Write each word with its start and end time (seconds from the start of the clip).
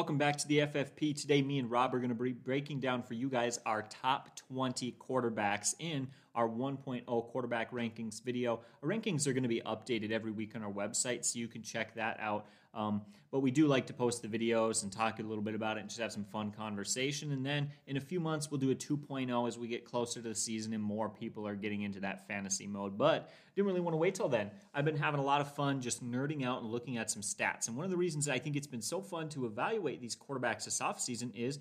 Welcome 0.00 0.16
back 0.16 0.38
to 0.38 0.48
the 0.48 0.60
FFP. 0.60 1.20
Today, 1.20 1.42
me 1.42 1.58
and 1.58 1.70
Rob 1.70 1.94
are 1.94 1.98
going 1.98 2.08
to 2.08 2.14
be 2.14 2.32
breaking 2.32 2.80
down 2.80 3.02
for 3.02 3.12
you 3.12 3.28
guys 3.28 3.60
our 3.66 3.82
top 3.82 4.34
20 4.48 4.96
quarterbacks 4.98 5.74
in 5.78 6.08
our 6.34 6.48
1.0 6.48 7.04
quarterback 7.04 7.70
rankings 7.70 8.22
video. 8.22 8.60
Our 8.82 8.88
rankings 8.88 9.26
are 9.26 9.34
going 9.34 9.42
to 9.42 9.48
be 9.50 9.60
updated 9.60 10.10
every 10.10 10.30
week 10.32 10.56
on 10.56 10.62
our 10.62 10.72
website, 10.72 11.26
so 11.26 11.38
you 11.38 11.48
can 11.48 11.60
check 11.62 11.96
that 11.96 12.16
out. 12.18 12.46
Um, 12.72 13.02
but 13.30 13.40
we 13.40 13.50
do 13.50 13.68
like 13.68 13.86
to 13.86 13.92
post 13.92 14.22
the 14.22 14.28
videos 14.28 14.82
and 14.82 14.92
talk 14.92 15.20
a 15.20 15.22
little 15.22 15.42
bit 15.42 15.54
about 15.54 15.76
it 15.76 15.80
and 15.80 15.88
just 15.88 16.00
have 16.00 16.12
some 16.12 16.24
fun 16.24 16.50
conversation. 16.50 17.30
And 17.32 17.46
then 17.46 17.70
in 17.86 17.96
a 17.96 18.00
few 18.00 18.18
months, 18.18 18.50
we'll 18.50 18.58
do 18.58 18.70
a 18.70 18.74
2.0 18.74 19.46
as 19.46 19.56
we 19.56 19.68
get 19.68 19.84
closer 19.84 20.20
to 20.20 20.28
the 20.28 20.34
season 20.34 20.72
and 20.72 20.82
more 20.82 21.08
people 21.08 21.46
are 21.46 21.54
getting 21.54 21.82
into 21.82 22.00
that 22.00 22.26
fantasy 22.26 22.66
mode. 22.66 22.98
But 22.98 23.30
didn't 23.54 23.68
really 23.68 23.80
want 23.80 23.94
to 23.94 23.98
wait 23.98 24.14
till 24.14 24.28
then. 24.28 24.50
I've 24.74 24.84
been 24.84 24.96
having 24.96 25.20
a 25.20 25.24
lot 25.24 25.40
of 25.40 25.54
fun 25.54 25.80
just 25.80 26.04
nerding 26.04 26.44
out 26.44 26.62
and 26.62 26.70
looking 26.70 26.98
at 26.98 27.10
some 27.10 27.22
stats. 27.22 27.68
And 27.68 27.76
one 27.76 27.84
of 27.84 27.90
the 27.90 27.96
reasons 27.96 28.28
I 28.28 28.38
think 28.38 28.56
it's 28.56 28.66
been 28.66 28.82
so 28.82 29.00
fun 29.00 29.28
to 29.30 29.46
evaluate 29.46 30.00
these 30.00 30.16
quarterbacks 30.16 30.64
this 30.64 30.80
offseason 30.80 31.34
is 31.34 31.60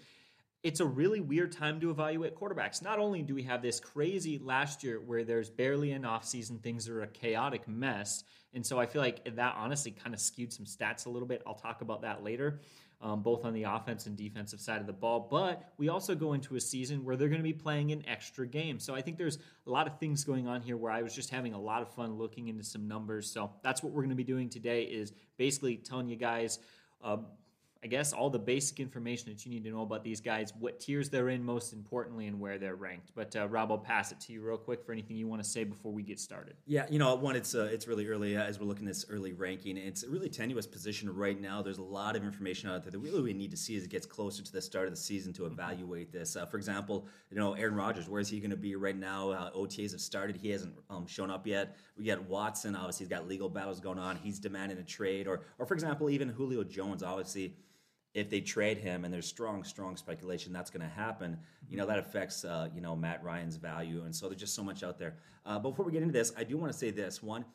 it's 0.62 0.82
a 0.82 0.86
really 0.86 1.22
weird 1.22 1.54
time 1.54 1.80
to 1.80 1.90
evaluate 1.90 2.36
quarterbacks. 2.36 2.82
Not 2.82 3.00
only 3.00 3.22
do 3.22 3.34
we 3.34 3.44
have 3.44 3.62
this 3.62 3.80
crazy 3.80 4.40
last 4.40 4.84
year 4.84 5.00
where 5.00 5.24
there's 5.24 5.50
barely 5.50 5.94
an 5.94 6.04
offseason, 6.04 6.62
things 6.62 6.90
are 6.90 7.02
a 7.02 7.08
chaotic 7.08 7.68
mess. 7.68 8.24
And 8.54 8.66
so 8.66 8.78
I 8.78 8.86
feel 8.86 9.02
like 9.02 9.24
that 9.36 9.56
honestly 9.58 9.92
kind 9.92 10.14
of 10.14 10.20
skewed 10.20 10.52
some 10.52 10.66
stats 10.66 11.06
a 11.06 11.10
little 11.10 11.28
bit. 11.28 11.42
I'll 11.48 11.54
talk 11.54 11.82
about 11.82 12.02
that 12.02 12.24
later, 12.26 12.60
um, 13.02 13.22
both 13.22 13.46
on 13.46 13.54
the 13.54 13.64
offense 13.64 14.06
and 14.06 14.18
defensive 14.18 14.60
side 14.60 14.82
of 14.82 14.88
the 14.88 14.92
ball. 14.92 15.30
But 15.32 15.72
we 15.78 15.88
also 15.88 16.14
go 16.14 16.34
into 16.34 16.56
a 16.56 16.62
season 16.62 17.06
where 17.06 17.16
they're 17.16 17.30
going 17.30 17.40
to 17.40 17.44
be 17.44 17.54
playing 17.54 17.94
an 17.94 18.04
extra 18.06 18.46
game. 18.46 18.80
So 18.80 18.94
I 18.94 19.02
think 19.02 19.18
there's 19.18 19.38
a 19.66 19.70
lot 19.70 19.88
of 19.88 19.98
things 19.98 20.26
going 20.26 20.46
on 20.46 20.62
here 20.62 20.76
where 20.76 20.92
I 20.92 21.04
was 21.04 21.16
just 21.16 21.30
having 21.30 21.54
a 21.54 21.60
lot 21.60 21.82
of 21.82 21.94
fun 21.94 22.18
looking 22.18 22.50
into 22.50 22.66
some 22.66 22.86
numbers. 22.86 23.32
So 23.32 23.52
that's 23.64 23.82
what 23.82 23.94
we're 23.94 24.02
going 24.02 24.10
to 24.10 24.16
be 24.16 24.26
doing 24.26 24.50
today 24.50 24.84
is 24.84 25.14
basically 25.38 25.78
telling 25.78 26.10
you 26.10 26.18
guys. 26.18 26.60
Uh, 27.02 27.16
I 27.82 27.88
guess, 27.88 28.12
all 28.12 28.30
the 28.30 28.40
basic 28.40 28.82
information 28.82 29.30
that 29.30 29.46
you 29.46 29.52
need 29.52 29.64
to 29.64 29.72
know 29.72 29.84
about 29.84 30.04
these 30.04 30.20
guys, 30.20 30.52
what 30.60 30.82
tiers 30.82 31.10
they're 31.10 31.30
in, 31.30 31.42
most 31.42 31.72
importantly, 31.72 32.28
and 32.28 32.38
where 32.38 32.58
they're 32.58 32.76
ranked. 32.76 33.12
But 33.16 33.34
uh, 33.38 33.48
Rob, 33.48 33.72
I'll 33.72 33.78
pass 33.78 34.12
it 34.12 34.20
to 34.22 34.34
you 34.34 34.42
real 34.42 34.58
quick 34.58 34.84
for 34.84 34.92
anything 34.92 35.16
you 35.16 35.28
want 35.28 35.42
to 35.42 35.48
say 35.48 35.64
before 35.64 35.94
we 35.94 36.04
get 36.04 36.20
started. 36.20 36.56
Yeah, 36.66 36.88
you 36.90 37.00
know, 37.00 37.16
one, 37.16 37.38
it's 37.38 37.56
uh, 37.56 37.70
it's 37.72 37.88
really 37.88 38.06
early 38.08 38.36
uh, 38.36 38.44
as 38.44 38.60
we're 38.60 38.66
looking 38.66 38.86
at 38.86 38.90
this 38.90 39.06
early 39.10 39.32
ranking. 39.32 39.78
It's 39.78 40.04
a 40.04 40.10
really 40.10 40.28
tenuous 40.28 40.68
position 40.68 41.10
right 41.10 41.40
now. 41.40 41.62
There's 41.62 41.78
a 41.78 41.84
lot 41.84 42.18
of 42.18 42.26
information 42.26 42.70
out 42.70 42.84
there 42.84 42.92
that 42.92 43.00
we 43.00 43.10
really 43.10 43.22
we 43.22 43.34
need 43.34 43.52
to 43.52 43.58
see 43.58 43.78
as 43.78 43.86
it 43.86 43.90
gets 43.90 44.06
closer 44.06 44.44
to 44.44 44.52
the 44.52 44.62
start 44.62 44.88
of 44.88 44.92
the 44.92 45.00
season 45.00 45.32
to 45.34 45.46
evaluate 45.46 46.12
this. 46.12 46.36
Uh, 46.36 46.46
for 46.46 46.58
example, 46.58 47.08
you 47.32 47.38
know, 47.38 47.54
Aaron 47.54 47.76
Rodgers, 47.76 48.10
where 48.10 48.20
is 48.20 48.28
he 48.28 48.42
going 48.42 48.52
to 48.52 48.58
be 48.58 48.76
right 48.76 48.98
now? 48.98 49.30
Uh, 49.30 49.52
OTAs 49.52 49.92
have 49.92 50.02
started. 50.02 50.36
He 50.36 50.50
hasn't 50.50 50.74
um, 50.90 51.08
shown 51.08 51.32
up 51.32 51.48
yet. 51.48 51.78
We 51.98 52.04
got 52.04 52.22
Watson. 52.24 52.76
Obviously, 52.76 53.06
he's 53.06 53.10
got 53.10 53.26
legal 53.26 53.48
battles 53.48 53.80
going 53.80 54.00
on. 54.00 54.18
He's 54.18 54.38
demanding 54.38 54.80
a 54.80 54.84
trade. 54.84 55.28
Or, 55.28 55.44
or 55.60 55.66
for 55.66 55.76
example, 55.76 56.10
even 56.10 56.28
Julio 56.28 56.66
Jones, 56.66 57.04
obviously 57.04 57.56
if 58.20 58.30
they 58.30 58.42
trade 58.42 58.78
him 58.78 59.06
and 59.06 59.14
there's 59.14 59.28
strong, 59.28 59.64
strong 59.64 59.98
speculation 59.98 60.54
that's 60.54 60.70
going 60.70 60.82
to 60.82 60.94
happen, 60.94 61.38
you 61.70 61.78
know, 61.78 61.86
that 61.86 62.00
affects, 62.00 62.46
uh, 62.46 62.68
you 62.74 62.82
know, 62.82 62.96
Matt 62.96 63.24
Ryan's 63.24 63.56
value. 63.56 64.04
And 64.04 64.16
so 64.16 64.28
there's 64.28 64.42
just 64.42 64.56
so 64.56 64.64
much 64.64 64.84
out 64.84 65.00
there. 65.00 65.16
Uh, 65.46 65.60
before 65.60 65.86
we 65.86 65.92
get 65.92 66.02
into 66.02 66.14
this, 66.14 66.32
I 66.38 66.44
do 66.44 66.58
want 66.58 66.72
to 66.72 66.78
say 66.78 66.92
this. 66.92 67.24
One, 67.24 67.46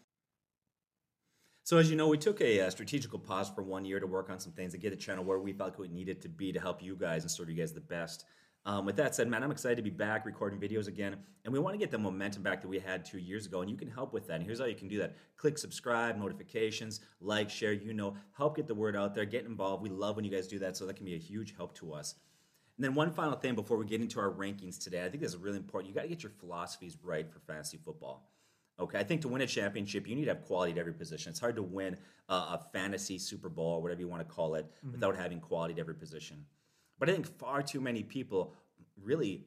so 1.64 1.78
as 1.78 1.88
you 1.88 1.96
know, 1.96 2.08
we 2.08 2.18
took 2.18 2.40
a, 2.42 2.58
a, 2.58 2.66
uh, 2.66 2.70
strategical 2.70 3.18
pause 3.18 3.50
for 3.50 3.62
one 3.62 3.86
year 3.86 3.98
to 3.98 4.06
work 4.06 4.28
on 4.28 4.38
some 4.38 4.52
things 4.52 4.72
to 4.72 4.78
get 4.78 4.90
the 4.90 4.96
channel 4.96 5.24
where 5.24 5.38
we 5.38 5.52
felt 5.52 5.80
it 5.80 5.90
needed 5.90 6.20
to 6.22 6.28
be 6.28 6.52
to 6.52 6.60
help 6.60 6.82
you 6.82 6.94
guys 6.94 7.22
and 7.22 7.30
serve 7.30 7.48
you 7.48 7.56
guys 7.56 7.72
the 7.72 7.80
best. 7.80 8.24
Um, 8.66 8.86
with 8.86 8.96
that 8.96 9.14
said, 9.14 9.28
man, 9.28 9.42
I'm 9.42 9.50
excited 9.50 9.76
to 9.76 9.82
be 9.82 9.90
back 9.90 10.24
recording 10.24 10.58
videos 10.58 10.88
again, 10.88 11.16
and 11.44 11.52
we 11.52 11.58
want 11.58 11.74
to 11.74 11.78
get 11.78 11.90
the 11.90 11.98
momentum 11.98 12.42
back 12.42 12.62
that 12.62 12.68
we 12.68 12.78
had 12.78 13.04
two 13.04 13.18
years 13.18 13.44
ago, 13.44 13.60
and 13.60 13.70
you 13.70 13.76
can 13.76 13.90
help 13.90 14.14
with 14.14 14.26
that. 14.28 14.36
And 14.36 14.44
here's 14.44 14.58
how 14.58 14.64
you 14.64 14.74
can 14.74 14.88
do 14.88 14.98
that: 14.98 15.16
click 15.36 15.58
subscribe, 15.58 16.16
notifications, 16.16 17.00
like, 17.20 17.50
share. 17.50 17.74
You 17.74 17.92
know, 17.92 18.16
help 18.36 18.56
get 18.56 18.66
the 18.66 18.74
word 18.74 18.96
out 18.96 19.14
there, 19.14 19.26
get 19.26 19.44
involved. 19.44 19.82
We 19.82 19.90
love 19.90 20.16
when 20.16 20.24
you 20.24 20.30
guys 20.30 20.48
do 20.48 20.58
that, 20.60 20.78
so 20.78 20.86
that 20.86 20.96
can 20.96 21.04
be 21.04 21.14
a 21.14 21.18
huge 21.18 21.54
help 21.56 21.74
to 21.74 21.92
us. 21.92 22.14
And 22.78 22.84
then 22.84 22.94
one 22.94 23.12
final 23.12 23.36
thing 23.36 23.54
before 23.54 23.76
we 23.76 23.84
get 23.84 24.00
into 24.00 24.18
our 24.18 24.30
rankings 24.30 24.82
today, 24.82 25.04
I 25.04 25.10
think 25.10 25.22
this 25.22 25.32
is 25.32 25.36
really 25.36 25.58
important. 25.58 25.90
You 25.90 25.94
got 25.94 26.02
to 26.02 26.08
get 26.08 26.22
your 26.22 26.32
philosophies 26.40 26.96
right 27.02 27.30
for 27.30 27.40
fantasy 27.40 27.76
football. 27.76 28.30
Okay, 28.80 28.98
I 28.98 29.04
think 29.04 29.20
to 29.20 29.28
win 29.28 29.42
a 29.42 29.46
championship, 29.46 30.08
you 30.08 30.16
need 30.16 30.24
to 30.24 30.30
have 30.30 30.42
quality 30.42 30.72
at 30.72 30.78
every 30.78 30.94
position. 30.94 31.30
It's 31.30 31.38
hard 31.38 31.54
to 31.56 31.62
win 31.62 31.96
a, 32.28 32.34
a 32.34 32.66
fantasy 32.72 33.18
Super 33.18 33.48
Bowl 33.48 33.74
or 33.74 33.82
whatever 33.82 34.00
you 34.00 34.08
want 34.08 34.26
to 34.26 34.34
call 34.34 34.56
it 34.56 34.66
mm-hmm. 34.66 34.92
without 34.92 35.16
having 35.16 35.38
quality 35.38 35.74
at 35.74 35.80
every 35.80 35.94
position. 35.94 36.44
But 36.98 37.08
I 37.08 37.12
think 37.12 37.26
far 37.38 37.62
too 37.62 37.80
many 37.80 38.02
people 38.02 38.54
really 39.02 39.46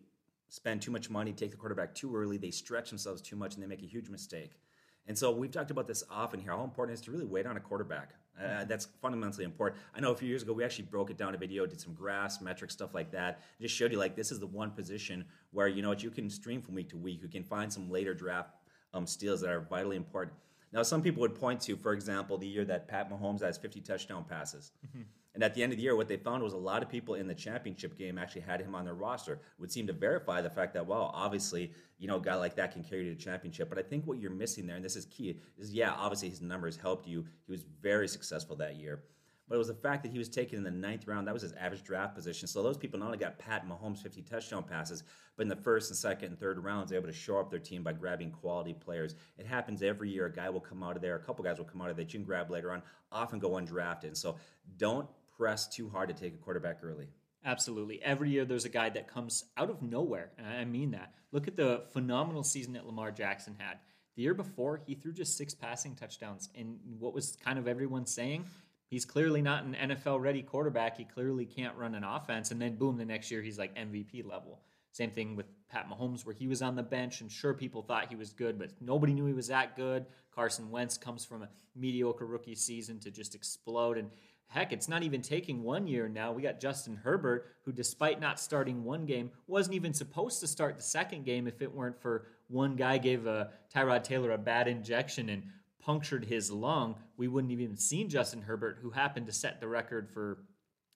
spend 0.50 0.82
too 0.82 0.92
much 0.92 1.10
money, 1.10 1.34
take 1.34 1.52
the 1.52 1.58
quarterback 1.58 1.94
too 1.94 2.16
early, 2.16 2.38
they 2.38 2.52
stretch 2.52 2.90
themselves 2.90 3.22
too 3.22 3.36
much, 3.36 3.56
and 3.56 3.64
they 3.64 3.68
make 3.68 3.84
a 3.84 3.88
huge 3.88 4.10
mistake. 4.10 4.60
And 5.08 5.18
so 5.18 5.32
we've 5.32 5.52
talked 5.52 5.72
about 5.72 5.88
this 5.88 6.04
often 6.10 6.40
here. 6.40 6.52
How 6.52 6.64
important 6.64 6.98
it 6.98 7.00
is 7.00 7.06
to 7.06 7.12
really 7.12 7.26
wait 7.26 7.46
on 7.46 7.58
a 7.58 7.60
quarterback. 7.60 8.14
Uh, 8.40 8.66
that's 8.66 8.88
fundamentally 9.02 9.46
important. 9.46 9.82
I 9.96 10.00
know 10.00 10.12
a 10.12 10.16
few 10.16 10.28
years 10.28 10.44
ago 10.44 10.54
we 10.54 10.64
actually 10.64 10.86
broke 10.86 11.10
it 11.10 11.18
down 11.18 11.34
a 11.34 11.38
video, 11.38 11.66
did 11.66 11.82
some 11.82 11.94
graphs, 11.94 12.40
metrics, 12.40 12.74
stuff 12.74 12.94
like 12.94 13.10
that. 13.12 13.42
Just 13.60 13.76
showed 13.76 13.92
you 13.92 13.98
like 13.98 14.16
this 14.16 14.32
is 14.32 14.40
the 14.40 14.46
one 14.46 14.70
position 14.72 15.26
where 15.52 15.68
you 15.68 15.82
know 15.82 15.90
what 15.90 16.04
you 16.04 16.12
can 16.12 16.30
stream 16.30 16.62
from 16.62 16.76
week 16.76 16.90
to 16.90 16.98
week. 16.98 17.24
You 17.24 17.30
can 17.30 17.44
find 17.44 17.74
some 17.74 17.90
later 17.90 18.14
draft 18.14 18.52
um, 18.94 19.08
steals 19.08 19.42
that 19.42 19.50
are 19.50 19.62
vitally 19.62 19.96
important. 19.96 20.36
Now, 20.72 20.84
some 20.84 21.02
people 21.02 21.22
would 21.22 21.34
point 21.34 21.62
to, 21.62 21.76
for 21.78 21.94
example, 21.94 22.38
the 22.38 22.48
year 22.48 22.66
that 22.66 22.88
Pat 22.88 23.10
Mahomes 23.10 23.42
has 23.42 23.58
50 23.58 23.82
touchdown 23.82 24.26
passes. 24.30 24.72
Mm-hmm. 24.86 25.04
And 25.38 25.44
at 25.44 25.54
the 25.54 25.62
end 25.62 25.72
of 25.72 25.78
the 25.78 25.84
year, 25.84 25.96
what 25.96 26.08
they 26.08 26.18
found 26.18 26.42
was 26.42 26.54
a 26.54 26.58
lot 26.58 26.82
of 26.82 26.90
people 26.90 27.14
in 27.14 27.28
the 27.28 27.36
championship 27.36 27.96
game 27.96 28.18
actually 28.18 28.42
had 28.42 28.60
him 28.60 28.74
on 28.74 28.86
their 28.86 28.96
roster. 28.96 29.40
Would 29.60 29.72
seem 29.72 29.86
to 29.86 29.94
verify 29.94 30.42
the 30.42 30.50
fact 30.50 30.74
that, 30.74 30.88
well, 30.88 31.12
obviously, 31.14 31.74
you 32.00 32.08
know, 32.08 32.16
a 32.16 32.20
guy 32.20 32.34
like 32.34 32.56
that 32.56 32.72
can 32.72 32.84
carry 32.84 33.04
you 33.04 33.12
to 33.12 33.16
the 33.16 33.24
championship. 33.24 33.70
But 33.70 33.78
I 33.78 33.84
think 33.84 34.08
what 34.08 34.18
you're 34.18 34.32
missing 34.32 34.66
there, 34.66 34.78
and 34.78 34.84
this 34.84 34.96
is 34.96 35.06
key, 35.06 35.40
is 35.60 35.72
yeah, 35.72 35.94
obviously 35.96 36.30
his 36.30 36.42
numbers 36.42 36.76
helped 36.76 37.06
you. 37.06 37.24
He 37.46 37.52
was 37.52 37.66
very 37.84 38.08
successful 38.08 38.56
that 38.56 38.78
year 38.78 39.04
but 39.48 39.56
it 39.56 39.60
was 39.60 39.68
the 39.68 39.74
fact 39.74 40.04
that 40.04 40.12
he 40.12 40.18
was 40.18 40.28
taken 40.28 40.58
in 40.58 40.64
the 40.64 40.72
ninth 40.72 41.08
round. 41.08 41.28
That 41.28 41.34
was 41.34 41.42
his 41.42 41.54
average 41.54 41.84
draft 41.84 42.16
position. 42.16 42.48
So 42.48 42.62
those 42.62 42.78
people 42.78 43.00
not 43.00 43.06
only 43.06 43.18
got 43.18 43.40
Pat 43.40 43.66
Mahomes 43.68 44.00
50 44.00 44.22
touchdown 44.24 44.64
passes, 44.64 45.04
but 45.38 45.44
in 45.44 45.48
the 45.48 45.56
first 45.56 45.90
and 45.90 45.98
second 45.98 46.30
and 46.30 46.40
third 46.40 46.62
rounds, 46.62 46.90
they're 46.90 47.00
able 47.00 47.08
to 47.08 47.14
show 47.14 47.40
up 47.40 47.50
their 47.50 47.60
team 47.60 47.82
by 47.82 47.94
grabbing 47.94 48.32
quality 48.32 48.74
players. 48.74 49.16
It 49.38 49.46
happens 49.46 49.82
every 49.82 50.10
year. 50.10 50.26
A 50.26 50.32
guy 50.32 50.50
will 50.50 50.60
come 50.60 50.84
out 50.84 50.98
of 50.98 51.02
there, 51.02 51.16
a 51.16 51.20
couple 51.20 51.46
guys 51.46 51.60
will 51.60 51.66
come 51.66 51.82
out 51.82 51.90
of 51.90 51.96
there 51.96 52.04
that 52.04 52.14
you 52.14 52.20
can 52.20 52.26
grab 52.26 52.52
later 52.52 52.72
on, 52.74 52.82
often 53.12 53.40
go 53.40 53.52
undrafted. 53.52 54.18
So 54.18 54.36
don't 54.78 55.08
press 55.38 55.68
too 55.68 55.90
hard 55.90 56.10
to 56.10 56.16
take 56.16 56.34
a 56.34 56.38
quarterback 56.38 56.80
early. 56.84 57.08
Absolutely. 57.46 58.02
Every 58.04 58.30
year 58.30 58.46
there's 58.46 58.66
a 58.66 58.70
guy 58.70 58.90
that 58.90 59.08
comes 59.08 59.46
out 59.56 59.70
of 59.70 59.82
nowhere. 59.82 60.32
I 60.44 60.66
mean 60.66 60.92
that. 60.92 61.14
Look 61.32 61.48
at 61.48 61.56
the 61.56 61.84
phenomenal 61.94 62.44
season 62.44 62.74
that 62.74 62.86
Lamar 62.86 63.12
Jackson 63.12 63.56
had. 63.58 63.78
The 64.16 64.24
year 64.24 64.34
before, 64.34 64.82
he 64.86 64.96
threw 64.96 65.14
just 65.14 65.38
six 65.38 65.54
passing 65.54 65.96
touchdowns. 65.96 66.50
And 66.56 66.80
what 67.00 67.14
was 67.14 67.38
kind 67.44 67.60
of 67.60 67.68
everyone 67.68 68.06
saying? 68.06 68.46
He's 68.90 69.06
clearly 69.06 69.42
not 69.42 69.64
an 69.64 69.76
NFL 69.80 70.20
ready 70.22 70.42
quarterback. 70.42 70.98
He 70.98 71.04
clearly 71.04 71.46
can't 71.46 71.78
run 71.78 71.94
an 71.94 72.04
offense. 72.04 72.52
And 72.52 72.62
then, 72.62 72.76
boom, 72.76 72.98
the 72.98 73.06
next 73.06 73.30
year 73.30 73.42
he's 73.42 73.60
like 73.60 73.76
MVP 73.76 74.26
level. 74.26 74.62
Same 74.92 75.12
thing 75.12 75.36
with 75.36 75.46
Pat 75.70 75.88
Mahomes, 75.90 76.26
where 76.26 76.34
he 76.34 76.48
was 76.48 76.62
on 76.62 76.76
the 76.76 76.84
bench, 76.84 77.22
and 77.22 77.32
sure, 77.32 77.54
people 77.54 77.84
thought 77.84 78.08
he 78.10 78.16
was 78.16 78.32
good, 78.32 78.58
but 78.58 78.72
nobody 78.82 79.14
knew 79.14 79.26
he 79.26 79.34
was 79.34 79.50
that 79.50 79.76
good. 79.76 80.06
Carson 80.34 80.72
Wentz 80.72 80.98
comes 80.98 81.26
from 81.26 81.44
a 81.44 81.50
mediocre 81.76 82.26
rookie 82.26 82.56
season 82.56 83.00
to 83.02 83.12
just 83.12 83.36
explode. 83.36 83.98
And 83.98 84.10
heck, 84.48 84.72
it's 84.72 84.88
not 84.88 85.04
even 85.04 85.22
taking 85.22 85.64
one 85.64 85.88
year 85.88 86.08
now. 86.08 86.32
We 86.32 86.42
got 86.42 86.60
Justin 86.60 86.96
Herbert, 86.96 87.46
who, 87.66 87.72
despite 87.72 88.20
not 88.20 88.40
starting 88.40 88.84
one 88.84 89.06
game, 89.06 89.32
wasn't 89.48 89.76
even 89.76 89.94
supposed 89.94 90.40
to 90.40 90.48
start 90.48 90.78
the 90.78 90.84
second 90.84 91.26
game 91.26 91.48
if 91.48 91.62
it 91.62 91.74
weren't 91.74 92.02
for 92.02 92.28
one 92.48 92.76
guy 92.76 92.98
gave 92.98 93.28
a 93.28 93.32
uh, 93.32 93.48
Tyrod 93.74 94.04
Taylor 94.04 94.32
a 94.32 94.38
bad 94.38 94.68
injection 94.68 95.30
and 95.30 95.44
punctured 95.80 96.26
his 96.26 96.52
lung, 96.52 96.96
we 97.16 97.28
wouldn't 97.28 97.52
have 97.52 97.62
even 97.62 97.78
seen 97.78 98.10
Justin 98.10 98.42
Herbert, 98.42 98.80
who 98.82 98.90
happened 98.90 99.26
to 99.28 99.32
set 99.32 99.60
the 99.60 99.68
record 99.68 100.10
for 100.10 100.40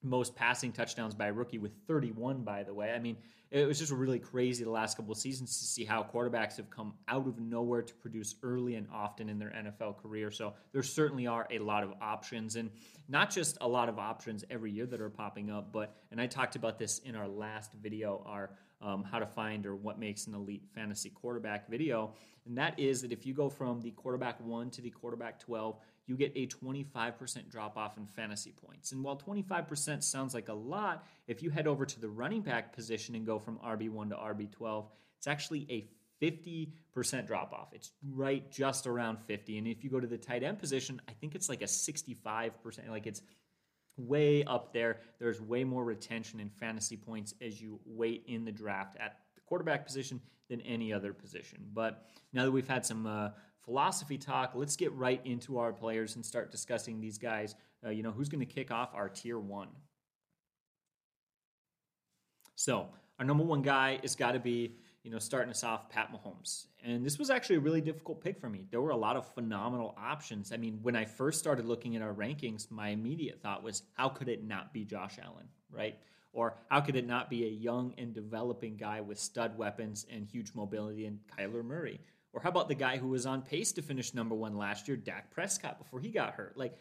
most 0.03 0.35
passing 0.35 0.71
touchdowns 0.71 1.13
by 1.13 1.27
a 1.27 1.33
rookie 1.33 1.57
with 1.57 1.71
31, 1.87 2.43
by 2.43 2.63
the 2.63 2.73
way. 2.73 2.91
I 2.91 2.99
mean, 2.99 3.17
it 3.51 3.67
was 3.67 3.79
just 3.79 3.91
really 3.91 4.19
crazy 4.19 4.63
the 4.63 4.69
last 4.69 4.95
couple 4.95 5.11
of 5.11 5.17
seasons 5.17 5.59
to 5.59 5.65
see 5.65 5.83
how 5.83 6.03
quarterbacks 6.03 6.55
have 6.55 6.69
come 6.69 6.93
out 7.09 7.27
of 7.27 7.37
nowhere 7.39 7.81
to 7.81 7.93
produce 7.95 8.35
early 8.43 8.75
and 8.75 8.87
often 8.93 9.27
in 9.27 9.37
their 9.37 9.49
NFL 9.49 9.97
career. 10.01 10.31
So 10.31 10.53
there 10.71 10.81
certainly 10.83 11.27
are 11.27 11.47
a 11.51 11.59
lot 11.59 11.83
of 11.83 11.93
options, 12.01 12.55
and 12.55 12.71
not 13.09 13.29
just 13.29 13.57
a 13.59 13.67
lot 13.67 13.89
of 13.89 13.99
options 13.99 14.45
every 14.49 14.71
year 14.71 14.85
that 14.85 15.01
are 15.01 15.09
popping 15.09 15.51
up, 15.51 15.73
but, 15.73 15.95
and 16.11 16.21
I 16.21 16.27
talked 16.27 16.55
about 16.55 16.79
this 16.79 16.99
in 16.99 17.15
our 17.15 17.27
last 17.27 17.73
video, 17.73 18.23
our 18.25 18.51
um, 18.81 19.03
how 19.03 19.19
to 19.19 19.27
find 19.27 19.65
or 19.65 19.75
what 19.75 19.99
makes 19.99 20.27
an 20.27 20.33
elite 20.33 20.63
fantasy 20.73 21.09
quarterback 21.09 21.69
video. 21.69 22.13
And 22.45 22.57
that 22.57 22.79
is 22.79 23.01
that 23.03 23.11
if 23.11 23.25
you 23.25 23.33
go 23.33 23.49
from 23.49 23.81
the 23.81 23.91
quarterback 23.91 24.39
one 24.41 24.69
to 24.71 24.81
the 24.81 24.89
quarterback 24.89 25.39
12, 25.39 25.77
you 26.11 26.17
get 26.17 26.33
a 26.35 26.45
25% 26.45 27.49
drop 27.49 27.77
off 27.77 27.97
in 27.97 28.05
fantasy 28.05 28.51
points. 28.51 28.91
And 28.91 29.01
while 29.01 29.15
25% 29.15 30.03
sounds 30.03 30.33
like 30.33 30.49
a 30.49 30.53
lot, 30.53 31.07
if 31.25 31.41
you 31.41 31.49
head 31.49 31.67
over 31.67 31.85
to 31.85 31.99
the 32.01 32.09
running 32.09 32.41
back 32.41 32.75
position 32.75 33.15
and 33.15 33.25
go 33.25 33.39
from 33.39 33.57
RB1 33.59 34.09
to 34.09 34.15
RB12, 34.17 34.87
it's 35.17 35.27
actually 35.27 35.65
a 35.69 35.87
50% 36.21 37.27
drop 37.27 37.53
off. 37.53 37.69
It's 37.71 37.91
right 38.11 38.51
just 38.51 38.87
around 38.87 39.19
50. 39.19 39.57
And 39.57 39.67
if 39.67 39.85
you 39.85 39.89
go 39.89 40.01
to 40.01 40.07
the 40.07 40.17
tight 40.17 40.43
end 40.43 40.59
position, 40.59 41.01
I 41.07 41.13
think 41.13 41.33
it's 41.33 41.47
like 41.47 41.61
a 41.61 41.65
65%. 41.65 42.51
Like 42.89 43.07
it's 43.07 43.21
way 43.95 44.43
up 44.43 44.73
there. 44.73 44.99
There's 45.17 45.39
way 45.39 45.63
more 45.63 45.85
retention 45.85 46.41
in 46.41 46.49
fantasy 46.49 46.97
points 46.97 47.35
as 47.41 47.61
you 47.61 47.79
wait 47.85 48.25
in 48.27 48.43
the 48.43 48.51
draft 48.51 48.97
at 48.99 49.19
the 49.35 49.41
quarterback 49.41 49.85
position 49.85 50.19
than 50.49 50.59
any 50.61 50.91
other 50.91 51.13
position. 51.13 51.59
But 51.73 52.05
now 52.33 52.43
that 52.43 52.51
we've 52.51 52.67
had 52.67 52.85
some 52.85 53.05
uh, 53.05 53.29
philosophy 53.63 54.17
talk, 54.17 54.51
let's 54.55 54.75
get 54.75 54.91
right 54.93 55.21
into 55.25 55.57
our 55.59 55.71
players 55.71 56.15
and 56.15 56.25
start 56.25 56.51
discussing 56.51 56.99
these 56.99 57.17
guys. 57.17 57.55
Uh, 57.85 57.89
you 57.89 58.03
know, 58.03 58.11
who's 58.11 58.29
going 58.29 58.45
to 58.45 58.53
kick 58.53 58.71
off 58.71 58.93
our 58.93 59.09
tier 59.09 59.39
one? 59.39 59.69
So 62.55 62.87
our 63.19 63.25
number 63.25 63.43
one 63.43 63.61
guy 63.61 63.99
has 64.01 64.15
got 64.15 64.33
to 64.33 64.39
be, 64.39 64.75
you 65.03 65.09
know, 65.09 65.19
starting 65.19 65.49
us 65.49 65.63
off, 65.63 65.89
Pat 65.89 66.11
Mahomes. 66.13 66.67
And 66.83 67.03
this 67.05 67.17
was 67.17 67.29
actually 67.29 67.55
a 67.55 67.59
really 67.61 67.81
difficult 67.81 68.21
pick 68.21 68.39
for 68.39 68.49
me. 68.49 68.65
There 68.69 68.81
were 68.81 68.91
a 68.91 68.97
lot 68.97 69.15
of 69.15 69.31
phenomenal 69.33 69.95
options. 69.97 70.51
I 70.51 70.57
mean, 70.57 70.79
when 70.81 70.95
I 70.95 71.05
first 71.05 71.39
started 71.39 71.65
looking 71.65 71.95
at 71.95 72.01
our 72.01 72.13
rankings, 72.13 72.69
my 72.69 72.89
immediate 72.89 73.41
thought 73.41 73.63
was, 73.63 73.83
how 73.93 74.09
could 74.09 74.29
it 74.29 74.43
not 74.43 74.73
be 74.73 74.85
Josh 74.85 75.17
Allen, 75.23 75.47
right? 75.71 75.97
Or 76.33 76.55
how 76.69 76.81
could 76.81 76.95
it 76.95 77.07
not 77.07 77.29
be 77.29 77.45
a 77.45 77.49
young 77.49 77.93
and 77.97 78.13
developing 78.13 78.77
guy 78.77 79.01
with 79.01 79.19
stud 79.19 79.57
weapons 79.57 80.05
and 80.11 80.25
huge 80.25 80.53
mobility 80.53 81.05
in 81.05 81.19
Kyler 81.37 81.63
Murray? 81.63 81.99
Or 82.33 82.41
how 82.41 82.49
about 82.49 82.67
the 82.67 82.75
guy 82.75 82.97
who 82.97 83.09
was 83.09 83.25
on 83.25 83.41
pace 83.41 83.73
to 83.73 83.81
finish 83.81 84.13
number 84.13 84.35
one 84.35 84.57
last 84.57 84.87
year, 84.87 84.97
Dak 84.97 85.31
Prescott, 85.31 85.79
before 85.79 85.99
he 85.99 86.09
got 86.09 86.33
hurt? 86.33 86.57
Like, 86.57 86.75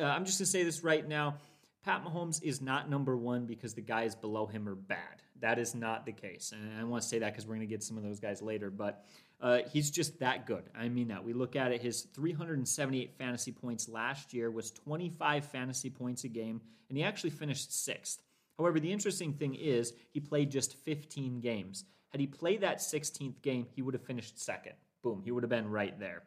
uh, 0.00 0.04
I'm 0.04 0.24
just 0.24 0.38
going 0.38 0.46
to 0.46 0.50
say 0.50 0.64
this 0.64 0.82
right 0.82 1.06
now. 1.06 1.36
Pat 1.84 2.04
Mahomes 2.04 2.42
is 2.42 2.60
not 2.60 2.90
number 2.90 3.16
one 3.16 3.46
because 3.46 3.74
the 3.74 3.80
guys 3.80 4.16
below 4.16 4.46
him 4.46 4.68
are 4.68 4.74
bad. 4.74 5.22
That 5.40 5.58
is 5.58 5.74
not 5.74 6.04
the 6.04 6.12
case. 6.12 6.52
And 6.52 6.80
I 6.80 6.82
want 6.84 7.02
to 7.02 7.08
say 7.08 7.20
that 7.20 7.32
because 7.32 7.46
we're 7.46 7.54
going 7.54 7.68
to 7.68 7.72
get 7.72 7.84
some 7.84 7.96
of 7.96 8.02
those 8.02 8.18
guys 8.18 8.42
later. 8.42 8.70
But 8.70 9.04
uh, 9.40 9.60
he's 9.72 9.90
just 9.90 10.18
that 10.18 10.46
good. 10.46 10.64
I 10.76 10.88
mean 10.88 11.08
that. 11.08 11.24
We 11.24 11.32
look 11.32 11.54
at 11.54 11.70
it, 11.70 11.80
his 11.80 12.02
378 12.02 13.14
fantasy 13.16 13.52
points 13.52 13.88
last 13.88 14.34
year 14.34 14.50
was 14.50 14.72
25 14.72 15.44
fantasy 15.44 15.90
points 15.90 16.24
a 16.24 16.28
game, 16.28 16.60
and 16.88 16.98
he 16.98 17.04
actually 17.04 17.30
finished 17.30 17.72
sixth. 17.84 18.22
However, 18.58 18.80
the 18.80 18.92
interesting 18.92 19.34
thing 19.34 19.54
is 19.54 19.92
he 20.12 20.20
played 20.20 20.50
just 20.50 20.74
15 20.78 21.40
games. 21.40 21.84
Had 22.08 22.20
he 22.20 22.26
played 22.26 22.62
that 22.62 22.78
16th 22.78 23.42
game, 23.42 23.66
he 23.74 23.82
would 23.82 23.94
have 23.94 24.02
finished 24.02 24.42
second. 24.42 24.72
Boom, 25.06 25.22
he 25.24 25.30
would 25.30 25.44
have 25.44 25.50
been 25.50 25.70
right 25.70 25.96
there. 26.00 26.24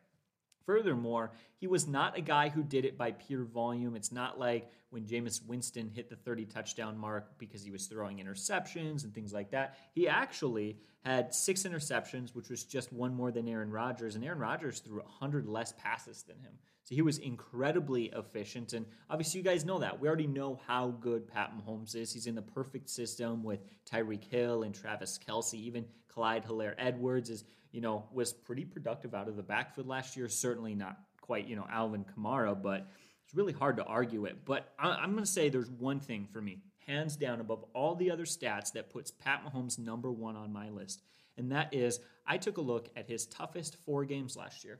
Furthermore, 0.66 1.32
he 1.60 1.68
was 1.68 1.88
not 1.88 2.18
a 2.18 2.22
guy 2.22 2.50
who 2.50 2.64
did 2.64 2.86
it 2.86 2.98
by 2.98 3.12
pure 3.12 3.44
volume. 3.44 3.96
It's 3.96 4.12
not 4.12 4.40
like 4.40 4.72
when 4.92 5.04
Jameis 5.04 5.46
Winston 5.46 5.92
hit 5.94 6.10
the 6.10 6.16
30 6.16 6.46
touchdown 6.46 6.98
mark 6.98 7.38
because 7.38 7.62
he 7.64 7.70
was 7.70 7.86
throwing 7.86 8.18
interceptions 8.18 9.04
and 9.04 9.14
things 9.14 9.34
like 9.34 9.52
that. 9.52 9.78
He 9.94 10.08
actually 10.08 10.78
had 11.04 11.34
six 11.34 11.64
interceptions, 11.64 12.34
which 12.34 12.50
was 12.50 12.64
just 12.64 12.94
one 12.94 13.14
more 13.14 13.32
than 13.32 13.48
Aaron 13.48 13.70
Rodgers, 13.70 14.16
and 14.16 14.24
Aaron 14.24 14.40
Rodgers 14.40 14.80
threw 14.80 15.02
100 15.02 15.46
less 15.46 15.74
passes 15.78 16.24
than 16.24 16.40
him. 16.40 16.54
So 16.86 16.96
he 16.96 17.02
was 17.02 17.20
incredibly 17.20 18.06
efficient. 18.06 18.74
And 18.74 18.86
obviously, 19.10 19.40
you 19.40 19.44
guys 19.44 19.64
know 19.64 19.80
that. 19.80 20.00
We 20.00 20.08
already 20.08 20.28
know 20.28 20.60
how 20.66 20.88
good 21.00 21.28
Pat 21.28 21.52
Mahomes 21.56 21.96
is. 21.96 22.12
He's 22.12 22.26
in 22.26 22.36
the 22.36 22.42
perfect 22.42 22.90
system 22.90 23.44
with 23.44 23.60
Tyreek 23.86 24.24
Hill 24.24 24.64
and 24.64 24.74
Travis 24.74 25.20
Kelce. 25.20 25.54
Even 25.56 25.86
Clyde 26.08 26.46
Helaire 26.46 26.74
Edwards 26.80 27.30
is 27.30 27.44
you 27.72 27.82
know, 27.82 28.06
was 28.12 28.34
pretty 28.34 28.66
productive 28.66 29.14
out 29.14 29.28
of 29.28 29.36
the 29.36 29.44
backfield 29.44 29.88
last 29.88 30.18
year. 30.18 30.28
Certainly 30.28 30.76
not 30.76 30.98
quite, 31.30 31.48
you 31.48 31.56
know, 31.56 31.68
Alvin 31.72 32.04
Kamara, 32.04 32.60
but 32.60 32.88
it's 33.24 33.36
really 33.36 33.54
hard 33.54 33.78
to 33.78 33.84
argue 33.84 34.26
it. 34.26 34.38
But 34.46 34.74
I'm 34.80 35.12
going 35.12 35.24
to 35.24 35.30
say 35.30 35.50
there's 35.50 35.70
one 35.70 36.00
thing 36.00 36.28
for 36.34 36.42
me, 36.42 36.58
hands 36.88 37.16
down, 37.16 37.40
above 37.40 37.64
all 37.76 37.94
the 37.94 38.10
other 38.10 38.26
stats 38.26 38.74
that 38.74 38.90
puts 38.90 39.12
Pat 39.12 39.44
Mahomes 39.46 39.78
number 39.78 40.12
one 40.12 40.36
on 40.36 40.52
my 40.52 40.72
list. 40.72 41.04
And 41.38 41.52
that 41.52 41.72
is, 41.72 42.00
I 42.26 42.38
took 42.38 42.58
a 42.58 42.62
look 42.62 42.90
at 42.96 43.06
his 43.06 43.28
toughest 43.28 43.76
four 43.86 44.06
games 44.06 44.36
last 44.36 44.64
year, 44.64 44.80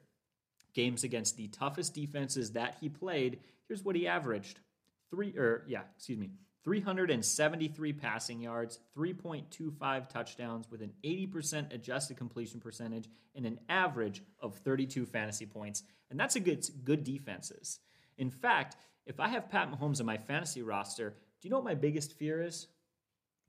games 0.74 1.04
against 1.04 1.38
the 1.38 1.50
toughest 1.50 1.94
defenses 1.94 2.54
that 2.54 2.78
he 2.82 2.90
played. 2.90 3.42
Here's 3.68 3.86
what 3.86 3.96
he 3.96 4.08
averaged 4.08 4.60
three, 5.12 5.38
or 5.38 5.66
yeah, 5.68 5.84
excuse 5.96 6.18
me, 6.18 6.32
373 6.64 7.94
passing 7.94 8.42
yards, 8.42 8.80
3.25 8.98 10.10
touchdowns 10.10 10.72
with 10.72 10.82
an 10.82 10.94
80% 11.04 11.72
adjusted 11.76 12.18
completion 12.18 12.60
percentage 12.60 13.08
and 13.36 13.46
an 13.46 13.60
average 13.70 14.24
of 14.42 14.56
32 14.56 15.06
fantasy 15.06 15.46
points. 15.46 15.84
And 16.10 16.20
that's 16.20 16.36
a 16.36 16.40
good 16.40 16.66
good 16.84 17.04
defenses. 17.04 17.80
In 18.18 18.30
fact, 18.30 18.76
if 19.06 19.20
I 19.20 19.28
have 19.28 19.50
Pat 19.50 19.72
Mahomes 19.72 20.00
on 20.00 20.06
my 20.06 20.18
fantasy 20.18 20.62
roster, 20.62 21.16
do 21.42 21.48
you 21.48 21.50
know 21.50 21.58
what 21.58 21.66
my 21.66 21.76
biggest 21.76 22.18
fear 22.18 22.42
is? 22.42 22.68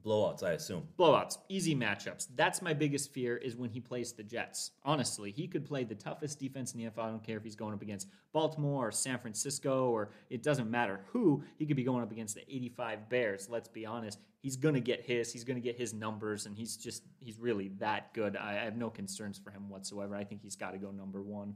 Blowouts, 0.04 0.42
I 0.42 0.52
assume. 0.52 0.88
Blowouts, 0.98 1.38
easy 1.48 1.74
matchups. 1.74 2.28
That's 2.34 2.62
my 2.62 2.72
biggest 2.72 3.12
fear 3.12 3.36
is 3.36 3.56
when 3.56 3.68
he 3.68 3.80
plays 3.80 4.12
the 4.12 4.22
Jets. 4.22 4.70
Honestly, 4.82 5.30
he 5.30 5.46
could 5.46 5.66
play 5.66 5.84
the 5.84 5.94
toughest 5.94 6.38
defense 6.40 6.72
in 6.72 6.80
the 6.80 6.90
NFL. 6.90 7.04
I 7.04 7.08
don't 7.10 7.22
care 7.22 7.36
if 7.36 7.44
he's 7.44 7.56
going 7.56 7.74
up 7.74 7.82
against 7.82 8.08
Baltimore 8.32 8.88
or 8.88 8.92
San 8.92 9.18
Francisco 9.18 9.90
or 9.90 10.10
it 10.30 10.42
doesn't 10.42 10.70
matter 10.70 11.00
who. 11.12 11.44
He 11.58 11.66
could 11.66 11.76
be 11.76 11.84
going 11.84 12.02
up 12.02 12.12
against 12.12 12.34
the 12.34 12.42
85 12.42 13.10
Bears. 13.10 13.48
Let's 13.50 13.68
be 13.68 13.84
honest. 13.84 14.18
He's 14.40 14.56
going 14.56 14.74
to 14.74 14.80
get 14.80 15.02
his. 15.04 15.30
He's 15.30 15.44
going 15.44 15.60
to 15.60 15.62
get 15.62 15.76
his 15.76 15.92
numbers, 15.92 16.46
and 16.46 16.56
he's 16.56 16.78
just, 16.78 17.02
he's 17.18 17.38
really 17.38 17.68
that 17.78 18.14
good. 18.14 18.38
I, 18.38 18.52
I 18.52 18.64
have 18.64 18.76
no 18.76 18.88
concerns 18.88 19.38
for 19.38 19.50
him 19.50 19.68
whatsoever. 19.68 20.16
I 20.16 20.24
think 20.24 20.40
he's 20.40 20.56
got 20.56 20.70
to 20.70 20.78
go 20.78 20.90
number 20.90 21.20
one. 21.20 21.54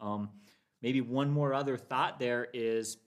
Um, 0.00 0.30
maybe 0.82 1.00
one 1.00 1.30
more 1.30 1.54
other 1.54 1.76
thought 1.76 2.18
there 2.18 2.48
is 2.52 2.98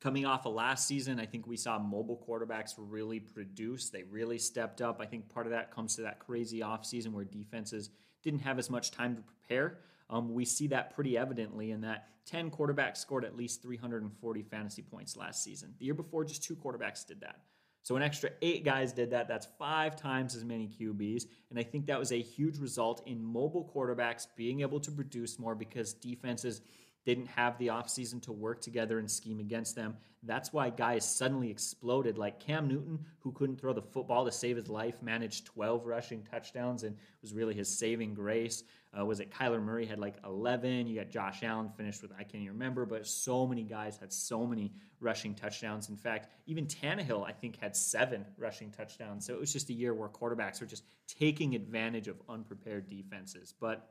Coming 0.00 0.26
off 0.26 0.44
of 0.44 0.52
last 0.52 0.86
season, 0.86 1.18
I 1.18 1.24
think 1.24 1.46
we 1.46 1.56
saw 1.56 1.78
mobile 1.78 2.22
quarterbacks 2.28 2.74
really 2.76 3.18
produce. 3.18 3.88
They 3.88 4.02
really 4.02 4.36
stepped 4.36 4.82
up. 4.82 5.00
I 5.00 5.06
think 5.06 5.28
part 5.30 5.46
of 5.46 5.52
that 5.52 5.70
comes 5.70 5.96
to 5.96 6.02
that 6.02 6.18
crazy 6.18 6.60
offseason 6.60 7.12
where 7.12 7.24
defenses 7.24 7.90
didn't 8.22 8.40
have 8.40 8.58
as 8.58 8.68
much 8.68 8.90
time 8.90 9.16
to 9.16 9.22
prepare. 9.22 9.78
Um, 10.10 10.34
we 10.34 10.44
see 10.44 10.66
that 10.68 10.94
pretty 10.94 11.16
evidently 11.16 11.70
in 11.70 11.80
that 11.80 12.08
10 12.26 12.50
quarterbacks 12.50 12.98
scored 12.98 13.24
at 13.24 13.36
least 13.36 13.62
340 13.62 14.42
fantasy 14.42 14.82
points 14.82 15.16
last 15.16 15.42
season. 15.42 15.72
The 15.78 15.86
year 15.86 15.94
before, 15.94 16.24
just 16.24 16.44
two 16.44 16.56
quarterbacks 16.56 17.06
did 17.06 17.22
that. 17.22 17.40
So 17.86 17.94
an 17.94 18.02
extra 18.02 18.30
eight 18.42 18.64
guys 18.64 18.92
did 18.92 19.10
that. 19.10 19.28
That's 19.28 19.46
five 19.60 19.94
times 19.94 20.34
as 20.34 20.44
many 20.44 20.66
QBs. 20.66 21.26
And 21.50 21.56
I 21.56 21.62
think 21.62 21.86
that 21.86 21.96
was 21.96 22.10
a 22.10 22.20
huge 22.20 22.58
result 22.58 23.00
in 23.06 23.24
mobile 23.24 23.70
quarterbacks 23.72 24.26
being 24.34 24.62
able 24.62 24.80
to 24.80 24.90
produce 24.90 25.38
more 25.38 25.54
because 25.54 25.94
defenses– 25.94 26.62
didn't 27.06 27.26
have 27.26 27.56
the 27.58 27.68
offseason 27.68 28.20
to 28.20 28.32
work 28.32 28.60
together 28.60 28.98
and 28.98 29.08
scheme 29.08 29.38
against 29.38 29.76
them. 29.76 29.96
That's 30.24 30.52
why 30.52 30.70
guys 30.70 31.08
suddenly 31.08 31.50
exploded. 31.50 32.18
Like 32.18 32.40
Cam 32.40 32.66
Newton, 32.66 32.98
who 33.20 33.30
couldn't 33.30 33.60
throw 33.60 33.72
the 33.72 33.80
football 33.80 34.24
to 34.24 34.32
save 34.32 34.56
his 34.56 34.68
life, 34.68 35.00
managed 35.00 35.46
12 35.46 35.86
rushing 35.86 36.24
touchdowns 36.24 36.82
and 36.82 36.96
was 37.22 37.32
really 37.32 37.54
his 37.54 37.68
saving 37.68 38.12
grace. 38.12 38.64
Uh, 38.98 39.04
was 39.04 39.20
it 39.20 39.30
Kyler 39.30 39.62
Murray 39.62 39.86
had 39.86 40.00
like 40.00 40.16
11? 40.24 40.88
You 40.88 40.96
got 40.96 41.10
Josh 41.10 41.44
Allen 41.44 41.70
finished 41.76 42.02
with, 42.02 42.10
I 42.12 42.24
can't 42.24 42.42
even 42.42 42.54
remember, 42.54 42.84
but 42.84 43.06
so 43.06 43.46
many 43.46 43.62
guys 43.62 43.96
had 43.98 44.12
so 44.12 44.44
many 44.44 44.72
rushing 44.98 45.32
touchdowns. 45.32 45.88
In 45.88 45.96
fact, 45.96 46.28
even 46.46 46.66
Tannehill, 46.66 47.24
I 47.24 47.32
think, 47.32 47.60
had 47.60 47.76
seven 47.76 48.24
rushing 48.36 48.72
touchdowns. 48.72 49.24
So 49.24 49.32
it 49.32 49.38
was 49.38 49.52
just 49.52 49.70
a 49.70 49.74
year 49.74 49.94
where 49.94 50.08
quarterbacks 50.08 50.60
were 50.60 50.66
just 50.66 50.82
taking 51.06 51.54
advantage 51.54 52.08
of 52.08 52.20
unprepared 52.28 52.90
defenses. 52.90 53.54
But 53.60 53.88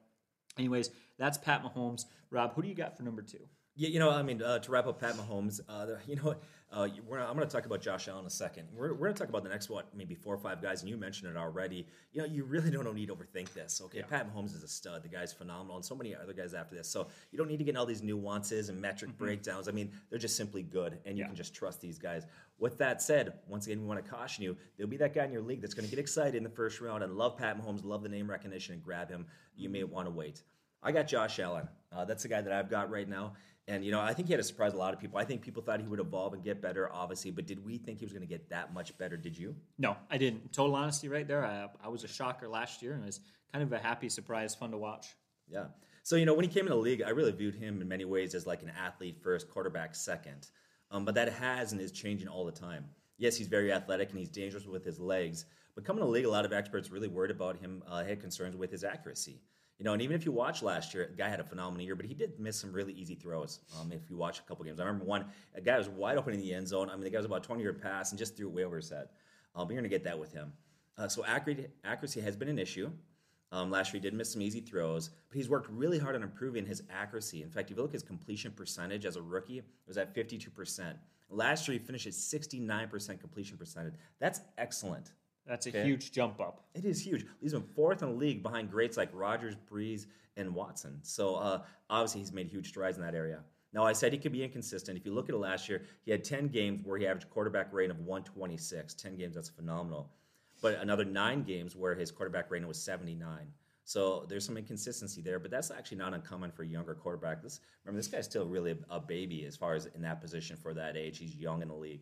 Anyways, 0.57 0.89
that's 1.17 1.37
Pat 1.37 1.63
Mahomes. 1.63 2.05
Rob, 2.29 2.53
who 2.53 2.61
do 2.61 2.67
you 2.67 2.75
got 2.75 2.95
for 2.97 3.03
number 3.03 3.21
two? 3.21 3.47
Yeah, 3.77 3.89
you 3.89 3.99
know, 3.99 4.09
I 4.09 4.23
mean, 4.23 4.41
uh, 4.41 4.59
to 4.59 4.71
wrap 4.71 4.87
up 4.87 5.01
Pat 5.01 5.15
Mahomes, 5.15 5.59
uh, 5.67 5.87
you 6.07 6.15
know, 6.15 6.35
uh, 6.71 6.83
I'm 6.83 7.35
going 7.35 7.39
to 7.39 7.45
talk 7.45 7.65
about 7.65 7.81
Josh 7.81 8.07
Allen 8.07 8.21
in 8.21 8.27
a 8.27 8.29
second. 8.29 8.67
We're, 8.73 8.93
we're 8.93 9.07
going 9.07 9.13
to 9.13 9.19
talk 9.19 9.29
about 9.29 9.43
the 9.43 9.49
next 9.49 9.69
what, 9.69 9.87
maybe 9.95 10.15
four 10.15 10.33
or 10.33 10.37
five 10.37 10.61
guys, 10.61 10.81
and 10.81 10.89
you 10.89 10.95
mentioned 10.97 11.29
it 11.29 11.37
already. 11.37 11.85
You 12.13 12.21
know, 12.21 12.27
you 12.27 12.45
really 12.45 12.71
don't 12.71 12.93
need 12.95 13.07
to 13.07 13.15
overthink 13.15 13.53
this. 13.53 13.81
Okay, 13.85 13.99
yeah. 13.99 14.05
Pat 14.05 14.33
Mahomes 14.33 14.55
is 14.55 14.63
a 14.63 14.67
stud. 14.67 15.03
The 15.03 15.09
guy's 15.09 15.33
phenomenal, 15.33 15.75
and 15.75 15.85
so 15.85 15.95
many 15.95 16.15
other 16.15 16.33
guys 16.33 16.53
after 16.53 16.73
this. 16.73 16.89
So 16.89 17.07
you 17.31 17.37
don't 17.37 17.49
need 17.49 17.59
to 17.59 17.65
get 17.65 17.75
all 17.75 17.85
these 17.85 18.01
nuances 18.01 18.69
and 18.69 18.81
metric 18.81 19.11
mm-hmm. 19.11 19.25
breakdowns. 19.25 19.67
I 19.67 19.71
mean, 19.71 19.91
they're 20.09 20.19
just 20.19 20.37
simply 20.37 20.63
good, 20.63 20.97
and 21.05 21.17
you 21.17 21.23
yeah. 21.23 21.27
can 21.27 21.35
just 21.35 21.53
trust 21.53 21.81
these 21.81 21.99
guys. 21.99 22.25
With 22.59 22.77
that 22.77 23.01
said, 23.01 23.33
once 23.47 23.67
again, 23.67 23.81
we 23.81 23.87
want 23.87 24.03
to 24.03 24.09
caution 24.09 24.43
you: 24.43 24.55
there'll 24.77 24.89
be 24.89 24.97
that 24.97 25.13
guy 25.13 25.25
in 25.25 25.31
your 25.31 25.41
league 25.41 25.61
that's 25.61 25.73
going 25.73 25.85
to 25.85 25.91
get 25.93 25.99
excited 25.99 26.35
in 26.35 26.43
the 26.43 26.49
first 26.49 26.79
round 26.79 27.03
and 27.03 27.17
love 27.17 27.37
Pat 27.37 27.61
Mahomes, 27.61 27.83
love 27.83 28.03
the 28.03 28.09
name 28.09 28.29
recognition, 28.29 28.73
and 28.73 28.83
grab 28.83 29.09
him. 29.09 29.25
You 29.57 29.69
may 29.69 29.83
want 29.83 30.07
to 30.07 30.11
wait. 30.11 30.41
I 30.81 30.91
got 30.91 31.07
Josh 31.07 31.39
Allen. 31.39 31.67
Uh, 31.91 32.05
that's 32.05 32.23
the 32.23 32.29
guy 32.29 32.41
that 32.41 32.53
I've 32.53 32.69
got 32.69 32.91
right 32.91 33.07
now. 33.07 33.33
And, 33.67 33.83
you 33.83 33.91
know, 33.91 33.99
I 33.99 34.13
think 34.13 34.27
he 34.27 34.33
had 34.33 34.37
to 34.37 34.43
surprise 34.43 34.73
a 34.73 34.77
lot 34.77 34.93
of 34.93 34.99
people. 34.99 35.17
I 35.17 35.25
think 35.25 35.41
people 35.41 35.63
thought 35.63 35.81
he 35.81 35.87
would 35.87 35.99
evolve 35.99 36.33
and 36.33 36.43
get 36.43 36.61
better, 36.61 36.91
obviously, 36.93 37.31
but 37.31 37.47
did 37.47 37.65
we 37.65 37.79
think 37.79 37.97
he 37.97 38.05
was 38.05 38.13
going 38.13 38.21
to 38.21 38.27
get 38.27 38.47
that 38.49 38.73
much 38.73 38.95
better? 38.99 39.17
Did 39.17 39.35
you? 39.35 39.55
No, 39.79 39.97
I 40.11 40.17
didn't. 40.17 40.53
Total 40.53 40.75
honesty, 40.75 41.09
right 41.09 41.27
there. 41.27 41.43
I, 41.43 41.67
I 41.83 41.87
was 41.87 42.03
a 42.03 42.07
shocker 42.07 42.47
last 42.47 42.83
year, 42.83 42.93
and 42.93 43.01
it 43.01 43.07
was 43.07 43.21
kind 43.51 43.63
of 43.63 43.73
a 43.73 43.79
happy 43.79 44.07
surprise, 44.07 44.53
fun 44.53 44.69
to 44.69 44.77
watch. 44.77 45.15
Yeah. 45.49 45.65
So, 46.03 46.15
you 46.15 46.25
know, 46.25 46.35
when 46.35 46.45
he 46.45 46.51
came 46.51 46.65
in 46.65 46.69
the 46.69 46.75
league, 46.75 47.01
I 47.01 47.09
really 47.09 47.31
viewed 47.31 47.55
him 47.55 47.81
in 47.81 47.87
many 47.87 48.05
ways 48.05 48.35
as 48.35 48.45
like 48.45 48.61
an 48.61 48.71
athlete 48.79 49.17
first, 49.23 49.49
quarterback 49.49 49.95
second. 49.95 50.49
Um, 50.91 51.03
but 51.03 51.15
that 51.15 51.33
has 51.33 51.71
and 51.71 51.81
is 51.81 51.91
changing 51.91 52.27
all 52.27 52.45
the 52.45 52.51
time. 52.51 52.85
Yes, 53.17 53.35
he's 53.35 53.47
very 53.47 53.73
athletic 53.73 54.11
and 54.11 54.19
he's 54.19 54.29
dangerous 54.29 54.67
with 54.67 54.85
his 54.85 54.99
legs. 54.99 55.45
But 55.73 55.83
coming 55.83 56.01
to 56.01 56.05
the 56.05 56.11
league, 56.11 56.25
a 56.25 56.29
lot 56.29 56.45
of 56.45 56.53
experts 56.53 56.91
really 56.91 57.07
worried 57.07 57.31
about 57.31 57.57
him, 57.57 57.81
uh, 57.87 58.03
had 58.03 58.21
concerns 58.21 58.55
with 58.55 58.71
his 58.71 58.83
accuracy. 58.83 59.41
You 59.77 59.83
know, 59.83 59.91
and 59.91 60.01
even 60.01 60.15
if 60.15 60.25
you 60.25 60.31
watch 60.31 60.63
last 60.63 60.93
year, 60.93 61.07
the 61.09 61.17
guy 61.17 61.27
had 61.27 61.41
a 61.41 61.43
phenomenal 61.43 61.85
year, 61.85 61.95
but 61.95 62.05
he 62.05 62.13
did 62.13 62.39
miss 62.39 62.57
some 62.57 62.71
really 62.71 62.93
easy 62.93 63.15
throws. 63.15 63.59
Um, 63.79 63.91
if 63.91 64.09
you 64.09 64.15
watch 64.15 64.39
a 64.39 64.41
couple 64.43 64.63
games, 64.63 64.79
I 64.79 64.83
remember 64.83 65.03
one, 65.03 65.25
a 65.53 65.59
guy 65.59 65.77
was 65.77 65.89
wide 65.89 66.17
open 66.17 66.33
in 66.33 66.39
the 66.39 66.53
end 66.53 66.67
zone. 66.67 66.89
I 66.89 66.93
mean, 66.93 67.03
the 67.03 67.09
guy 67.09 67.17
was 67.17 67.25
about 67.25 67.43
20 67.43 67.61
yard 67.61 67.81
pass 67.81 68.11
and 68.11 68.19
just 68.19 68.37
threw 68.37 68.47
it 68.47 68.53
way 68.53 68.63
over 68.63 68.77
his 68.77 68.89
head. 68.89 69.09
Um, 69.53 69.69
you're 69.69 69.79
going 69.79 69.83
to 69.83 69.89
get 69.89 70.05
that 70.05 70.17
with 70.17 70.31
him. 70.31 70.53
Uh, 70.97 71.09
so 71.09 71.25
accuracy, 71.25 71.67
accuracy 71.83 72.21
has 72.21 72.37
been 72.37 72.47
an 72.47 72.57
issue. 72.57 72.89
Um, 73.51 73.69
last 73.69 73.93
year, 73.93 74.01
he 74.01 74.09
did 74.09 74.13
miss 74.13 74.31
some 74.31 74.41
easy 74.41 74.61
throws, 74.61 75.09
but 75.29 75.37
he's 75.37 75.49
worked 75.49 75.69
really 75.69 75.99
hard 75.99 76.15
on 76.15 76.23
improving 76.23 76.65
his 76.65 76.83
accuracy. 76.89 77.43
In 77.43 77.49
fact, 77.49 77.69
if 77.69 77.77
you 77.77 77.81
look 77.81 77.91
at 77.91 77.93
his 77.93 78.03
completion 78.03 78.51
percentage 78.51 79.05
as 79.05 79.17
a 79.17 79.21
rookie, 79.21 79.59
it 79.59 79.65
was 79.87 79.97
at 79.97 80.15
52%. 80.15 80.95
Last 81.29 81.67
year, 81.67 81.77
he 81.77 81.85
finished 81.85 82.07
at 82.07 82.13
69% 82.13 83.19
completion 83.19 83.57
percentage. 83.57 83.95
That's 84.19 84.41
excellent. 84.57 85.11
That's 85.47 85.67
a 85.67 85.69
okay. 85.69 85.83
huge 85.83 86.11
jump 86.11 86.39
up. 86.39 86.63
It 86.73 86.85
is 86.85 87.01
huge. 87.01 87.25
He's 87.39 87.53
been 87.53 87.63
fourth 87.75 88.01
in 88.01 88.09
the 88.09 88.15
league 88.15 88.41
behind 88.41 88.71
greats 88.71 88.97
like 88.97 89.09
Rodgers, 89.13 89.55
Brees, 89.71 90.07
and 90.37 90.53
Watson. 90.53 90.99
So 91.01 91.35
uh, 91.35 91.61
obviously 91.89 92.21
he's 92.21 92.33
made 92.33 92.47
huge 92.47 92.67
strides 92.67 92.97
in 92.97 93.03
that 93.03 93.15
area. 93.15 93.41
Now 93.73 93.83
I 93.83 93.93
said 93.93 94.13
he 94.13 94.19
could 94.19 94.31
be 94.31 94.43
inconsistent. 94.43 94.97
If 94.97 95.05
you 95.05 95.13
look 95.13 95.29
at 95.29 95.35
it 95.35 95.37
last 95.37 95.67
year, 95.69 95.83
he 96.03 96.11
had 96.11 96.23
10 96.23 96.47
games 96.47 96.81
where 96.83 96.97
he 96.97 97.05
averaged 97.05 97.29
quarterback 97.29 97.71
rating 97.73 97.91
of 97.91 97.99
126. 97.99 98.93
10 98.93 99.17
games, 99.17 99.35
that's 99.35 99.49
phenomenal. 99.49 100.09
but 100.61 100.79
another 100.79 101.05
nine 101.05 101.43
games 101.43 101.75
where 101.75 101.93
his 101.93 102.09
quarterback 102.09 102.49
rating 102.49 102.67
was 102.67 102.81
79. 102.81 103.47
So 103.83 104.25
there's 104.27 104.43
some 104.43 104.57
inconsistency 104.57 105.21
there, 105.21 105.37
but 105.37 105.51
that's 105.51 105.69
actually 105.69 105.97
not 105.97 106.13
uncommon 106.13 106.51
for 106.51 106.63
a 106.63 106.67
younger 106.67 106.95
quarterback. 106.95 107.43
This 107.43 107.59
remember 107.83 107.99
this 107.99 108.07
guy's 108.07 108.25
still 108.25 108.47
really 108.47 108.71
a, 108.71 108.95
a 108.95 108.99
baby 108.99 109.45
as 109.45 109.55
far 109.55 109.75
as 109.75 109.85
in 109.85 110.01
that 110.01 110.21
position 110.21 110.57
for 110.57 110.73
that 110.73 110.97
age. 110.97 111.19
He's 111.19 111.35
young 111.35 111.61
in 111.61 111.67
the 111.67 111.75
league. 111.75 112.01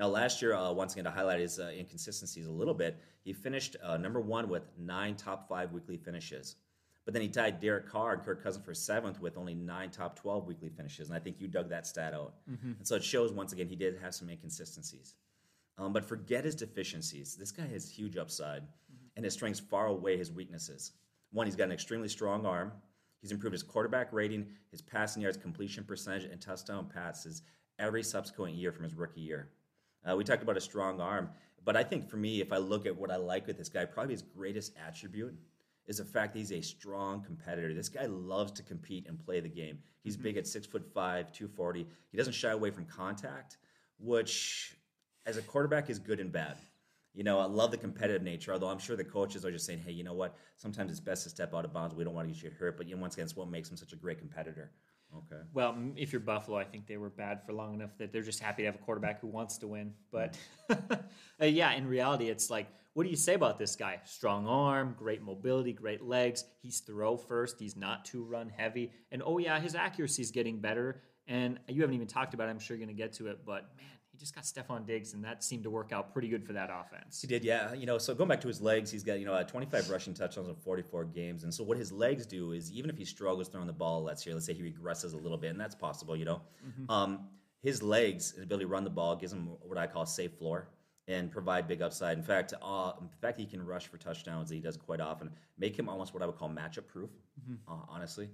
Now, 0.00 0.08
last 0.08 0.40
year, 0.40 0.54
uh, 0.54 0.72
once 0.72 0.94
again, 0.94 1.04
to 1.04 1.10
highlight 1.10 1.40
his 1.40 1.60
uh, 1.60 1.70
inconsistencies 1.76 2.46
a 2.46 2.50
little 2.50 2.72
bit, 2.72 2.98
he 3.22 3.34
finished 3.34 3.76
uh, 3.84 3.98
number 3.98 4.18
one 4.18 4.48
with 4.48 4.62
nine 4.78 5.14
top 5.14 5.46
five 5.46 5.72
weekly 5.72 5.98
finishes. 5.98 6.56
But 7.04 7.12
then 7.12 7.22
he 7.22 7.28
tied 7.28 7.60
Derek 7.60 7.86
Carr 7.86 8.14
and 8.14 8.22
Kirk 8.22 8.42
Cousins 8.42 8.64
for 8.64 8.72
seventh 8.72 9.20
with 9.20 9.36
only 9.36 9.54
nine 9.54 9.90
top 9.90 10.16
12 10.18 10.46
weekly 10.46 10.70
finishes. 10.70 11.08
And 11.10 11.16
I 11.16 11.20
think 11.20 11.38
you 11.38 11.48
dug 11.48 11.68
that 11.68 11.86
stat 11.86 12.14
out. 12.14 12.36
Mm-hmm. 12.50 12.72
And 12.78 12.88
so 12.88 12.94
it 12.94 13.04
shows, 13.04 13.30
once 13.30 13.52
again, 13.52 13.68
he 13.68 13.76
did 13.76 13.98
have 14.00 14.14
some 14.14 14.30
inconsistencies. 14.30 15.16
Um, 15.76 15.92
but 15.92 16.06
forget 16.06 16.46
his 16.46 16.54
deficiencies. 16.54 17.36
This 17.36 17.52
guy 17.52 17.66
has 17.66 17.90
huge 17.90 18.16
upside, 18.16 18.62
mm-hmm. 18.62 19.06
and 19.16 19.24
his 19.26 19.34
strengths 19.34 19.60
far 19.60 19.88
away 19.88 20.16
his 20.16 20.32
weaknesses. 20.32 20.92
One, 21.30 21.46
he's 21.46 21.56
got 21.56 21.64
an 21.64 21.72
extremely 21.72 22.08
strong 22.08 22.46
arm. 22.46 22.72
He's 23.20 23.32
improved 23.32 23.52
his 23.52 23.62
quarterback 23.62 24.14
rating, 24.14 24.46
his 24.70 24.80
passing 24.80 25.20
yards, 25.20 25.36
completion 25.36 25.84
percentage, 25.84 26.24
and 26.24 26.40
touchdown 26.40 26.88
passes 26.88 27.42
every 27.78 28.02
subsequent 28.02 28.54
year 28.54 28.72
from 28.72 28.84
his 28.84 28.94
rookie 28.94 29.20
year. 29.20 29.50
Uh, 30.08 30.16
we 30.16 30.24
talked 30.24 30.42
about 30.42 30.56
a 30.56 30.60
strong 30.60 31.00
arm, 31.00 31.30
but 31.64 31.76
I 31.76 31.82
think 31.82 32.08
for 32.08 32.16
me, 32.16 32.40
if 32.40 32.52
I 32.52 32.56
look 32.56 32.86
at 32.86 32.96
what 32.96 33.10
I 33.10 33.16
like 33.16 33.46
with 33.46 33.58
this 33.58 33.68
guy, 33.68 33.84
probably 33.84 34.14
his 34.14 34.22
greatest 34.22 34.72
attribute 34.86 35.34
is 35.86 35.98
the 35.98 36.04
fact 36.04 36.32
that 36.32 36.38
he's 36.38 36.52
a 36.52 36.60
strong 36.60 37.22
competitor. 37.22 37.74
This 37.74 37.88
guy 37.88 38.06
loves 38.06 38.52
to 38.52 38.62
compete 38.62 39.06
and 39.08 39.18
play 39.18 39.40
the 39.40 39.48
game. 39.48 39.78
He's 40.02 40.14
mm-hmm. 40.14 40.24
big 40.24 40.36
at 40.36 40.46
six 40.46 40.66
foot 40.66 40.86
five, 40.94 41.32
240. 41.32 41.86
He 42.10 42.16
doesn't 42.16 42.32
shy 42.32 42.50
away 42.50 42.70
from 42.70 42.84
contact, 42.86 43.58
which 43.98 44.76
as 45.26 45.36
a 45.36 45.42
quarterback 45.42 45.90
is 45.90 45.98
good 45.98 46.20
and 46.20 46.32
bad. 46.32 46.58
You 47.12 47.24
know, 47.24 47.40
I 47.40 47.46
love 47.46 47.72
the 47.72 47.76
competitive 47.76 48.22
nature, 48.22 48.52
although 48.52 48.68
I'm 48.68 48.78
sure 48.78 48.96
the 48.96 49.04
coaches 49.04 49.44
are 49.44 49.50
just 49.50 49.66
saying, 49.66 49.80
hey, 49.84 49.90
you 49.90 50.04
know 50.04 50.14
what? 50.14 50.36
Sometimes 50.56 50.92
it's 50.92 51.00
best 51.00 51.24
to 51.24 51.28
step 51.28 51.54
out 51.54 51.64
of 51.64 51.72
bounds. 51.72 51.94
We 51.94 52.04
don't 52.04 52.14
want 52.14 52.28
to 52.28 52.34
get 52.34 52.44
you 52.44 52.56
hurt. 52.56 52.76
But 52.76 52.88
you 52.88 52.94
know, 52.94 53.02
once 53.02 53.14
again, 53.14 53.24
it's 53.24 53.36
what 53.36 53.50
makes 53.50 53.68
him 53.68 53.76
such 53.76 53.92
a 53.92 53.96
great 53.96 54.18
competitor. 54.18 54.70
Okay. 55.16 55.42
Well, 55.52 55.76
if 55.96 56.12
you're 56.12 56.20
Buffalo, 56.20 56.56
I 56.56 56.64
think 56.64 56.86
they 56.86 56.96
were 56.96 57.10
bad 57.10 57.44
for 57.44 57.52
long 57.52 57.74
enough 57.74 57.90
that 57.98 58.12
they're 58.12 58.22
just 58.22 58.40
happy 58.40 58.62
to 58.62 58.66
have 58.66 58.76
a 58.76 58.78
quarterback 58.78 59.20
who 59.20 59.26
wants 59.26 59.58
to 59.58 59.66
win. 59.66 59.92
But 60.12 60.36
uh, 60.70 61.44
yeah, 61.44 61.72
in 61.72 61.86
reality, 61.86 62.28
it's 62.28 62.48
like, 62.48 62.68
what 62.94 63.04
do 63.04 63.10
you 63.10 63.16
say 63.16 63.34
about 63.34 63.58
this 63.58 63.76
guy? 63.76 64.00
Strong 64.04 64.46
arm, 64.46 64.94
great 64.98 65.22
mobility, 65.22 65.72
great 65.72 66.02
legs. 66.02 66.44
He's 66.60 66.80
throw 66.80 67.16
first. 67.16 67.58
He's 67.58 67.76
not 67.76 68.04
too 68.04 68.24
run 68.24 68.50
heavy. 68.56 68.92
And 69.10 69.22
oh, 69.24 69.38
yeah, 69.38 69.58
his 69.60 69.74
accuracy 69.74 70.22
is 70.22 70.30
getting 70.30 70.60
better. 70.60 71.02
And 71.26 71.58
you 71.68 71.80
haven't 71.82 71.94
even 71.94 72.08
talked 72.08 72.34
about 72.34 72.48
it. 72.48 72.50
I'm 72.50 72.58
sure 72.58 72.76
you're 72.76 72.84
going 72.84 72.96
to 72.96 73.00
get 73.00 73.12
to 73.14 73.28
it. 73.28 73.44
But 73.44 73.70
man, 73.76 73.86
just 74.20 74.34
got 74.34 74.44
Stefon 74.44 74.86
Diggs, 74.86 75.14
and 75.14 75.24
that 75.24 75.42
seemed 75.42 75.64
to 75.64 75.70
work 75.70 75.92
out 75.92 76.12
pretty 76.12 76.28
good 76.28 76.44
for 76.44 76.52
that 76.52 76.70
offense. 76.70 77.20
He 77.20 77.26
did, 77.26 77.42
yeah. 77.42 77.72
You 77.72 77.86
know, 77.86 77.96
so 77.96 78.14
going 78.14 78.28
back 78.28 78.40
to 78.42 78.48
his 78.48 78.60
legs, 78.60 78.90
he's 78.90 79.02
got 79.02 79.18
you 79.18 79.24
know 79.24 79.42
25 79.42 79.88
rushing 79.88 80.14
touchdowns 80.14 80.48
in 80.48 80.54
44 80.54 81.06
games, 81.06 81.42
and 81.44 81.52
so 81.52 81.64
what 81.64 81.78
his 81.78 81.90
legs 81.90 82.26
do 82.26 82.52
is 82.52 82.70
even 82.70 82.90
if 82.90 82.98
he 82.98 83.04
struggles 83.04 83.48
throwing 83.48 83.66
the 83.66 83.72
ball, 83.72 84.02
let's 84.04 84.22
say, 84.22 84.32
let's 84.32 84.46
say 84.46 84.52
he 84.52 84.62
regresses 84.62 85.14
a 85.14 85.16
little 85.16 85.38
bit, 85.38 85.50
and 85.50 85.58
that's 85.58 85.74
possible, 85.74 86.16
you 86.16 86.26
know. 86.26 86.42
Mm-hmm. 86.66 86.90
Um, 86.90 87.28
his 87.62 87.82
legs, 87.82 88.32
his 88.32 88.44
ability 88.44 88.66
to 88.66 88.70
run 88.70 88.84
the 88.84 88.90
ball, 88.90 89.16
gives 89.16 89.32
him 89.32 89.48
what 89.62 89.78
I 89.78 89.86
call 89.86 90.02
a 90.02 90.06
safe 90.06 90.34
floor 90.34 90.68
and 91.08 91.30
provide 91.30 91.66
big 91.66 91.82
upside. 91.82 92.16
In 92.16 92.22
fact, 92.22 92.54
uh, 92.62 92.92
in 93.00 93.08
fact, 93.20 93.38
he 93.38 93.46
can 93.46 93.64
rush 93.64 93.86
for 93.86 93.96
touchdowns. 93.96 94.50
That 94.50 94.54
he 94.54 94.60
does 94.60 94.76
quite 94.76 95.00
often. 95.00 95.30
Make 95.58 95.78
him 95.78 95.88
almost 95.88 96.14
what 96.14 96.22
I 96.22 96.26
would 96.26 96.36
call 96.36 96.50
matchup 96.50 96.86
proof. 96.86 97.10
Mm-hmm. 97.40 97.72
Uh, 97.72 97.84
honestly. 97.88 98.28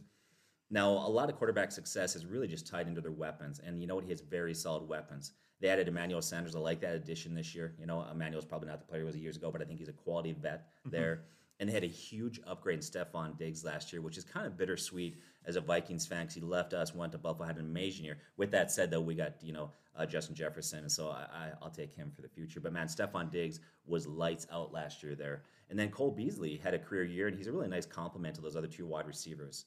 Now, 0.68 0.90
a 0.90 1.08
lot 1.08 1.30
of 1.30 1.36
quarterback 1.36 1.70
success 1.70 2.16
is 2.16 2.26
really 2.26 2.48
just 2.48 2.66
tied 2.66 2.88
into 2.88 3.00
their 3.00 3.12
weapons, 3.12 3.60
and 3.64 3.80
you 3.80 3.86
know 3.86 3.94
what? 3.94 4.02
He 4.02 4.10
has 4.10 4.20
very 4.20 4.52
solid 4.52 4.88
weapons. 4.88 5.32
They 5.60 5.68
added 5.68 5.88
Emmanuel 5.88 6.22
Sanders. 6.22 6.54
I 6.54 6.58
like 6.58 6.80
that 6.80 6.94
addition 6.94 7.34
this 7.34 7.54
year. 7.54 7.74
You 7.78 7.86
know, 7.86 8.04
Emmanuel's 8.10 8.44
probably 8.44 8.68
not 8.68 8.80
the 8.80 8.86
player 8.86 9.00
he 9.00 9.06
was 9.06 9.16
years 9.16 9.36
ago, 9.36 9.50
but 9.50 9.62
I 9.62 9.64
think 9.64 9.78
he's 9.78 9.88
a 9.88 9.92
quality 9.92 10.32
vet 10.32 10.68
mm-hmm. 10.80 10.90
there. 10.90 11.22
And 11.58 11.68
they 11.68 11.72
had 11.72 11.84
a 11.84 11.88
huge 11.88 12.40
upgrade 12.46 12.78
in 12.78 12.82
Stefon 12.82 13.38
Diggs 13.38 13.64
last 13.64 13.90
year, 13.90 14.02
which 14.02 14.18
is 14.18 14.24
kind 14.24 14.46
of 14.46 14.58
bittersweet 14.58 15.16
as 15.46 15.56
a 15.56 15.60
Vikings 15.60 16.06
fan 16.06 16.22
because 16.22 16.34
he 16.34 16.42
left 16.42 16.74
us, 16.74 16.94
went 16.94 17.12
to 17.12 17.18
Buffalo, 17.18 17.46
had 17.46 17.56
an 17.56 17.64
amazing 17.64 18.04
year. 18.04 18.18
With 18.36 18.50
that 18.50 18.70
said, 18.70 18.90
though, 18.90 19.00
we 19.00 19.14
got 19.14 19.36
you 19.42 19.54
know 19.54 19.70
uh, 19.96 20.04
Justin 20.04 20.34
Jefferson, 20.34 20.80
and 20.80 20.92
so 20.92 21.08
I, 21.08 21.52
will 21.62 21.70
take 21.70 21.94
him 21.94 22.12
for 22.14 22.20
the 22.20 22.28
future. 22.28 22.60
But 22.60 22.72
man, 22.72 22.88
Stefon 22.88 23.30
Diggs 23.30 23.60
was 23.86 24.06
lights 24.06 24.46
out 24.52 24.72
last 24.72 25.02
year 25.02 25.14
there. 25.14 25.42
And 25.70 25.78
then 25.78 25.90
Cole 25.90 26.10
Beasley 26.10 26.60
had 26.62 26.74
a 26.74 26.78
career 26.78 27.04
year, 27.04 27.28
and 27.28 27.36
he's 27.36 27.46
a 27.46 27.52
really 27.52 27.68
nice 27.68 27.86
complement 27.86 28.34
to 28.36 28.40
those 28.40 28.56
other 28.56 28.68
two 28.68 28.86
wide 28.86 29.06
receivers. 29.06 29.64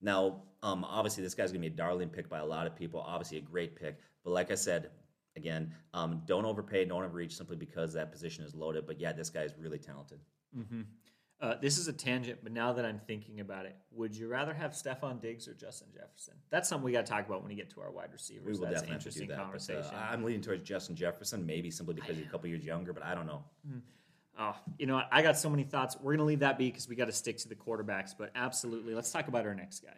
Now, 0.00 0.42
um, 0.62 0.84
obviously, 0.84 1.22
this 1.22 1.34
guy's 1.34 1.50
going 1.50 1.62
to 1.62 1.68
be 1.68 1.74
a 1.74 1.76
darling 1.76 2.08
pick 2.08 2.28
by 2.28 2.38
a 2.38 2.46
lot 2.46 2.66
of 2.66 2.76
people. 2.76 3.00
Obviously, 3.00 3.38
a 3.38 3.42
great 3.42 3.76
pick. 3.76 3.98
But 4.24 4.30
like 4.30 4.50
I 4.50 4.54
said, 4.54 4.90
Again, 5.36 5.72
um, 5.94 6.22
don't 6.26 6.44
overpay, 6.44 6.86
don't 6.86 7.04
overreach 7.04 7.36
simply 7.36 7.56
because 7.56 7.92
that 7.92 8.10
position 8.10 8.44
is 8.44 8.54
loaded. 8.54 8.86
But 8.86 8.98
yeah, 9.00 9.12
this 9.12 9.30
guy 9.30 9.42
is 9.42 9.52
really 9.58 9.78
talented. 9.78 10.18
Mm-hmm. 10.56 10.82
Uh, 11.38 11.54
this 11.60 11.76
is 11.76 11.86
a 11.86 11.92
tangent, 11.92 12.38
but 12.42 12.50
now 12.50 12.72
that 12.72 12.86
I'm 12.86 12.98
thinking 13.06 13.40
about 13.40 13.66
it, 13.66 13.76
would 13.90 14.16
you 14.16 14.26
rather 14.26 14.54
have 14.54 14.70
Stefon 14.70 15.20
Diggs 15.20 15.46
or 15.46 15.52
Justin 15.52 15.88
Jefferson? 15.92 16.32
That's 16.48 16.66
something 16.66 16.82
we 16.82 16.92
got 16.92 17.04
to 17.04 17.12
talk 17.12 17.26
about 17.26 17.42
when 17.42 17.50
we 17.50 17.54
get 17.54 17.68
to 17.74 17.82
our 17.82 17.90
wide 17.90 18.10
receivers. 18.10 18.46
We 18.46 18.52
will 18.52 18.60
That's 18.60 18.80
definitely 18.80 18.92
an 18.92 18.96
interesting 18.96 19.28
that, 19.28 19.38
conversation. 19.38 19.90
But, 19.90 19.98
uh, 19.98 20.12
I'm 20.12 20.24
leaning 20.24 20.40
towards 20.40 20.66
Justin 20.66 20.96
Jefferson, 20.96 21.44
maybe 21.44 21.70
simply 21.70 21.94
because 21.94 22.16
he's 22.16 22.24
a 22.24 22.30
couple 22.30 22.48
years 22.48 22.64
younger, 22.64 22.94
but 22.94 23.02
I 23.02 23.14
don't 23.14 23.26
know. 23.26 23.44
Mm-hmm. 23.68 23.78
Oh, 24.38 24.56
you 24.78 24.86
know, 24.86 25.02
I 25.10 25.20
got 25.20 25.36
so 25.36 25.50
many 25.50 25.64
thoughts. 25.64 25.96
We're 25.98 26.12
going 26.12 26.18
to 26.18 26.24
leave 26.24 26.40
that 26.40 26.56
be 26.56 26.70
because 26.70 26.88
we 26.88 26.96
got 26.96 27.06
to 27.06 27.12
stick 27.12 27.36
to 27.38 27.48
the 27.48 27.54
quarterbacks. 27.54 28.12
But 28.18 28.30
absolutely, 28.34 28.94
let's 28.94 29.10
talk 29.10 29.28
about 29.28 29.44
our 29.46 29.54
next 29.54 29.80
guy. 29.80 29.96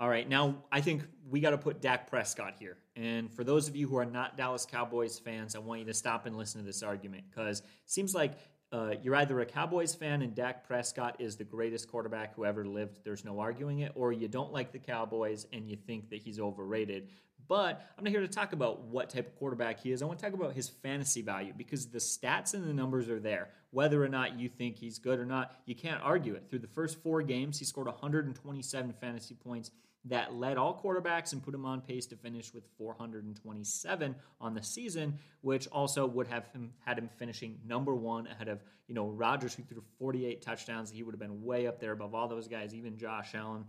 All 0.00 0.08
right, 0.08 0.26
now 0.26 0.54
I 0.72 0.80
think 0.80 1.02
we 1.28 1.40
got 1.40 1.50
to 1.50 1.58
put 1.58 1.82
Dak 1.82 2.08
Prescott 2.08 2.54
here. 2.58 2.78
And 2.96 3.30
for 3.30 3.44
those 3.44 3.68
of 3.68 3.76
you 3.76 3.86
who 3.86 3.98
are 3.98 4.06
not 4.06 4.34
Dallas 4.34 4.64
Cowboys 4.64 5.18
fans, 5.18 5.54
I 5.54 5.58
want 5.58 5.80
you 5.80 5.86
to 5.86 5.94
stop 5.94 6.24
and 6.24 6.38
listen 6.38 6.62
to 6.62 6.66
this 6.66 6.82
argument 6.82 7.24
because 7.28 7.60
it 7.60 7.66
seems 7.84 8.14
like 8.14 8.32
uh, 8.72 8.92
you're 9.02 9.14
either 9.16 9.38
a 9.40 9.44
Cowboys 9.44 9.94
fan 9.94 10.22
and 10.22 10.34
Dak 10.34 10.66
Prescott 10.66 11.16
is 11.18 11.36
the 11.36 11.44
greatest 11.44 11.86
quarterback 11.90 12.34
who 12.34 12.46
ever 12.46 12.64
lived, 12.64 13.00
there's 13.04 13.26
no 13.26 13.40
arguing 13.40 13.80
it, 13.80 13.92
or 13.94 14.10
you 14.10 14.26
don't 14.26 14.54
like 14.54 14.72
the 14.72 14.78
Cowboys 14.78 15.46
and 15.52 15.68
you 15.68 15.76
think 15.76 16.08
that 16.08 16.22
he's 16.22 16.40
overrated. 16.40 17.10
But 17.46 17.84
I'm 17.98 18.04
not 18.04 18.10
here 18.10 18.20
to 18.20 18.28
talk 18.28 18.54
about 18.54 18.84
what 18.84 19.10
type 19.10 19.26
of 19.26 19.36
quarterback 19.36 19.80
he 19.80 19.92
is. 19.92 20.00
I 20.00 20.06
want 20.06 20.18
to 20.20 20.24
talk 20.24 20.34
about 20.34 20.54
his 20.54 20.68
fantasy 20.68 21.20
value 21.20 21.52
because 21.54 21.88
the 21.88 21.98
stats 21.98 22.54
and 22.54 22.66
the 22.66 22.72
numbers 22.72 23.10
are 23.10 23.20
there. 23.20 23.50
Whether 23.70 24.02
or 24.02 24.08
not 24.08 24.38
you 24.38 24.48
think 24.48 24.76
he's 24.76 24.98
good 24.98 25.18
or 25.18 25.26
not, 25.26 25.52
you 25.66 25.74
can't 25.74 26.00
argue 26.02 26.34
it. 26.34 26.48
Through 26.48 26.60
the 26.60 26.68
first 26.68 27.02
four 27.02 27.22
games, 27.22 27.58
he 27.58 27.64
scored 27.64 27.86
127 27.86 28.94
fantasy 29.00 29.34
points 29.34 29.72
that 30.06 30.34
led 30.34 30.56
all 30.56 30.80
quarterbacks 30.82 31.32
and 31.32 31.42
put 31.42 31.54
him 31.54 31.66
on 31.66 31.80
pace 31.80 32.06
to 32.06 32.16
finish 32.16 32.54
with 32.54 32.64
427 32.78 34.14
on 34.40 34.54
the 34.54 34.62
season, 34.62 35.18
which 35.42 35.68
also 35.68 36.06
would 36.06 36.26
have 36.28 36.46
him 36.48 36.72
had 36.84 36.98
him 36.98 37.10
finishing 37.18 37.58
number 37.66 37.94
one 37.94 38.26
ahead 38.26 38.48
of 38.48 38.62
you 38.86 38.94
know 38.94 39.08
Rodgers, 39.08 39.54
who 39.54 39.62
threw 39.62 39.82
48 39.98 40.42
touchdowns. 40.42 40.90
He 40.90 41.02
would 41.02 41.12
have 41.12 41.20
been 41.20 41.44
way 41.44 41.66
up 41.66 41.80
there 41.80 41.92
above 41.92 42.14
all 42.14 42.28
those 42.28 42.48
guys, 42.48 42.74
even 42.74 42.96
Josh 42.96 43.34
Allen. 43.34 43.64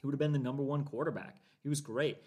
He 0.00 0.06
would 0.06 0.14
have 0.14 0.20
been 0.20 0.32
the 0.32 0.38
number 0.38 0.62
one 0.62 0.84
quarterback. 0.84 1.38
He 1.62 1.68
was 1.68 1.80
great. 1.80 2.18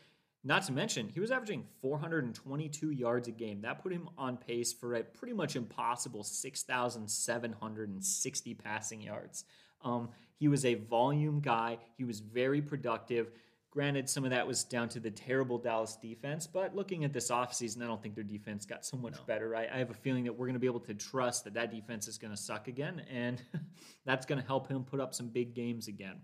Not 0.44 0.64
to 0.64 0.72
mention, 0.72 1.08
he 1.08 1.20
was 1.20 1.30
averaging 1.30 1.66
422 1.82 2.90
yards 2.92 3.28
a 3.28 3.32
game. 3.32 3.62
That 3.62 3.84
put 3.84 3.94
him 3.94 4.10
on 4.18 4.38
pace 4.38 4.74
for 4.74 4.96
a 4.96 5.04
pretty 5.04 5.34
much 5.34 5.56
impossible 5.56 6.24
6,760 6.24 8.54
passing 8.56 9.02
yards. 9.02 9.44
Um, 9.84 10.10
he 10.42 10.48
was 10.48 10.66
a 10.66 10.74
volume 10.74 11.40
guy. 11.40 11.78
He 12.00 12.04
was 12.04 12.20
very 12.20 12.64
productive. 12.64 13.30
Granted, 13.70 14.10
some 14.10 14.24
of 14.24 14.32
that 14.32 14.48
was 14.48 14.64
down 14.64 14.90
to 14.90 15.00
the 15.00 15.12
terrible 15.12 15.60
Dallas 15.60 15.96
defense, 16.02 16.48
but 16.48 16.76
looking 16.76 17.04
at 17.04 17.14
this 17.14 17.30
offseason, 17.30 17.84
I 17.84 17.86
don't 17.86 18.02
think 18.02 18.16
their 18.16 18.24
defense 18.24 18.66
got 18.66 18.84
so 18.84 18.98
much 18.98 19.14
no. 19.14 19.20
better. 19.28 19.56
I, 19.56 19.68
I, 19.72 19.78
have 19.78 19.92
a 19.92 19.94
feeling 19.94 20.24
that 20.24 20.34
we're 20.34 20.48
going 20.48 20.56
to 20.56 20.60
be 20.60 20.66
able 20.66 20.80
to 20.80 20.96
trust 20.96 21.44
that 21.44 21.54
that 21.54 21.72
defense 21.72 22.08
is 22.08 22.18
going 22.18 22.32
to 22.32 22.38
suck 22.38 22.68
again, 22.68 23.04
and 23.08 23.40
that's 24.06 24.26
going 24.26 24.42
to 24.42 24.48
help 24.48 24.68
him 24.68 24.84
put 24.84 25.00
up 25.00 25.14
some 25.14 25.28
big 25.28 25.54
games 25.54 25.88
again. 25.88 26.16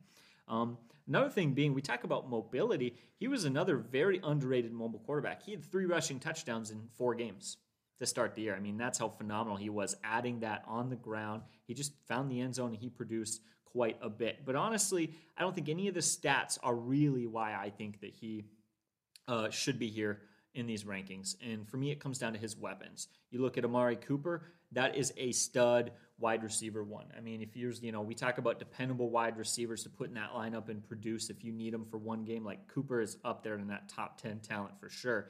Um, 0.47 0.79
another 1.07 1.29
thing 1.29 1.53
being, 1.53 1.75
we 1.75 1.83
talk 1.83 2.03
about 2.03 2.27
mobility. 2.27 2.95
He 3.19 3.27
was 3.27 3.45
another 3.45 3.77
very 3.77 4.19
underrated 4.23 4.73
mobile 4.73 4.99
quarterback. 5.05 5.43
He 5.43 5.51
had 5.51 5.63
three 5.63 5.85
rushing 5.85 6.19
touchdowns 6.19 6.71
in 6.71 6.81
four 6.97 7.13
games 7.13 7.57
to 7.99 8.07
start 8.07 8.33
the 8.33 8.41
year. 8.41 8.55
I 8.55 8.59
mean, 8.61 8.77
that's 8.77 8.97
how 8.97 9.09
phenomenal 9.09 9.57
he 9.57 9.69
was 9.69 9.95
adding 10.03 10.39
that 10.39 10.63
on 10.67 10.89
the 10.89 10.95
ground. 10.95 11.43
He 11.67 11.75
just 11.75 11.93
found 12.07 12.31
the 12.31 12.41
end 12.41 12.55
zone 12.55 12.69
and 12.69 12.77
he 12.77 12.89
produced 12.89 13.41
quite 13.77 13.99
a 14.01 14.09
bit. 14.09 14.39
But 14.43 14.55
honestly, 14.55 15.13
I 15.37 15.43
don't 15.43 15.53
think 15.53 15.69
any 15.69 15.87
of 15.87 15.93
the 15.93 15.99
stats 15.99 16.57
are 16.63 16.73
really 16.73 17.27
why 17.27 17.53
I 17.53 17.69
think 17.69 18.01
that 18.01 18.09
he 18.09 18.45
uh, 19.27 19.51
should 19.51 19.77
be 19.77 19.87
here 19.87 20.21
in 20.55 20.65
these 20.65 20.83
rankings. 20.83 21.35
And 21.45 21.69
for 21.69 21.77
me, 21.77 21.91
it 21.91 21.99
comes 21.99 22.17
down 22.17 22.33
to 22.33 22.39
his 22.39 22.57
weapons. 22.57 23.07
You 23.29 23.39
look 23.39 23.55
at 23.55 23.63
Amari 23.63 23.95
Cooper, 23.95 24.41
that 24.71 24.95
is 24.95 25.13
a 25.15 25.31
stud 25.31 25.91
wide 26.17 26.41
receiver 26.41 26.83
one. 26.83 27.05
I 27.15 27.21
mean, 27.21 27.43
if 27.43 27.55
you're, 27.55 27.71
you 27.73 27.91
know, 27.91 28.01
we 28.01 28.15
talk 28.15 28.39
about 28.39 28.57
dependable 28.57 29.11
wide 29.11 29.37
receivers 29.37 29.83
to 29.83 29.91
put 29.91 30.07
in 30.07 30.15
that 30.15 30.31
lineup 30.31 30.69
and 30.69 30.83
produce 30.83 31.29
if 31.29 31.43
you 31.43 31.51
need 31.51 31.71
them 31.71 31.85
for 31.85 31.99
one 31.99 32.25
game, 32.25 32.43
like 32.43 32.67
Cooper 32.67 32.99
is 32.99 33.17
up 33.23 33.43
there 33.43 33.59
in 33.59 33.67
that 33.67 33.89
top 33.89 34.19
10 34.19 34.39
talent 34.39 34.73
for 34.79 34.89
sure. 34.89 35.29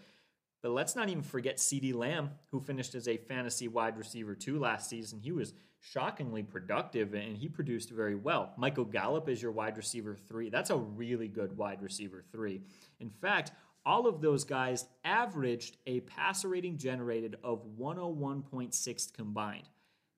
But 0.61 0.71
let's 0.71 0.95
not 0.95 1.09
even 1.09 1.23
forget 1.23 1.57
CeeDee 1.57 1.93
Lamb, 1.93 2.31
who 2.51 2.59
finished 2.59 2.95
as 2.95 3.07
a 3.07 3.17
fantasy 3.17 3.67
wide 3.67 3.97
receiver 3.97 4.35
two 4.35 4.59
last 4.59 4.89
season. 4.89 5.19
He 5.19 5.31
was 5.31 5.53
shockingly 5.79 6.43
productive 6.43 7.13
and 7.13 7.37
he 7.37 7.47
produced 7.47 7.91
very 7.91 8.15
well. 8.15 8.53
Michael 8.57 8.85
Gallup 8.85 9.29
is 9.29 9.41
your 9.41 9.51
wide 9.51 9.77
receiver 9.77 10.15
three. 10.27 10.49
That's 10.49 10.71
a 10.71 10.77
really 10.77 11.27
good 11.27 11.55
wide 11.55 11.81
receiver 11.81 12.23
three. 12.31 12.61
In 12.99 13.09
fact, 13.09 13.51
all 13.85 14.07
of 14.07 14.19
those 14.19 14.43
guys 14.43 14.85
averaged 15.05 15.77
a 15.87 16.01
passer 16.01 16.49
rating 16.49 16.77
generated 16.77 17.37
of 17.43 17.65
101.6 17.79 19.13
combined. 19.13 19.69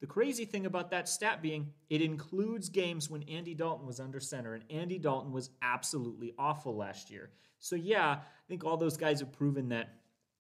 The 0.01 0.08
crazy 0.08 0.46
thing 0.46 0.65
about 0.65 0.89
that 0.91 1.10
stat 1.10 1.41
being, 1.41 1.74
it 1.89 2.01
includes 2.01 2.69
games 2.69 3.10
when 3.10 3.22
Andy 3.24 3.53
Dalton 3.53 3.86
was 3.86 4.00
under 4.00 4.19
center, 4.19 4.55
and 4.55 4.63
Andy 4.69 4.98
Dalton 4.98 5.31
was 5.31 5.50
absolutely 5.62 6.34
awful 6.39 6.75
last 6.75 7.12
year. 7.12 7.31
So, 7.60 7.75
yeah, 7.75 8.12
I 8.12 8.48
think 8.48 8.63
all 8.63 8.77
those 8.77 8.96
guys 8.96 9.19
have 9.19 9.34
proven 9.34 9.69
that 9.69 9.99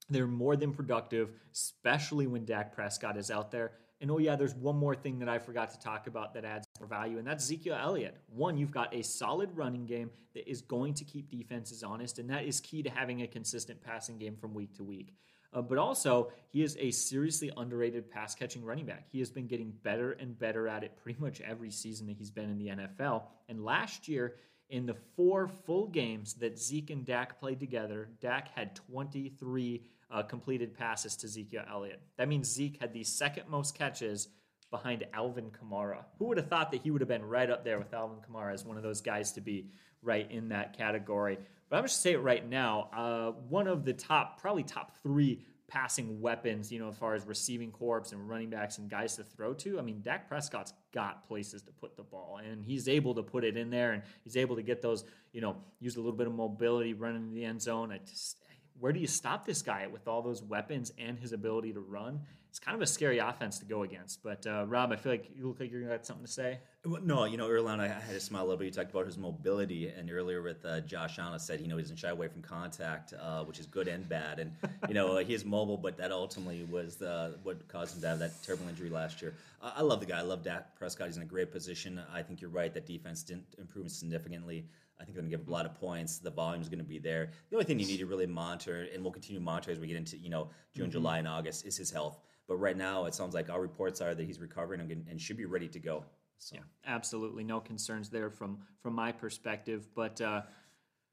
they're 0.09 0.27
more 0.27 0.55
than 0.55 0.73
productive, 0.73 1.31
especially 1.53 2.27
when 2.27 2.45
Dak 2.45 2.73
Prescott 2.73 3.17
is 3.17 3.29
out 3.31 3.51
there. 3.51 3.71
And 4.01 4.09
oh, 4.09 4.17
yeah, 4.17 4.35
there's 4.37 4.55
one 4.55 4.77
more 4.77 4.95
thing 4.95 5.19
that 5.19 5.27
I 5.27 5.39
forgot 5.39 5.71
to 5.71 5.79
talk 5.79 6.07
about 6.07 6.33
that 6.33 6.45
adds 6.45 6.65
more 6.79 6.87
value, 6.87 7.17
and 7.17 7.27
that's 7.27 7.43
Ezekiel 7.43 7.77
Elliott. 7.79 8.15
One, 8.27 8.57
you've 8.57 8.71
got 8.71 8.93
a 8.95 9.01
solid 9.03 9.49
running 9.55 9.85
game 9.85 10.09
that 10.33 10.49
is 10.49 10.61
going 10.61 10.93
to 10.95 11.03
keep 11.03 11.29
defenses 11.29 11.83
honest, 11.83 12.17
and 12.17 12.29
that 12.29 12.45
is 12.45 12.61
key 12.61 12.81
to 12.83 12.89
having 12.89 13.23
a 13.23 13.27
consistent 13.27 13.81
passing 13.81 14.17
game 14.17 14.37
from 14.37 14.53
week 14.53 14.73
to 14.77 14.83
week. 14.83 15.13
Uh, 15.51 15.61
but 15.61 15.77
also, 15.77 16.31
he 16.47 16.63
is 16.63 16.77
a 16.79 16.91
seriously 16.91 17.51
underrated 17.57 18.09
pass 18.09 18.35
catching 18.35 18.63
running 18.63 18.85
back. 18.85 19.07
He 19.11 19.19
has 19.19 19.31
been 19.31 19.47
getting 19.47 19.73
better 19.83 20.11
and 20.13 20.37
better 20.37 20.67
at 20.67 20.83
it 20.83 20.95
pretty 20.95 21.19
much 21.19 21.41
every 21.41 21.71
season 21.71 22.07
that 22.07 22.17
he's 22.17 22.29
been 22.29 22.49
in 22.49 22.57
the 22.57 22.67
NFL. 22.67 23.23
And 23.49 23.65
last 23.65 24.07
year, 24.07 24.35
in 24.69 24.85
the 24.85 24.95
four 25.15 25.47
full 25.47 25.87
games 25.87 26.35
that 26.35 26.59
Zeke 26.59 26.91
and 26.91 27.03
Dak 27.03 27.39
played 27.39 27.59
together, 27.59 28.09
Dak 28.21 28.49
had 28.55 28.75
23 28.75 29.81
uh, 30.11 30.23
completed 30.23 30.77
passes 30.77 31.15
to 31.17 31.27
Ezekiel 31.27 31.63
Elliott. 31.69 32.01
That 32.17 32.27
means 32.27 32.51
Zeke 32.51 32.79
had 32.81 32.93
the 32.93 33.03
second 33.03 33.49
most 33.49 33.77
catches 33.77 34.27
behind 34.71 35.05
Alvin 35.13 35.51
Kamara. 35.51 36.03
Who 36.17 36.25
would 36.25 36.37
have 36.37 36.47
thought 36.47 36.71
that 36.71 36.81
he 36.81 36.91
would 36.91 37.01
have 37.01 37.07
been 37.07 37.25
right 37.25 37.49
up 37.49 37.63
there 37.63 37.77
with 37.77 37.93
Alvin 37.93 38.19
Kamara 38.19 38.53
as 38.53 38.65
one 38.65 38.77
of 38.77 38.83
those 38.83 39.01
guys 39.01 39.31
to 39.33 39.41
be 39.41 39.67
right 40.01 40.29
in 40.29 40.49
that 40.49 40.77
category? 40.77 41.37
But 41.69 41.77
I'm 41.77 41.83
just 41.83 42.01
say 42.01 42.13
it 42.13 42.21
right 42.21 42.47
now. 42.47 42.89
Uh, 42.93 43.31
one 43.49 43.67
of 43.67 43.85
the 43.85 43.93
top, 43.93 44.41
probably 44.41 44.63
top 44.63 44.97
three 45.01 45.43
passing 45.67 46.19
weapons, 46.19 46.71
you 46.71 46.79
know, 46.79 46.89
as 46.89 46.97
far 46.97 47.13
as 47.13 47.25
receiving 47.25 47.71
corps 47.71 48.11
and 48.11 48.27
running 48.27 48.49
backs 48.49 48.79
and 48.79 48.89
guys 48.89 49.15
to 49.15 49.23
throw 49.23 49.53
to. 49.53 49.77
I 49.77 49.83
mean, 49.83 50.01
Dak 50.01 50.27
Prescott's 50.27 50.73
got 50.91 51.27
places 51.27 51.61
to 51.63 51.71
put 51.71 51.95
the 51.95 52.03
ball, 52.03 52.39
and 52.43 52.65
he's 52.65 52.87
able 52.89 53.13
to 53.15 53.23
put 53.23 53.43
it 53.43 53.55
in 53.55 53.69
there, 53.69 53.91
and 53.91 54.03
he's 54.23 54.35
able 54.35 54.55
to 54.55 54.63
get 54.63 54.81
those, 54.81 55.03
you 55.31 55.41
know, 55.41 55.57
use 55.79 55.95
a 55.95 55.99
little 55.99 56.17
bit 56.17 56.25
of 56.25 56.33
mobility 56.33 56.93
running 56.93 57.21
in 57.21 57.33
the 57.35 57.45
end 57.45 57.61
zone. 57.61 57.91
I 57.91 57.99
just, 57.99 58.37
where 58.79 58.91
do 58.91 58.99
you 58.99 59.07
stop 59.07 59.45
this 59.45 59.61
guy 59.61 59.87
with 59.87 60.07
all 60.07 60.21
those 60.21 60.41
weapons 60.41 60.91
and 60.97 61.17
his 61.19 61.33
ability 61.33 61.73
to 61.73 61.79
run? 61.79 62.21
It's 62.49 62.57
kind 62.57 62.73
of 62.73 62.81
a 62.81 62.87
scary 62.87 63.19
offense 63.19 63.59
to 63.59 63.65
go 63.65 63.83
against. 63.83 64.23
But 64.23 64.47
uh, 64.47 64.65
Rob, 64.67 64.91
I 64.91 64.95
feel 64.95 65.11
like 65.11 65.29
you 65.35 65.47
look 65.47 65.59
like 65.59 65.71
you're 65.71 65.87
got 65.87 66.03
something 66.03 66.25
to 66.25 66.31
say. 66.31 66.57
No, 66.83 67.25
you 67.25 67.37
know, 67.37 67.47
early 67.47 67.67
on 67.67 67.79
I 67.79 67.87
had 67.87 68.09
to 68.09 68.19
smile 68.19 68.41
a 68.41 68.45
little 68.45 68.57
bit. 68.57 68.65
You 68.65 68.71
talked 68.71 68.89
about 68.89 69.05
his 69.05 69.19
mobility, 69.19 69.89
and 69.89 70.09
earlier 70.09 70.41
with 70.41 70.65
uh, 70.65 70.79
Josh 70.81 71.19
Allen 71.19 71.37
said, 71.39 71.61
you 71.61 71.67
know, 71.67 71.75
he 71.75 71.83
doesn't 71.83 71.97
shy 71.97 72.09
away 72.09 72.27
from 72.27 72.41
contact, 72.41 73.13
uh, 73.13 73.43
which 73.43 73.59
is 73.59 73.67
good 73.67 73.87
and 73.87 74.07
bad. 74.09 74.39
And 74.39 74.53
you 74.87 74.95
know, 74.95 75.17
he 75.17 75.35
is 75.35 75.45
mobile, 75.45 75.77
but 75.77 75.97
that 75.97 76.11
ultimately 76.11 76.63
was 76.63 76.97
what 77.43 77.67
caused 77.67 77.95
him 77.95 78.01
to 78.01 78.07
have 78.07 78.19
that 78.19 78.41
terrible 78.41 78.67
injury 78.67 78.89
last 78.89 79.21
year. 79.21 79.35
I 79.61 79.81
love 79.83 79.99
the 79.99 80.07
guy. 80.07 80.17
I 80.17 80.23
love 80.23 80.41
Dak 80.41 80.75
Prescott. 80.75 81.07
He's 81.07 81.17
in 81.17 81.23
a 81.23 81.27
great 81.27 81.51
position. 81.51 82.01
I 82.11 82.23
think 82.23 82.41
you're 82.41 82.49
right 82.49 82.73
that 82.73 82.87
defense 82.87 83.21
didn't 83.21 83.45
improve 83.59 83.91
significantly. 83.91 84.65
I 84.99 85.05
think 85.05 85.15
they're 85.15 85.21
going 85.21 85.31
to 85.31 85.37
give 85.37 85.47
a 85.47 85.51
lot 85.51 85.65
of 85.65 85.75
points. 85.75 86.19
The 86.19 86.29
volume 86.29 86.61
is 86.61 86.67
going 86.67 86.79
to 86.79 86.85
be 86.85 86.99
there. 86.99 87.31
The 87.49 87.55
only 87.55 87.65
thing 87.65 87.79
you 87.79 87.87
need 87.87 87.99
to 87.99 88.05
really 88.05 88.25
monitor, 88.25 88.87
and 88.93 89.01
we'll 89.01 89.13
continue 89.13 89.39
to 89.39 89.45
monitor 89.45 89.71
as 89.71 89.79
we 89.79 89.87
get 89.87 89.95
into 89.95 90.17
you 90.17 90.29
know 90.29 90.49
June, 90.75 90.85
mm-hmm. 90.85 90.91
July, 90.91 91.19
and 91.19 91.27
August, 91.27 91.65
is 91.65 91.77
his 91.77 91.89
health. 91.89 92.19
But 92.47 92.57
right 92.57 92.75
now, 92.75 93.05
it 93.05 93.13
sounds 93.13 93.33
like 93.33 93.49
our 93.49 93.61
reports 93.61 94.01
are 94.01 94.15
that 94.15 94.25
he's 94.25 94.39
recovering 94.39 94.81
and, 94.81 95.05
and 95.07 95.21
should 95.21 95.37
be 95.37 95.45
ready 95.45 95.67
to 95.69 95.79
go. 95.79 96.03
So. 96.39 96.55
Yeah, 96.55 96.61
absolutely, 96.85 97.43
no 97.43 97.59
concerns 97.59 98.09
there 98.09 98.29
from 98.29 98.59
from 98.81 98.93
my 98.93 99.11
perspective. 99.11 99.87
But 99.95 100.19
uh, 100.19 100.41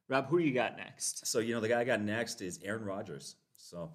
Rob, 0.09 0.29
who 0.29 0.39
you 0.39 0.53
got 0.53 0.77
next? 0.77 1.27
So 1.27 1.39
you 1.39 1.55
know 1.55 1.61
the 1.61 1.69
guy 1.69 1.81
I 1.81 1.85
got 1.85 2.01
next 2.01 2.43
is 2.43 2.61
Aaron 2.65 2.85
Rodgers. 2.85 3.37
So 3.57 3.91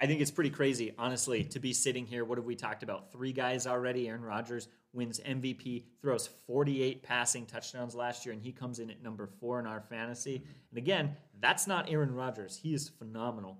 I 0.00 0.06
think 0.06 0.20
it's 0.22 0.30
pretty 0.30 0.50
crazy, 0.50 0.94
honestly, 0.98 1.44
to 1.44 1.60
be 1.60 1.74
sitting 1.74 2.06
here. 2.06 2.24
What 2.24 2.38
have 2.38 2.46
we 2.46 2.56
talked 2.56 2.82
about? 2.82 3.12
Three 3.12 3.32
guys 3.32 3.66
already. 3.66 4.08
Aaron 4.08 4.22
Rodgers 4.22 4.68
wins 4.92 5.20
MVP, 5.20 5.84
throws 6.02 6.28
48 6.46 7.02
passing 7.02 7.46
touchdowns 7.46 7.94
last 7.94 8.26
year, 8.26 8.32
and 8.32 8.42
he 8.42 8.52
comes 8.52 8.78
in 8.78 8.90
at 8.90 9.02
number 9.02 9.26
four 9.26 9.60
in 9.60 9.66
our 9.66 9.80
fantasy. 9.80 10.42
And 10.70 10.78
again, 10.78 11.16
that's 11.40 11.66
not 11.66 11.90
Aaron 11.90 12.14
Rodgers. 12.14 12.58
He 12.62 12.74
is 12.74 12.88
phenomenal. 12.88 13.58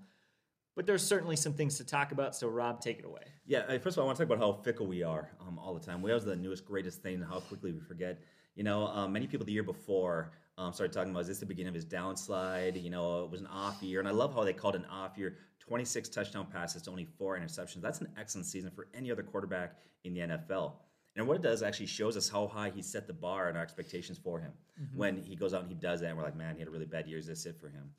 But 0.76 0.86
there's 0.86 1.04
certainly 1.04 1.36
some 1.36 1.52
things 1.52 1.76
to 1.78 1.84
talk 1.84 2.12
about. 2.12 2.34
So, 2.34 2.48
Rob, 2.48 2.80
take 2.80 2.98
it 3.00 3.04
away. 3.04 3.22
Yeah, 3.46 3.66
first 3.78 3.96
of 3.96 3.98
all, 3.98 4.04
I 4.04 4.06
want 4.06 4.18
to 4.18 4.24
talk 4.24 4.32
about 4.32 4.44
how 4.44 4.62
fickle 4.62 4.86
we 4.86 5.02
are 5.02 5.30
um, 5.40 5.58
all 5.58 5.74
the 5.74 5.80
time. 5.80 6.00
We 6.00 6.10
always 6.10 6.24
the 6.24 6.36
newest, 6.36 6.64
greatest 6.64 7.02
thing, 7.02 7.16
and 7.16 7.24
how 7.24 7.40
quickly 7.40 7.72
we 7.72 7.80
forget. 7.80 8.20
You 8.54 8.64
know, 8.64 8.86
um, 8.86 9.12
many 9.12 9.26
people 9.26 9.44
the 9.46 9.52
year 9.52 9.62
before 9.62 10.32
um, 10.58 10.72
started 10.72 10.92
talking 10.92 11.10
about 11.10 11.20
is 11.20 11.28
this 11.28 11.38
the 11.38 11.46
beginning 11.46 11.68
of 11.68 11.74
his 11.74 11.84
downslide? 11.84 12.82
You 12.82 12.90
know, 12.90 13.24
it 13.24 13.30
was 13.30 13.40
an 13.40 13.46
off 13.48 13.82
year, 13.82 13.98
and 13.98 14.08
I 14.08 14.12
love 14.12 14.34
how 14.34 14.44
they 14.44 14.52
called 14.52 14.76
an 14.76 14.84
off 14.86 15.18
year. 15.18 15.36
26 15.58 16.08
touchdown 16.08 16.46
passes 16.46 16.82
to 16.82 16.90
only 16.90 17.06
four 17.18 17.38
interceptions. 17.38 17.80
That's 17.80 18.00
an 18.00 18.08
excellent 18.18 18.46
season 18.46 18.70
for 18.70 18.88
any 18.94 19.10
other 19.10 19.22
quarterback 19.22 19.76
in 20.04 20.14
the 20.14 20.20
NFL. 20.20 20.72
And 21.16 21.26
what 21.26 21.36
it 21.36 21.42
does 21.42 21.62
actually 21.62 21.86
shows 21.86 22.16
us 22.16 22.28
how 22.28 22.46
high 22.46 22.70
he 22.70 22.82
set 22.82 23.06
the 23.06 23.12
bar 23.12 23.48
and 23.48 23.56
our 23.56 23.62
expectations 23.62 24.18
for 24.18 24.40
him. 24.40 24.52
Mm-hmm. 24.80 24.98
When 24.98 25.16
he 25.16 25.34
goes 25.34 25.52
out 25.52 25.62
and 25.62 25.68
he 25.68 25.74
does 25.74 26.00
that, 26.00 26.08
and 26.08 26.16
we're 26.16 26.24
like, 26.24 26.36
man, 26.36 26.54
he 26.54 26.60
had 26.60 26.68
a 26.68 26.70
really 26.70 26.86
bad 26.86 27.08
year. 27.08 27.18
Is 27.18 27.26
this 27.26 27.46
it 27.46 27.58
for 27.60 27.68
him? 27.68 27.90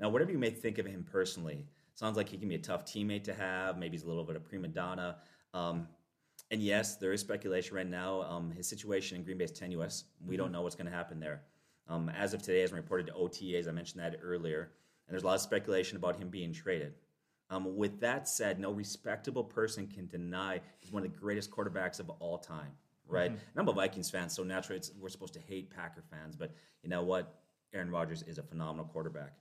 Now, 0.00 0.08
whatever 0.08 0.32
you 0.32 0.38
may 0.38 0.50
think 0.50 0.78
of 0.78 0.86
him 0.86 1.06
personally, 1.10 1.64
sounds 1.94 2.16
like 2.16 2.28
he 2.28 2.36
can 2.36 2.48
be 2.48 2.56
a 2.56 2.58
tough 2.58 2.84
teammate 2.84 3.24
to 3.24 3.34
have. 3.34 3.78
Maybe 3.78 3.96
he's 3.96 4.04
a 4.04 4.08
little 4.08 4.24
bit 4.24 4.36
of 4.36 4.44
prima 4.44 4.68
donna. 4.68 5.16
Um, 5.54 5.88
and 6.50 6.60
yes, 6.60 6.96
there 6.96 7.12
is 7.12 7.20
speculation 7.20 7.76
right 7.76 7.88
now. 7.88 8.22
Um, 8.22 8.50
his 8.50 8.68
situation 8.68 9.16
in 9.16 9.24
Green 9.24 9.38
Bay 9.38 9.44
is 9.44 9.52
tenuous. 9.52 10.04
We 10.20 10.34
mm-hmm. 10.34 10.42
don't 10.42 10.52
know 10.52 10.62
what's 10.62 10.76
going 10.76 10.90
to 10.90 10.92
happen 10.92 11.18
there. 11.18 11.42
Um, 11.88 12.08
as 12.10 12.34
of 12.34 12.42
today, 12.42 12.62
as 12.62 12.72
reported 12.72 13.06
to 13.06 13.12
OTAs, 13.12 13.68
I 13.68 13.70
mentioned 13.70 14.02
that 14.02 14.18
earlier, 14.22 14.72
and 15.06 15.14
there's 15.14 15.22
a 15.22 15.26
lot 15.26 15.36
of 15.36 15.40
speculation 15.40 15.96
about 15.96 16.16
him 16.16 16.28
being 16.28 16.52
traded. 16.52 16.94
Um, 17.50 17.76
with 17.76 18.00
that 18.00 18.28
said, 18.28 18.58
no 18.58 18.72
respectable 18.72 19.44
person 19.44 19.86
can 19.86 20.06
deny 20.06 20.60
he's 20.78 20.90
one 20.90 21.04
of 21.04 21.12
the 21.12 21.18
greatest 21.18 21.50
quarterbacks 21.50 22.00
of 22.00 22.10
all 22.10 22.38
time, 22.38 22.72
right? 23.06 23.30
Mm-hmm. 23.30 23.58
I'm 23.58 23.68
a 23.68 23.72
Vikings 23.72 24.10
fan, 24.10 24.28
so 24.28 24.42
naturally 24.42 24.82
we're 24.98 25.08
supposed 25.08 25.34
to 25.34 25.40
hate 25.40 25.70
Packer 25.70 26.02
fans, 26.10 26.34
but 26.34 26.52
you 26.82 26.88
know 26.88 27.02
what? 27.02 27.40
Aaron 27.72 27.90
Rodgers 27.90 28.22
is 28.22 28.38
a 28.38 28.42
phenomenal 28.42 28.86
quarterback. 28.86 29.34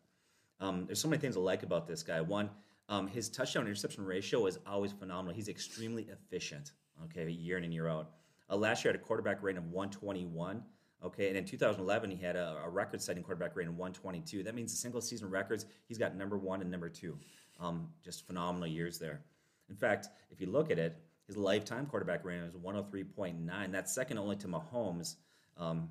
Um, 0.59 0.85
there's 0.85 0.99
so 0.99 1.07
many 1.07 1.19
things 1.19 1.35
I 1.35 1.39
like 1.39 1.63
about 1.63 1.87
this 1.87 2.03
guy. 2.03 2.21
One, 2.21 2.49
um, 2.89 3.07
his 3.07 3.29
touchdown 3.29 3.63
interception 3.63 4.05
ratio 4.05 4.45
is 4.45 4.59
always 4.67 4.91
phenomenal. 4.91 5.33
He's 5.33 5.49
extremely 5.49 6.07
efficient, 6.11 6.73
okay, 7.05 7.29
year 7.29 7.57
in 7.57 7.63
and 7.63 7.73
year 7.73 7.87
out. 7.87 8.11
Uh, 8.49 8.55
last 8.55 8.83
year, 8.83 8.93
had 8.93 9.01
a 9.01 9.03
quarterback 9.03 9.41
rating 9.41 9.57
of 9.57 9.71
121. 9.71 10.63
Okay, 11.03 11.27
and 11.27 11.37
in 11.37 11.45
2011, 11.45 12.09
he 12.09 12.23
had 12.23 12.35
a, 12.35 12.61
a 12.63 12.69
record-setting 12.69 13.21
quarterback 13.21 13.55
rating 13.55 13.73
of 13.73 13.77
122. 13.77 14.43
That 14.43 14.55
means 14.55 14.71
the 14.71 14.77
single-season 14.77 15.29
records, 15.29 15.65
he's 15.87 15.97
got 15.97 16.15
number 16.15 16.37
one 16.37 16.61
and 16.61 16.71
number 16.71 16.89
two. 16.89 17.17
Um, 17.59 17.89
just 18.03 18.27
phenomenal 18.27 18.67
years 18.67 18.99
there. 18.99 19.21
In 19.69 19.75
fact, 19.75 20.09
if 20.29 20.41
you 20.41 20.47
look 20.47 20.71
at 20.71 20.77
it, 20.77 20.97
his 21.25 21.37
lifetime 21.37 21.85
quarterback 21.85 22.23
rating 22.23 22.43
is 22.43 22.53
103.9. 22.53 23.71
That's 23.71 23.93
second 23.93 24.17
only 24.17 24.35
to 24.37 24.47
Mahomes 24.47 25.15
um, 25.57 25.89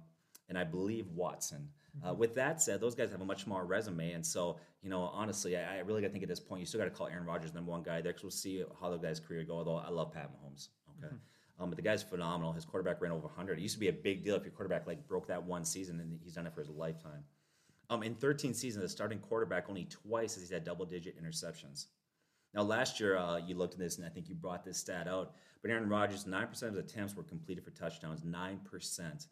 and 0.48 0.59
I 0.59 0.64
believe 0.64 1.09
Watson. 1.11 1.68
Uh, 2.03 2.09
mm-hmm. 2.09 2.18
with 2.18 2.35
that 2.35 2.61
said, 2.61 2.81
those 2.81 2.94
guys 2.94 3.11
have 3.11 3.20
a 3.20 3.24
much 3.24 3.46
more 3.46 3.64
resume, 3.64 4.12
and 4.12 4.27
so 4.27 4.59
you 4.83 4.90
know, 4.90 5.03
honestly, 5.14 5.57
I, 5.57 5.77
I 5.77 5.79
really 5.81 6.03
got 6.03 6.09
to 6.09 6.12
think 6.12 6.24
at 6.24 6.29
this 6.29 6.40
point, 6.40 6.61
you 6.61 6.66
still 6.66 6.81
got 6.81 6.85
to 6.85 6.90
call 6.90 7.07
Aaron 7.07 7.24
Rodgers 7.24 7.55
number 7.55 7.70
one 7.70 7.83
guy 7.83 8.00
there 8.00 8.12
because 8.12 8.24
we'll 8.24 8.31
see 8.31 8.64
how 8.81 8.90
the 8.90 8.98
guy's 8.98 9.20
career 9.20 9.44
go. 9.44 9.55
Although 9.55 9.77
I 9.77 9.90
love 9.90 10.12
Pat 10.12 10.31
Mahomes, 10.31 10.68
okay, 10.98 11.14
mm-hmm. 11.14 11.62
um, 11.62 11.70
but 11.70 11.77
the 11.77 11.83
guy's 11.83 12.03
phenomenal. 12.03 12.53
His 12.53 12.64
quarterback 12.64 13.00
ran 13.00 13.12
over 13.12 13.27
100. 13.27 13.59
It 13.59 13.62
used 13.62 13.74
to 13.74 13.81
be 13.81 13.88
a 13.88 13.92
big 13.92 14.24
deal 14.24 14.35
if 14.35 14.42
your 14.42 14.53
quarterback 14.53 14.87
like 14.87 15.07
broke 15.07 15.29
that 15.29 15.42
one 15.42 15.64
season, 15.64 16.00
and 16.00 16.18
he's 16.22 16.35
done 16.35 16.46
it 16.46 16.55
for 16.55 16.61
his 16.61 16.70
lifetime. 16.70 17.24
Um, 17.90 18.02
in 18.02 18.14
13 18.14 18.54
seasons, 18.54 18.82
the 18.82 18.88
starting 18.88 19.18
quarterback 19.18 19.68
only 19.68 19.84
twice 19.84 20.34
has 20.34 20.42
he's 20.42 20.50
had 20.50 20.64
double-digit 20.64 21.22
interceptions. 21.22 21.86
Now, 22.54 22.62
last 22.62 23.00
year, 23.00 23.16
uh, 23.16 23.38
you 23.38 23.56
looked 23.56 23.74
at 23.74 23.80
this, 23.80 23.96
and 23.98 24.06
I 24.06 24.08
think 24.08 24.28
you 24.28 24.34
brought 24.34 24.64
this 24.64 24.78
stat 24.78 25.08
out. 25.08 25.34
But 25.60 25.70
Aaron 25.70 25.88
Rodgers, 25.88 26.24
9% 26.24 26.62
of 26.62 26.74
his 26.74 26.84
attempts 26.84 27.16
were 27.16 27.24
completed 27.24 27.64
for 27.64 27.70
touchdowns. 27.70 28.20
9%. 28.20 29.26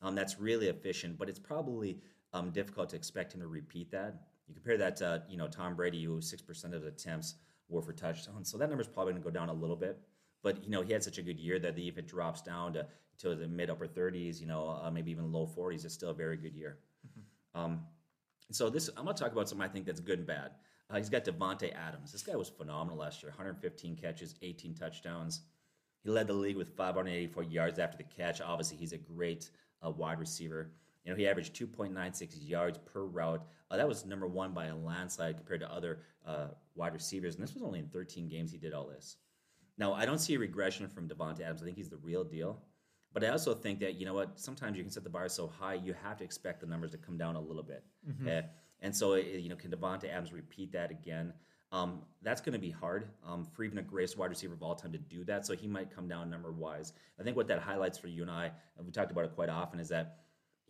Um, 0.00 0.14
that's 0.14 0.38
really 0.38 0.68
efficient, 0.68 1.18
but 1.18 1.28
it's 1.28 1.40
probably 1.40 1.98
um, 2.32 2.50
difficult 2.50 2.88
to 2.90 2.96
expect 2.96 3.34
him 3.34 3.40
to 3.40 3.48
repeat 3.48 3.90
that. 3.90 4.14
You 4.46 4.54
compare 4.54 4.78
that 4.78 4.96
to, 4.96 5.22
you 5.28 5.36
know, 5.36 5.48
Tom 5.48 5.74
Brady, 5.74 6.04
who 6.04 6.18
6% 6.18 6.64
of 6.64 6.72
his 6.72 6.84
attempts 6.84 7.34
were 7.68 7.82
for 7.82 7.92
touchdowns. 7.92 8.48
So 8.48 8.56
that 8.58 8.68
number's 8.68 8.86
probably 8.86 9.12
going 9.12 9.22
to 9.22 9.28
go 9.28 9.34
down 9.36 9.48
a 9.48 9.52
little 9.54 9.76
bit. 9.76 9.98
But, 10.42 10.62
you 10.62 10.70
know, 10.70 10.82
he 10.82 10.92
had 10.92 11.02
such 11.02 11.18
a 11.18 11.22
good 11.22 11.38
year 11.38 11.58
that 11.58 11.76
if 11.76 11.98
it 11.98 12.06
drops 12.06 12.42
down 12.42 12.72
to, 12.74 12.86
to 13.18 13.34
the 13.34 13.48
mid 13.48 13.70
upper 13.70 13.88
30s, 13.88 14.40
you 14.40 14.46
know, 14.46 14.80
uh, 14.82 14.90
maybe 14.90 15.10
even 15.10 15.32
low 15.32 15.46
40s, 15.46 15.84
it's 15.84 15.94
still 15.94 16.10
a 16.10 16.14
very 16.14 16.36
good 16.36 16.54
year. 16.54 16.78
Mm-hmm. 17.06 17.60
Um, 17.60 17.80
so 18.54 18.70
this, 18.70 18.88
I'm 18.96 19.04
going 19.04 19.16
to 19.16 19.22
talk 19.22 19.32
about 19.32 19.48
something 19.48 19.68
I 19.68 19.70
think 19.70 19.86
that's 19.86 20.00
good 20.00 20.18
and 20.18 20.26
bad. 20.26 20.52
Uh, 20.90 20.96
he's 20.96 21.10
got 21.10 21.24
Davante 21.24 21.74
Adams. 21.74 22.12
This 22.12 22.22
guy 22.22 22.34
was 22.34 22.48
phenomenal 22.48 22.98
last 22.98 23.22
year. 23.22 23.30
115 23.30 23.96
catches, 23.96 24.34
18 24.40 24.74
touchdowns. 24.74 25.42
He 26.02 26.10
led 26.10 26.26
the 26.26 26.32
league 26.32 26.56
with 26.56 26.74
584 26.76 27.42
yards 27.42 27.78
after 27.78 27.98
the 27.98 28.04
catch. 28.04 28.40
Obviously, 28.40 28.78
he's 28.78 28.92
a 28.92 28.98
great 28.98 29.50
uh, 29.84 29.90
wide 29.90 30.18
receiver. 30.18 30.70
You 31.04 31.12
know, 31.12 31.16
he 31.16 31.26
averaged 31.26 31.54
2.96 31.54 32.36
yards 32.40 32.78
per 32.78 33.04
route. 33.04 33.46
Uh, 33.70 33.76
that 33.76 33.88
was 33.88 34.06
number 34.06 34.26
one 34.26 34.52
by 34.52 34.66
a 34.66 34.76
landslide 34.76 35.36
compared 35.36 35.60
to 35.60 35.72
other 35.72 36.00
uh, 36.26 36.48
wide 36.74 36.94
receivers. 36.94 37.34
And 37.34 37.42
this 37.42 37.54
was 37.54 37.62
only 37.62 37.80
in 37.80 37.88
13 37.88 38.28
games 38.28 38.52
he 38.52 38.58
did 38.58 38.72
all 38.72 38.86
this. 38.86 39.16
Now, 39.76 39.92
I 39.92 40.06
don't 40.06 40.18
see 40.18 40.34
a 40.34 40.38
regression 40.38 40.88
from 40.88 41.08
Davante 41.08 41.40
Adams. 41.40 41.62
I 41.62 41.66
think 41.66 41.76
he's 41.76 41.90
the 41.90 41.98
real 41.98 42.24
deal. 42.24 42.62
But 43.12 43.24
I 43.24 43.28
also 43.28 43.54
think 43.54 43.80
that 43.80 43.94
you 43.94 44.06
know 44.06 44.14
what? 44.14 44.38
Sometimes 44.38 44.76
you 44.76 44.82
can 44.82 44.90
set 44.90 45.04
the 45.04 45.10
bar 45.10 45.28
so 45.28 45.46
high, 45.46 45.74
you 45.74 45.94
have 46.04 46.18
to 46.18 46.24
expect 46.24 46.60
the 46.60 46.66
numbers 46.66 46.90
to 46.92 46.98
come 46.98 47.16
down 47.16 47.36
a 47.36 47.40
little 47.40 47.62
bit. 47.62 47.84
Mm-hmm. 48.08 48.28
Okay? 48.28 48.46
And 48.80 48.94
so, 48.94 49.14
you 49.14 49.48
know, 49.48 49.56
can 49.56 49.70
Davante 49.70 50.08
Adams 50.10 50.32
repeat 50.32 50.72
that 50.72 50.90
again? 50.90 51.32
Um, 51.70 52.02
that's 52.22 52.40
going 52.40 52.54
to 52.54 52.58
be 52.58 52.70
hard 52.70 53.08
um, 53.26 53.46
for 53.52 53.62
even 53.62 53.78
a 53.78 53.82
greatest 53.82 54.16
wide 54.16 54.30
receiver 54.30 54.54
of 54.54 54.62
all 54.62 54.74
time 54.74 54.92
to 54.92 54.98
do 54.98 55.24
that. 55.24 55.44
So 55.44 55.54
he 55.54 55.66
might 55.66 55.94
come 55.94 56.08
down 56.08 56.30
number 56.30 56.50
wise. 56.50 56.92
I 57.20 57.22
think 57.22 57.36
what 57.36 57.48
that 57.48 57.58
highlights 57.58 57.98
for 57.98 58.08
you 58.08 58.22
and 58.22 58.30
I, 58.30 58.50
and 58.76 58.86
we 58.86 58.92
talked 58.92 59.10
about 59.10 59.24
it 59.24 59.34
quite 59.34 59.50
often, 59.50 59.78
is 59.78 59.88
that 59.88 60.20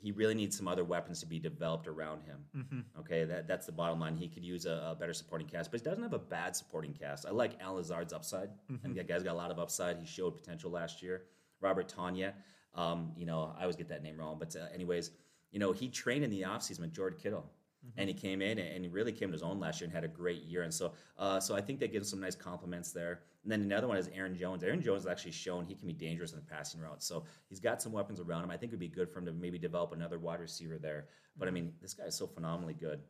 he 0.00 0.12
really 0.12 0.34
needs 0.34 0.56
some 0.56 0.68
other 0.68 0.84
weapons 0.84 1.20
to 1.20 1.26
be 1.26 1.38
developed 1.38 1.88
around 1.88 2.22
him. 2.22 2.38
Mm-hmm. 2.56 3.00
Okay, 3.00 3.24
that, 3.24 3.48
that's 3.48 3.66
the 3.66 3.72
bottom 3.72 3.98
line. 3.98 4.16
He 4.16 4.28
could 4.28 4.44
use 4.44 4.64
a, 4.64 4.90
a, 4.90 4.96
better 4.98 5.12
supporting 5.12 5.48
cast, 5.48 5.70
but 5.70 5.80
he 5.80 5.84
doesn't 5.84 6.02
have 6.02 6.12
a 6.12 6.18
bad 6.18 6.54
supporting 6.54 6.92
cast. 6.92 7.26
I 7.26 7.30
like 7.30 7.52
Allen 7.60 7.76
Lazard's 7.76 8.12
upside. 8.12 8.50
Mm-hmm. 8.70 8.86
and 8.86 8.96
that 8.96 9.08
guy's 9.08 9.22
got 9.24 9.32
a 9.32 9.36
lot 9.36 9.50
of 9.50 9.58
upside. 9.58 9.98
He 9.98 10.06
showed 10.06 10.36
potential 10.36 10.70
last 10.70 11.02
year. 11.02 11.22
Robert 11.60 11.92
Tonyan, 11.94 12.32
um, 12.74 13.12
you 13.16 13.26
know, 13.26 13.54
I 13.58 13.62
always 13.62 13.76
get 13.76 13.88
that 13.88 14.02
name 14.02 14.18
wrong, 14.18 14.36
but 14.38 14.54
uh, 14.56 14.66
anyways, 14.74 15.10
you 15.50 15.58
know, 15.58 15.72
he 15.72 15.88
trained 15.88 16.24
in 16.24 16.30
the 16.30 16.42
offseason 16.42 16.80
with 16.80 16.92
George 16.92 17.20
Kittle. 17.20 17.50
Mm-hmm. 17.86 18.00
And 18.00 18.08
he 18.08 18.14
came 18.14 18.42
in 18.42 18.58
and 18.58 18.84
he 18.84 18.90
really 18.90 19.12
came 19.12 19.28
to 19.28 19.32
his 19.32 19.42
own 19.42 19.60
last 19.60 19.80
year 19.80 19.86
and 19.86 19.94
had 19.94 20.04
a 20.04 20.08
great 20.08 20.42
year. 20.42 20.62
And 20.62 20.74
so, 20.74 20.92
uh, 21.16 21.38
so 21.38 21.54
I 21.54 21.60
think 21.60 21.78
they 21.78 21.86
give 21.86 22.04
some 22.04 22.20
nice 22.20 22.34
compliments 22.34 22.90
there. 22.90 23.20
And 23.44 23.52
then 23.52 23.60
another 23.62 23.86
one 23.86 23.96
is 23.96 24.10
Aaron 24.12 24.36
Jones. 24.36 24.64
Aaron 24.64 24.82
Jones 24.82 25.04
has 25.04 25.10
actually 25.10 25.30
shown 25.30 25.64
he 25.64 25.76
can 25.76 25.86
be 25.86 25.92
dangerous 25.92 26.32
in 26.32 26.38
the 26.38 26.44
passing 26.44 26.80
route. 26.80 27.02
So 27.02 27.24
he's 27.48 27.60
got 27.60 27.80
some 27.80 27.92
weapons 27.92 28.18
around 28.18 28.42
him. 28.44 28.50
I 28.50 28.56
think 28.56 28.72
it 28.72 28.74
would 28.74 28.80
be 28.80 28.88
good 28.88 29.08
for 29.08 29.20
him 29.20 29.26
to 29.26 29.32
maybe 29.32 29.58
develop 29.58 29.92
another 29.92 30.18
wide 30.18 30.40
receiver 30.40 30.76
there. 30.76 31.06
But 31.36 31.46
I 31.46 31.52
mean, 31.52 31.72
this 31.80 31.94
guy 31.94 32.04
is 32.04 32.16
so 32.16 32.26
phenomenally 32.26 32.74
good. 32.74 33.00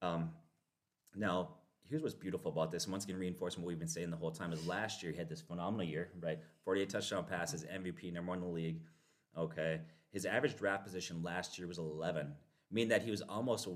Um, 0.00 0.30
now, 1.16 1.56
here's 1.88 2.02
what's 2.02 2.14
beautiful 2.14 2.50
about 2.50 2.70
this. 2.70 2.86
Once 2.86 3.04
again, 3.04 3.18
reinforcing 3.18 3.62
what 3.62 3.68
we've 3.68 3.78
been 3.78 3.88
saying 3.88 4.10
the 4.10 4.16
whole 4.16 4.30
time 4.30 4.52
is 4.52 4.66
last 4.66 5.02
year 5.02 5.12
he 5.12 5.18
had 5.18 5.28
this 5.28 5.40
phenomenal 5.40 5.86
year, 5.86 6.10
right? 6.20 6.38
48 6.64 6.88
touchdown 6.88 7.24
passes, 7.24 7.64
MVP, 7.64 8.12
number 8.12 8.30
one 8.30 8.38
in 8.38 8.44
the 8.44 8.50
league. 8.50 8.80
Okay. 9.36 9.80
His 10.10 10.26
average 10.26 10.56
draft 10.56 10.84
position 10.84 11.22
last 11.22 11.58
year 11.58 11.68
was 11.68 11.78
11 11.78 12.32
meaning 12.70 12.88
that 12.88 13.02
he 13.02 13.10
was 13.10 13.22
almost 13.22 13.68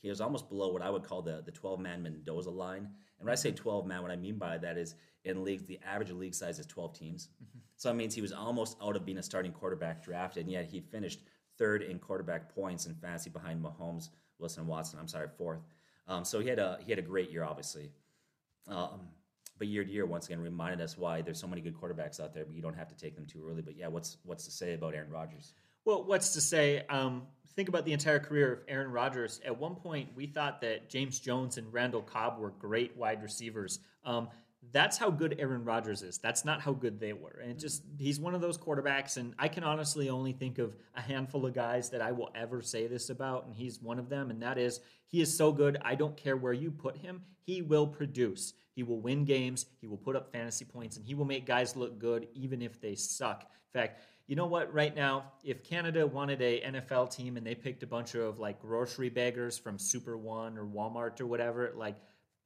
he 0.00 0.08
was 0.08 0.20
almost 0.20 0.48
below 0.48 0.72
what 0.72 0.82
I 0.82 0.90
would 0.90 1.02
call 1.02 1.22
the 1.22 1.42
the 1.44 1.52
12 1.52 1.80
man 1.80 2.02
Mendoza 2.02 2.50
line. 2.50 2.88
And 3.18 3.26
when 3.26 3.32
I 3.32 3.36
say 3.36 3.52
12 3.52 3.86
man, 3.86 4.02
what 4.02 4.10
I 4.10 4.16
mean 4.16 4.36
by 4.36 4.58
that 4.58 4.76
is 4.76 4.94
in 5.24 5.44
leagues 5.44 5.64
the 5.64 5.80
average 5.86 6.10
league 6.10 6.34
size 6.34 6.58
is 6.58 6.66
12 6.66 6.98
teams. 6.98 7.28
Mm-hmm. 7.42 7.58
So 7.76 7.88
that 7.88 7.94
means 7.94 8.14
he 8.14 8.22
was 8.22 8.32
almost 8.32 8.76
out 8.82 8.96
of 8.96 9.04
being 9.04 9.18
a 9.18 9.22
starting 9.22 9.52
quarterback 9.52 10.04
drafted, 10.04 10.44
and 10.44 10.52
yet 10.52 10.66
he 10.66 10.80
finished 10.80 11.20
third 11.58 11.82
in 11.82 11.98
quarterback 11.98 12.54
points 12.54 12.86
in 12.86 12.94
fantasy 12.94 13.30
behind 13.30 13.62
Mahomes, 13.64 14.10
Wilson, 14.38 14.62
and 14.62 14.68
Watson. 14.68 14.98
I'm 14.98 15.08
sorry, 15.08 15.28
fourth. 15.36 15.60
Um, 16.06 16.24
so 16.24 16.40
he 16.40 16.48
had 16.48 16.58
a 16.58 16.78
he 16.84 16.90
had 16.90 16.98
a 16.98 17.02
great 17.02 17.30
year, 17.30 17.44
obviously. 17.44 17.90
Um, 18.68 19.08
but 19.58 19.68
year 19.68 19.84
to 19.84 19.90
year, 19.90 20.04
once 20.04 20.26
again, 20.26 20.40
reminded 20.40 20.80
us 20.80 20.98
why 20.98 21.22
there's 21.22 21.38
so 21.38 21.46
many 21.46 21.60
good 21.60 21.74
quarterbacks 21.74 22.18
out 22.20 22.34
there, 22.34 22.44
but 22.44 22.54
you 22.54 22.62
don't 22.62 22.76
have 22.76 22.88
to 22.88 22.96
take 22.96 23.14
them 23.14 23.26
too 23.26 23.44
early. 23.48 23.62
But 23.62 23.76
yeah, 23.76 23.86
what's 23.86 24.18
what's 24.24 24.44
to 24.46 24.50
say 24.50 24.74
about 24.74 24.94
Aaron 24.94 25.10
Rodgers? 25.10 25.54
Well, 25.84 26.04
what's 26.04 26.32
to 26.32 26.40
say? 26.40 26.84
Um, 26.88 27.22
think 27.56 27.68
about 27.68 27.84
the 27.84 27.92
entire 27.92 28.18
career 28.18 28.52
of 28.52 28.58
Aaron 28.68 28.90
Rodgers. 28.90 29.40
At 29.44 29.58
one 29.58 29.76
point, 29.76 30.08
we 30.16 30.26
thought 30.26 30.60
that 30.62 30.88
James 30.88 31.20
Jones 31.20 31.56
and 31.58 31.72
Randall 31.72 32.02
Cobb 32.02 32.38
were 32.38 32.50
great 32.50 32.96
wide 32.96 33.22
receivers. 33.22 33.80
Um, 34.04 34.28
that's 34.72 34.98
how 34.98 35.10
good 35.10 35.36
Aaron 35.38 35.64
Rodgers 35.64 36.02
is. 36.02 36.18
That's 36.18 36.44
not 36.44 36.60
how 36.60 36.72
good 36.72 37.00
they 37.00 37.12
were. 37.12 37.42
And 37.42 37.58
just 37.58 37.82
he's 37.98 38.18
one 38.18 38.34
of 38.34 38.40
those 38.40 38.58
quarterbacks, 38.58 39.16
and 39.16 39.34
I 39.38 39.48
can 39.48 39.64
honestly 39.64 40.08
only 40.08 40.32
think 40.32 40.58
of 40.58 40.76
a 40.94 41.00
handful 41.00 41.46
of 41.46 41.54
guys 41.54 41.90
that 41.90 42.02
I 42.02 42.12
will 42.12 42.30
ever 42.34 42.62
say 42.62 42.86
this 42.86 43.10
about, 43.10 43.46
and 43.46 43.54
he's 43.54 43.80
one 43.80 43.98
of 43.98 44.08
them. 44.08 44.30
And 44.30 44.42
that 44.42 44.58
is 44.58 44.80
he 45.06 45.20
is 45.20 45.36
so 45.36 45.52
good. 45.52 45.78
I 45.82 45.94
don't 45.94 46.16
care 46.16 46.36
where 46.36 46.52
you 46.52 46.70
put 46.70 46.96
him, 46.96 47.22
he 47.40 47.62
will 47.62 47.86
produce. 47.86 48.54
He 48.74 48.82
will 48.82 48.98
win 48.98 49.24
games. 49.24 49.66
He 49.80 49.86
will 49.86 49.96
put 49.96 50.16
up 50.16 50.32
fantasy 50.32 50.64
points, 50.64 50.96
and 50.96 51.06
he 51.06 51.14
will 51.14 51.24
make 51.24 51.46
guys 51.46 51.76
look 51.76 51.98
good 51.98 52.26
even 52.34 52.60
if 52.60 52.80
they 52.80 52.96
suck. 52.96 53.42
In 53.42 53.80
fact 53.80 54.00
you 54.26 54.36
know 54.36 54.46
what, 54.46 54.72
right 54.72 54.94
now, 54.94 55.32
if 55.42 55.62
Canada 55.62 56.06
wanted 56.06 56.40
a 56.40 56.62
NFL 56.62 57.14
team 57.14 57.36
and 57.36 57.46
they 57.46 57.54
picked 57.54 57.82
a 57.82 57.86
bunch 57.86 58.14
of 58.14 58.38
like 58.38 58.58
grocery 58.60 59.10
beggars 59.10 59.58
from 59.58 59.78
Super 59.78 60.16
One 60.16 60.56
or 60.56 60.64
Walmart 60.64 61.20
or 61.20 61.26
whatever, 61.26 61.72
like 61.76 61.96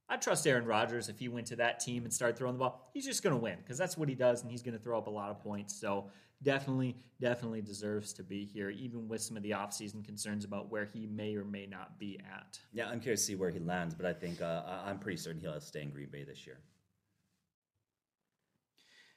I 0.09 0.17
trust 0.17 0.47
Aaron 0.47 0.65
Rodgers 0.65 1.09
if 1.09 1.19
he 1.19 1.29
went 1.29 1.47
to 1.49 1.57
that 1.57 1.81
team 1.81 2.05
and 2.05 2.13
started 2.13 2.37
throwing 2.37 2.55
the 2.55 2.61
ball, 2.61 2.91
he's 2.95 3.05
just 3.05 3.23
going 3.23 3.35
to 3.35 3.41
win 3.41 3.59
because 3.59 3.77
that's 3.77 3.99
what 3.99 4.09
he 4.09 4.15
does 4.15 4.43
and 4.43 4.51
he's 4.51 4.63
going 4.63 4.77
to 4.77 4.83
throw 4.83 4.97
up 4.97 5.07
a 5.07 5.11
lot 5.11 5.31
of 5.31 5.41
points. 5.41 5.79
So 5.79 6.11
definitely, 6.43 6.97
definitely 7.21 7.61
deserves 7.61 8.13
to 8.15 8.23
be 8.23 8.45
here, 8.45 8.71
even 8.71 9.07
with 9.07 9.21
some 9.21 9.37
of 9.37 9.43
the 9.43 9.51
offseason 9.51 10.05
concerns 10.05 10.45
about 10.45 10.71
where 10.71 10.87
he 10.87 11.07
may 11.07 11.37
or 11.37 11.45
may 11.45 11.67
not 11.67 11.99
be 11.99 12.19
at. 12.21 12.59
Yeah, 12.73 12.89
I'm 12.89 13.01
curious 13.01 13.21
to 13.21 13.27
see 13.27 13.35
where 13.35 13.51
he 13.51 13.59
lands, 13.59 13.95
but 13.95 14.07
I 14.07 14.15
think 14.15 14.41
uh, 14.41 14.63
I'm 14.85 14.99
pretty 14.99 15.19
certain 15.19 15.41
he'll 15.41 15.61
stay 15.61 15.83
in 15.83 15.91
Green 15.91 16.09
Bay 16.11 16.25
this 16.25 16.47
year. 16.47 16.59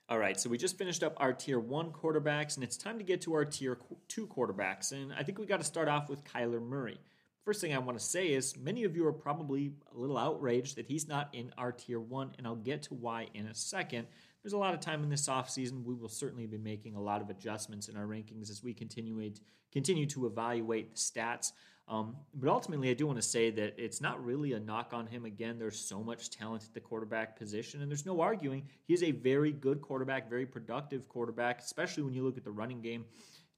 All 0.09 0.19
right, 0.19 0.37
so 0.37 0.49
we 0.49 0.57
just 0.57 0.77
finished 0.77 1.03
up 1.03 1.13
our 1.17 1.31
tier 1.31 1.57
one 1.57 1.91
quarterbacks, 1.91 2.55
and 2.55 2.65
it's 2.65 2.75
time 2.75 2.97
to 2.97 3.03
get 3.03 3.21
to 3.21 3.33
our 3.33 3.45
tier 3.45 3.77
two 4.09 4.27
quarterbacks. 4.27 4.91
And 4.91 5.13
I 5.13 5.23
think 5.23 5.39
we 5.39 5.45
got 5.45 5.61
to 5.61 5.65
start 5.65 5.87
off 5.87 6.09
with 6.09 6.25
Kyler 6.25 6.61
Murray. 6.61 6.99
First 7.43 7.59
thing 7.59 7.73
I 7.73 7.79
want 7.79 7.97
to 7.97 8.03
say 8.03 8.27
is 8.27 8.55
many 8.55 8.83
of 8.83 8.95
you 8.95 9.07
are 9.07 9.13
probably 9.13 9.73
a 9.95 9.97
little 9.97 10.17
outraged 10.17 10.75
that 10.75 10.85
he's 10.85 11.07
not 11.07 11.29
in 11.33 11.51
our 11.57 11.71
tier 11.71 11.99
one, 11.99 12.31
and 12.37 12.45
I'll 12.45 12.55
get 12.55 12.83
to 12.83 12.93
why 12.93 13.27
in 13.33 13.47
a 13.47 13.55
second. 13.55 14.05
There's 14.43 14.53
a 14.53 14.59
lot 14.59 14.75
of 14.75 14.79
time 14.79 15.01
in 15.03 15.09
this 15.09 15.27
offseason. 15.27 15.83
We 15.83 15.95
will 15.95 16.09
certainly 16.09 16.45
be 16.45 16.59
making 16.59 16.95
a 16.95 17.01
lot 17.01 17.19
of 17.19 17.31
adjustments 17.31 17.89
in 17.89 17.97
our 17.97 18.05
rankings 18.05 18.51
as 18.51 18.63
we 18.63 18.73
continue, 18.75 19.31
continue 19.71 20.05
to 20.07 20.27
evaluate 20.27 20.91
the 20.91 20.97
stats. 20.97 21.51
Um, 21.87 22.15
but 22.35 22.49
ultimately, 22.49 22.91
I 22.91 22.93
do 22.93 23.07
want 23.07 23.17
to 23.17 23.27
say 23.27 23.49
that 23.49 23.73
it's 23.77 24.01
not 24.01 24.23
really 24.23 24.53
a 24.53 24.59
knock 24.59 24.93
on 24.93 25.07
him. 25.07 25.25
Again, 25.25 25.57
there's 25.57 25.79
so 25.79 26.03
much 26.03 26.29
talent 26.29 26.63
at 26.63 26.73
the 26.75 26.79
quarterback 26.79 27.35
position, 27.37 27.81
and 27.81 27.89
there's 27.89 28.05
no 28.05 28.21
arguing. 28.21 28.63
He's 28.85 29.01
a 29.03 29.11
very 29.11 29.51
good 29.51 29.81
quarterback, 29.81 30.29
very 30.29 30.45
productive 30.45 31.09
quarterback, 31.09 31.59
especially 31.59 32.03
when 32.03 32.13
you 32.13 32.23
look 32.23 32.37
at 32.37 32.43
the 32.43 32.51
running 32.51 32.81
game. 32.81 33.03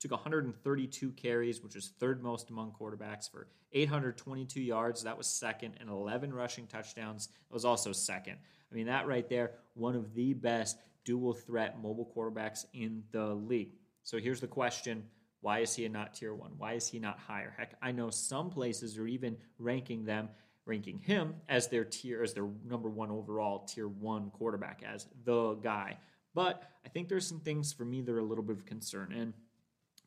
Took 0.03 0.11
132 0.11 1.11
carries, 1.11 1.63
which 1.63 1.75
was 1.75 1.93
third 1.97 2.21
most 2.21 2.49
among 2.49 2.73
quarterbacks, 2.77 3.31
for 3.31 3.47
822 3.71 4.61
yards. 4.61 5.01
That 5.01 5.17
was 5.17 5.27
second, 5.27 5.75
and 5.79 5.89
11 5.89 6.33
rushing 6.33 6.67
touchdowns. 6.67 7.27
That 7.27 7.53
was 7.53 7.63
also 7.63 7.93
second. 7.93 8.35
I 8.69 8.75
mean, 8.75 8.87
that 8.87 9.07
right 9.07 9.29
there, 9.29 9.51
one 9.75 9.95
of 9.95 10.13
the 10.13 10.33
best 10.33 10.81
dual 11.05 11.31
threat 11.31 11.81
mobile 11.81 12.11
quarterbacks 12.13 12.65
in 12.73 13.01
the 13.13 13.27
league. 13.27 13.75
So 14.03 14.17
here's 14.17 14.41
the 14.41 14.47
question 14.47 15.05
why 15.39 15.59
is 15.59 15.73
he 15.73 15.87
not 15.87 16.15
tier 16.15 16.35
one? 16.35 16.51
Why 16.57 16.73
is 16.73 16.85
he 16.85 16.99
not 16.99 17.17
higher? 17.17 17.53
Heck, 17.57 17.75
I 17.81 17.93
know 17.93 18.09
some 18.09 18.49
places 18.49 18.97
are 18.97 19.07
even 19.07 19.37
ranking 19.57 20.03
them, 20.03 20.27
ranking 20.65 20.99
him 20.99 21.35
as 21.47 21.69
their 21.69 21.85
tier, 21.85 22.23
as 22.23 22.33
their 22.33 22.49
number 22.65 22.89
one 22.89 23.09
overall 23.09 23.59
tier 23.59 23.87
one 23.87 24.31
quarterback, 24.31 24.83
as 24.85 25.07
the 25.23 25.53
guy. 25.63 25.97
But 26.33 26.63
I 26.85 26.89
think 26.89 27.07
there's 27.07 27.25
some 27.25 27.39
things 27.39 27.71
for 27.71 27.85
me 27.85 28.01
that 28.01 28.11
are 28.11 28.19
a 28.19 28.23
little 28.25 28.43
bit 28.43 28.57
of 28.57 28.65
concern. 28.65 29.13
And 29.13 29.33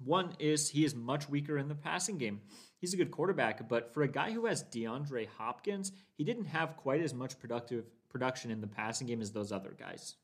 one 0.05 0.35
is 0.39 0.69
he 0.69 0.85
is 0.85 0.95
much 0.95 1.29
weaker 1.29 1.59
in 1.59 1.69
the 1.69 1.75
passing 1.75 2.19
game. 2.19 2.41
He's 2.79 2.93
a 2.93 2.97
good 2.97 3.11
quarterback, 3.11 3.69
but 3.69 3.93
for 3.95 4.03
a 4.03 4.09
guy 4.09 4.33
who 4.33 4.47
has 4.47 4.65
DeAndre 4.65 5.29
Hopkins, 5.39 5.93
he 6.17 6.25
didn't 6.25 6.47
have 6.47 6.77
quite 6.77 7.01
as 7.01 7.15
much 7.15 7.39
productive 7.39 7.87
production 8.11 8.51
in 8.51 8.61
the 8.61 8.67
passing 8.67 9.07
game 9.07 9.23
as 9.23 9.33
those 9.33 9.53
other 9.53 9.75
guys. 9.79 10.17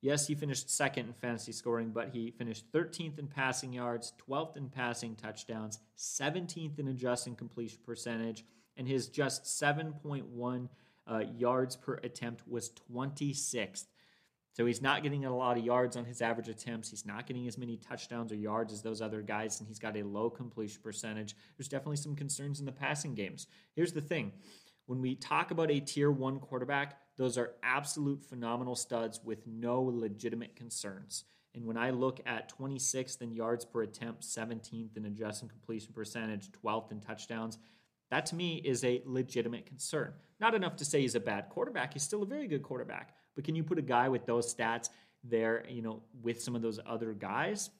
Yes, 0.00 0.26
he 0.28 0.34
finished 0.34 0.70
second 0.70 1.06
in 1.06 1.12
fantasy 1.12 1.52
scoring, 1.52 1.90
but 1.90 2.10
he 2.10 2.30
finished 2.30 2.70
13th 2.72 3.18
in 3.18 3.26
passing 3.26 3.72
yards, 3.72 4.12
12th 4.28 4.56
in 4.56 4.68
passing 4.68 5.16
touchdowns, 5.16 5.80
17th 5.96 6.78
in 6.78 6.88
adjusting 6.88 7.34
completion 7.34 7.80
percentage, 7.84 8.44
and 8.76 8.86
his 8.86 9.08
just 9.08 9.44
7.1 9.44 10.68
uh, 11.10 11.18
yards 11.36 11.74
per 11.74 11.94
attempt 12.04 12.46
was 12.46 12.70
26th. 12.92 13.86
So 14.58 14.66
he's 14.66 14.82
not 14.82 15.04
getting 15.04 15.24
a 15.24 15.36
lot 15.36 15.56
of 15.56 15.64
yards 15.64 15.96
on 15.96 16.04
his 16.04 16.20
average 16.20 16.48
attempts. 16.48 16.90
He's 16.90 17.06
not 17.06 17.28
getting 17.28 17.46
as 17.46 17.56
many 17.56 17.76
touchdowns 17.76 18.32
or 18.32 18.34
yards 18.34 18.72
as 18.72 18.82
those 18.82 19.00
other 19.00 19.22
guys, 19.22 19.60
and 19.60 19.68
he's 19.68 19.78
got 19.78 19.96
a 19.96 20.02
low 20.02 20.28
completion 20.30 20.80
percentage. 20.82 21.36
There's 21.56 21.68
definitely 21.68 21.98
some 21.98 22.16
concerns 22.16 22.58
in 22.58 22.66
the 22.66 22.72
passing 22.72 23.14
games. 23.14 23.46
Here's 23.76 23.92
the 23.92 24.00
thing 24.00 24.32
when 24.86 25.00
we 25.00 25.14
talk 25.14 25.52
about 25.52 25.70
a 25.70 25.78
tier 25.78 26.10
one 26.10 26.40
quarterback, 26.40 26.98
those 27.16 27.38
are 27.38 27.52
absolute 27.62 28.24
phenomenal 28.24 28.74
studs 28.74 29.20
with 29.22 29.46
no 29.46 29.80
legitimate 29.80 30.56
concerns. 30.56 31.22
And 31.54 31.64
when 31.64 31.76
I 31.76 31.90
look 31.90 32.18
at 32.26 32.52
26th 32.58 33.22
in 33.22 33.30
yards 33.30 33.64
per 33.64 33.82
attempt, 33.82 34.22
17th 34.22 34.96
in 34.96 35.04
adjusted 35.04 35.50
completion 35.50 35.92
percentage, 35.92 36.50
12th 36.64 36.90
in 36.90 37.00
touchdowns, 37.00 37.58
that 38.10 38.26
to 38.26 38.34
me 38.34 38.56
is 38.64 38.82
a 38.82 39.02
legitimate 39.04 39.66
concern. 39.66 40.14
Not 40.40 40.56
enough 40.56 40.74
to 40.76 40.84
say 40.84 41.02
he's 41.02 41.14
a 41.14 41.20
bad 41.20 41.48
quarterback. 41.48 41.92
He's 41.92 42.02
still 42.02 42.24
a 42.24 42.26
very 42.26 42.48
good 42.48 42.64
quarterback. 42.64 43.14
But 43.38 43.44
can 43.44 43.54
you 43.54 43.62
put 43.62 43.78
a 43.78 43.82
guy 43.82 44.08
with 44.08 44.26
those 44.26 44.52
stats 44.52 44.88
there, 45.22 45.64
you 45.68 45.80
know, 45.80 46.02
with 46.24 46.42
some 46.42 46.56
of 46.56 46.60
those 46.60 46.80
other 46.84 47.12
guys? 47.12 47.70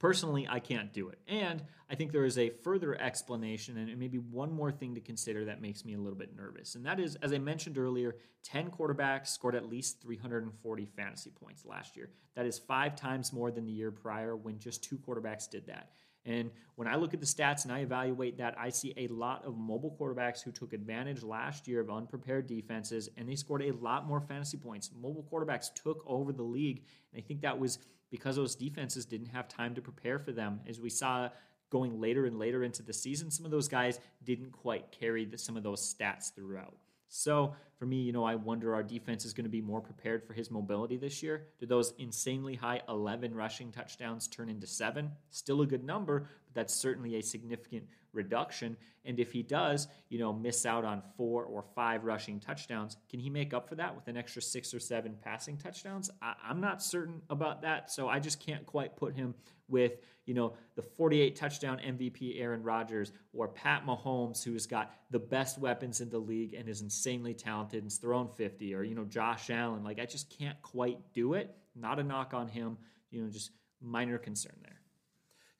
Personally, 0.00 0.48
I 0.50 0.58
can't 0.58 0.92
do 0.92 1.10
it. 1.10 1.20
And 1.28 1.62
I 1.88 1.94
think 1.94 2.10
there 2.10 2.24
is 2.24 2.36
a 2.36 2.50
further 2.50 3.00
explanation 3.00 3.78
and 3.78 3.96
maybe 4.00 4.18
one 4.18 4.50
more 4.50 4.72
thing 4.72 4.96
to 4.96 5.00
consider 5.00 5.44
that 5.44 5.62
makes 5.62 5.84
me 5.84 5.94
a 5.94 5.98
little 5.98 6.18
bit 6.18 6.34
nervous. 6.36 6.74
And 6.74 6.84
that 6.86 6.98
is, 6.98 7.14
as 7.22 7.32
I 7.32 7.38
mentioned 7.38 7.78
earlier, 7.78 8.16
10 8.42 8.72
quarterbacks 8.72 9.28
scored 9.28 9.54
at 9.54 9.70
least 9.70 10.02
340 10.02 10.86
fantasy 10.86 11.30
points 11.30 11.64
last 11.64 11.96
year. 11.96 12.10
That 12.34 12.46
is 12.46 12.58
five 12.58 12.96
times 12.96 13.32
more 13.32 13.52
than 13.52 13.66
the 13.66 13.72
year 13.72 13.92
prior 13.92 14.34
when 14.34 14.58
just 14.58 14.82
two 14.82 14.98
quarterbacks 14.98 15.48
did 15.48 15.68
that. 15.68 15.90
And 16.26 16.50
when 16.74 16.86
I 16.86 16.96
look 16.96 17.14
at 17.14 17.20
the 17.20 17.26
stats 17.26 17.64
and 17.64 17.72
I 17.72 17.80
evaluate 17.80 18.38
that, 18.38 18.54
I 18.58 18.68
see 18.68 18.92
a 18.96 19.06
lot 19.08 19.44
of 19.44 19.56
mobile 19.56 19.96
quarterbacks 19.98 20.42
who 20.42 20.50
took 20.52 20.72
advantage 20.72 21.22
last 21.22 21.66
year 21.66 21.80
of 21.80 21.90
unprepared 21.90 22.46
defenses 22.46 23.08
and 23.16 23.28
they 23.28 23.36
scored 23.36 23.62
a 23.62 23.72
lot 23.72 24.06
more 24.06 24.20
fantasy 24.20 24.56
points. 24.56 24.90
Mobile 25.00 25.26
quarterbacks 25.30 25.72
took 25.74 26.04
over 26.06 26.32
the 26.32 26.42
league. 26.42 26.84
And 27.12 27.22
I 27.22 27.26
think 27.26 27.40
that 27.40 27.58
was 27.58 27.78
because 28.10 28.36
those 28.36 28.54
defenses 28.54 29.06
didn't 29.06 29.28
have 29.28 29.48
time 29.48 29.74
to 29.74 29.80
prepare 29.80 30.18
for 30.18 30.32
them. 30.32 30.60
As 30.68 30.80
we 30.80 30.90
saw 30.90 31.30
going 31.70 32.00
later 32.00 32.26
and 32.26 32.38
later 32.38 32.64
into 32.64 32.82
the 32.82 32.92
season, 32.92 33.30
some 33.30 33.44
of 33.44 33.50
those 33.50 33.68
guys 33.68 34.00
didn't 34.24 34.50
quite 34.50 34.90
carry 34.90 35.24
the, 35.24 35.38
some 35.38 35.56
of 35.56 35.62
those 35.62 35.94
stats 35.94 36.34
throughout. 36.34 36.74
So 37.10 37.54
for 37.76 37.86
me, 37.86 37.96
you 37.96 38.12
know, 38.12 38.24
I 38.24 38.36
wonder 38.36 38.72
our 38.72 38.84
defense 38.84 39.24
is 39.24 39.32
going 39.32 39.44
to 39.44 39.50
be 39.50 39.60
more 39.60 39.80
prepared 39.80 40.24
for 40.24 40.32
his 40.32 40.48
mobility 40.50 40.96
this 40.96 41.22
year. 41.24 41.48
Do 41.58 41.66
those 41.66 41.92
insanely 41.98 42.54
high 42.54 42.82
11 42.88 43.34
rushing 43.34 43.72
touchdowns 43.72 44.28
turn 44.28 44.48
into 44.48 44.68
seven? 44.68 45.10
Still 45.28 45.62
a 45.62 45.66
good 45.66 45.82
number, 45.82 46.28
but 46.50 46.60
that's 46.60 46.74
certainly 46.74 47.16
a 47.16 47.22
significant 47.22 47.84
reduction. 48.12 48.76
And 49.04 49.18
if 49.18 49.32
he 49.32 49.42
does, 49.42 49.88
you 50.08 50.18
know, 50.18 50.32
miss 50.32 50.66
out 50.66 50.84
on 50.84 51.02
four 51.16 51.44
or 51.44 51.62
five 51.74 52.04
rushing 52.04 52.38
touchdowns, 52.38 52.96
can 53.08 53.20
he 53.20 53.30
make 53.30 53.54
up 53.54 53.68
for 53.68 53.74
that 53.76 53.94
with 53.94 54.08
an 54.08 54.16
extra 54.16 54.42
six 54.42 54.74
or 54.74 54.80
seven 54.80 55.16
passing 55.22 55.56
touchdowns? 55.56 56.10
I- 56.20 56.34
am 56.48 56.60
not 56.60 56.82
certain 56.82 57.22
about 57.30 57.62
that. 57.62 57.90
So 57.90 58.08
I 58.08 58.18
just 58.18 58.40
can't 58.40 58.66
quite 58.66 58.96
put 58.96 59.14
him 59.14 59.34
with, 59.68 60.00
you 60.26 60.34
know, 60.34 60.54
the 60.74 60.82
48 60.82 61.34
touchdown 61.36 61.78
MVP 61.78 62.40
Aaron 62.40 62.62
Rodgers 62.62 63.12
or 63.32 63.48
Pat 63.48 63.86
Mahomes, 63.86 64.42
who's 64.42 64.66
got 64.66 64.92
the 65.10 65.18
best 65.18 65.58
weapons 65.58 66.00
in 66.00 66.10
the 66.10 66.18
league 66.18 66.54
and 66.54 66.68
is 66.68 66.82
insanely 66.82 67.32
talented 67.32 67.82
and's 67.82 67.96
thrown 67.96 68.28
50, 68.28 68.74
or, 68.74 68.82
you 68.82 68.94
know, 68.94 69.04
Josh 69.04 69.48
Allen. 69.48 69.82
Like, 69.84 69.98
I 69.98 70.06
just 70.06 70.28
can't 70.36 70.60
quite 70.60 70.98
do 71.14 71.34
it. 71.34 71.56
Not 71.74 72.00
a 72.00 72.02
knock 72.02 72.34
on 72.34 72.48
him, 72.48 72.76
you 73.10 73.22
know, 73.22 73.30
just 73.30 73.52
minor 73.80 74.18
concern 74.18 74.56
there. 74.62 74.79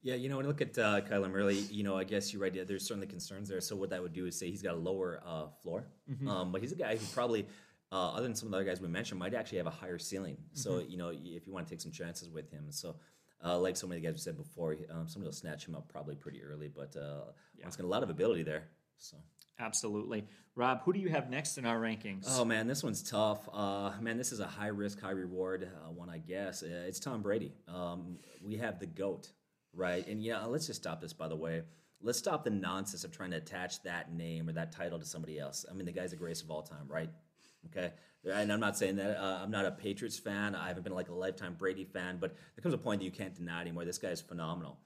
Yeah, 0.02 0.14
you 0.14 0.28
know, 0.28 0.36
when 0.36 0.46
you 0.46 0.48
look 0.48 0.62
at 0.62 0.78
uh, 0.78 1.02
Kyler 1.02 1.30
Murray, 1.30 1.56
you 1.70 1.82
know, 1.82 1.96
I 1.96 2.04
guess 2.04 2.32
you're 2.32 2.40
right. 2.40 2.54
Yeah, 2.54 2.64
there's 2.64 2.86
certainly 2.86 3.06
concerns 3.06 3.48
there. 3.48 3.60
So 3.60 3.76
what 3.76 3.90
that 3.90 4.00
would 4.00 4.14
do 4.14 4.26
is 4.26 4.38
say 4.38 4.50
he's 4.50 4.62
got 4.62 4.74
a 4.74 4.78
lower 4.78 5.22
uh, 5.26 5.48
floor, 5.62 5.86
mm-hmm. 6.10 6.26
um, 6.26 6.52
but 6.52 6.62
he's 6.62 6.72
a 6.72 6.76
guy 6.76 6.96
who 6.96 7.04
probably, 7.12 7.46
uh, 7.92 8.12
other 8.12 8.22
than 8.22 8.34
some 8.34 8.46
of 8.46 8.52
the 8.52 8.56
other 8.56 8.64
guys 8.64 8.80
we 8.80 8.88
mentioned, 8.88 9.18
might 9.18 9.34
actually 9.34 9.58
have 9.58 9.66
a 9.66 9.70
higher 9.70 9.98
ceiling. 9.98 10.34
Mm-hmm. 10.36 10.56
So 10.56 10.78
you 10.78 10.96
know, 10.96 11.10
if 11.10 11.46
you 11.46 11.52
want 11.52 11.66
to 11.66 11.70
take 11.70 11.82
some 11.82 11.92
chances 11.92 12.30
with 12.30 12.50
him, 12.50 12.66
so 12.70 12.96
uh, 13.44 13.58
like 13.58 13.76
so 13.76 13.86
many 13.86 14.00
guys 14.00 14.12
we 14.12 14.18
said 14.18 14.36
before, 14.36 14.76
um, 14.90 15.06
somebody 15.06 15.26
will 15.28 15.32
snatch 15.32 15.66
him 15.66 15.74
up 15.74 15.88
probably 15.88 16.14
pretty 16.14 16.42
early, 16.42 16.68
but 16.68 16.96
uh, 16.96 17.32
yeah. 17.58 17.64
has 17.64 17.76
got 17.76 17.84
a 17.84 17.86
lot 17.88 18.02
of 18.02 18.10
ability 18.10 18.42
there. 18.42 18.68
So 18.96 19.16
absolutely, 19.58 20.24
Rob. 20.54 20.82
Who 20.84 20.92
do 20.92 20.98
you 20.98 21.10
have 21.10 21.30
next 21.30 21.58
in 21.58 21.66
our 21.66 21.78
rankings? 21.78 22.24
Oh 22.26 22.44
man, 22.44 22.66
this 22.66 22.82
one's 22.82 23.02
tough. 23.02 23.48
Uh, 23.52 23.92
man, 24.00 24.16
this 24.16 24.32
is 24.32 24.40
a 24.40 24.46
high 24.46 24.68
risk, 24.68 25.00
high 25.00 25.10
reward 25.10 25.70
uh, 25.84 25.90
one, 25.90 26.08
I 26.08 26.18
guess. 26.18 26.62
Uh, 26.62 26.84
it's 26.86 27.00
Tom 27.00 27.22
Brady. 27.22 27.52
Um, 27.68 28.18
we 28.42 28.56
have 28.56 28.78
the 28.78 28.86
goat, 28.86 29.30
right? 29.74 30.06
And 30.06 30.22
yeah, 30.22 30.44
let's 30.44 30.66
just 30.66 30.80
stop 30.80 31.00
this. 31.00 31.12
By 31.12 31.28
the 31.28 31.37
way, 31.37 31.62
let's 32.02 32.18
stop 32.18 32.44
the 32.44 32.50
nonsense 32.50 33.04
of 33.04 33.12
trying 33.12 33.30
to 33.30 33.37
attach 33.37 33.83
that 33.83 34.12
name 34.12 34.48
or 34.48 34.52
that 34.52 34.72
title 34.72 34.98
to 34.98 35.04
somebody 35.04 35.38
else. 35.38 35.64
I 35.70 35.74
mean, 35.74 35.87
the 35.87 35.92
guy's 35.92 36.11
the 36.11 36.16
greatest 36.16 36.44
of 36.44 36.50
all 36.50 36.62
time, 36.62 36.87
right? 36.88 37.11
Okay, 37.66 37.92
and 38.24 38.50
I'm 38.50 38.61
not 38.61 38.78
saying 38.78 38.96
that 38.96 39.18
uh, 39.18 39.40
I'm 39.42 39.50
not 39.50 39.66
a 39.66 39.70
Patriots 39.70 40.18
fan. 40.18 40.54
I 40.54 40.68
haven't 40.68 40.83
been 40.83 40.94
like 40.94 41.11
a 41.11 41.14
lifetime 41.14 41.54
Brady 41.59 41.85
fan, 41.85 42.16
but 42.18 42.35
there 42.56 42.62
comes 42.62 42.74
a 42.74 42.78
point 42.78 43.00
that 43.00 43.04
you 43.04 43.11
can't 43.11 43.35
deny 43.35 43.61
anymore. 43.61 43.85
This 43.85 43.98
guy 43.98 44.09
is 44.09 44.20
phenomenal. 44.20 44.78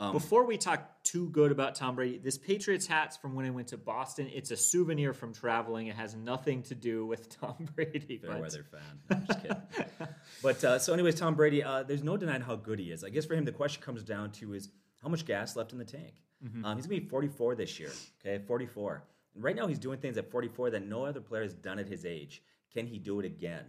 Um, 0.00 0.12
Before 0.12 0.44
we 0.44 0.58
talk 0.58 1.02
too 1.02 1.28
good 1.30 1.50
about 1.50 1.74
Tom 1.74 1.96
Brady, 1.96 2.18
this 2.18 2.38
Patriots 2.38 2.86
hat's 2.86 3.16
from 3.16 3.34
when 3.34 3.46
I 3.46 3.50
went 3.50 3.68
to 3.68 3.76
Boston. 3.76 4.30
It's 4.32 4.52
a 4.52 4.56
souvenir 4.56 5.12
from 5.12 5.34
traveling. 5.34 5.88
It 5.88 5.96
has 5.96 6.14
nothing 6.14 6.62
to 6.64 6.76
do 6.76 7.04
with 7.04 7.28
Tom 7.40 7.68
Brady. 7.74 8.18
Fair 8.18 8.30
but... 8.30 8.40
weather 8.40 8.64
fan. 8.70 8.80
I'm 9.10 9.26
just 9.26 9.42
kidding. 9.42 9.56
but 10.42 10.62
uh, 10.64 10.78
so, 10.78 10.92
anyways, 10.92 11.16
Tom 11.16 11.34
Brady. 11.34 11.64
Uh, 11.64 11.82
there's 11.82 12.04
no 12.04 12.16
denying 12.16 12.42
how 12.42 12.54
good 12.54 12.78
he 12.78 12.92
is. 12.92 13.02
I 13.02 13.08
guess 13.08 13.24
for 13.24 13.34
him, 13.34 13.44
the 13.44 13.52
question 13.52 13.82
comes 13.82 14.04
down 14.04 14.30
to 14.32 14.54
is 14.54 14.68
how 15.02 15.08
much 15.08 15.26
gas 15.26 15.56
left 15.56 15.72
in 15.72 15.78
the 15.78 15.84
tank. 15.84 16.14
Mm-hmm. 16.44 16.64
Um, 16.64 16.76
he's 16.76 16.86
gonna 16.86 17.00
be 17.00 17.08
44 17.08 17.56
this 17.56 17.80
year. 17.80 17.90
Okay, 18.24 18.42
44. 18.46 19.02
And 19.34 19.42
right 19.42 19.56
now, 19.56 19.66
he's 19.66 19.80
doing 19.80 19.98
things 19.98 20.16
at 20.16 20.30
44 20.30 20.70
that 20.70 20.86
no 20.86 21.04
other 21.06 21.20
player 21.20 21.42
has 21.42 21.54
done 21.54 21.80
at 21.80 21.88
his 21.88 22.06
age. 22.06 22.40
Can 22.72 22.86
he 22.86 23.00
do 23.00 23.18
it 23.18 23.26
again? 23.26 23.64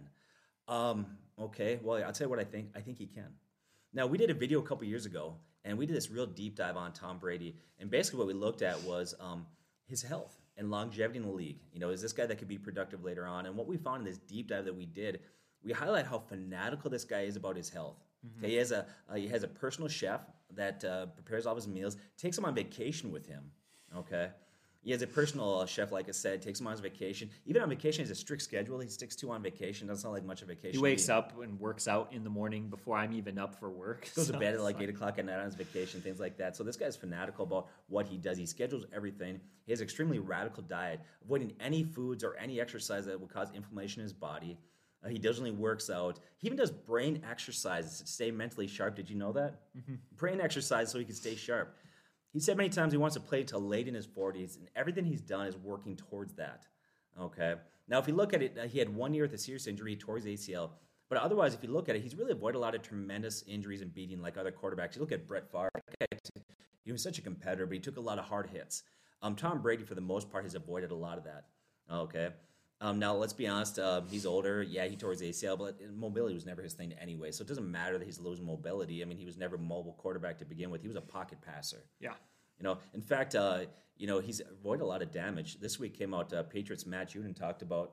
Um, 0.68 1.06
okay, 1.36 1.80
well, 1.82 2.02
I'll 2.04 2.12
tell 2.12 2.26
you 2.26 2.30
what 2.30 2.38
I 2.38 2.44
think. 2.44 2.68
I 2.76 2.80
think 2.80 2.98
he 2.98 3.06
can. 3.06 3.32
Now, 3.92 4.06
we 4.06 4.18
did 4.18 4.30
a 4.30 4.34
video 4.34 4.60
a 4.60 4.62
couple 4.62 4.86
years 4.86 5.06
ago, 5.06 5.34
and 5.64 5.76
we 5.76 5.86
did 5.86 5.96
this 5.96 6.10
real 6.10 6.26
deep 6.26 6.56
dive 6.56 6.76
on 6.76 6.92
Tom 6.92 7.18
Brady. 7.18 7.54
And 7.78 7.90
basically, 7.90 8.18
what 8.18 8.26
we 8.26 8.34
looked 8.34 8.62
at 8.62 8.82
was 8.82 9.14
um, 9.20 9.46
his 9.86 10.02
health 10.02 10.36
and 10.56 10.70
longevity 10.70 11.18
in 11.18 11.24
the 11.24 11.30
league. 11.32 11.60
You 11.72 11.80
know, 11.80 11.90
is 11.90 12.02
this 12.02 12.12
guy 12.12 12.26
that 12.26 12.38
could 12.38 12.48
be 12.48 12.58
productive 12.58 13.04
later 13.04 13.26
on? 13.26 13.46
And 13.46 13.56
what 13.56 13.66
we 13.66 13.76
found 13.76 14.00
in 14.00 14.04
this 14.04 14.18
deep 14.18 14.48
dive 14.48 14.64
that 14.64 14.74
we 14.74 14.86
did, 14.86 15.20
we 15.62 15.72
highlight 15.72 16.06
how 16.06 16.18
fanatical 16.18 16.90
this 16.90 17.04
guy 17.04 17.22
is 17.22 17.36
about 17.36 17.56
his 17.56 17.68
health. 17.68 17.96
Mm-hmm. 18.26 18.44
Okay, 18.44 18.52
he 18.52 18.56
has 18.58 18.72
a 18.72 18.86
uh, 19.08 19.14
he 19.14 19.28
has 19.28 19.42
a 19.42 19.48
personal 19.48 19.88
chef 19.88 20.20
that 20.54 20.84
uh, 20.84 21.06
prepares 21.06 21.46
all 21.46 21.54
his 21.54 21.68
meals, 21.68 21.96
takes 22.16 22.36
him 22.36 22.44
on 22.44 22.54
vacation 22.54 23.10
with 23.10 23.26
him. 23.26 23.44
Okay, 23.96 24.30
he 24.82 24.92
has 24.92 25.02
a 25.02 25.06
personal 25.06 25.66
chef, 25.66 25.92
like 25.92 26.08
I 26.08 26.12
said, 26.12 26.40
takes 26.40 26.58
him 26.58 26.66
on 26.66 26.72
his 26.72 26.80
vacation. 26.80 27.28
Even 27.44 27.62
on 27.62 27.68
vacation, 27.68 28.02
he 28.02 28.08
has 28.08 28.16
a 28.16 28.18
strict 28.18 28.42
schedule. 28.42 28.80
He 28.80 28.88
sticks 28.88 29.14
to 29.16 29.30
on 29.30 29.42
vacation. 29.42 29.86
Doesn't 29.86 30.02
sound 30.02 30.14
like 30.14 30.24
much 30.24 30.40
of 30.40 30.48
a 30.48 30.54
vacation. 30.54 30.78
He 30.78 30.82
wakes 30.82 31.10
up 31.10 31.38
and 31.42 31.60
works 31.60 31.86
out 31.86 32.12
in 32.12 32.24
the 32.24 32.30
morning 32.30 32.68
before 32.68 32.96
I'm 32.96 33.12
even 33.12 33.38
up 33.38 33.54
for 33.54 33.68
work. 33.68 34.08
Goes 34.16 34.28
so 34.28 34.32
to 34.32 34.38
bed 34.38 34.54
at 34.54 34.60
like 34.62 34.80
eight 34.80 34.88
o'clock 34.88 35.18
at 35.18 35.26
night 35.26 35.38
on 35.38 35.44
his 35.44 35.54
vacation, 35.54 36.00
things 36.00 36.18
like 36.18 36.38
that. 36.38 36.56
So 36.56 36.64
this 36.64 36.76
guy's 36.76 36.96
fanatical 36.96 37.44
about 37.44 37.68
what 37.88 38.06
he 38.06 38.16
does. 38.16 38.38
He 38.38 38.46
schedules 38.46 38.86
everything. 38.94 39.40
He 39.66 39.72
has 39.72 39.82
extremely 39.82 40.18
radical 40.18 40.62
diet, 40.62 41.00
avoiding 41.22 41.52
any 41.60 41.84
foods 41.84 42.24
or 42.24 42.36
any 42.36 42.58
exercise 42.58 43.04
that 43.04 43.20
would 43.20 43.30
cause 43.32 43.48
inflammation 43.54 44.00
in 44.00 44.04
his 44.04 44.14
body. 44.14 44.56
Uh, 45.04 45.08
he 45.08 45.18
diligently 45.18 45.50
works 45.50 45.90
out. 45.90 46.20
He 46.38 46.46
even 46.46 46.58
does 46.58 46.70
brain 46.70 47.22
exercises 47.28 48.00
to 48.00 48.06
stay 48.06 48.30
mentally 48.30 48.66
sharp. 48.66 48.96
Did 48.96 49.08
you 49.08 49.16
know 49.16 49.32
that? 49.32 49.60
Mm-hmm. 49.76 49.94
Brain 50.16 50.40
exercise 50.40 50.90
so 50.90 50.98
he 50.98 51.04
can 51.04 51.14
stay 51.14 51.36
sharp. 51.36 51.76
He 52.32 52.40
said 52.40 52.56
many 52.56 52.68
times 52.68 52.92
he 52.92 52.98
wants 52.98 53.14
to 53.14 53.20
play 53.20 53.42
till 53.42 53.60
late 53.60 53.88
in 53.88 53.94
his 53.94 54.06
40s, 54.06 54.56
and 54.56 54.68
everything 54.76 55.04
he's 55.04 55.20
done 55.20 55.46
is 55.46 55.56
working 55.56 55.96
towards 55.96 56.34
that. 56.34 56.66
Okay. 57.20 57.54
Now, 57.88 57.98
if 57.98 58.06
you 58.06 58.14
look 58.14 58.32
at 58.32 58.42
it, 58.42 58.56
uh, 58.56 58.66
he 58.68 58.78
had 58.78 58.88
one 58.88 59.12
year 59.12 59.24
with 59.24 59.34
a 59.34 59.38
serious 59.38 59.66
injury, 59.66 59.96
tore 59.96 60.16
his 60.16 60.26
ACL. 60.26 60.70
But 61.08 61.18
otherwise, 61.18 61.54
if 61.54 61.62
you 61.64 61.70
look 61.70 61.88
at 61.88 61.96
it, 61.96 62.02
he's 62.02 62.14
really 62.14 62.30
avoided 62.30 62.58
a 62.58 62.60
lot 62.60 62.76
of 62.76 62.82
tremendous 62.82 63.42
injuries 63.48 63.80
and 63.80 63.92
beating 63.92 64.22
like 64.22 64.36
other 64.36 64.52
quarterbacks. 64.52 64.94
You 64.94 65.00
look 65.00 65.10
at 65.10 65.26
Brett 65.26 65.50
Favre, 65.50 65.70
he 66.84 66.92
was 66.92 67.02
such 67.02 67.18
a 67.18 67.22
competitor, 67.22 67.66
but 67.66 67.74
he 67.74 67.80
took 67.80 67.96
a 67.96 68.00
lot 68.00 68.20
of 68.20 68.26
hard 68.26 68.48
hits. 68.48 68.84
Um, 69.20 69.34
Tom 69.34 69.60
Brady, 69.60 69.82
for 69.82 69.96
the 69.96 70.00
most 70.00 70.30
part, 70.30 70.44
has 70.44 70.54
avoided 70.54 70.92
a 70.92 70.94
lot 70.94 71.18
of 71.18 71.24
that. 71.24 71.46
Okay. 71.92 72.28
Um, 72.82 72.98
now, 72.98 73.14
let's 73.14 73.34
be 73.34 73.46
honest. 73.46 73.78
Uh, 73.78 74.00
he's 74.10 74.24
older. 74.24 74.62
Yeah, 74.62 74.86
he 74.86 74.96
tore 74.96 75.10
his 75.10 75.20
ACL, 75.20 75.58
but 75.58 75.78
mobility 75.94 76.34
was 76.34 76.46
never 76.46 76.62
his 76.62 76.72
thing 76.72 76.94
anyway. 77.00 77.30
So 77.30 77.42
it 77.42 77.48
doesn't 77.48 77.70
matter 77.70 77.98
that 77.98 78.04
he's 78.04 78.18
losing 78.18 78.46
mobility. 78.46 79.02
I 79.02 79.04
mean, 79.04 79.18
he 79.18 79.26
was 79.26 79.36
never 79.36 79.56
a 79.56 79.58
mobile 79.58 79.92
quarterback 79.98 80.38
to 80.38 80.46
begin 80.46 80.70
with. 80.70 80.80
He 80.80 80.88
was 80.88 80.96
a 80.96 81.02
pocket 81.02 81.38
passer. 81.42 81.84
Yeah. 82.00 82.14
You 82.58 82.64
know, 82.64 82.78
in 82.94 83.02
fact, 83.02 83.34
uh, 83.34 83.60
you 83.96 84.06
know, 84.06 84.18
he's 84.18 84.40
avoided 84.40 84.82
a 84.82 84.86
lot 84.86 85.02
of 85.02 85.12
damage. 85.12 85.60
This 85.60 85.78
week 85.78 85.98
came 85.98 86.14
out, 86.14 86.32
uh, 86.32 86.42
Patriots 86.42 86.86
Matt 86.86 87.10
Judon 87.10 87.36
talked 87.36 87.60
about 87.60 87.92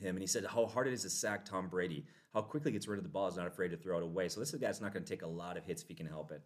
him, 0.00 0.16
and 0.16 0.20
he 0.20 0.26
said 0.26 0.44
how 0.46 0.66
hard 0.66 0.88
it 0.88 0.92
is 0.92 1.02
to 1.02 1.10
sack 1.10 1.44
Tom 1.44 1.68
Brady, 1.68 2.04
how 2.34 2.40
quickly 2.42 2.72
he 2.72 2.76
gets 2.76 2.88
rid 2.88 2.98
of 2.98 3.04
the 3.04 3.10
ball, 3.10 3.28
is 3.28 3.36
not 3.36 3.46
afraid 3.46 3.68
to 3.68 3.76
throw 3.76 3.98
it 3.98 4.02
away. 4.02 4.28
So 4.28 4.40
this 4.40 4.48
is 4.48 4.54
a 4.54 4.58
guy 4.58 4.66
that's 4.66 4.80
not 4.80 4.92
going 4.92 5.04
to 5.04 5.08
take 5.08 5.22
a 5.22 5.28
lot 5.28 5.56
of 5.56 5.64
hits 5.64 5.82
if 5.82 5.88
he 5.88 5.94
can 5.94 6.06
help 6.06 6.32
it. 6.32 6.42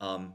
Um, 0.00 0.34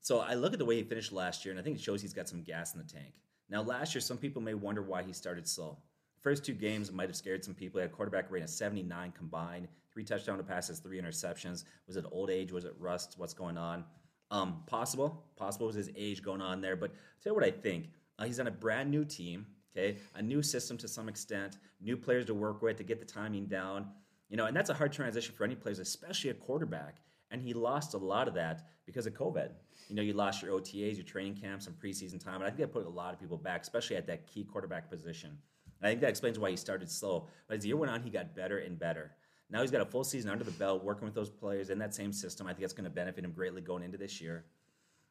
so 0.00 0.20
I 0.20 0.34
look 0.34 0.52
at 0.52 0.58
the 0.58 0.64
way 0.64 0.76
he 0.76 0.82
finished 0.84 1.12
last 1.12 1.44
year, 1.44 1.52
and 1.52 1.60
I 1.60 1.64
think 1.64 1.76
it 1.76 1.82
shows 1.82 2.02
he's 2.02 2.12
got 2.12 2.28
some 2.28 2.42
gas 2.42 2.74
in 2.74 2.78
the 2.78 2.86
tank. 2.86 3.14
Now, 3.48 3.62
last 3.62 3.94
year, 3.94 4.00
some 4.00 4.18
people 4.18 4.42
may 4.42 4.54
wonder 4.54 4.82
why 4.82 5.02
he 5.02 5.12
started 5.12 5.48
slow 5.48 5.78
first 6.24 6.44
two 6.44 6.54
games 6.54 6.90
might 6.90 7.08
have 7.08 7.16
scared 7.16 7.44
some 7.44 7.54
people. 7.54 7.78
He 7.78 7.82
had 7.82 7.90
a 7.90 7.94
quarterback 7.94 8.30
rating 8.30 8.44
of 8.44 8.50
79 8.50 9.12
combined, 9.16 9.68
three 9.92 10.02
touchdown 10.02 10.38
to 10.38 10.42
passes, 10.42 10.80
three 10.80 11.00
interceptions. 11.00 11.64
Was 11.86 11.96
it 11.96 12.04
old 12.10 12.30
age? 12.30 12.50
Was 12.50 12.64
it 12.64 12.74
rust? 12.80 13.14
What's 13.18 13.34
going 13.34 13.58
on? 13.58 13.84
Um, 14.30 14.62
possible. 14.66 15.22
Possible 15.36 15.66
was 15.66 15.76
his 15.76 15.90
age 15.94 16.22
going 16.22 16.40
on 16.40 16.60
there. 16.62 16.74
But 16.76 16.90
I'll 16.90 17.22
tell 17.22 17.30
you 17.30 17.34
what 17.34 17.44
I 17.44 17.50
think. 17.50 17.90
Uh, 18.18 18.24
he's 18.24 18.40
on 18.40 18.46
a 18.46 18.50
brand 18.50 18.90
new 18.90 19.04
team, 19.04 19.46
okay? 19.76 19.98
A 20.14 20.22
new 20.22 20.42
system 20.42 20.78
to 20.78 20.88
some 20.88 21.08
extent, 21.08 21.58
new 21.80 21.96
players 21.96 22.24
to 22.26 22.34
work 22.34 22.62
with 22.62 22.78
to 22.78 22.84
get 22.84 22.98
the 22.98 23.04
timing 23.04 23.46
down. 23.46 23.86
You 24.30 24.38
know, 24.38 24.46
and 24.46 24.56
that's 24.56 24.70
a 24.70 24.74
hard 24.74 24.92
transition 24.92 25.34
for 25.36 25.44
any 25.44 25.54
players, 25.54 25.78
especially 25.78 26.30
a 26.30 26.34
quarterback. 26.34 26.96
And 27.30 27.42
he 27.42 27.52
lost 27.52 27.94
a 27.94 27.98
lot 27.98 28.28
of 28.28 28.34
that 28.34 28.66
because 28.86 29.06
of 29.06 29.12
COVID. 29.12 29.50
You 29.88 29.96
know, 29.96 30.02
you 30.02 30.14
lost 30.14 30.42
your 30.42 30.58
OTAs, 30.58 30.96
your 30.96 31.04
training 31.04 31.34
camps, 31.34 31.66
and 31.66 31.78
preseason 31.78 32.22
time. 32.22 32.36
And 32.36 32.44
I 32.44 32.46
think 32.46 32.60
that 32.60 32.72
put 32.72 32.86
a 32.86 32.88
lot 32.88 33.12
of 33.12 33.20
people 33.20 33.36
back, 33.36 33.62
especially 33.62 33.96
at 33.96 34.06
that 34.06 34.26
key 34.26 34.44
quarterback 34.44 34.88
position. 34.88 35.36
I 35.84 35.88
think 35.90 36.00
that 36.00 36.10
explains 36.10 36.38
why 36.38 36.50
he 36.50 36.56
started 36.56 36.90
slow. 36.90 37.28
But 37.46 37.56
as 37.56 37.62
the 37.62 37.68
year 37.68 37.76
went 37.76 37.92
on, 37.92 38.02
he 38.02 38.10
got 38.10 38.34
better 38.34 38.58
and 38.58 38.78
better. 38.78 39.12
Now 39.50 39.60
he's 39.60 39.70
got 39.70 39.82
a 39.82 39.86
full 39.86 40.04
season 40.04 40.30
under 40.30 40.44
the 40.44 40.50
belt, 40.52 40.82
working 40.82 41.04
with 41.04 41.14
those 41.14 41.30
players 41.30 41.70
in 41.70 41.78
that 41.78 41.94
same 41.94 42.12
system. 42.12 42.46
I 42.46 42.50
think 42.50 42.60
that's 42.60 42.72
going 42.72 42.84
to 42.84 42.90
benefit 42.90 43.24
him 43.24 43.32
greatly 43.32 43.60
going 43.60 43.82
into 43.82 43.98
this 43.98 44.20
year. 44.20 44.44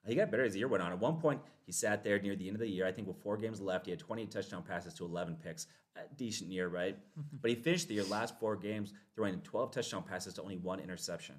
He 0.05 0.15
got 0.15 0.31
better 0.31 0.43
as 0.43 0.53
the 0.53 0.59
year 0.59 0.67
went 0.67 0.83
on. 0.83 0.91
At 0.91 0.99
one 0.99 1.17
point, 1.17 1.39
he 1.65 1.71
sat 1.71 2.03
there 2.03 2.19
near 2.19 2.35
the 2.35 2.47
end 2.47 2.55
of 2.55 2.59
the 2.59 2.67
year. 2.67 2.85
I 2.85 2.91
think 2.91 3.07
with 3.07 3.21
four 3.21 3.37
games 3.37 3.61
left, 3.61 3.85
he 3.85 3.91
had 3.91 3.99
28 3.99 4.31
touchdown 4.31 4.63
passes 4.63 4.93
to 4.95 5.05
11 5.05 5.37
picks. 5.41 5.67
A 5.95 6.01
decent 6.15 6.51
year, 6.51 6.67
right? 6.67 6.97
but 7.41 7.49
he 7.49 7.55
finished 7.55 7.87
the 7.87 7.93
year 7.93 8.03
last 8.03 8.37
four 8.39 8.55
games 8.55 8.93
throwing 9.15 9.39
12 9.41 9.71
touchdown 9.71 10.03
passes 10.03 10.33
to 10.33 10.41
only 10.41 10.57
one 10.57 10.79
interception. 10.79 11.35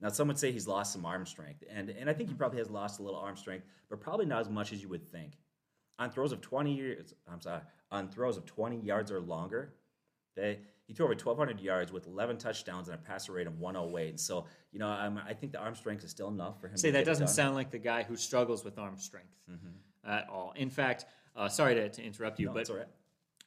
Now, 0.00 0.08
some 0.08 0.28
would 0.28 0.38
say 0.38 0.52
he's 0.52 0.68
lost 0.68 0.92
some 0.92 1.04
arm 1.04 1.26
strength, 1.26 1.64
and, 1.68 1.90
and 1.90 2.08
I 2.08 2.12
think 2.12 2.28
he 2.28 2.34
probably 2.34 2.58
has 2.58 2.70
lost 2.70 3.00
a 3.00 3.02
little 3.02 3.18
arm 3.18 3.36
strength, 3.36 3.66
but 3.90 4.00
probably 4.00 4.26
not 4.26 4.40
as 4.40 4.48
much 4.48 4.72
as 4.72 4.80
you 4.80 4.88
would 4.88 5.04
think. 5.04 5.32
On 5.98 6.10
throws 6.10 6.32
of 6.32 6.40
20 6.40 6.74
years, 6.74 7.14
I'm 7.30 7.40
sorry, 7.40 7.60
on 7.90 8.08
throws 8.08 8.36
of 8.36 8.46
20 8.46 8.80
yards 8.80 9.10
or 9.10 9.20
longer. 9.20 9.74
Okay, 10.36 10.60
he 10.88 10.94
threw 10.94 11.04
over 11.04 11.14
1,200 11.14 11.60
yards 11.60 11.92
with 11.92 12.06
11 12.06 12.38
touchdowns 12.38 12.88
and 12.88 12.94
a 12.94 12.98
passer 12.98 13.32
rate 13.32 13.46
of 13.46 13.58
108. 13.60 14.18
So, 14.18 14.46
you 14.72 14.78
know, 14.78 14.88
I'm, 14.88 15.18
i 15.18 15.34
think 15.34 15.52
the 15.52 15.58
arm 15.58 15.74
strength 15.74 16.02
is 16.02 16.10
still 16.10 16.28
enough 16.28 16.60
for 16.60 16.68
him. 16.68 16.78
Say 16.78 16.90
that 16.92 17.04
doesn't 17.04 17.28
sound 17.28 17.54
like 17.54 17.70
the 17.70 17.78
guy 17.78 18.04
who 18.04 18.16
struggles 18.16 18.64
with 18.64 18.78
arm 18.78 18.96
strength 18.96 19.28
mm-hmm. 19.50 20.10
at 20.10 20.26
all. 20.30 20.54
In 20.56 20.70
fact, 20.70 21.04
uh, 21.36 21.48
sorry 21.48 21.74
to, 21.74 21.88
to, 21.90 22.02
interrupt 22.02 22.40
you, 22.40 22.46
no, 22.46 22.54
but 22.54 22.68
right. 22.70 22.86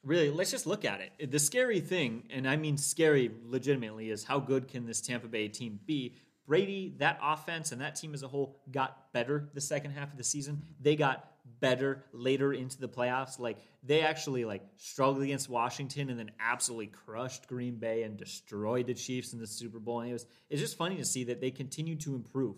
really, 0.04 0.30
let's 0.30 0.52
just 0.52 0.68
look 0.68 0.84
at 0.84 1.00
it. 1.00 1.32
The 1.32 1.38
scary 1.40 1.80
thing, 1.80 2.24
and 2.30 2.48
I 2.48 2.56
mean 2.56 2.76
scary 2.76 3.32
legitimately, 3.44 4.10
is 4.10 4.22
how 4.22 4.38
good 4.38 4.68
can 4.68 4.86
this 4.86 5.00
Tampa 5.00 5.26
Bay 5.26 5.48
team 5.48 5.80
be? 5.84 6.14
Brady, 6.46 6.94
that 6.98 7.18
offense, 7.22 7.72
and 7.72 7.80
that 7.80 7.96
team 7.96 8.14
as 8.14 8.22
a 8.22 8.28
whole 8.28 8.60
got 8.70 9.12
better 9.12 9.48
the 9.52 9.60
second 9.60 9.92
half 9.92 10.12
of 10.12 10.16
the 10.16 10.24
season. 10.24 10.62
They 10.80 10.96
got 10.96 11.31
better 11.60 12.04
later 12.12 12.52
into 12.52 12.78
the 12.78 12.88
playoffs. 12.88 13.38
Like 13.38 13.58
they 13.82 14.02
actually 14.02 14.44
like 14.44 14.62
struggled 14.76 15.22
against 15.22 15.48
Washington 15.48 16.10
and 16.10 16.18
then 16.18 16.30
absolutely 16.40 16.88
crushed 16.88 17.48
Green 17.48 17.76
Bay 17.76 18.02
and 18.02 18.16
destroyed 18.16 18.86
the 18.86 18.94
Chiefs 18.94 19.32
in 19.32 19.38
the 19.38 19.46
Super 19.46 19.78
Bowl. 19.78 20.00
And 20.00 20.10
it 20.10 20.12
was 20.12 20.26
it's 20.50 20.60
just 20.60 20.76
funny 20.76 20.96
to 20.96 21.04
see 21.04 21.24
that 21.24 21.40
they 21.40 21.50
continue 21.50 21.96
to 21.96 22.14
improve. 22.14 22.56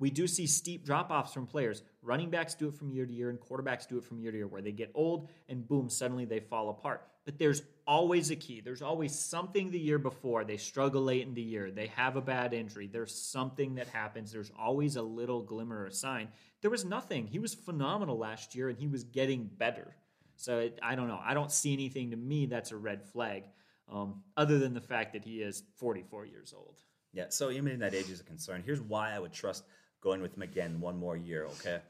We 0.00 0.10
do 0.10 0.26
see 0.26 0.46
steep 0.46 0.84
drop 0.84 1.10
offs 1.10 1.32
from 1.32 1.46
players. 1.46 1.82
Running 2.02 2.30
backs 2.30 2.54
do 2.54 2.68
it 2.68 2.74
from 2.74 2.92
year 2.92 3.04
to 3.04 3.12
year, 3.12 3.30
and 3.30 3.40
quarterbacks 3.40 3.88
do 3.88 3.98
it 3.98 4.04
from 4.04 4.20
year 4.20 4.30
to 4.30 4.38
year, 4.38 4.46
where 4.46 4.62
they 4.62 4.70
get 4.70 4.92
old 4.94 5.28
and 5.48 5.66
boom, 5.66 5.90
suddenly 5.90 6.24
they 6.24 6.38
fall 6.38 6.70
apart. 6.70 7.02
But 7.28 7.38
there's 7.38 7.62
always 7.86 8.30
a 8.30 8.36
key. 8.36 8.62
There's 8.62 8.80
always 8.80 9.14
something 9.14 9.70
the 9.70 9.78
year 9.78 9.98
before. 9.98 10.44
They 10.44 10.56
struggle 10.56 11.02
late 11.02 11.26
in 11.26 11.34
the 11.34 11.42
year. 11.42 11.70
They 11.70 11.88
have 11.88 12.16
a 12.16 12.22
bad 12.22 12.54
injury. 12.54 12.86
There's 12.90 13.14
something 13.14 13.74
that 13.74 13.86
happens. 13.88 14.32
There's 14.32 14.50
always 14.58 14.96
a 14.96 15.02
little 15.02 15.42
glimmer 15.42 15.84
or 15.84 15.90
sign. 15.90 16.28
There 16.62 16.70
was 16.70 16.86
nothing. 16.86 17.26
He 17.26 17.38
was 17.38 17.52
phenomenal 17.52 18.16
last 18.16 18.54
year, 18.54 18.70
and 18.70 18.78
he 18.78 18.86
was 18.86 19.04
getting 19.04 19.44
better. 19.44 19.94
So 20.36 20.60
it, 20.60 20.78
I 20.82 20.94
don't 20.94 21.06
know. 21.06 21.20
I 21.22 21.34
don't 21.34 21.52
see 21.52 21.74
anything 21.74 22.12
to 22.12 22.16
me 22.16 22.46
that's 22.46 22.72
a 22.72 22.78
red 22.78 23.04
flag, 23.04 23.44
um, 23.92 24.22
other 24.38 24.58
than 24.58 24.72
the 24.72 24.80
fact 24.80 25.12
that 25.12 25.22
he 25.22 25.42
is 25.42 25.64
44 25.76 26.24
years 26.24 26.54
old. 26.56 26.78
Yeah, 27.12 27.26
so 27.28 27.50
even 27.50 27.78
that 27.80 27.92
age 27.92 28.08
is 28.08 28.20
a 28.20 28.24
concern. 28.24 28.62
Here's 28.64 28.80
why 28.80 29.12
I 29.12 29.18
would 29.18 29.34
trust 29.34 29.64
going 30.00 30.22
with 30.22 30.34
him 30.34 30.40
again 30.40 30.80
one 30.80 30.98
more 30.98 31.18
year, 31.18 31.44
okay? 31.44 31.80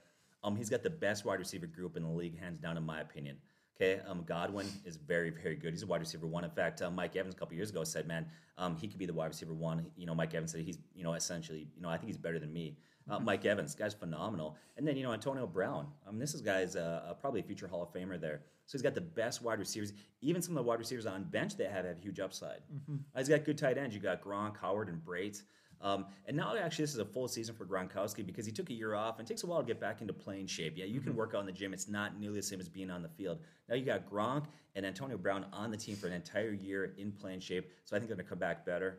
Um, 0.42 0.56
he's 0.56 0.68
got 0.68 0.82
the 0.82 0.90
best 0.90 1.24
wide 1.24 1.38
receiver 1.38 1.68
group 1.68 1.96
in 1.96 2.02
the 2.02 2.08
league, 2.08 2.40
hands 2.40 2.58
down, 2.58 2.76
in 2.76 2.84
my 2.84 3.02
opinion. 3.02 3.36
Okay, 3.80 4.00
um, 4.08 4.24
Godwin 4.26 4.66
is 4.84 4.96
very, 4.96 5.30
very 5.30 5.54
good. 5.54 5.72
He's 5.72 5.84
a 5.84 5.86
wide 5.86 6.00
receiver 6.00 6.26
one. 6.26 6.42
In 6.42 6.50
fact, 6.50 6.82
uh, 6.82 6.90
Mike 6.90 7.14
Evans 7.14 7.34
a 7.34 7.38
couple 7.38 7.54
years 7.54 7.70
ago 7.70 7.84
said, 7.84 8.08
"Man, 8.08 8.26
um, 8.56 8.76
he 8.76 8.88
could 8.88 8.98
be 8.98 9.06
the 9.06 9.12
wide 9.12 9.28
receiver 9.28 9.54
one." 9.54 9.86
You 9.96 10.06
know, 10.06 10.14
Mike 10.16 10.34
Evans 10.34 10.50
said 10.50 10.62
he's, 10.62 10.78
you 10.94 11.04
know, 11.04 11.14
essentially, 11.14 11.68
you 11.76 11.82
know, 11.82 11.88
I 11.88 11.96
think 11.96 12.08
he's 12.08 12.16
better 12.16 12.40
than 12.40 12.52
me. 12.52 12.76
Uh, 13.08 13.16
mm-hmm. 13.16 13.24
Mike 13.24 13.44
Evans, 13.44 13.74
guy's 13.74 13.94
phenomenal. 13.94 14.56
And 14.76 14.86
then 14.86 14.96
you 14.96 15.04
know 15.04 15.12
Antonio 15.12 15.46
Brown. 15.46 15.86
I 16.06 16.10
mean, 16.10 16.18
this 16.18 16.34
is 16.34 16.42
guy's 16.42 16.74
uh, 16.74 17.02
uh, 17.08 17.14
probably 17.14 17.40
a 17.40 17.44
future 17.44 17.68
Hall 17.68 17.82
of 17.82 17.92
Famer 17.92 18.20
there. 18.20 18.42
So 18.66 18.72
he's 18.72 18.82
got 18.82 18.94
the 18.94 19.00
best 19.00 19.42
wide 19.42 19.60
receivers. 19.60 19.92
Even 20.20 20.42
some 20.42 20.56
of 20.56 20.64
the 20.64 20.68
wide 20.68 20.78
receivers 20.78 21.06
on 21.06 21.24
bench 21.24 21.56
they 21.56 21.64
have 21.64 21.84
have 21.84 21.98
huge 21.98 22.20
upside. 22.20 22.60
Mm-hmm. 22.74 22.96
Uh, 23.14 23.18
he's 23.18 23.28
got 23.28 23.44
good 23.44 23.58
tight 23.58 23.78
ends. 23.78 23.94
You 23.94 24.00
got 24.00 24.22
Gronk, 24.22 24.58
Howard, 24.58 24.88
and 24.88 25.00
Brate. 25.02 25.42
Um, 25.80 26.06
and 26.26 26.36
now, 26.36 26.56
actually, 26.56 26.84
this 26.84 26.94
is 26.94 27.00
a 27.00 27.04
full 27.04 27.28
season 27.28 27.54
for 27.54 27.64
Gronkowski 27.64 28.26
because 28.26 28.44
he 28.44 28.52
took 28.52 28.70
a 28.70 28.72
year 28.72 28.94
off 28.94 29.18
and 29.18 29.28
takes 29.28 29.44
a 29.44 29.46
while 29.46 29.60
to 29.60 29.66
get 29.66 29.80
back 29.80 30.00
into 30.00 30.12
playing 30.12 30.46
shape. 30.46 30.74
Yeah, 30.76 30.86
you 30.86 31.00
can 31.00 31.10
mm-hmm. 31.10 31.18
work 31.18 31.34
out 31.34 31.40
in 31.40 31.46
the 31.46 31.52
gym. 31.52 31.72
It's 31.72 31.88
not 31.88 32.18
nearly 32.18 32.36
the 32.36 32.42
same 32.42 32.60
as 32.60 32.68
being 32.68 32.90
on 32.90 33.02
the 33.02 33.08
field. 33.08 33.38
Now 33.68 33.76
you 33.76 33.84
got 33.84 34.10
Gronk 34.10 34.46
and 34.74 34.84
Antonio 34.84 35.16
Brown 35.16 35.46
on 35.52 35.70
the 35.70 35.76
team 35.76 35.96
for 35.96 36.06
an 36.06 36.12
entire 36.12 36.52
year 36.52 36.94
in 36.98 37.12
playing 37.12 37.40
shape. 37.40 37.70
So 37.84 37.94
I 37.94 37.98
think 37.98 38.08
they're 38.08 38.16
going 38.16 38.26
to 38.26 38.30
come 38.30 38.38
back 38.38 38.66
better. 38.66 38.98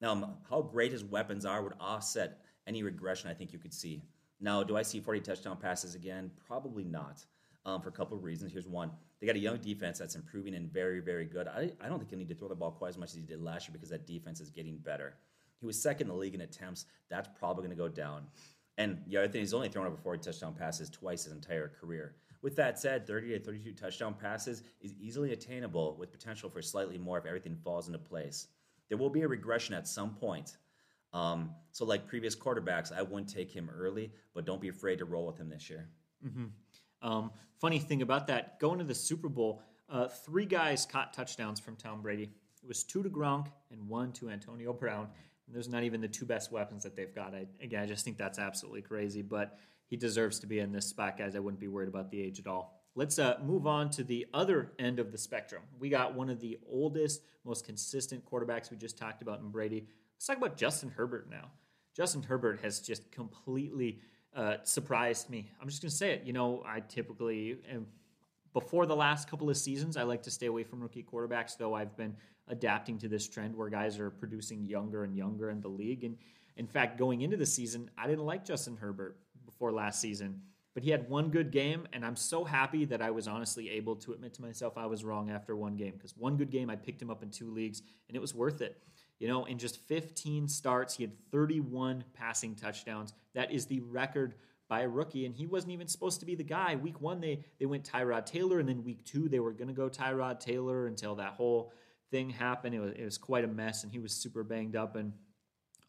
Now, 0.00 0.12
um, 0.12 0.34
how 0.48 0.62
great 0.62 0.92
his 0.92 1.04
weapons 1.04 1.46
are 1.46 1.62
would 1.62 1.74
offset 1.80 2.40
any 2.66 2.82
regression 2.82 3.30
I 3.30 3.34
think 3.34 3.52
you 3.52 3.58
could 3.58 3.72
see. 3.72 4.02
Now, 4.40 4.62
do 4.62 4.76
I 4.76 4.82
see 4.82 5.00
40 5.00 5.20
touchdown 5.20 5.56
passes 5.56 5.94
again? 5.94 6.30
Probably 6.46 6.84
not. 6.84 7.24
Um, 7.64 7.80
for 7.80 7.88
a 7.88 7.92
couple 7.92 8.16
of 8.16 8.22
reasons. 8.22 8.52
Here's 8.52 8.68
one. 8.68 8.92
They 9.20 9.26
got 9.26 9.34
a 9.34 9.40
young 9.40 9.56
defense 9.56 9.98
that's 9.98 10.14
improving 10.14 10.54
and 10.54 10.72
very, 10.72 11.00
very 11.00 11.24
good. 11.24 11.48
I, 11.48 11.72
I 11.80 11.88
don't 11.88 11.98
think 11.98 12.10
he'll 12.10 12.18
need 12.18 12.28
to 12.28 12.34
throw 12.36 12.46
the 12.46 12.54
ball 12.54 12.70
quite 12.70 12.90
as 12.90 12.98
much 12.98 13.10
as 13.10 13.16
he 13.16 13.22
did 13.22 13.42
last 13.42 13.66
year 13.66 13.72
because 13.72 13.88
that 13.88 14.06
defense 14.06 14.40
is 14.40 14.50
getting 14.50 14.76
better. 14.76 15.16
He 15.60 15.66
was 15.66 15.80
second 15.80 16.08
in 16.08 16.14
the 16.14 16.18
league 16.18 16.34
in 16.34 16.40
attempts. 16.42 16.86
That's 17.08 17.28
probably 17.38 17.66
going 17.66 17.76
to 17.76 17.82
go 17.82 17.88
down. 17.88 18.26
And 18.78 18.98
the 19.06 19.16
other 19.16 19.28
thing, 19.28 19.40
he's 19.40 19.54
only 19.54 19.68
thrown 19.68 19.86
over 19.86 19.96
40 19.96 20.22
touchdown 20.22 20.54
passes 20.54 20.90
twice 20.90 21.24
his 21.24 21.32
entire 21.32 21.68
career. 21.80 22.16
With 22.42 22.56
that 22.56 22.78
said, 22.78 23.06
30 23.06 23.38
to 23.38 23.40
32 23.40 23.72
touchdown 23.72 24.14
passes 24.14 24.62
is 24.80 24.94
easily 25.00 25.32
attainable 25.32 25.96
with 25.98 26.12
potential 26.12 26.50
for 26.50 26.60
slightly 26.60 26.98
more 26.98 27.18
if 27.18 27.26
everything 27.26 27.56
falls 27.56 27.86
into 27.86 27.98
place. 27.98 28.48
There 28.88 28.98
will 28.98 29.10
be 29.10 29.22
a 29.22 29.28
regression 29.28 29.74
at 29.74 29.88
some 29.88 30.14
point. 30.14 30.58
Um, 31.12 31.50
so, 31.72 31.84
like 31.84 32.06
previous 32.06 32.36
quarterbacks, 32.36 32.92
I 32.92 33.02
wouldn't 33.02 33.28
take 33.28 33.50
him 33.50 33.70
early, 33.74 34.12
but 34.34 34.44
don't 34.44 34.60
be 34.60 34.68
afraid 34.68 34.98
to 34.98 35.06
roll 35.06 35.26
with 35.26 35.38
him 35.38 35.48
this 35.48 35.70
year. 35.70 35.88
Mm-hmm. 36.24 37.08
Um, 37.08 37.30
funny 37.60 37.78
thing 37.78 38.02
about 38.02 38.26
that, 38.26 38.60
going 38.60 38.78
to 38.78 38.84
the 38.84 38.94
Super 38.94 39.28
Bowl, 39.28 39.62
uh, 39.88 40.08
three 40.08 40.46
guys 40.46 40.84
caught 40.84 41.14
touchdowns 41.14 41.58
from 41.58 41.76
Tom 41.76 42.02
Brady. 42.02 42.30
It 42.62 42.68
was 42.68 42.84
two 42.84 43.02
to 43.02 43.08
Gronk 43.08 43.46
and 43.70 43.88
one 43.88 44.12
to 44.12 44.28
Antonio 44.28 44.72
Brown. 44.72 45.08
Are 45.54 45.70
not 45.70 45.84
even 45.84 46.00
the 46.00 46.08
two 46.08 46.26
best 46.26 46.50
weapons 46.50 46.82
that 46.82 46.96
they've 46.96 47.14
got. 47.14 47.34
I, 47.34 47.46
again, 47.62 47.82
I 47.82 47.86
just 47.86 48.04
think 48.04 48.16
that's 48.16 48.38
absolutely 48.38 48.82
crazy. 48.82 49.22
But 49.22 49.58
he 49.86 49.96
deserves 49.96 50.40
to 50.40 50.46
be 50.46 50.58
in 50.58 50.72
this 50.72 50.86
spot, 50.86 51.16
guys. 51.16 51.36
I 51.36 51.38
wouldn't 51.38 51.60
be 51.60 51.68
worried 51.68 51.88
about 51.88 52.10
the 52.10 52.20
age 52.20 52.40
at 52.40 52.46
all. 52.46 52.82
Let's 52.94 53.18
uh, 53.18 53.38
move 53.44 53.66
on 53.66 53.90
to 53.90 54.04
the 54.04 54.26
other 54.34 54.72
end 54.78 54.98
of 54.98 55.12
the 55.12 55.18
spectrum. 55.18 55.62
We 55.78 55.88
got 55.88 56.14
one 56.14 56.30
of 56.30 56.40
the 56.40 56.58
oldest, 56.68 57.22
most 57.44 57.64
consistent 57.64 58.24
quarterbacks 58.24 58.70
we 58.70 58.76
just 58.76 58.98
talked 58.98 59.22
about 59.22 59.40
in 59.40 59.50
Brady. 59.50 59.86
Let's 60.16 60.26
talk 60.26 60.38
about 60.38 60.56
Justin 60.56 60.90
Herbert 60.90 61.28
now. 61.30 61.50
Justin 61.94 62.22
Herbert 62.22 62.60
has 62.62 62.80
just 62.80 63.10
completely 63.12 64.00
uh, 64.34 64.56
surprised 64.64 65.30
me. 65.30 65.50
I'm 65.60 65.68
just 65.68 65.82
going 65.82 65.90
to 65.90 65.96
say 65.96 66.12
it. 66.12 66.24
You 66.24 66.32
know, 66.32 66.62
I 66.66 66.80
typically 66.80 67.58
am 67.70 67.86
before 68.52 68.86
the 68.86 68.96
last 68.96 69.28
couple 69.28 69.50
of 69.50 69.56
seasons, 69.58 69.98
I 69.98 70.04
like 70.04 70.22
to 70.22 70.30
stay 70.30 70.46
away 70.46 70.64
from 70.64 70.80
rookie 70.80 71.04
quarterbacks, 71.04 71.58
though 71.58 71.74
I've 71.74 71.94
been 71.94 72.16
adapting 72.48 72.98
to 72.98 73.08
this 73.08 73.28
trend 73.28 73.56
where 73.56 73.68
guys 73.68 73.98
are 73.98 74.10
producing 74.10 74.64
younger 74.64 75.04
and 75.04 75.16
younger 75.16 75.50
in 75.50 75.60
the 75.60 75.68
league. 75.68 76.04
And 76.04 76.16
in 76.56 76.66
fact, 76.66 76.98
going 76.98 77.22
into 77.22 77.36
the 77.36 77.46
season, 77.46 77.90
I 77.98 78.06
didn't 78.06 78.24
like 78.24 78.44
Justin 78.44 78.76
Herbert 78.76 79.18
before 79.44 79.72
last 79.72 80.00
season, 80.00 80.40
but 80.74 80.82
he 80.82 80.90
had 80.90 81.08
one 81.08 81.30
good 81.30 81.50
game, 81.50 81.88
and 81.92 82.04
I'm 82.04 82.16
so 82.16 82.44
happy 82.44 82.84
that 82.86 83.00
I 83.00 83.10
was 83.10 83.26
honestly 83.26 83.70
able 83.70 83.96
to 83.96 84.12
admit 84.12 84.34
to 84.34 84.42
myself 84.42 84.76
I 84.76 84.86
was 84.86 85.04
wrong 85.04 85.30
after 85.30 85.56
one 85.56 85.76
game 85.76 85.92
because 85.94 86.16
one 86.16 86.36
good 86.36 86.50
game, 86.50 86.68
I 86.68 86.76
picked 86.76 87.00
him 87.00 87.10
up 87.10 87.22
in 87.22 87.30
two 87.30 87.50
leagues, 87.50 87.82
and 88.08 88.16
it 88.16 88.20
was 88.20 88.34
worth 88.34 88.60
it. 88.60 88.82
You 89.18 89.28
know, 89.28 89.46
in 89.46 89.56
just 89.58 89.80
15 89.88 90.48
starts, 90.48 90.94
he 90.94 91.02
had 91.02 91.12
31 91.32 92.04
passing 92.12 92.54
touchdowns. 92.54 93.14
That 93.34 93.50
is 93.50 93.64
the 93.64 93.80
record 93.80 94.34
by 94.68 94.80
a 94.80 94.88
rookie, 94.88 95.24
and 95.24 95.34
he 95.34 95.46
wasn't 95.46 95.72
even 95.72 95.86
supposed 95.86 96.20
to 96.20 96.26
be 96.26 96.34
the 96.34 96.44
guy. 96.44 96.76
Week 96.76 97.00
one, 97.00 97.20
they 97.20 97.44
they 97.58 97.66
went 97.66 97.90
Tyrod 97.90 98.26
Taylor, 98.26 98.58
and 98.58 98.68
then 98.68 98.84
week 98.84 99.04
two, 99.04 99.28
they 99.28 99.40
were 99.40 99.52
going 99.52 99.68
to 99.68 99.74
go 99.74 99.88
Tyrod 99.88 100.40
Taylor 100.40 100.86
until 100.86 101.14
that 101.14 101.32
whole 101.32 101.72
thing 102.10 102.30
happened. 102.30 102.74
It 102.74 102.80
was, 102.80 102.92
it 102.92 103.04
was 103.04 103.18
quite 103.18 103.44
a 103.44 103.48
mess, 103.48 103.82
and 103.82 103.92
he 103.92 103.98
was 103.98 104.12
super 104.12 104.42
banged 104.42 104.76
up. 104.76 104.96
And 104.96 105.12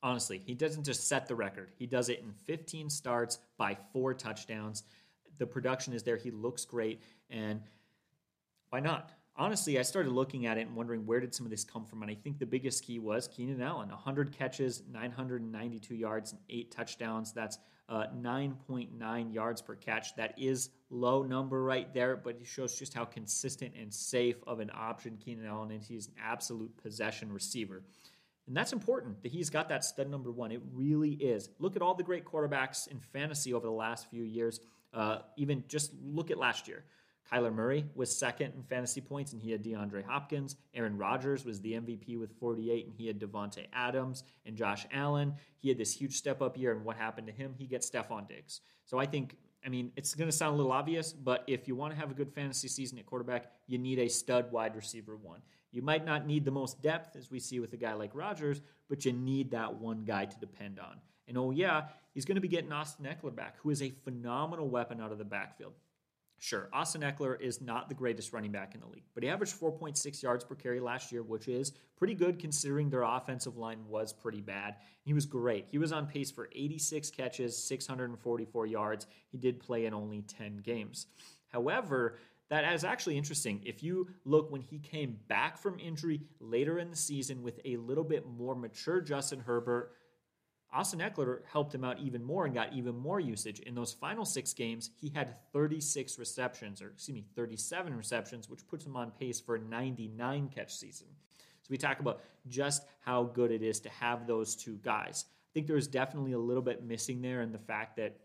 honestly, 0.01 0.37
he 0.37 0.53
doesn't 0.53 0.83
just 0.83 1.07
set 1.07 1.27
the 1.27 1.35
record; 1.35 1.71
he 1.77 1.85
does 1.85 2.09
it 2.09 2.19
in 2.19 2.31
15 2.45 2.89
starts 2.89 3.39
by 3.57 3.77
four 3.93 4.13
touchdowns. 4.13 4.83
The 5.37 5.45
production 5.45 5.93
is 5.93 6.03
there. 6.03 6.17
He 6.17 6.31
looks 6.31 6.65
great, 6.65 7.01
and 7.29 7.61
why 8.69 8.79
not? 8.79 9.11
honestly, 9.37 9.79
I 9.79 9.83
started 9.83 10.11
looking 10.11 10.45
at 10.45 10.57
it 10.57 10.67
and 10.67 10.75
wondering 10.75 11.05
where 11.05 11.19
did 11.19 11.33
some 11.33 11.45
of 11.45 11.51
this 11.51 11.63
come 11.63 11.85
from. 11.85 12.01
And 12.01 12.11
I 12.11 12.15
think 12.15 12.39
the 12.39 12.45
biggest 12.45 12.83
key 12.83 12.99
was 12.99 13.27
Keenan 13.27 13.61
Allen 13.61 13.89
100 13.89 14.37
catches, 14.37 14.83
992 14.91 15.95
yards, 15.95 16.31
and 16.31 16.41
eight 16.49 16.71
touchdowns. 16.71 17.31
That's 17.33 17.57
uh, 17.89 18.05
9.9 18.21 19.33
yards 19.33 19.61
per 19.61 19.75
catch. 19.75 20.15
That 20.15 20.33
is 20.37 20.69
low 20.89 21.23
number 21.23 21.63
right 21.63 21.93
there, 21.93 22.15
but 22.17 22.37
it 22.41 22.45
shows 22.45 22.77
just 22.77 22.93
how 22.93 23.05
consistent 23.05 23.73
and 23.79 23.93
safe 23.93 24.37
of 24.45 24.59
an 24.59 24.71
option 24.73 25.17
Keenan 25.23 25.45
Allen 25.45 25.71
is. 25.71 25.87
He's 25.87 26.07
an 26.07 26.13
absolute 26.21 26.75
possession 26.77 27.31
receiver. 27.31 27.83
And 28.47 28.55
that's 28.55 28.73
important 28.73 29.21
that 29.23 29.31
he's 29.31 29.49
got 29.49 29.69
that 29.69 29.83
stud 29.83 30.09
number 30.09 30.31
one. 30.31 30.51
It 30.51 30.61
really 30.73 31.11
is. 31.11 31.49
Look 31.59 31.75
at 31.75 31.81
all 31.81 31.95
the 31.95 32.03
great 32.03 32.25
quarterbacks 32.25 32.87
in 32.87 32.99
fantasy 32.99 33.53
over 33.53 33.65
the 33.65 33.73
last 33.73 34.09
few 34.09 34.23
years. 34.23 34.61
Uh, 34.93 35.19
even 35.35 35.63
just 35.67 35.91
look 36.01 36.31
at 36.31 36.37
last 36.37 36.67
year. 36.67 36.83
Kyler 37.31 37.53
Murray 37.53 37.85
was 37.95 38.15
second 38.15 38.53
in 38.55 38.63
fantasy 38.63 39.01
points, 39.01 39.33
and 39.33 39.41
he 39.41 39.51
had 39.51 39.63
DeAndre 39.63 40.05
Hopkins. 40.05 40.55
Aaron 40.73 40.97
Rodgers 40.97 41.45
was 41.45 41.59
the 41.61 41.73
MVP 41.73 42.17
with 42.17 42.31
48, 42.39 42.85
and 42.85 42.93
he 42.95 43.07
had 43.07 43.19
Davante 43.19 43.65
Adams 43.73 44.23
and 44.45 44.55
Josh 44.55 44.85
Allen. 44.91 45.33
He 45.57 45.69
had 45.69 45.77
this 45.77 45.93
huge 45.93 46.15
step 46.15 46.41
up 46.41 46.57
year, 46.57 46.71
and 46.71 46.85
what 46.85 46.95
happened 46.95 47.27
to 47.27 47.33
him? 47.33 47.53
He 47.57 47.67
gets 47.67 47.89
Stefon 47.89 48.27
Diggs. 48.27 48.61
So 48.85 48.97
I 48.97 49.05
think, 49.05 49.35
I 49.65 49.69
mean, 49.69 49.91
it's 49.97 50.15
going 50.15 50.29
to 50.29 50.35
sound 50.35 50.53
a 50.53 50.57
little 50.57 50.71
obvious, 50.71 51.11
but 51.11 51.43
if 51.47 51.67
you 51.67 51.75
want 51.75 51.93
to 51.93 51.99
have 51.99 52.11
a 52.11 52.13
good 52.13 52.31
fantasy 52.31 52.69
season 52.69 52.97
at 52.97 53.05
quarterback, 53.05 53.51
you 53.67 53.77
need 53.77 53.99
a 53.99 54.07
stud 54.07 54.51
wide 54.51 54.75
receiver 54.75 55.17
one. 55.17 55.41
You 55.71 55.81
might 55.81 56.05
not 56.05 56.25
need 56.25 56.45
the 56.45 56.51
most 56.51 56.81
depth, 56.81 57.15
as 57.17 57.29
we 57.29 57.39
see 57.39 57.59
with 57.59 57.73
a 57.73 57.77
guy 57.77 57.93
like 57.93 58.11
Rodgers, 58.13 58.61
but 58.89 59.03
you 59.03 59.11
need 59.11 59.51
that 59.51 59.75
one 59.75 60.05
guy 60.05 60.25
to 60.25 60.39
depend 60.39 60.79
on. 60.79 61.01
And 61.27 61.37
oh, 61.37 61.51
yeah, 61.51 61.83
he's 62.13 62.23
going 62.23 62.35
to 62.35 62.41
be 62.41 62.47
getting 62.47 62.71
Austin 62.71 63.05
Ekeler 63.05 63.35
back, 63.35 63.57
who 63.61 63.69
is 63.69 63.81
a 63.81 63.89
phenomenal 63.89 64.69
weapon 64.69 65.01
out 65.01 65.11
of 65.11 65.17
the 65.17 65.25
backfield. 65.25 65.73
Sure, 66.39 66.69
Austin 66.71 67.01
Ekeler 67.01 67.39
is 67.41 67.61
not 67.61 67.89
the 67.89 67.95
greatest 67.95 68.31
running 68.31 68.51
back 68.51 68.75
in 68.75 68.81
the 68.81 68.87
league, 68.87 69.05
but 69.15 69.23
he 69.23 69.29
averaged 69.29 69.59
4.6 69.59 70.21
yards 70.21 70.43
per 70.43 70.53
carry 70.53 70.79
last 70.79 71.11
year, 71.11 71.23
which 71.23 71.47
is 71.47 71.73
pretty 71.97 72.13
good 72.13 72.37
considering 72.37 72.89
their 72.89 73.01
offensive 73.01 73.57
line 73.57 73.79
was 73.87 74.13
pretty 74.13 74.41
bad. 74.41 74.75
He 75.01 75.13
was 75.13 75.25
great. 75.25 75.65
He 75.67 75.79
was 75.79 75.91
on 75.91 76.05
pace 76.05 76.29
for 76.29 76.47
86 76.53 77.09
catches, 77.09 77.57
644 77.63 78.67
yards. 78.67 79.07
He 79.31 79.37
did 79.39 79.59
play 79.59 79.85
in 79.85 79.95
only 79.95 80.21
10 80.21 80.57
games. 80.57 81.07
However, 81.47 82.19
that 82.49 82.71
is 82.71 82.83
actually 82.83 83.17
interesting. 83.17 83.61
If 83.65 83.81
you 83.81 84.07
look 84.23 84.51
when 84.51 84.61
he 84.61 84.77
came 84.77 85.17
back 85.27 85.57
from 85.57 85.79
injury 85.79 86.21
later 86.39 86.77
in 86.77 86.91
the 86.91 86.95
season 86.95 87.41
with 87.41 87.59
a 87.65 87.77
little 87.77 88.03
bit 88.03 88.25
more 88.27 88.55
mature 88.55 89.01
Justin 89.01 89.39
Herbert, 89.39 89.91
Austin 90.73 90.99
Ekeler 90.99 91.39
helped 91.51 91.73
him 91.73 91.83
out 91.83 91.99
even 91.99 92.23
more 92.23 92.45
and 92.45 92.53
got 92.53 92.73
even 92.73 92.95
more 92.97 93.19
usage. 93.19 93.59
In 93.61 93.73
those 93.73 93.93
final 93.93 94.25
six 94.25 94.53
games, 94.53 94.89
he 94.99 95.09
had 95.09 95.35
36 95.53 96.19
receptions, 96.19 96.81
or 96.81 96.89
excuse 96.89 97.15
me, 97.15 97.25
37 97.35 97.95
receptions, 97.95 98.49
which 98.49 98.67
puts 98.67 98.85
him 98.85 98.95
on 98.95 99.11
pace 99.11 99.39
for 99.39 99.55
a 99.55 99.59
99 99.59 100.49
catch 100.53 100.75
season. 100.75 101.07
So 101.39 101.67
we 101.69 101.77
talk 101.77 101.99
about 101.99 102.21
just 102.47 102.83
how 102.99 103.23
good 103.23 103.51
it 103.51 103.63
is 103.63 103.79
to 103.81 103.89
have 103.89 104.27
those 104.27 104.55
two 104.55 104.77
guys. 104.83 105.25
I 105.27 105.51
think 105.53 105.67
there 105.67 105.75
was 105.75 105.87
definitely 105.87 106.33
a 106.33 106.39
little 106.39 106.61
bit 106.61 106.83
missing 106.83 107.21
there, 107.21 107.41
and 107.41 107.53
the 107.53 107.59
fact 107.59 107.95
that 107.97 108.17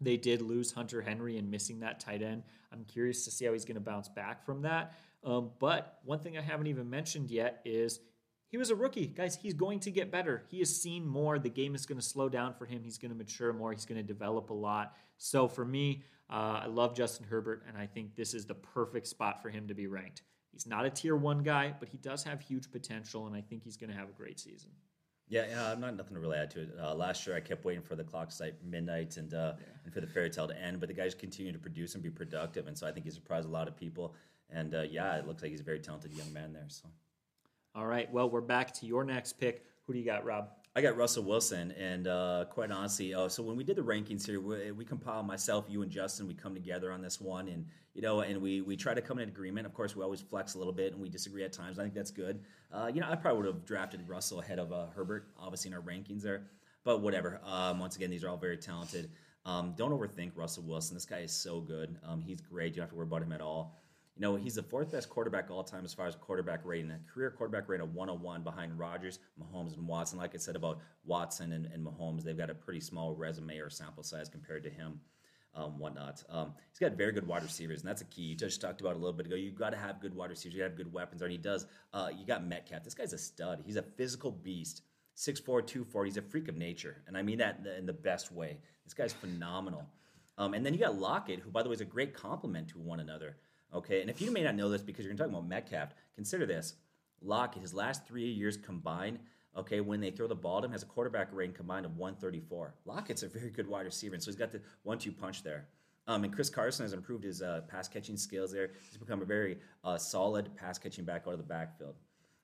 they 0.00 0.16
did 0.16 0.42
lose 0.42 0.72
Hunter 0.72 1.00
Henry 1.00 1.38
and 1.38 1.50
missing 1.50 1.80
that 1.80 2.00
tight 2.00 2.22
end. 2.22 2.42
I'm 2.72 2.84
curious 2.84 3.24
to 3.24 3.30
see 3.30 3.46
how 3.46 3.52
he's 3.52 3.64
going 3.64 3.76
to 3.76 3.80
bounce 3.80 4.08
back 4.08 4.44
from 4.44 4.62
that. 4.62 4.94
Um, 5.24 5.50
but 5.58 5.98
one 6.04 6.18
thing 6.18 6.36
I 6.36 6.42
haven't 6.42 6.66
even 6.66 6.90
mentioned 6.90 7.30
yet 7.30 7.62
is 7.64 8.00
he 8.48 8.56
was 8.56 8.70
a 8.70 8.76
rookie. 8.76 9.06
Guys, 9.06 9.36
he's 9.36 9.54
going 9.54 9.80
to 9.80 9.90
get 9.90 10.10
better. 10.10 10.44
He 10.48 10.60
has 10.60 10.74
seen 10.74 11.06
more. 11.06 11.38
The 11.38 11.50
game 11.50 11.74
is 11.74 11.86
going 11.86 11.98
to 11.98 12.04
slow 12.04 12.28
down 12.28 12.54
for 12.54 12.64
him. 12.64 12.82
He's 12.84 12.98
going 12.98 13.10
to 13.10 13.16
mature 13.16 13.52
more. 13.52 13.72
He's 13.72 13.86
going 13.86 14.00
to 14.00 14.06
develop 14.06 14.50
a 14.50 14.54
lot. 14.54 14.94
So 15.18 15.48
for 15.48 15.64
me, 15.64 16.04
uh, 16.30 16.60
I 16.62 16.66
love 16.66 16.94
Justin 16.94 17.26
Herbert, 17.28 17.64
and 17.68 17.76
I 17.76 17.86
think 17.86 18.16
this 18.16 18.34
is 18.34 18.46
the 18.46 18.54
perfect 18.54 19.06
spot 19.06 19.42
for 19.42 19.48
him 19.48 19.68
to 19.68 19.74
be 19.74 19.86
ranked. 19.86 20.22
He's 20.52 20.66
not 20.66 20.86
a 20.86 20.90
tier 20.90 21.16
one 21.16 21.42
guy, 21.42 21.74
but 21.78 21.88
he 21.88 21.98
does 21.98 22.24
have 22.24 22.40
huge 22.40 22.70
potential, 22.70 23.26
and 23.26 23.36
I 23.36 23.42
think 23.42 23.62
he's 23.62 23.76
going 23.76 23.90
to 23.90 23.96
have 23.96 24.08
a 24.08 24.12
great 24.12 24.40
season. 24.40 24.70
Yeah, 25.28 25.44
yeah, 25.48 25.72
I'm 25.72 25.80
not 25.80 25.96
nothing 25.96 26.14
to 26.14 26.20
really 26.20 26.38
add 26.38 26.50
to 26.52 26.62
it. 26.62 26.70
Uh, 26.80 26.94
last 26.94 27.26
year, 27.26 27.36
I 27.36 27.40
kept 27.40 27.64
waiting 27.64 27.82
for 27.82 27.96
the 27.96 28.04
clock 28.04 28.28
to 28.28 28.34
strike 28.34 28.54
midnight 28.64 29.16
and 29.16 29.34
uh, 29.34 29.54
yeah. 29.58 29.66
and 29.84 29.92
for 29.92 30.00
the 30.00 30.06
fairy 30.06 30.30
tale 30.30 30.46
to 30.46 30.56
end, 30.56 30.78
but 30.78 30.88
the 30.88 30.94
guys 30.94 31.14
continue 31.14 31.52
to 31.52 31.58
produce 31.58 31.94
and 31.94 32.02
be 32.02 32.10
productive, 32.10 32.68
and 32.68 32.78
so 32.78 32.86
I 32.86 32.92
think 32.92 33.06
he 33.06 33.10
surprised 33.10 33.46
a 33.46 33.50
lot 33.50 33.66
of 33.66 33.76
people. 33.76 34.14
And 34.50 34.74
uh, 34.74 34.82
yeah, 34.82 35.16
it 35.16 35.26
looks 35.26 35.42
like 35.42 35.50
he's 35.50 35.60
a 35.60 35.64
very 35.64 35.80
talented 35.80 36.12
young 36.12 36.32
man 36.32 36.52
there. 36.52 36.66
So, 36.68 36.88
all 37.76 37.86
right, 37.86 38.10
well, 38.10 38.30
we're 38.30 38.40
back 38.40 38.72
to 38.72 38.86
your 38.86 39.04
next 39.04 39.34
pick. 39.34 39.66
Who 39.86 39.92
do 39.92 39.98
you 39.98 40.04
got, 40.04 40.24
Rob? 40.24 40.48
I 40.74 40.80
got 40.80 40.96
Russell 40.96 41.24
Wilson, 41.24 41.72
and 41.72 42.08
uh, 42.08 42.46
quite 42.48 42.70
honestly, 42.70 43.14
uh, 43.14 43.28
so 43.28 43.42
when 43.42 43.54
we 43.54 43.64
did 43.64 43.76
the 43.76 43.82
rankings 43.82 44.26
here, 44.26 44.40
we, 44.40 44.70
we 44.72 44.84
compiled 44.84 45.26
myself, 45.26 45.66
you, 45.68 45.82
and 45.82 45.90
Justin. 45.90 46.26
We 46.26 46.32
come 46.32 46.54
together 46.54 46.90
on 46.90 47.02
this 47.02 47.20
one, 47.20 47.48
and 47.48 47.66
you 47.94 48.00
know, 48.00 48.20
and 48.20 48.40
we 48.40 48.62
we 48.62 48.76
try 48.76 48.94
to 48.94 49.02
come 49.02 49.18
in 49.18 49.28
agreement. 49.28 49.66
Of 49.66 49.74
course, 49.74 49.94
we 49.94 50.02
always 50.02 50.22
flex 50.22 50.54
a 50.54 50.58
little 50.58 50.72
bit, 50.72 50.94
and 50.94 51.02
we 51.02 51.10
disagree 51.10 51.44
at 51.44 51.52
times. 51.52 51.78
I 51.78 51.82
think 51.82 51.94
that's 51.94 52.10
good. 52.10 52.40
Uh, 52.72 52.90
you 52.92 53.00
know, 53.00 53.08
I 53.10 53.14
probably 53.14 53.42
would 53.42 53.54
have 53.54 53.64
drafted 53.66 54.08
Russell 54.08 54.40
ahead 54.40 54.58
of 54.58 54.72
uh, 54.72 54.86
Herbert, 54.94 55.28
obviously 55.38 55.70
in 55.70 55.76
our 55.76 55.82
rankings 55.82 56.22
there, 56.22 56.44
but 56.82 57.02
whatever. 57.02 57.40
Um, 57.44 57.78
once 57.78 57.96
again, 57.96 58.10
these 58.10 58.24
are 58.24 58.30
all 58.30 58.38
very 58.38 58.56
talented. 58.56 59.10
Um, 59.44 59.74
don't 59.76 59.92
overthink 59.92 60.32
Russell 60.34 60.64
Wilson. 60.64 60.94
This 60.94 61.04
guy 61.04 61.18
is 61.18 61.32
so 61.32 61.60
good. 61.60 61.96
Um, 62.06 62.20
he's 62.20 62.40
great. 62.40 62.72
You 62.72 62.76
don't 62.76 62.84
have 62.84 62.90
to 62.90 62.96
worry 62.96 63.06
about 63.06 63.22
him 63.22 63.32
at 63.32 63.40
all. 63.40 63.78
You 64.16 64.22
know, 64.22 64.36
he's 64.36 64.54
the 64.54 64.62
fourth 64.62 64.92
best 64.92 65.10
quarterback 65.10 65.50
all 65.50 65.62
time 65.62 65.84
as 65.84 65.92
far 65.92 66.06
as 66.06 66.14
quarterback 66.14 66.60
rating. 66.64 66.90
A 66.90 66.98
career 67.12 67.30
quarterback 67.30 67.68
rating 67.68 67.86
of 67.86 67.94
101 67.94 68.42
behind 68.42 68.78
Rodgers, 68.78 69.18
Mahomes, 69.38 69.76
and 69.76 69.86
Watson. 69.86 70.18
Like 70.18 70.34
I 70.34 70.38
said 70.38 70.56
about 70.56 70.78
Watson 71.04 71.52
and, 71.52 71.66
and 71.66 71.86
Mahomes, 71.86 72.24
they've 72.24 72.36
got 72.36 72.48
a 72.48 72.54
pretty 72.54 72.80
small 72.80 73.14
resume 73.14 73.58
or 73.58 73.68
sample 73.68 74.02
size 74.02 74.30
compared 74.30 74.64
to 74.64 74.70
him. 74.70 75.00
Um, 75.54 75.78
whatnot. 75.78 76.22
Um, 76.28 76.52
he's 76.70 76.78
got 76.78 76.98
very 76.98 77.12
good 77.12 77.26
wide 77.26 77.42
receivers, 77.42 77.80
and 77.80 77.88
that's 77.88 78.02
a 78.02 78.06
key. 78.06 78.22
You 78.22 78.34
just 78.34 78.60
talked 78.60 78.82
about 78.82 78.92
a 78.92 78.98
little 78.98 79.14
bit 79.14 79.24
ago. 79.24 79.36
You've 79.36 79.54
got 79.54 79.70
to 79.70 79.78
have 79.78 80.02
good 80.02 80.14
wide 80.14 80.28
receivers. 80.28 80.54
You 80.54 80.60
got 80.60 80.66
to 80.66 80.70
have 80.70 80.76
good 80.76 80.92
weapons, 80.92 81.22
and 81.22 81.30
he 81.30 81.38
does. 81.38 81.64
Uh, 81.94 82.10
you 82.14 82.26
got 82.26 82.46
Metcalf. 82.46 82.84
This 82.84 82.92
guy's 82.92 83.14
a 83.14 83.18
stud. 83.18 83.62
He's 83.64 83.76
a 83.76 83.82
physical 83.82 84.30
beast. 84.30 84.82
6'4", 85.16 85.66
240. 85.66 86.10
He's 86.10 86.16
a 86.18 86.22
freak 86.22 86.48
of 86.48 86.56
nature, 86.56 87.02
and 87.06 87.16
I 87.16 87.22
mean 87.22 87.38
that 87.38 87.60
in 87.78 87.86
the, 87.86 87.92
best 87.94 88.30
way. 88.30 88.58
This 88.84 88.92
guy's 88.92 89.14
phenomenal. 89.14 89.86
Um, 90.36 90.52
and 90.52 90.64
then 90.64 90.74
you 90.74 90.80
got 90.80 90.98
Lockett, 90.98 91.40
who, 91.40 91.50
by 91.50 91.62
the 91.62 91.70
way, 91.70 91.74
is 91.74 91.80
a 91.80 91.86
great 91.86 92.12
complement 92.12 92.68
to 92.68 92.78
one 92.78 93.00
another. 93.00 93.38
Okay, 93.74 94.00
and 94.00 94.08
if 94.08 94.20
you 94.20 94.30
may 94.30 94.42
not 94.42 94.54
know 94.54 94.68
this 94.68 94.82
because 94.82 95.04
you're 95.04 95.14
talking 95.14 95.32
about 95.32 95.46
Metcalf, 95.46 95.90
consider 96.14 96.46
this: 96.46 96.74
Lockett, 97.20 97.62
his 97.62 97.74
last 97.74 98.06
three 98.06 98.30
years 98.30 98.56
combined, 98.56 99.18
okay, 99.56 99.80
when 99.80 100.00
they 100.00 100.10
throw 100.10 100.26
the 100.26 100.34
ball 100.34 100.60
to 100.60 100.66
him, 100.66 100.72
has 100.72 100.82
a 100.82 100.86
quarterback 100.86 101.28
rating 101.32 101.54
combined 101.54 101.86
of 101.86 101.96
134. 101.96 102.74
Lockett's 102.84 103.22
a 103.22 103.28
very 103.28 103.50
good 103.50 103.68
wide 103.68 103.86
receiver, 103.86 104.14
and 104.14 104.22
so 104.22 104.30
he's 104.30 104.36
got 104.38 104.52
the 104.52 104.60
one-two 104.82 105.12
punch 105.12 105.42
there. 105.42 105.66
Um, 106.08 106.22
and 106.22 106.32
Chris 106.32 106.48
Carson 106.48 106.84
has 106.84 106.92
improved 106.92 107.24
his 107.24 107.42
uh, 107.42 107.62
pass 107.68 107.88
catching 107.88 108.16
skills 108.16 108.52
there. 108.52 108.70
He's 108.88 108.98
become 108.98 109.22
a 109.22 109.24
very 109.24 109.58
uh, 109.82 109.98
solid 109.98 110.54
pass 110.54 110.78
catching 110.78 111.04
back 111.04 111.24
out 111.26 111.32
of 111.32 111.38
the 111.38 111.44
backfield. 111.44 111.96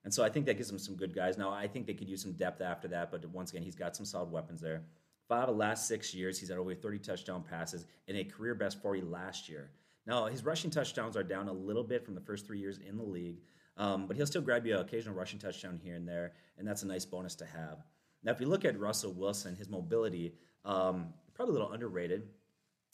And 0.04 0.12
so 0.12 0.24
I 0.24 0.28
think 0.28 0.46
that 0.46 0.56
gives 0.56 0.68
him 0.68 0.78
some 0.78 0.96
good 0.96 1.14
guys. 1.14 1.38
Now, 1.38 1.50
I 1.52 1.68
think 1.68 1.86
they 1.86 1.94
could 1.94 2.08
use 2.08 2.22
some 2.22 2.32
depth 2.32 2.60
after 2.60 2.88
that, 2.88 3.12
but 3.12 3.24
once 3.26 3.50
again, 3.52 3.62
he's 3.62 3.76
got 3.76 3.94
some 3.94 4.04
solid 4.04 4.32
weapons 4.32 4.60
there. 4.60 4.82
Five 5.28 5.48
of 5.48 5.54
the 5.54 5.60
last 5.60 5.86
six 5.86 6.12
years, 6.12 6.40
he's 6.40 6.48
had 6.48 6.58
over 6.58 6.74
30 6.74 6.98
touchdown 6.98 7.44
passes 7.48 7.86
and 8.08 8.16
a 8.16 8.24
career 8.24 8.56
best 8.56 8.82
40 8.82 9.02
last 9.02 9.48
year. 9.48 9.70
Now, 10.06 10.26
his 10.26 10.44
rushing 10.44 10.70
touchdowns 10.70 11.16
are 11.16 11.22
down 11.22 11.48
a 11.48 11.52
little 11.52 11.84
bit 11.84 12.04
from 12.04 12.14
the 12.14 12.20
first 12.20 12.46
three 12.46 12.58
years 12.58 12.78
in 12.78 12.96
the 12.96 13.04
league, 13.04 13.40
um, 13.76 14.06
but 14.06 14.16
he'll 14.16 14.26
still 14.26 14.42
grab 14.42 14.66
you 14.66 14.74
an 14.74 14.80
occasional 14.80 15.14
rushing 15.14 15.38
touchdown 15.38 15.80
here 15.82 15.94
and 15.94 16.06
there, 16.08 16.32
and 16.58 16.66
that's 16.66 16.82
a 16.82 16.86
nice 16.86 17.04
bonus 17.04 17.34
to 17.36 17.46
have. 17.46 17.78
Now, 18.22 18.32
if 18.32 18.40
you 18.40 18.46
look 18.46 18.64
at 18.64 18.78
Russell 18.78 19.12
Wilson, 19.12 19.54
his 19.56 19.68
mobility, 19.68 20.34
um, 20.64 21.12
probably 21.34 21.50
a 21.50 21.58
little 21.58 21.72
underrated. 21.72 22.28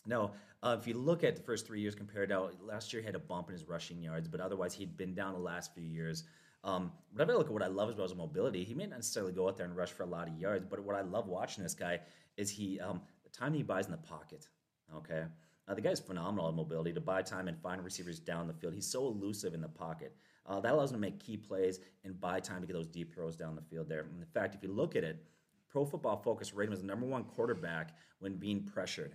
Now, 0.07 0.33
uh, 0.63 0.77
if 0.79 0.87
you 0.87 0.95
look 0.95 1.25
at 1.25 1.37
the 1.37 1.43
first 1.43 1.67
three 1.67 1.81
years 1.81 1.95
compared 1.95 2.33
out, 2.33 2.55
last 2.65 2.93
year 2.93 3.03
he 3.03 3.07
had 3.07 3.15
a 3.15 3.21
bump 3.21 3.49
in 3.49 3.53
his 3.53 3.69
rushing 3.69 4.03
yards, 4.03 4.29
but 4.29 4.41
otherwise 4.41 4.75
he'd 4.75 4.97
been 4.97 5.15
down 5.15 5.35
the 5.35 5.39
last 5.39 5.75
few 5.75 5.85
years. 5.85 6.25
Um, 6.65 6.93
if 7.15 7.29
I 7.29 7.33
look 7.33 7.47
at 7.47 7.53
what 7.53 7.63
I 7.63 7.69
love 7.69 7.89
about 7.91 8.03
his 8.03 8.15
mobility, 8.17 8.65
he 8.65 8.75
may 8.75 8.87
not 8.87 8.97
necessarily 8.97 9.33
go 9.33 9.49
out 9.49 9.57
there 9.57 9.67
and 9.67 9.77
rush 9.77 9.91
for 9.91 10.03
a 10.03 10.07
lot 10.07 10.29
of 10.29 10.39
yards, 10.39 10.67
but 10.69 10.81
what 10.81 10.97
I 10.97 11.03
love 11.03 11.29
watching 11.29 11.63
this 11.63 11.75
guy 11.75 12.01
is 12.37 12.51
he 12.51 12.81
um, 12.81 13.01
the 13.23 13.31
time 13.31 13.55
he 13.55 13.63
buys 13.63 13.87
in 13.87 13.93
the 13.93 13.99
pocket. 13.99 14.49
Okay, 14.97 15.25
uh, 15.69 15.75
the 15.75 15.81
guy's 15.81 16.01
phenomenal 16.01 16.49
in 16.49 16.57
mobility 16.57 16.93
to 16.93 17.01
buy 17.01 17.23
time 17.23 17.47
and 17.49 17.59
find 17.61 17.85
receivers 17.85 18.19
down 18.19 18.47
the 18.47 18.55
field. 18.55 18.75
He's 18.75 18.87
so 18.87 19.07
elusive 19.07 19.55
in 19.55 19.61
the 19.61 19.69
pocket. 19.69 20.15
Uh, 20.47 20.61
that 20.61 20.73
allows 20.73 20.91
him 20.91 20.97
to 20.97 21.01
make 21.01 21.21
key 21.21 21.37
plays 21.37 21.81
and 22.05 22.19
buy 22.19 22.41
time 22.41 22.63
to 22.63 22.67
get 22.67 22.73
those 22.73 22.87
deep 22.87 23.13
throws 23.13 23.37
down 23.37 23.55
the 23.55 23.63
field 23.63 23.89
there. 23.89 24.01
And 24.01 24.19
in 24.19 24.27
fact, 24.27 24.55
if 24.55 24.63
you 24.63 24.73
look 24.73 24.97
at 24.97 25.05
it, 25.05 25.23
Pro 25.69 25.85
Football 25.85 26.17
Focus 26.17 26.55
rated 26.55 26.71
him 26.71 26.73
as 26.75 26.81
the 26.81 26.87
number 26.87 27.07
one 27.07 27.25
quarterback 27.25 27.95
when 28.21 28.37
being 28.37 28.65
pressured. 28.65 29.15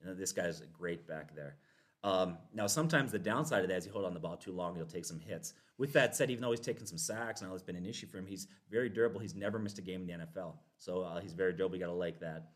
You 0.00 0.08
know, 0.08 0.14
this 0.14 0.32
guy's 0.32 0.62
great 0.72 1.08
back 1.08 1.34
there. 1.34 1.56
Um, 2.04 2.36
now, 2.54 2.66
sometimes 2.66 3.10
the 3.10 3.18
downside 3.18 3.62
of 3.62 3.70
that 3.70 3.78
is 3.78 3.86
you 3.86 3.92
hold 3.92 4.04
on 4.04 4.14
the 4.14 4.20
ball 4.20 4.36
too 4.36 4.52
long, 4.52 4.76
he'll 4.76 4.86
take 4.86 5.04
some 5.04 5.18
hits. 5.18 5.54
With 5.78 5.92
that 5.94 6.14
said, 6.14 6.30
even 6.30 6.42
though 6.42 6.50
he's 6.50 6.60
taken 6.60 6.86
some 6.86 6.98
sacks, 6.98 7.40
and 7.40 7.48
all 7.48 7.54
it's 7.54 7.64
been 7.64 7.76
an 7.76 7.86
issue 7.86 8.06
for 8.06 8.18
him, 8.18 8.26
he's 8.26 8.46
very 8.70 8.88
durable. 8.88 9.20
He's 9.20 9.34
never 9.34 9.58
missed 9.58 9.78
a 9.78 9.82
game 9.82 10.02
in 10.02 10.06
the 10.06 10.24
NFL. 10.26 10.54
So 10.76 11.02
uh, 11.02 11.20
he's 11.20 11.32
very 11.32 11.52
durable. 11.52 11.76
You 11.76 11.80
got 11.80 11.90
to 11.90 11.96
like 11.96 12.20
that. 12.20 12.50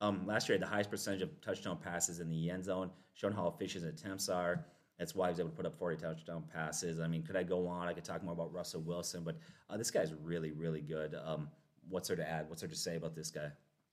Um, 0.00 0.26
last 0.26 0.48
year, 0.48 0.54
had 0.56 0.62
the 0.62 0.70
highest 0.70 0.90
percentage 0.90 1.22
of 1.22 1.40
touchdown 1.40 1.78
passes 1.82 2.20
in 2.20 2.28
the 2.28 2.50
end 2.50 2.64
zone, 2.64 2.90
showing 3.14 3.34
how 3.34 3.48
efficient 3.48 3.84
his 3.84 4.00
attempts 4.00 4.28
are. 4.28 4.64
That's 4.98 5.14
why 5.14 5.26
he 5.26 5.30
was 5.30 5.40
able 5.40 5.50
to 5.50 5.56
put 5.56 5.66
up 5.66 5.78
40 5.78 5.96
touchdown 5.96 6.44
passes. 6.52 7.00
I 7.00 7.06
mean, 7.06 7.22
could 7.22 7.36
I 7.36 7.42
go 7.42 7.66
on? 7.66 7.88
I 7.88 7.92
could 7.92 8.04
talk 8.04 8.22
more 8.22 8.32
about 8.32 8.52
Russell 8.52 8.80
Wilson, 8.80 9.22
but 9.24 9.36
uh, 9.70 9.76
this 9.76 9.90
guy's 9.90 10.12
really, 10.22 10.50
really 10.50 10.80
good. 10.80 11.14
Um, 11.14 11.48
what's 11.88 12.08
there 12.08 12.16
to 12.16 12.28
add? 12.28 12.48
What's 12.48 12.62
there 12.62 12.70
to 12.70 12.76
say 12.76 12.96
about 12.96 13.14
this 13.14 13.30
guy? 13.30 13.50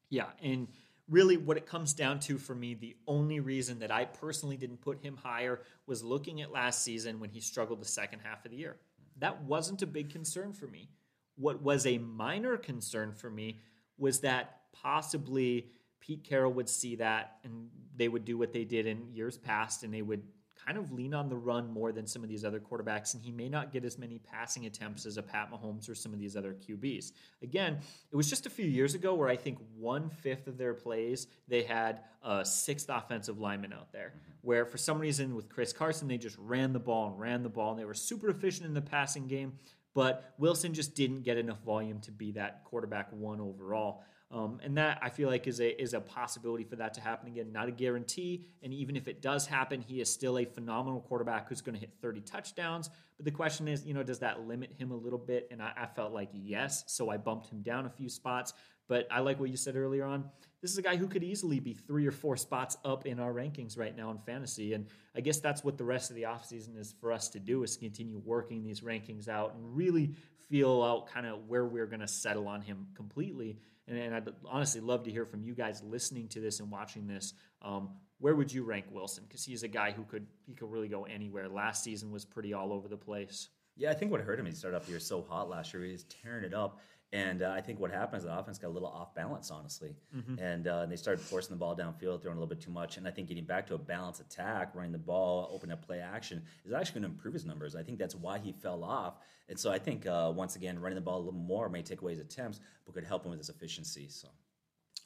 Yeah, 0.10 0.28
and 0.41 0.68
really 1.08 1.38
what 1.38 1.58
it 1.58 1.66
comes 1.66 1.93
down 1.93 2.20
to 2.20 2.38
for 2.38 2.56
me, 2.56 2.74
the 2.74 2.95
only 3.08 3.39
reason 3.39 3.80
that 3.80 3.91
I 3.91 4.06
personally 4.06 4.58
didn't 4.58 4.82
put 4.82 5.03
him 5.03 5.18
higher 5.18 5.62
was 5.86 6.03
looking 6.03 6.41
at 6.41 6.51
last 6.51 6.84
season 6.84 7.20
when 7.20 7.30
he 7.30 7.39
struggled 7.39 7.82
the 7.82 7.88
second 7.88 8.20
half 8.24 8.45
of 8.45 8.51
the 8.51 8.58
year. 8.58 8.78
That 9.20 9.43
wasn't 9.43 9.82
a 9.82 9.88
big 9.88 10.10
concern 10.10 10.53
for 10.53 10.68
me. 10.68 10.89
What 11.36 11.62
was 11.62 11.86
a 11.86 11.97
minor 11.97 12.58
concern 12.58 13.12
for 13.14 13.30
me 13.30 13.60
was 13.97 14.22
that 14.22 14.62
possibly 14.74 15.70
Pete 16.06 16.24
Carroll 16.24 16.53
would 16.53 16.70
see 16.70 16.95
that 16.97 17.38
and 17.43 17.70
they 17.95 18.08
would 18.08 18.26
do 18.26 18.38
what 18.38 18.53
they 18.53 18.64
did 18.64 18.86
in 18.86 19.14
years 19.14 19.38
past 19.38 19.84
and 19.84 19.93
they 19.93 20.01
would 20.01 20.24
kind 20.66 20.78
of 20.78 20.91
lean 20.91 21.14
on 21.14 21.30
the 21.30 21.36
run 21.36 21.72
more 21.72 21.91
than 21.91 22.08
some 22.08 22.24
of 22.24 22.30
these 22.30 22.43
other 22.43 22.60
quarterbacks, 22.60 23.14
and 23.14 23.24
he 23.24 23.32
may 23.32 23.47
not 23.49 23.72
get 23.72 23.86
as 23.86 23.97
many 23.97 24.20
passing 24.20 24.66
attempts 24.66 25.06
as 25.06 25.18
a 25.18 25.22
Pat 25.22 25.51
Mahomes 25.51 25.89
or 25.89 25.95
some 25.95 26.14
of 26.14 26.20
these 26.20 26.36
other 26.36 26.53
QBs. 26.53 27.12
Again, 27.43 27.78
it 28.12 28.16
was 28.16 28.30
just 28.30 28.45
a 28.45 28.49
few 28.49 28.66
years 28.66 28.95
ago 28.95 29.14
where 29.14 29.30
I 29.30 29.36
think 29.36 29.60
one 29.78 30.10
fifth 30.10 30.47
of 30.47 30.58
their 30.58 30.74
plays 30.74 31.28
they 31.47 31.64
had 31.64 32.01
a 32.24 32.43
sixth 32.43 32.88
offensive 32.89 33.39
lineman 33.39 33.74
out 33.74 33.91
there, 33.91 34.14
mm-hmm. 34.16 34.32
where 34.41 34.66
for 34.66 34.78
some 34.78 34.99
reason 34.99 35.36
with 35.36 35.49
Chris 35.49 35.72
Carson 35.72 36.08
they 36.08 36.18
just 36.18 36.38
ran 36.39 36.74
the 36.74 36.80
ball 36.80 37.10
and 37.10 37.20
ran 37.20 37.43
the 37.43 37.49
ball, 37.49 37.72
and 37.72 37.80
they 37.80 37.86
were 37.86 37.93
super 37.93 38.30
efficient 38.30 38.66
in 38.66 38.74
the 38.74 38.82
passing 38.82 39.28
game. 39.28 39.53
But 39.93 40.34
Wilson 40.38 40.74
just 40.74 40.93
didn't 40.93 41.22
get 41.22 41.38
enough 41.38 41.62
volume 41.64 42.01
to 42.01 42.12
be 42.12 42.32
that 42.34 42.66
quarterback 42.66 43.14
one 43.14 43.39
overall. 43.39 44.03
Um, 44.32 44.59
and 44.63 44.78
that 44.78 44.99
I 45.01 45.09
feel 45.09 45.30
like 45.30 45.45
is 45.45 45.61
a 45.61 45.82
is 45.82 45.93
a 45.93 46.01
possibility 46.01 46.63
for 46.63 46.76
that 46.78 46.95
to 46.95 47.01
happen 47.01 47.28
again. 47.28 47.51
Not 47.51 47.67
a 47.67 47.71
guarantee, 47.71 48.47
and 48.63 48.73
even 48.73 48.95
if 48.95 49.07
it 49.07 49.21
does 49.21 49.45
happen, 49.45 49.82
he 49.82 50.01
is 50.01 50.11
still 50.11 50.39
a 50.39 50.45
phenomenal 50.45 51.01
quarterback 51.01 51.47
who's 51.47 51.61
going 51.61 51.76
to 51.76 51.80
hit 51.80 51.91
30 52.01 52.21
touchdowns. 52.21 52.89
But 53.17 53.26
the 53.26 53.32
question 53.32 53.67
is, 53.67 53.86
you 53.86 53.93
know, 53.93 54.03
does 54.03 54.19
that 54.19 54.47
limit 54.47 54.73
him 54.78 54.91
a 54.91 54.95
little 54.95 55.19
bit? 55.19 55.47
And 55.51 55.61
I, 55.61 55.71
I 55.78 55.86
felt 55.86 56.11
like 56.11 56.30
yes, 56.34 56.84
so 56.88 57.09
I 57.09 57.17
bumped 57.17 57.47
him 57.47 57.61
down 57.61 57.86
a 57.86 57.89
few 57.89 58.09
spots. 58.09 58.53
But 58.88 59.07
I 59.09 59.19
like 59.19 59.39
what 59.39 59.49
you 59.49 59.57
said 59.57 59.76
earlier 59.76 60.05
on. 60.05 60.30
This 60.61 60.71
is 60.71 60.78
a 60.78 60.82
guy 60.82 60.95
who 60.95 61.07
could 61.07 61.23
easily 61.23 61.59
be 61.59 61.73
three 61.73 62.07
or 62.07 62.11
four 62.11 62.38
spots 62.38 62.78
up 62.84 63.05
in 63.05 63.19
our 63.19 63.34
rankings 63.34 63.78
right 63.78 63.95
now 63.95 64.09
in 64.11 64.17
fantasy. 64.19 64.73
And 64.73 64.88
I 65.15 65.21
guess 65.21 65.39
that's 65.39 65.63
what 65.63 65.78
the 65.78 65.84
rest 65.84 66.09
of 66.09 66.15
the 66.15 66.23
offseason 66.23 66.80
is 66.80 66.93
for 66.99 67.11
us 67.11 67.30
to 67.30 67.39
do 67.39 67.63
is 67.63 67.78
continue 67.78 68.19
working 68.23 68.63
these 68.63 68.82
rankings 68.82 69.28
out 69.28 69.53
and 69.55 69.76
really 69.76 70.11
feel 70.49 70.84
out 70.84 71.07
kind 71.07 71.26
of 71.26 71.47
where 71.47 71.65
we're 71.65 71.86
going 71.86 71.99
to 71.99 72.07
settle 72.07 72.47
on 72.47 72.61
him 72.61 72.88
completely. 72.95 73.57
And, 73.88 73.98
and, 73.98 74.16
I'd 74.16 74.30
honestly 74.46 74.82
love 74.82 75.04
to 75.04 75.12
hear 75.12 75.26
from 75.26 75.44
you 75.44 75.54
guys 75.54 75.84
listening 75.84 76.28
to 76.30 76.40
this 76.40 76.60
and 76.60 76.72
watching 76.72 77.08
this. 77.08 77.34
Um, 77.62 77.90
where 78.20 78.36
would 78.36 78.52
you 78.52 78.64
rank 78.64 78.86
Wilson? 78.92 79.26
Because 79.28 79.44
he's 79.44 79.64
a 79.64 79.68
guy 79.68 79.92
who 79.92 80.04
could 80.04 80.26
he 80.46 80.54
could 80.54 80.72
really 80.72 80.88
go 80.88 81.04
anywhere. 81.04 81.48
Last 81.48 81.84
season 81.84 82.12
was 82.12 82.26
pretty 82.26 82.54
all 82.54 82.74
over 82.74 82.88
the 82.88 82.98
place. 82.98 83.50
Yeah, 83.78 83.92
I 83.92 83.94
think 83.94 84.12
what 84.12 84.22
hurt 84.22 84.40
him, 84.40 84.46
he 84.46 84.54
started 84.54 84.78
off 84.78 84.86
the 84.86 84.92
year 84.92 85.00
so 85.02 85.22
hot 85.22 85.50
last 85.50 85.74
year. 85.74 85.84
He 85.84 85.92
was 85.92 86.06
tearing 86.06 86.46
it 86.46 86.54
up. 86.54 86.80
And 87.16 87.43
uh, 87.43 87.53
I 87.55 87.61
think 87.61 87.80
what 87.80 87.91
happened 87.91 88.18
is 88.18 88.26
the 88.26 88.38
offense 88.38 88.57
got 88.57 88.68
a 88.68 88.76
little 88.76 88.89
off 88.89 89.16
balance, 89.16 89.49
honestly. 89.49 89.95
Mm-hmm. 90.13 90.38
And 90.38 90.68
uh, 90.68 90.86
they 90.86 90.97
started 90.97 91.24
forcing 91.24 91.55
the 91.55 91.59
ball 91.59 91.74
downfield, 91.74 92.22
throwing 92.22 92.38
a 92.38 92.41
little 92.41 92.45
bit 92.45 92.59
too 92.59 92.72
much. 92.72 92.97
And 92.97 93.07
I 93.07 93.11
think 93.11 93.30
getting 93.30 93.45
back 93.45 93.66
to 93.68 93.76
a 93.76 93.78
balanced 93.78 94.20
attack, 94.20 94.76
running 94.76 94.91
the 94.91 94.97
ball, 94.97 95.49
opening 95.49 95.72
up 95.72 95.86
play 95.86 96.01
action 96.01 96.43
is 96.66 96.74
actually 96.74 96.99
going 96.99 97.11
to 97.11 97.16
improve 97.16 97.34
his 97.34 97.45
numbers. 97.45 97.74
I 97.74 97.84
think 97.84 97.99
that's 97.99 98.16
why 98.16 98.38
he 98.38 98.51
fell 98.51 98.84
off. 98.84 99.13
And 99.47 99.57
so 99.57 99.72
I 99.72 99.80
think, 99.80 100.05
uh, 100.05 100.34
once 100.36 100.57
again, 100.57 100.78
running 100.78 100.95
the 100.95 101.01
ball 101.01 101.20
a 101.20 101.24
little 101.24 101.39
more 101.39 101.70
may 101.70 101.84
take 101.84 102.01
away 102.01 102.11
his 102.11 102.20
attempts, 102.20 102.59
but 102.86 102.93
could 102.93 103.05
help 103.05 103.24
him 103.24 103.30
with 103.30 103.39
his 103.39 103.49
efficiency. 103.49 104.09
So. 104.09 104.28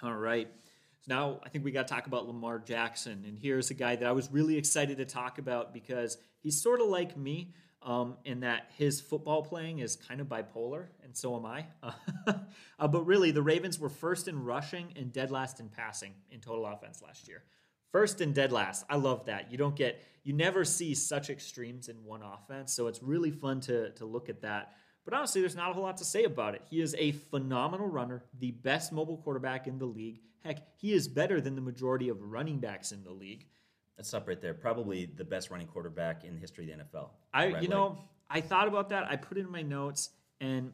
All 0.02 0.16
right. 0.16 0.48
So 1.02 1.14
now 1.14 1.40
I 1.44 1.50
think 1.50 1.64
we 1.64 1.72
got 1.72 1.88
to 1.88 1.94
talk 1.94 2.08
about 2.08 2.26
Lamar 2.26 2.58
Jackson. 2.58 3.24
And 3.28 3.38
here's 3.38 3.70
a 3.70 3.76
guy 3.76 3.96
that 3.98 4.08
I 4.08 4.14
was 4.14 4.32
really 4.32 4.58
excited 4.58 4.98
to 4.98 5.06
talk 5.06 5.38
about 5.38 5.76
because 5.76 6.18
he's 6.42 6.60
sort 6.60 6.82
of 6.82 6.88
like 6.88 7.16
me 7.16 7.54
um, 7.82 8.18
in 8.26 8.42
that 8.42 8.72
his 8.78 9.00
football 9.00 9.42
playing 9.42 9.80
is 9.80 9.96
kind 9.96 10.20
of 10.20 10.28
bipolar, 10.28 10.88
and 11.04 11.16
so 11.16 11.36
am 11.36 11.46
I. 11.46 11.66
uh, 12.80 12.88
but 12.88 13.06
really, 13.06 13.32
the 13.32 13.42
Ravens 13.42 13.80
were 13.80 13.90
first 13.90 14.28
in 14.28 14.44
rushing 14.44 14.94
and 14.96 15.14
dead 15.14 15.32
last 15.32 15.60
in 15.60 15.70
passing 15.70 16.14
in 16.30 16.40
total 16.42 16.66
offense 16.66 17.02
last 17.02 17.28
year. 17.28 17.44
First 17.92 18.22
and 18.22 18.36
dead 18.36 18.52
last. 18.52 18.86
I 18.90 18.98
love 18.98 19.26
that. 19.26 19.52
You 19.52 19.58
don't 19.58 19.76
get, 19.76 20.04
you 20.24 20.34
never 20.34 20.64
see 20.64 20.94
such 20.94 21.30
extremes 21.30 21.90
in 21.90 22.04
one 22.04 22.22
offense. 22.22 22.74
So 22.74 22.88
it's 22.88 23.02
really 23.02 23.32
fun 23.32 23.62
to, 23.62 23.92
to 23.92 24.06
look 24.06 24.30
at 24.30 24.42
that. 24.42 24.74
But 25.06 25.14
honestly, 25.16 25.42
there's 25.42 25.56
not 25.56 25.72
a 25.72 25.74
whole 25.74 25.84
lot 25.84 25.98
to 25.98 26.06
say 26.06 26.26
about 26.26 26.54
it. 26.54 26.62
He 26.70 26.82
is 26.82 26.96
a 27.00 27.14
phenomenal 27.14 27.88
runner, 27.88 28.24
the 28.38 28.52
best 28.52 28.92
mobile 28.92 29.18
quarterback 29.18 29.66
in 29.66 29.80
the 29.80 29.86
league. 29.86 30.20
Heck, 30.44 30.60
he 30.78 30.94
is 30.94 31.08
better 31.08 31.42
than 31.42 31.56
the 31.56 31.62
majority 31.62 32.10
of 32.10 32.22
running 32.22 32.60
backs 32.60 32.92
in 32.92 33.04
the 33.04 33.12
league. 33.12 33.48
Let's 34.00 34.08
stop 34.08 34.30
right 34.30 34.40
there. 34.40 34.54
Probably 34.54 35.08
the 35.08 35.26
best 35.26 35.52
running 35.52 35.68
quarterback 35.68 36.24
in 36.24 36.34
the 36.34 36.40
history 36.40 36.72
of 36.72 36.78
the 36.78 36.86
NFL. 36.86 37.10
I, 37.34 37.52
right 37.52 37.62
you 37.62 37.68
know, 37.68 37.98
I 38.30 38.40
thought 38.40 38.70
about 38.70 38.88
that. 38.90 39.04
I 39.04 39.18
put 39.18 39.38
it 39.38 39.42
in 39.42 39.52
my 39.52 39.62
notes, 39.62 40.12
and 40.40 40.72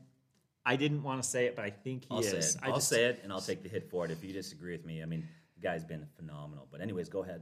I 0.63 0.75
didn't 0.75 1.01
want 1.01 1.23
to 1.23 1.27
say 1.27 1.47
it, 1.47 1.55
but 1.55 1.65
I 1.65 1.71
think 1.71 2.03
he 2.03 2.09
I'll 2.11 2.19
is. 2.19 2.29
say 2.29 2.37
it. 2.37 2.55
I 2.61 2.67
I'll 2.67 2.75
just- 2.75 2.87
say 2.87 3.05
it, 3.05 3.21
and 3.23 3.33
I'll 3.33 3.41
take 3.41 3.63
the 3.63 3.69
hit 3.69 3.89
for 3.89 4.05
it 4.05 4.11
if 4.11 4.23
you 4.23 4.31
disagree 4.31 4.73
with 4.73 4.85
me. 4.85 5.01
I 5.01 5.07
mean, 5.07 5.27
the 5.55 5.61
guy's 5.61 5.83
been 5.83 6.05
phenomenal. 6.15 6.67
But 6.71 6.81
anyways, 6.81 7.09
go 7.09 7.23
ahead. 7.23 7.41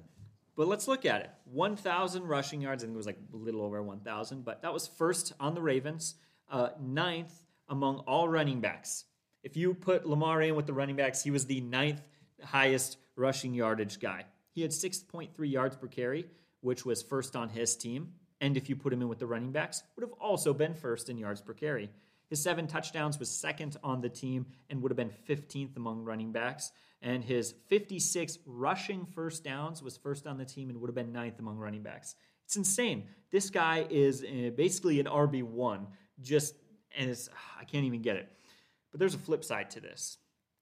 But 0.56 0.70
let's 0.70 0.88
look 0.88 1.04
at 1.04 1.20
it. 1.20 1.32
1,000 1.52 2.24
rushing 2.24 2.62
yards. 2.62 2.82
I 2.82 2.88
think 2.88 2.96
it 2.96 2.98
was 2.98 3.06
like 3.06 3.20
a 3.34 3.36
little 3.36 3.62
over 3.62 3.84
1,000, 3.84 4.46
but 4.46 4.62
that 4.62 4.72
was 4.72 4.88
first 4.88 5.34
on 5.38 5.54
the 5.54 5.62
Ravens, 5.62 6.16
uh, 6.50 6.70
ninth 6.80 7.44
among 7.68 7.98
all 8.08 8.30
running 8.30 8.62
backs. 8.62 9.04
If 9.44 9.58
you 9.58 9.74
put 9.74 10.06
Lamar 10.08 10.42
in 10.44 10.56
with 10.56 10.66
the 10.66 10.74
running 10.74 10.96
backs, 10.96 11.24
he 11.24 11.32
was 11.32 11.46
the 11.46 11.60
ninth 11.60 12.02
highest 12.42 13.00
rushing 13.18 13.54
yardage 13.54 14.00
guy. 14.00 14.24
He 14.54 14.62
had 14.62 14.72
6.3 14.72 15.30
yards 15.52 15.76
per 15.76 15.88
carry, 15.88 16.26
which 16.62 16.86
was 16.86 17.02
first 17.02 17.36
on 17.36 17.50
his 17.50 17.76
team. 17.76 18.14
And 18.40 18.56
if 18.58 18.70
you 18.70 18.76
put 18.76 18.94
him 18.94 19.02
in 19.02 19.10
with 19.10 19.20
the 19.20 19.28
running 19.28 19.52
backs, 19.52 19.84
would 19.96 20.04
have 20.04 20.14
also 20.20 20.54
been 20.54 20.74
first 20.74 21.10
in 21.10 21.18
yards 21.18 21.42
per 21.42 21.54
carry. 21.54 21.90
His 22.30 22.42
seven 22.42 22.68
touchdowns 22.68 23.20
was 23.20 23.30
second 23.30 23.78
on 23.84 24.02
the 24.02 24.10
team 24.10 24.46
and 24.70 24.82
would 24.82 24.92
have 24.92 24.98
been 24.98 25.12
15th 25.28 25.76
among 25.78 26.04
running 26.04 26.32
backs. 26.32 26.72
And 27.02 27.24
his 27.24 27.54
56 27.68 28.40
rushing 28.46 29.06
first 29.06 29.44
downs 29.44 29.84
was 29.84 29.98
first 29.98 30.26
on 30.26 30.38
the 30.38 30.46
team 30.46 30.70
and 30.70 30.80
would 30.80 30.88
have 30.88 30.96
been 30.96 31.12
ninth 31.12 31.40
among 31.40 31.58
running 31.58 31.84
backs. 31.84 32.16
It's 32.46 32.56
insane. 32.56 33.08
This 33.32 33.50
guy 33.50 33.86
is 33.90 34.24
uh, 34.24 34.52
basically 34.56 35.00
an 35.00 35.08
RB1, 35.08 35.86
just, 36.22 36.56
and 36.98 37.10
it's, 37.10 37.30
I 37.60 37.66
can't 37.66 37.86
even 37.86 38.02
get 38.02 38.16
it. 38.16 38.30
But 38.92 39.00
there's 39.00 39.16
a 39.16 39.20
flip 39.20 39.44
side 39.44 39.70
to 39.72 39.80
this. 39.80 40.18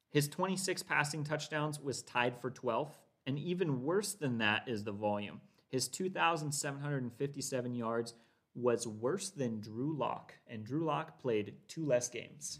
His 0.09 0.27
26 0.27 0.83
passing 0.83 1.23
touchdowns 1.23 1.79
was 1.79 2.01
tied 2.01 2.35
for 2.37 2.51
12th, 2.51 2.93
and 3.25 3.37
even 3.39 3.83
worse 3.83 4.13
than 4.13 4.39
that 4.39 4.63
is 4.67 4.83
the 4.83 4.91
volume. 4.91 5.41
His 5.69 5.87
2,757 5.87 7.75
yards 7.75 8.13
was 8.53 8.87
worse 8.87 9.29
than 9.29 9.61
Drew 9.61 9.95
Lock, 9.97 10.33
and 10.47 10.65
Drew 10.65 10.85
Lock 10.85 11.21
played 11.21 11.55
two 11.67 11.85
less 11.85 12.09
games. 12.09 12.59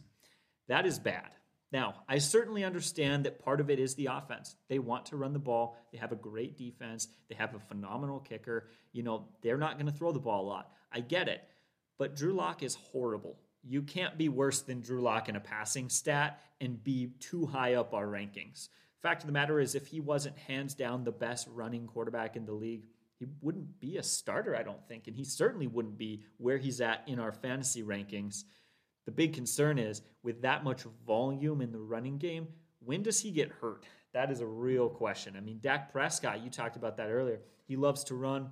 That 0.68 0.86
is 0.86 1.00
bad. 1.00 1.30
Now, 1.72 1.96
I 2.08 2.18
certainly 2.18 2.64
understand 2.64 3.26
that 3.26 3.44
part 3.44 3.62
of 3.62 3.70
it 3.70 3.80
is 3.80 3.96
the 3.96 4.08
offense. 4.08 4.56
They 4.68 4.80
want 4.80 5.06
to 5.08 5.18
run 5.18 5.34
the 5.34 5.40
ball. 5.40 5.78
They 5.92 5.98
have 5.98 6.12
a 6.12 6.18
great 6.18 6.58
defense. 6.58 7.08
They 7.30 7.36
have 7.36 7.56
a 7.56 7.60
phenomenal 7.60 8.20
kicker. 8.20 8.68
You 8.92 9.04
know, 9.04 9.28
they're 9.42 9.58
not 9.58 9.78
going 9.78 9.92
to 9.92 9.98
throw 9.98 10.12
the 10.12 10.20
ball 10.20 10.46
a 10.46 10.48
lot. 10.48 10.72
I 10.92 11.00
get 11.00 11.30
it. 11.30 11.42
But 11.98 12.16
Drew 12.16 12.34
Lock 12.34 12.62
is 12.62 12.76
horrible. 12.76 13.38
You 13.64 13.84
can't 13.84 14.18
be 14.18 14.28
worse 14.28 14.62
than 14.62 14.82
Drew 14.82 15.02
Lock 15.02 15.30
in 15.30 15.36
a 15.36 15.42
passing 15.42 15.88
stat 15.88 16.42
and 16.60 16.84
be 16.84 17.12
too 17.20 17.46
high 17.46 17.76
up 17.76 17.94
our 17.94 18.08
rankings. 18.08 18.68
Fact 19.02 19.24
of 19.24 19.28
the 19.28 19.34
matter 19.34 19.60
is, 19.60 19.76
if 19.76 19.88
he 19.88 20.00
wasn't 20.00 20.38
hands 20.38 20.74
down 20.76 21.04
the 21.04 21.12
best 21.12 21.48
running 21.52 21.88
quarterback 21.88 22.36
in 22.36 22.46
the 22.46 22.54
league, 22.54 22.86
he 23.18 23.26
wouldn't 23.42 23.80
be 23.80 23.98
a 23.98 24.04
starter, 24.04 24.56
I 24.56 24.64
don't 24.64 24.88
think. 24.88 25.08
And 25.08 25.16
he 25.16 25.24
certainly 25.24 25.68
wouldn't 25.68 25.98
be 25.98 26.24
where 26.38 26.58
he's 26.58 26.82
at 26.82 27.04
in 27.08 27.20
our 27.20 27.32
fantasy 27.32 27.84
rankings. 27.84 28.44
The 29.06 29.12
big 29.12 29.34
concern 29.34 29.80
is 29.80 30.02
with 30.24 30.42
that 30.44 30.64
much 30.64 30.84
volume 31.06 31.62
in 31.62 31.72
the 31.72 31.80
running 31.80 32.18
game, 32.18 32.48
when 32.80 33.04
does 33.04 33.20
he 33.20 33.32
get 33.32 33.50
hurt? 33.50 33.86
That 34.14 34.32
is 34.32 34.42
a 34.42 34.46
real 34.46 34.90
question. 34.90 35.36
I 35.38 35.40
mean, 35.40 35.60
Dak 35.62 35.92
Prescott, 35.92 36.44
you 36.44 36.50
talked 36.50 36.76
about 36.76 36.98
that 36.98 37.10
earlier. 37.10 37.40
He 37.68 37.76
loves 37.76 38.04
to 38.06 38.16
run. 38.16 38.52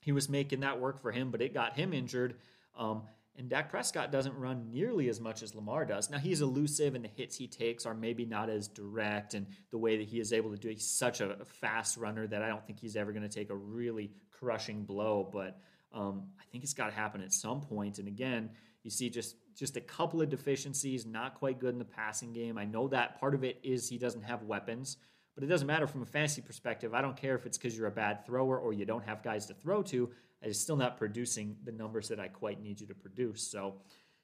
He 0.00 0.12
was 0.12 0.28
making 0.28 0.60
that 0.60 0.80
work 0.80 1.00
for 1.00 1.12
him, 1.12 1.30
but 1.30 1.42
it 1.42 1.54
got 1.54 1.76
him 1.76 1.92
injured. 1.92 2.36
Um, 2.76 3.02
and 3.38 3.48
Dak 3.48 3.70
Prescott 3.70 4.10
doesn't 4.10 4.34
run 4.34 4.70
nearly 4.70 5.08
as 5.08 5.20
much 5.20 5.42
as 5.42 5.54
Lamar 5.54 5.84
does. 5.84 6.10
Now, 6.10 6.18
he's 6.18 6.40
elusive, 6.40 6.94
and 6.94 7.04
the 7.04 7.08
hits 7.08 7.36
he 7.36 7.46
takes 7.46 7.86
are 7.86 7.94
maybe 7.94 8.24
not 8.24 8.48
as 8.48 8.68
direct, 8.68 9.34
and 9.34 9.46
the 9.70 9.78
way 9.78 9.98
that 9.98 10.06
he 10.06 10.20
is 10.20 10.32
able 10.32 10.50
to 10.50 10.56
do 10.56 10.68
he's 10.68 10.90
such 10.90 11.20
a 11.20 11.36
fast 11.60 11.96
runner 11.96 12.26
that 12.26 12.42
I 12.42 12.48
don't 12.48 12.66
think 12.66 12.80
he's 12.80 12.96
ever 12.96 13.12
going 13.12 13.28
to 13.28 13.28
take 13.28 13.50
a 13.50 13.54
really 13.54 14.10
crushing 14.30 14.84
blow. 14.84 15.28
But 15.30 15.58
um, 15.92 16.28
I 16.40 16.44
think 16.50 16.64
it's 16.64 16.74
got 16.74 16.86
to 16.86 16.92
happen 16.92 17.20
at 17.20 17.32
some 17.32 17.60
point. 17.60 17.98
And 17.98 18.08
again, 18.08 18.50
you 18.82 18.90
see 18.90 19.10
just 19.10 19.36
just 19.56 19.76
a 19.76 19.80
couple 19.80 20.20
of 20.20 20.28
deficiencies, 20.28 21.06
not 21.06 21.34
quite 21.34 21.58
good 21.58 21.72
in 21.72 21.78
the 21.78 21.84
passing 21.84 22.32
game. 22.32 22.58
I 22.58 22.64
know 22.64 22.88
that 22.88 23.18
part 23.18 23.34
of 23.34 23.42
it 23.42 23.58
is 23.62 23.88
he 23.88 23.96
doesn't 23.96 24.22
have 24.22 24.42
weapons, 24.42 24.98
but 25.34 25.42
it 25.42 25.46
doesn't 25.46 25.66
matter 25.66 25.86
from 25.86 26.02
a 26.02 26.06
fantasy 26.06 26.42
perspective. 26.42 26.92
I 26.92 27.00
don't 27.00 27.16
care 27.16 27.34
if 27.34 27.46
it's 27.46 27.56
because 27.56 27.76
you're 27.76 27.86
a 27.86 27.92
bad 27.92 28.26
thrower 28.26 28.58
or 28.58 28.74
you 28.74 28.84
don't 28.84 29.04
have 29.04 29.22
guys 29.22 29.46
to 29.46 29.54
throw 29.54 29.82
to. 29.84 30.10
It's 30.42 30.60
still 30.60 30.76
not 30.76 30.96
producing 30.98 31.56
the 31.64 31.72
numbers 31.72 32.08
that 32.08 32.20
I 32.20 32.28
quite 32.28 32.62
need 32.62 32.80
you 32.80 32.86
to 32.88 32.94
produce. 32.94 33.42
So 33.42 33.76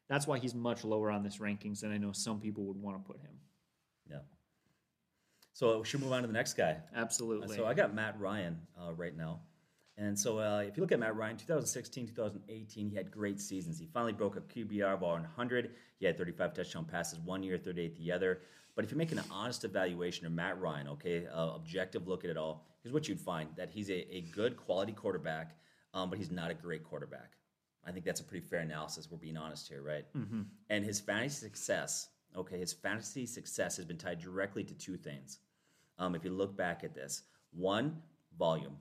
that's 0.09 0.27
why 0.27 0.39
he's 0.39 0.55
much 0.55 0.85
lower 0.85 1.11
on 1.11 1.23
this 1.23 1.39
rankings 1.39 1.81
than 1.81 1.93
I 1.93 1.99
know 1.99 2.13
some 2.13 2.41
people 2.41 2.65
would 2.65 2.77
want 2.77 3.03
to 3.03 3.03
put 3.03 3.21
him. 3.21 3.33
Yeah. 4.11 4.19
So 5.55 5.79
we 5.79 5.85
should 5.85 6.01
move 6.01 6.13
on 6.13 6.23
to 6.23 6.27
the 6.27 6.33
next 6.33 6.55
guy. 6.55 6.77
Absolutely. 6.95 7.57
So 7.57 7.67
I 7.67 7.75
got 7.75 7.95
Matt 7.95 8.19
Ryan 8.21 8.59
uh, 8.81 8.93
right 8.93 9.17
now. 9.17 9.41
And 9.99 10.19
so 10.19 10.39
uh, 10.39 10.65
if 10.67 10.77
you 10.77 10.83
look 10.83 10.93
at 10.93 10.99
Matt 10.99 11.17
Ryan, 11.17 11.37
2016, 11.37 12.09
2018, 12.09 12.89
he 12.89 12.97
had 12.97 13.11
great 13.11 13.41
seasons. 13.41 13.79
He 13.79 13.87
finally 13.87 14.13
broke 14.13 14.37
a 14.37 14.41
QBR 14.41 14.95
of 14.95 15.03
100. 15.03 15.71
He 15.99 16.07
had 16.07 16.17
35 16.17 16.55
touchdown 16.55 16.85
passes 16.87 17.21
one 17.21 17.43
year, 17.43 17.59
38 17.59 17.97
the 17.97 18.11
other. 18.11 18.41
But 18.75 18.85
if 18.85 18.91
you're 18.91 18.99
making 18.99 19.19
an 19.19 19.25
honest 19.31 19.65
evaluation 19.65 20.27
of 20.27 20.33
Matt 20.33 20.59
Ryan, 20.59 20.89
okay, 20.89 21.27
uh, 21.27 21.51
objective 21.55 22.09
look 22.09 22.25
at 22.25 22.31
it 22.31 22.39
all, 22.39 22.67
here's 22.83 22.95
what 22.95 23.07
you'd 23.07 23.21
find 23.21 23.51
that 23.57 23.71
he's 23.71 23.91
a, 23.91 24.17
a 24.17 24.23
good 24.33 24.57
quality 24.57 24.93
quarterback, 24.93 25.57
um, 25.95 26.11
but 26.11 26.19
he's 26.19 26.31
not 26.31 26.51
a 26.51 26.55
great 26.55 26.85
quarterback. 26.85 27.33
I 27.85 27.91
think 27.91 28.05
that's 28.05 28.21
a 28.21 28.25
pretty 28.25 28.47
fair 28.47 28.61
analysis. 28.61 29.09
We're 29.11 29.19
being 29.19 29.37
honest 29.37 29.69
here, 29.69 29.83
right? 29.83 30.05
Mm-hmm. 30.17 30.43
And 30.71 30.85
his 30.85 31.01
fantasy 31.01 31.47
success, 31.47 32.09
okay, 32.37 32.59
his 32.59 32.73
fantasy 32.73 33.27
success 33.27 33.77
has 33.77 33.85
been 33.85 33.99
tied 33.99 34.21
directly 34.21 34.63
to 34.65 34.75
two 34.75 34.97
things. 34.97 35.39
Um, 35.99 36.15
if 36.15 36.25
you 36.25 36.31
look 36.31 36.57
back 36.57 36.85
at 36.85 36.95
this, 36.95 37.23
one, 37.53 38.01
volume. 38.39 38.77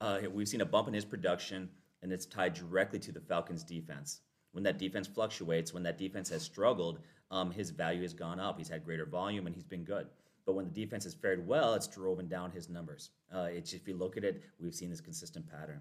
Uh, 0.00 0.20
we've 0.32 0.48
seen 0.48 0.60
a 0.60 0.66
bump 0.66 0.88
in 0.88 0.94
his 0.94 1.04
production, 1.04 1.68
and 2.02 2.12
it's 2.12 2.26
tied 2.26 2.54
directly 2.54 2.98
to 2.98 3.12
the 3.12 3.20
Falcons' 3.20 3.64
defense. 3.64 4.20
When 4.52 4.64
that 4.64 4.78
defense 4.78 5.06
fluctuates, 5.06 5.72
when 5.72 5.82
that 5.84 5.98
defense 5.98 6.28
has 6.30 6.42
struggled, 6.42 7.00
um, 7.30 7.50
his 7.50 7.70
value 7.70 8.02
has 8.02 8.12
gone 8.12 8.40
up. 8.40 8.58
He's 8.58 8.68
had 8.68 8.84
greater 8.84 9.06
volume, 9.06 9.46
and 9.46 9.54
he's 9.54 9.64
been 9.64 9.84
good. 9.84 10.06
But 10.44 10.54
when 10.54 10.66
the 10.66 10.70
defense 10.70 11.04
has 11.04 11.14
fared 11.14 11.46
well, 11.46 11.74
it's 11.74 11.88
driven 11.88 12.28
down 12.28 12.52
his 12.52 12.68
numbers. 12.68 13.10
Uh, 13.34 13.48
it's, 13.50 13.72
if 13.72 13.88
you 13.88 13.94
look 13.94 14.16
at 14.16 14.24
it, 14.24 14.42
we've 14.60 14.74
seen 14.74 14.90
this 14.90 15.00
consistent 15.00 15.50
pattern. 15.50 15.80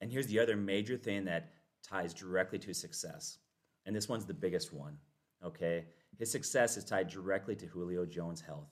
And 0.00 0.10
here's 0.10 0.26
the 0.26 0.38
other 0.38 0.56
major 0.56 0.96
thing 0.96 1.24
that 1.26 1.52
ties 1.82 2.14
directly 2.14 2.58
to 2.58 2.68
his 2.68 2.80
success. 2.80 3.38
And 3.86 3.94
this 3.94 4.08
one's 4.08 4.24
the 4.24 4.34
biggest 4.34 4.72
one, 4.72 4.96
okay? 5.44 5.84
His 6.18 6.30
success 6.30 6.76
is 6.76 6.84
tied 6.84 7.08
directly 7.08 7.54
to 7.56 7.66
Julio 7.66 8.06
Jones' 8.06 8.40
health. 8.40 8.70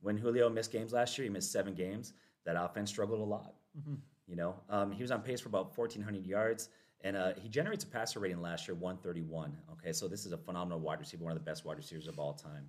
When 0.00 0.16
Julio 0.16 0.48
missed 0.48 0.72
games 0.72 0.92
last 0.92 1.16
year, 1.16 1.24
he 1.24 1.30
missed 1.30 1.52
seven 1.52 1.74
games. 1.74 2.14
That 2.46 2.56
offense 2.58 2.90
struggled 2.90 3.20
a 3.20 3.24
lot. 3.24 3.54
Mm-hmm. 3.78 3.94
You 4.26 4.36
know, 4.36 4.54
um, 4.68 4.92
he 4.92 5.02
was 5.02 5.10
on 5.10 5.22
pace 5.22 5.40
for 5.40 5.48
about 5.48 5.76
1,400 5.76 6.26
yards, 6.26 6.68
and 7.02 7.16
uh, 7.16 7.32
he 7.40 7.48
generates 7.48 7.84
a 7.84 7.86
passer 7.86 8.20
rating 8.20 8.40
last 8.40 8.66
year 8.66 8.74
131. 8.74 9.56
Okay, 9.72 9.92
so 9.92 10.08
this 10.08 10.24
is 10.24 10.32
a 10.32 10.38
phenomenal 10.38 10.80
wide 10.80 11.00
receiver, 11.00 11.24
one 11.24 11.32
of 11.32 11.38
the 11.38 11.44
best 11.44 11.64
wide 11.64 11.76
receivers 11.76 12.06
of 12.06 12.18
all 12.18 12.32
time. 12.32 12.66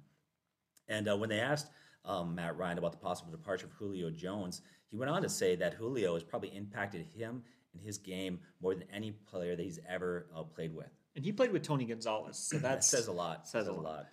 And 0.87 1.07
uh, 1.07 1.15
when 1.17 1.29
they 1.29 1.39
asked 1.39 1.69
um, 2.03 2.35
Matt 2.35 2.57
Ryan 2.57 2.77
about 2.77 2.91
the 2.91 2.97
possible 2.97 3.31
departure 3.31 3.67
of 3.67 3.73
Julio 3.73 4.09
Jones, 4.09 4.61
he 4.89 4.97
went 4.97 5.11
on 5.11 5.21
to 5.21 5.29
say 5.29 5.55
that 5.55 5.73
Julio 5.73 6.15
has 6.15 6.23
probably 6.23 6.49
impacted 6.55 7.05
him 7.15 7.43
and 7.73 7.81
his 7.81 7.97
game 7.97 8.39
more 8.61 8.73
than 8.75 8.83
any 8.93 9.11
player 9.11 9.55
that 9.55 9.63
he's 9.63 9.79
ever 9.87 10.27
uh, 10.35 10.43
played 10.43 10.73
with. 10.75 10.89
and 11.15 11.23
he 11.25 11.31
played 11.31 11.51
with 11.51 11.63
Tony 11.63 11.85
Gonzalez, 11.85 12.37
so 12.37 12.57
That 12.57 12.83
says 12.83 13.07
a 13.07 13.11
lot. 13.11 13.47
Says 13.47 13.67
a 13.67 13.73
lot. 13.73 14.07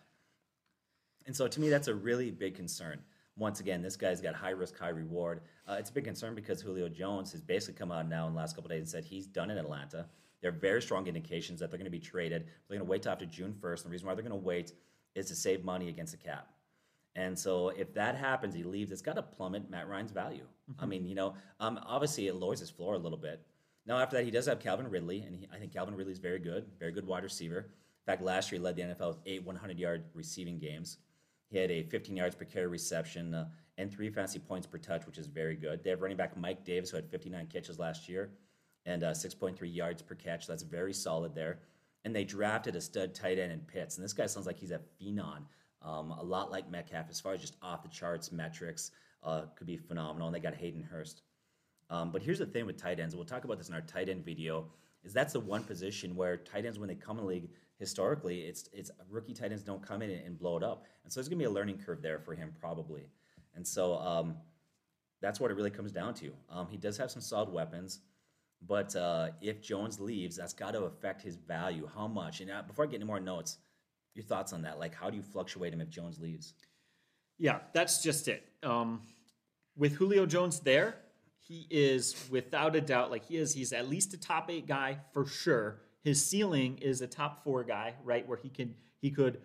And 1.26 1.36
so 1.36 1.46
to 1.46 1.60
me, 1.60 1.68
that's 1.68 1.88
a 1.88 1.94
really 1.94 2.30
big 2.30 2.54
concern. 2.54 3.00
Once 3.36 3.60
again, 3.60 3.82
this 3.82 3.96
guy's 3.96 4.20
got 4.20 4.34
high 4.34 4.50
risk, 4.50 4.76
high 4.78 4.88
reward. 4.88 5.42
Uh, 5.68 5.76
it's 5.78 5.90
a 5.90 5.92
big 5.92 6.04
concern 6.04 6.34
because 6.34 6.60
Julio 6.60 6.88
Jones 6.88 7.30
has 7.32 7.40
basically 7.40 7.78
come 7.78 7.92
out 7.92 8.08
now 8.08 8.26
in 8.26 8.32
the 8.32 8.38
last 8.38 8.56
couple 8.56 8.68
days 8.68 8.80
and 8.80 8.88
said 8.88 9.04
he's 9.04 9.26
done 9.26 9.50
in 9.50 9.58
Atlanta. 9.58 10.06
There 10.40 10.50
are 10.50 10.54
very 10.54 10.82
strong 10.82 11.06
indications 11.06 11.60
that 11.60 11.70
they're 11.70 11.78
going 11.78 11.84
to 11.84 11.90
be 11.90 12.00
traded. 12.00 12.46
They're 12.68 12.78
going 12.78 12.86
to 12.86 12.90
wait 12.90 13.02
till 13.02 13.12
after 13.12 13.26
June 13.26 13.54
1st. 13.60 13.76
And 13.82 13.84
The 13.86 13.90
reason 13.90 14.06
why 14.08 14.14
they're 14.14 14.22
going 14.24 14.40
to 14.40 14.44
wait 14.46 14.72
is 15.14 15.26
to 15.26 15.34
save 15.36 15.64
money 15.64 15.88
against 15.88 16.12
the 16.12 16.18
cap. 16.18 16.48
And 17.18 17.36
so 17.36 17.70
if 17.70 17.92
that 17.94 18.14
happens, 18.14 18.54
he 18.54 18.62
leaves, 18.62 18.92
it's 18.92 19.02
got 19.02 19.16
to 19.16 19.22
plummet 19.22 19.68
Matt 19.68 19.88
Ryan's 19.88 20.12
value. 20.12 20.46
I 20.78 20.86
mean, 20.86 21.04
you 21.04 21.16
know, 21.16 21.34
um, 21.58 21.80
obviously 21.84 22.28
it 22.28 22.36
lowers 22.36 22.60
his 22.60 22.70
floor 22.70 22.94
a 22.94 22.98
little 22.98 23.18
bit. 23.18 23.44
Now, 23.86 23.98
after 23.98 24.16
that, 24.16 24.24
he 24.24 24.30
does 24.30 24.46
have 24.46 24.60
Calvin 24.60 24.88
Ridley, 24.88 25.22
and 25.22 25.34
he, 25.34 25.48
I 25.52 25.58
think 25.58 25.72
Calvin 25.72 25.96
Ridley 25.96 26.12
is 26.12 26.20
very 26.20 26.38
good, 26.38 26.66
very 26.78 26.92
good 26.92 27.04
wide 27.04 27.24
receiver. 27.24 27.58
In 27.58 28.06
fact, 28.06 28.22
last 28.22 28.52
year 28.52 28.60
he 28.60 28.64
led 28.64 28.76
the 28.76 28.82
NFL 28.82 29.08
with 29.08 29.18
eight 29.26 29.44
100 29.44 29.80
yard 29.80 30.04
receiving 30.14 30.60
games. 30.60 30.98
He 31.50 31.58
had 31.58 31.72
a 31.72 31.82
15 31.82 32.16
yards 32.16 32.36
per 32.36 32.44
carry 32.44 32.68
reception 32.68 33.34
uh, 33.34 33.48
and 33.78 33.90
three 33.90 34.10
fantasy 34.10 34.38
points 34.38 34.68
per 34.68 34.78
touch, 34.78 35.04
which 35.04 35.18
is 35.18 35.26
very 35.26 35.56
good. 35.56 35.82
They 35.82 35.90
have 35.90 36.02
running 36.02 36.16
back 36.16 36.36
Mike 36.36 36.64
Davis, 36.64 36.90
who 36.90 36.98
had 36.98 37.10
59 37.10 37.48
catches 37.48 37.80
last 37.80 38.08
year 38.08 38.30
and 38.86 39.02
uh, 39.02 39.10
6.3 39.10 39.58
yards 39.74 40.02
per 40.02 40.14
catch. 40.14 40.46
That's 40.46 40.62
very 40.62 40.92
solid 40.92 41.34
there. 41.34 41.58
And 42.04 42.14
they 42.14 42.22
drafted 42.22 42.76
a 42.76 42.80
stud 42.80 43.12
tight 43.12 43.40
end 43.40 43.50
in 43.50 43.58
Pitts. 43.60 43.96
And 43.96 44.04
this 44.04 44.12
guy 44.12 44.26
sounds 44.26 44.46
like 44.46 44.58
he's 44.58 44.70
a 44.70 44.80
phenom, 45.02 45.42
um, 45.82 46.10
a 46.12 46.22
lot 46.22 46.50
like 46.50 46.70
Metcalf 46.70 47.06
as 47.08 47.20
far 47.20 47.34
as 47.34 47.40
just 47.40 47.56
off 47.62 47.82
the 47.82 47.88
charts 47.88 48.32
metrics. 48.32 48.90
Uh, 49.22 49.42
could 49.56 49.66
be 49.66 49.76
phenomenal. 49.76 50.28
And 50.28 50.34
they 50.34 50.40
got 50.40 50.54
Hayden 50.54 50.82
Hurst. 50.82 51.22
Um, 51.90 52.12
but 52.12 52.22
here's 52.22 52.38
the 52.38 52.46
thing 52.46 52.66
with 52.66 52.76
tight 52.76 53.00
ends. 53.00 53.16
We'll 53.16 53.24
talk 53.24 53.44
about 53.44 53.58
this 53.58 53.68
in 53.68 53.74
our 53.74 53.80
tight 53.80 54.08
end 54.08 54.24
video. 54.24 54.66
Is 55.04 55.12
that's 55.12 55.32
the 55.32 55.40
one 55.40 55.64
position 55.64 56.14
where 56.14 56.36
tight 56.36 56.66
ends, 56.66 56.78
when 56.78 56.88
they 56.88 56.94
come 56.94 57.18
in 57.18 57.24
the 57.24 57.28
league, 57.28 57.50
historically, 57.78 58.40
it's 58.42 58.68
it's 58.72 58.90
rookie 59.08 59.32
tight 59.32 59.52
ends 59.52 59.62
don't 59.62 59.82
come 59.82 60.02
in 60.02 60.10
and 60.10 60.38
blow 60.38 60.56
it 60.56 60.62
up, 60.62 60.84
and 61.04 61.12
so 61.12 61.20
there's 61.20 61.28
gonna 61.28 61.38
be 61.38 61.44
a 61.44 61.50
learning 61.50 61.78
curve 61.78 62.02
there 62.02 62.18
for 62.18 62.34
him 62.34 62.52
probably, 62.60 63.08
and 63.54 63.66
so 63.66 63.96
um, 63.98 64.36
that's 65.22 65.40
what 65.40 65.50
it 65.50 65.54
really 65.54 65.70
comes 65.70 65.92
down 65.92 66.14
to. 66.14 66.32
Um, 66.50 66.66
he 66.68 66.76
does 66.76 66.96
have 66.98 67.10
some 67.10 67.22
solid 67.22 67.50
weapons, 67.50 68.00
but 68.66 68.94
uh, 68.96 69.28
if 69.40 69.62
Jones 69.62 70.00
leaves, 70.00 70.36
that's 70.36 70.52
got 70.52 70.72
to 70.72 70.82
affect 70.82 71.22
his 71.22 71.36
value. 71.36 71.88
How 71.94 72.08
much? 72.08 72.40
And 72.40 72.50
uh, 72.50 72.62
before 72.62 72.84
I 72.84 72.88
get 72.88 72.96
any 72.96 73.04
more 73.04 73.20
notes, 73.20 73.58
your 74.18 74.24
thoughts 74.24 74.52
on 74.52 74.62
that? 74.62 74.78
Like, 74.78 74.94
how 74.94 75.08
do 75.08 75.16
you 75.16 75.22
fluctuate 75.22 75.72
him 75.72 75.80
if 75.80 75.88
Jones 75.88 76.18
leaves? 76.18 76.54
Yeah, 77.38 77.60
that's 77.72 78.02
just 78.02 78.26
it. 78.26 78.42
Um, 78.64 79.02
with 79.76 79.92
Julio 79.94 80.26
Jones 80.26 80.58
there, 80.60 80.96
he 81.38 81.66
is 81.70 82.16
without 82.28 82.74
a 82.74 82.80
doubt 82.80 83.10
like 83.12 83.24
he 83.24 83.36
is. 83.36 83.54
He's 83.54 83.72
at 83.72 83.88
least 83.88 84.12
a 84.12 84.18
top 84.18 84.50
eight 84.50 84.66
guy 84.66 84.98
for 85.12 85.24
sure. 85.24 85.80
His 86.02 86.24
ceiling 86.24 86.78
is 86.78 87.00
a 87.00 87.06
top 87.06 87.44
four 87.44 87.62
guy, 87.62 87.94
right? 88.04 88.26
Where 88.26 88.36
he 88.36 88.48
can 88.48 88.74
he 89.00 89.10
could 89.12 89.40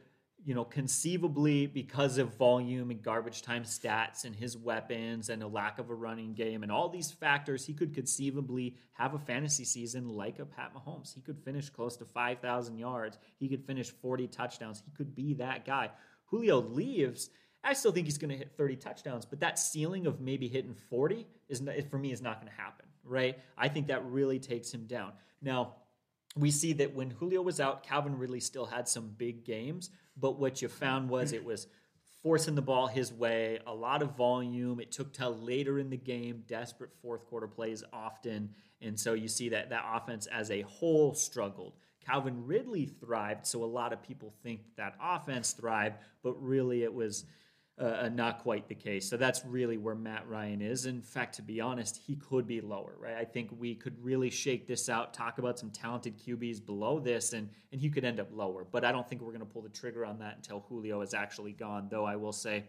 you 0.46 0.54
know, 0.54 0.66
conceivably 0.66 1.68
because 1.68 2.18
of 2.18 2.36
volume 2.36 2.92
and 2.92 3.02
garbage 3.02 3.42
time 3.42 3.64
stats 3.64 4.26
and 4.26 4.36
his 4.36 4.58
weapons 4.58 5.30
and 5.30 5.42
a 5.42 5.48
lack 5.48 5.80
of 5.80 5.90
a 5.90 5.94
running 5.94 6.34
game 6.34 6.64
and 6.64 6.72
all 6.72 6.90
these 6.90 7.12
factors, 7.12 7.66
he 7.66 7.74
could 7.74 7.94
conceivably 7.94 8.76
have 8.92 9.14
a 9.14 9.20
fantasy 9.20 9.64
season 9.64 10.10
like 10.10 10.40
a 10.40 10.46
Pat 10.46 10.72
Mahomes. 10.76 11.14
He 11.14 11.22
could 11.22 11.40
finish 11.40 11.70
close 11.70 11.96
to 11.98 12.06
5,000 12.06 12.78
yards. 12.78 13.18
He 13.40 13.48
could 13.48 13.66
finish 13.66 13.90
40 13.90 14.28
touchdowns. 14.28 14.84
He 14.84 14.92
could 14.92 15.16
be 15.16 15.34
that 15.36 15.66
guy. 15.66 15.92
Julio 16.26 16.60
leaves. 16.60 17.30
I 17.64 17.74
still 17.74 17.94
think 17.94 18.08
he's 18.08 18.18
going 18.18 18.32
to 18.32 18.38
hit 18.38 18.52
30 18.58 18.76
touchdowns, 18.76 19.26
but 19.26 19.40
that 19.40 19.58
ceiling 19.58 20.08
of 20.08 20.20
maybe 20.20 20.50
hitting 20.50 20.76
40 20.90 21.26
is 21.48 21.62
for 21.90 21.98
me 21.98 22.12
is 22.12 22.22
not 22.22 22.42
going 22.42 22.52
to 22.52 22.62
happen, 22.62 22.86
right? 23.06 23.40
I 23.58 23.70
think 23.70 23.88
that 23.88 24.04
really 24.06 24.40
takes 24.40 24.74
him 24.74 24.86
down. 24.88 25.14
Now, 25.42 25.76
we 26.36 26.52
see 26.52 26.74
that 26.74 26.96
when 26.96 27.12
Julio 27.12 27.42
was 27.42 27.60
out, 27.60 27.84
Calvin 27.84 28.18
Ridley 28.18 28.40
still 28.40 28.66
had 28.66 28.88
some 28.88 29.14
big 29.18 29.46
games, 29.46 29.92
but 30.18 30.40
what 30.40 30.62
you 30.62 30.68
found 30.68 31.10
was 31.10 31.32
it 31.32 31.44
was 31.44 31.68
forcing 32.22 32.56
the 32.56 32.62
ball 32.62 32.88
his 32.88 33.12
way, 33.12 33.60
a 33.68 33.74
lot 33.74 34.02
of 34.02 34.16
volume. 34.16 34.80
It 34.80 34.92
took 34.92 35.14
till 35.14 35.36
later 35.36 35.78
in 35.80 35.90
the 35.90 35.98
game, 35.98 36.44
desperate 36.48 36.92
fourth 37.02 37.26
quarter 37.26 37.48
plays 37.48 37.84
often, 37.92 38.50
and 38.82 39.00
so 39.00 39.14
you 39.14 39.28
see 39.28 39.50
that 39.50 39.70
that 39.70 39.86
offense 39.94 40.28
as 40.28 40.50
a 40.52 40.62
whole 40.62 41.14
struggled. 41.14 41.74
Calvin 42.06 42.46
Ridley 42.46 42.86
thrived, 42.86 43.46
so 43.46 43.64
a 43.64 43.66
lot 43.66 43.94
of 43.94 44.02
people 44.02 44.34
think 44.44 44.62
that 44.78 44.96
offense 45.02 45.52
thrived, 45.54 45.98
but 46.22 46.34
really 46.42 46.84
it 46.84 46.94
was 46.94 47.26
uh, 47.80 47.86
uh, 48.04 48.10
not 48.10 48.44
quite 48.44 48.68
the 48.68 48.76
case. 48.76 49.10
So 49.10 49.18
that's 49.18 49.44
really 49.46 49.78
where 49.78 49.96
Matt 49.96 50.28
Ryan 50.28 50.62
is. 50.62 50.86
In 50.86 51.02
fact, 51.02 51.38
to 51.38 51.42
be 51.42 51.60
honest, 51.60 52.00
he 52.06 52.16
could 52.16 52.46
be 52.46 52.62
lower, 52.62 52.96
right? 53.00 53.16
I 53.16 53.26
think 53.26 53.50
we 53.58 53.74
could 53.74 53.96
really 54.04 54.30
shake 54.30 54.68
this 54.68 54.90
out, 54.90 55.16
talk 55.16 55.40
about 55.40 55.58
some 55.58 55.72
talented 55.72 56.20
QBs 56.20 56.64
below 56.64 57.00
this, 57.00 57.34
and 57.34 57.50
and 57.72 57.82
he 57.82 57.90
could 57.90 58.06
end 58.06 58.20
up 58.20 58.28
lower. 58.32 58.64
But 58.64 58.86
I 58.86 58.92
don't 58.92 59.10
think 59.10 59.22
we're 59.22 59.32
going 59.32 59.40
to 59.40 59.48
pull 59.48 59.64
the 59.64 59.70
trigger 59.70 60.06
on 60.06 60.20
that 60.20 60.36
until 60.36 60.60
Julio 60.70 61.02
is 61.02 61.16
actually 61.16 61.54
gone. 61.54 61.88
Though 61.90 62.06
I 62.06 62.16
will 62.16 62.32
say, 62.32 62.66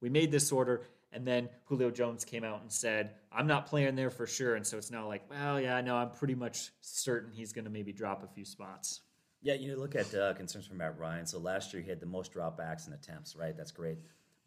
we 0.00 0.08
made 0.08 0.30
this 0.32 0.50
order. 0.52 0.86
And 1.12 1.26
then 1.26 1.48
Julio 1.64 1.90
Jones 1.90 2.24
came 2.24 2.44
out 2.44 2.62
and 2.62 2.72
said, 2.72 3.14
I'm 3.32 3.48
not 3.48 3.66
playing 3.66 3.96
there 3.96 4.10
for 4.10 4.26
sure. 4.26 4.54
And 4.54 4.64
so 4.64 4.78
it's 4.78 4.92
now 4.92 5.08
like, 5.08 5.28
well, 5.28 5.60
yeah, 5.60 5.80
no, 5.80 5.96
I'm 5.96 6.10
pretty 6.10 6.36
much 6.36 6.70
certain 6.80 7.32
he's 7.32 7.52
going 7.52 7.64
to 7.64 7.70
maybe 7.70 7.92
drop 7.92 8.22
a 8.22 8.28
few 8.28 8.44
spots. 8.44 9.00
Yeah, 9.42 9.54
you 9.54 9.76
look 9.76 9.96
at 9.96 10.14
uh, 10.14 10.34
concerns 10.34 10.66
from 10.66 10.76
Matt 10.76 10.98
Ryan. 10.98 11.26
So 11.26 11.38
last 11.38 11.72
year 11.72 11.82
he 11.82 11.88
had 11.88 11.98
the 11.98 12.06
most 12.06 12.32
dropbacks 12.32 12.86
and 12.86 12.94
attempts, 12.94 13.34
right? 13.34 13.56
That's 13.56 13.72
great. 13.72 13.98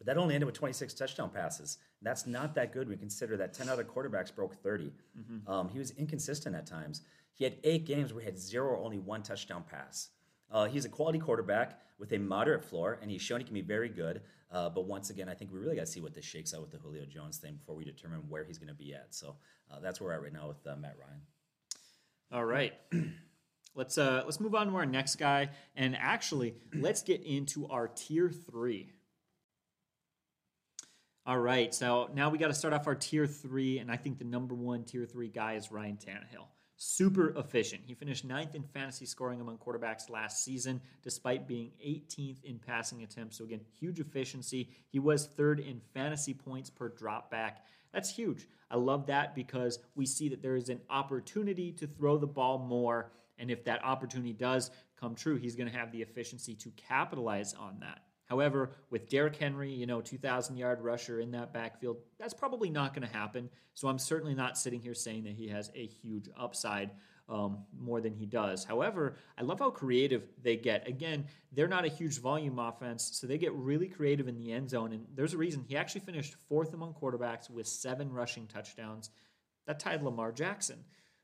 But 0.04 0.14
that 0.14 0.20
only 0.20 0.36
ended 0.36 0.46
with 0.46 0.56
26 0.56 0.94
touchdown 0.94 1.30
passes. 1.30 1.78
That's 2.02 2.28
not 2.28 2.56
that 2.56 2.74
good 2.74 2.88
when 2.88 2.98
you 2.98 3.00
consider 3.00 3.38
that 3.38 3.54
10 3.54 3.70
other 3.70 3.86
quarterbacks 3.86 4.36
broke 4.36 4.62
30. 4.62 4.92
Mm-hmm. 5.18 5.50
Um, 5.50 5.70
he 5.70 5.80
was 5.80 5.92
inconsistent 5.92 6.56
at 6.56 6.66
times. 6.66 7.02
He 7.34 7.46
had 7.46 7.56
eight 7.64 7.86
games 7.86 8.14
where 8.14 8.22
he 8.22 8.26
had 8.26 8.38
zero 8.38 8.72
or 8.72 8.78
only 8.78 9.00
one 9.00 9.24
touchdown 9.24 9.64
pass. 9.70 10.10
Uh, 10.52 10.66
he's 10.66 10.84
a 10.84 10.90
quality 10.90 11.20
quarterback 11.20 11.80
with 11.98 12.12
a 12.12 12.20
moderate 12.20 12.66
floor, 12.66 13.00
and 13.02 13.10
he's 13.10 13.22
shown 13.22 13.40
he 13.40 13.46
can 13.46 13.54
be 13.54 13.62
very 13.62 13.90
good. 13.90 14.22
Uh, 14.52 14.70
but 14.70 14.86
once 14.86 15.10
again, 15.10 15.30
I 15.30 15.34
think 15.34 15.52
we 15.52 15.60
really 15.60 15.76
got 15.76 15.86
to 15.86 15.92
see 15.92 16.02
what 16.02 16.14
this 16.14 16.26
shakes 16.26 16.54
out 16.54 16.62
with 16.62 16.72
the 16.72 16.78
Julio 16.78 17.06
Jones 17.06 17.38
thing 17.38 17.56
before 17.56 17.76
we 17.76 17.86
determine 17.86 18.20
where 18.28 18.44
he's 18.44 18.58
going 18.58 18.68
to 18.68 18.76
be 18.76 18.94
at. 18.94 19.08
So 19.16 19.38
uh, 19.72 19.80
that's 19.80 20.02
where 20.02 20.10
we're 20.10 20.16
at 20.16 20.22
right 20.22 20.34
now 20.34 20.50
with 20.50 20.68
uh, 20.68 20.76
Matt 20.76 20.96
Ryan. 21.00 21.22
All 22.32 22.46
right. 22.46 22.74
let's 23.76 23.98
uh, 23.98 24.24
let's 24.26 24.40
move 24.40 24.54
on 24.54 24.68
to 24.68 24.76
our 24.76 24.86
next 24.86 25.16
guy, 25.16 25.50
and 25.76 25.96
actually, 25.96 26.56
let's 26.74 27.02
get 27.02 27.24
into 27.24 27.68
our 27.70 27.88
tier 27.88 28.30
three. 28.30 28.92
All 31.26 31.40
right, 31.40 31.74
so 31.74 32.10
now 32.14 32.30
we 32.30 32.38
got 32.38 32.50
to 32.50 32.54
start 32.54 32.74
off 32.74 32.86
our 32.86 32.96
tier 32.96 33.26
three, 33.26 33.80
and 33.80 33.90
I 33.90 33.96
think 33.96 34.18
the 34.18 34.26
number 34.26 34.54
one 34.54 34.84
tier 34.84 35.06
three 35.06 35.30
guy 35.30 35.54
is 35.54 35.72
Ryan 35.72 35.96
Tannehill. 35.96 36.48
Super 36.76 37.30
efficient. 37.38 37.84
He 37.86 37.94
finished 37.94 38.26
ninth 38.26 38.56
in 38.56 38.64
fantasy 38.64 39.06
scoring 39.06 39.40
among 39.40 39.58
quarterbacks 39.58 40.10
last 40.10 40.44
season, 40.44 40.82
despite 41.02 41.48
being 41.48 41.72
18th 41.82 42.44
in 42.44 42.60
passing 42.60 43.04
attempts. 43.04 43.38
So, 43.38 43.46
again, 43.46 43.62
huge 43.80 44.02
efficiency. 44.02 44.70
He 44.90 45.00
was 45.00 45.28
third 45.28 45.62
in 45.62 45.80
fantasy 45.94 46.34
points 46.34 46.70
per 46.70 46.90
drop 46.90 47.32
back. 47.32 47.64
That's 47.94 48.14
huge. 48.14 48.46
I 48.70 48.76
love 48.76 49.06
that 49.06 49.34
because 49.34 49.80
we 49.96 50.06
see 50.06 50.28
that 50.28 50.42
there 50.42 50.58
is 50.58 50.68
an 50.68 50.82
opportunity 50.90 51.72
to 51.72 51.88
throw 51.88 52.18
the 52.18 52.28
ball 52.28 52.58
more. 52.58 53.14
And 53.38 53.50
if 53.50 53.64
that 53.64 53.82
opportunity 53.86 54.34
does 54.34 54.72
come 55.00 55.16
true, 55.16 55.38
he's 55.38 55.56
going 55.56 55.72
to 55.72 55.78
have 55.78 55.94
the 55.94 56.02
efficiency 56.02 56.54
to 56.56 56.70
capitalize 56.72 57.54
on 57.54 57.78
that. 57.80 58.02
However, 58.26 58.72
with 58.90 59.10
Derrick 59.10 59.36
Henry, 59.36 59.72
you 59.72 59.86
know, 59.86 60.02
2,000 60.02 60.58
yard 60.58 60.82
rusher 60.82 61.20
in 61.20 61.32
that 61.32 61.54
backfield, 61.54 61.98
that's 62.18 62.34
probably 62.34 62.70
not 62.70 62.94
going 62.94 63.08
to 63.08 63.14
happen. 63.14 63.50
So 63.74 63.88
I'm 63.88 64.00
certainly 64.00 64.34
not 64.34 64.58
sitting 64.58 64.82
here 64.82 64.94
saying 64.94 65.26
that 65.26 65.34
he 65.34 65.48
has 65.50 65.72
a 65.76 65.86
huge 65.86 66.30
upside 66.38 66.92
um, 67.30 67.60
more 67.78 68.02
than 68.02 68.14
he 68.14 68.26
does. 68.26 68.64
However, 68.64 69.16
I 69.38 69.44
love 69.44 69.60
how 69.60 69.70
creative 69.70 70.28
they 70.42 70.58
get. 70.58 70.88
Again, 70.88 71.26
they're 71.52 71.68
not 71.68 71.86
a 71.86 71.90
huge 71.90 72.20
volume 72.20 72.60
offense, 72.60 73.12
so 73.14 73.28
they 73.28 73.38
get 73.38 73.54
really 73.54 73.88
creative 73.88 74.28
in 74.28 74.38
the 74.38 74.52
end 74.52 74.70
zone. 74.70 74.94
And 74.94 75.06
there's 75.14 75.34
a 75.34 75.38
reason 75.38 75.64
he 75.68 75.78
actually 75.78 76.02
finished 76.02 76.36
fourth 76.50 76.74
among 76.74 76.94
quarterbacks 76.94 77.50
with 77.50 77.68
seven 77.68 78.12
rushing 78.12 78.48
touchdowns. 78.48 79.10
That 79.68 79.80
tied 79.80 80.04
Lamar 80.04 80.32
Jackson. 80.32 80.84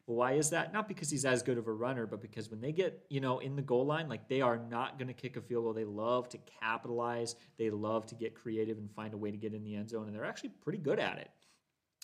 Why 0.09 0.31
is 0.31 0.49
that? 0.49 0.73
Not 0.73 0.87
because 0.87 1.11
he's 1.11 1.23
as 1.23 1.43
good 1.43 1.59
of 1.59 1.67
a 1.67 1.71
runner, 1.71 2.07
but 2.07 2.19
because 2.19 2.49
when 2.49 2.61
they 2.61 2.71
get, 2.71 3.05
you 3.09 3.21
know, 3.21 3.37
in 3.37 3.55
the 3.55 3.61
goal 3.61 3.85
line, 3.85 4.09
like 4.09 4.27
they 4.27 4.41
are 4.41 4.57
not 4.57 4.97
going 4.97 5.07
to 5.07 5.13
kick 5.13 5.37
a 5.37 5.41
field 5.41 5.65
goal. 5.65 5.73
They 5.73 5.85
love 5.85 6.27
to 6.29 6.39
capitalize. 6.59 7.35
They 7.59 7.69
love 7.69 8.07
to 8.07 8.15
get 8.15 8.33
creative 8.33 8.79
and 8.79 8.89
find 8.91 9.13
a 9.13 9.17
way 9.17 9.29
to 9.29 9.37
get 9.37 9.53
in 9.53 9.63
the 9.63 9.75
end 9.75 9.91
zone, 9.91 10.07
and 10.07 10.15
they're 10.15 10.25
actually 10.25 10.49
pretty 10.63 10.79
good 10.79 10.99
at 10.99 11.19
it. 11.19 11.29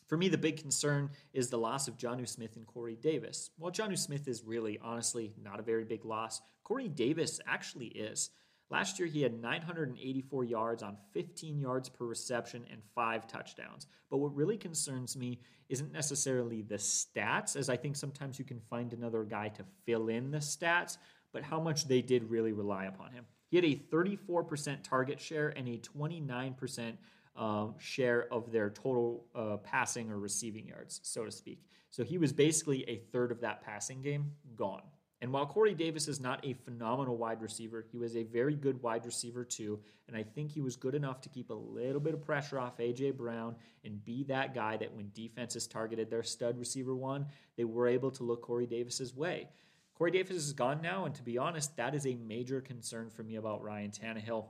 For 0.05 0.17
me, 0.17 0.29
the 0.29 0.37
big 0.37 0.57
concern 0.57 1.09
is 1.33 1.49
the 1.49 1.57
loss 1.57 1.87
of 1.87 1.97
Jonnu 1.97 2.27
Smith 2.27 2.55
and 2.55 2.67
Corey 2.67 2.95
Davis. 2.95 3.49
Well, 3.57 3.71
Jonnu 3.71 3.97
Smith 3.97 4.27
is 4.27 4.43
really, 4.43 4.77
honestly, 4.83 5.33
not 5.43 5.59
a 5.59 5.63
very 5.63 5.83
big 5.83 6.05
loss. 6.05 6.41
Corey 6.63 6.87
Davis 6.87 7.39
actually 7.47 7.87
is. 7.87 8.29
Last 8.71 8.97
year, 8.99 9.07
he 9.07 9.21
had 9.21 9.39
984 9.39 10.43
yards 10.43 10.81
on 10.81 10.97
15 11.13 11.59
yards 11.59 11.87
per 11.87 12.05
reception 12.05 12.65
and 12.71 12.81
five 12.95 13.27
touchdowns. 13.27 13.87
But 14.09 14.17
what 14.17 14.35
really 14.35 14.57
concerns 14.57 15.15
me 15.15 15.39
isn't 15.69 15.91
necessarily 15.91 16.61
the 16.61 16.75
stats, 16.75 17.55
as 17.55 17.69
I 17.69 17.77
think 17.77 17.95
sometimes 17.95 18.39
you 18.39 18.45
can 18.45 18.59
find 18.59 18.91
another 18.91 19.23
guy 19.23 19.49
to 19.49 19.63
fill 19.85 20.09
in 20.09 20.31
the 20.31 20.39
stats, 20.39 20.97
but 21.31 21.43
how 21.43 21.59
much 21.59 21.87
they 21.87 22.01
did 22.01 22.29
really 22.29 22.53
rely 22.53 22.85
upon 22.85 23.11
him. 23.11 23.25
He 23.49 23.57
had 23.57 23.65
a 23.65 23.75
34% 23.75 24.83
target 24.83 25.21
share 25.21 25.49
and 25.49 25.67
a 25.67 25.77
29% 25.77 26.93
um, 27.35 27.75
share 27.77 28.31
of 28.33 28.51
their 28.51 28.69
total 28.69 29.25
uh, 29.35 29.57
passing 29.57 30.09
or 30.09 30.17
receiving 30.17 30.67
yards, 30.67 31.01
so 31.03 31.25
to 31.25 31.31
speak. 31.31 31.61
So 31.91 32.03
he 32.03 32.17
was 32.17 32.33
basically 32.33 32.83
a 32.89 32.97
third 33.11 33.31
of 33.31 33.41
that 33.41 33.61
passing 33.61 34.01
game 34.01 34.31
gone. 34.55 34.81
And 35.25 35.33
while 35.33 35.47
Corey 35.47 35.73
Davis 35.73 36.07
is 36.07 36.19
not 36.19 36.45
a 36.45 36.53
phenomenal 36.53 37.17
wide 37.17 37.41
receiver, 37.41 37.83
he 37.91 37.97
was 37.97 38.15
a 38.15 38.21
very 38.21 38.53
good 38.53 38.79
wide 38.83 39.07
receiver 39.07 39.43
too. 39.43 39.79
And 40.07 40.15
I 40.15 40.21
think 40.21 40.51
he 40.51 40.61
was 40.61 40.75
good 40.75 40.93
enough 40.93 41.19
to 41.21 41.29
keep 41.29 41.49
a 41.49 41.53
little 41.55 41.99
bit 41.99 42.13
of 42.13 42.21
pressure 42.21 42.59
off 42.59 42.79
A.J. 42.79 43.09
Brown 43.09 43.55
and 43.83 44.05
be 44.05 44.23
that 44.25 44.53
guy 44.53 44.77
that 44.77 44.93
when 44.93 45.09
defenses 45.15 45.65
targeted 45.65 46.11
their 46.11 46.21
stud 46.21 46.59
receiver 46.59 46.95
one, 46.95 47.25
they 47.57 47.63
were 47.63 47.87
able 47.87 48.11
to 48.11 48.23
look 48.23 48.43
Corey 48.43 48.67
Davis's 48.67 49.15
way. 49.15 49.49
Corey 49.95 50.11
Davis 50.11 50.35
is 50.35 50.53
gone 50.53 50.79
now, 50.83 51.05
and 51.05 51.15
to 51.15 51.23
be 51.23 51.39
honest, 51.39 51.75
that 51.75 51.95
is 51.95 52.05
a 52.05 52.13
major 52.13 52.61
concern 52.61 53.09
for 53.09 53.23
me 53.23 53.37
about 53.37 53.63
Ryan 53.63 53.89
Tannehill. 53.89 54.45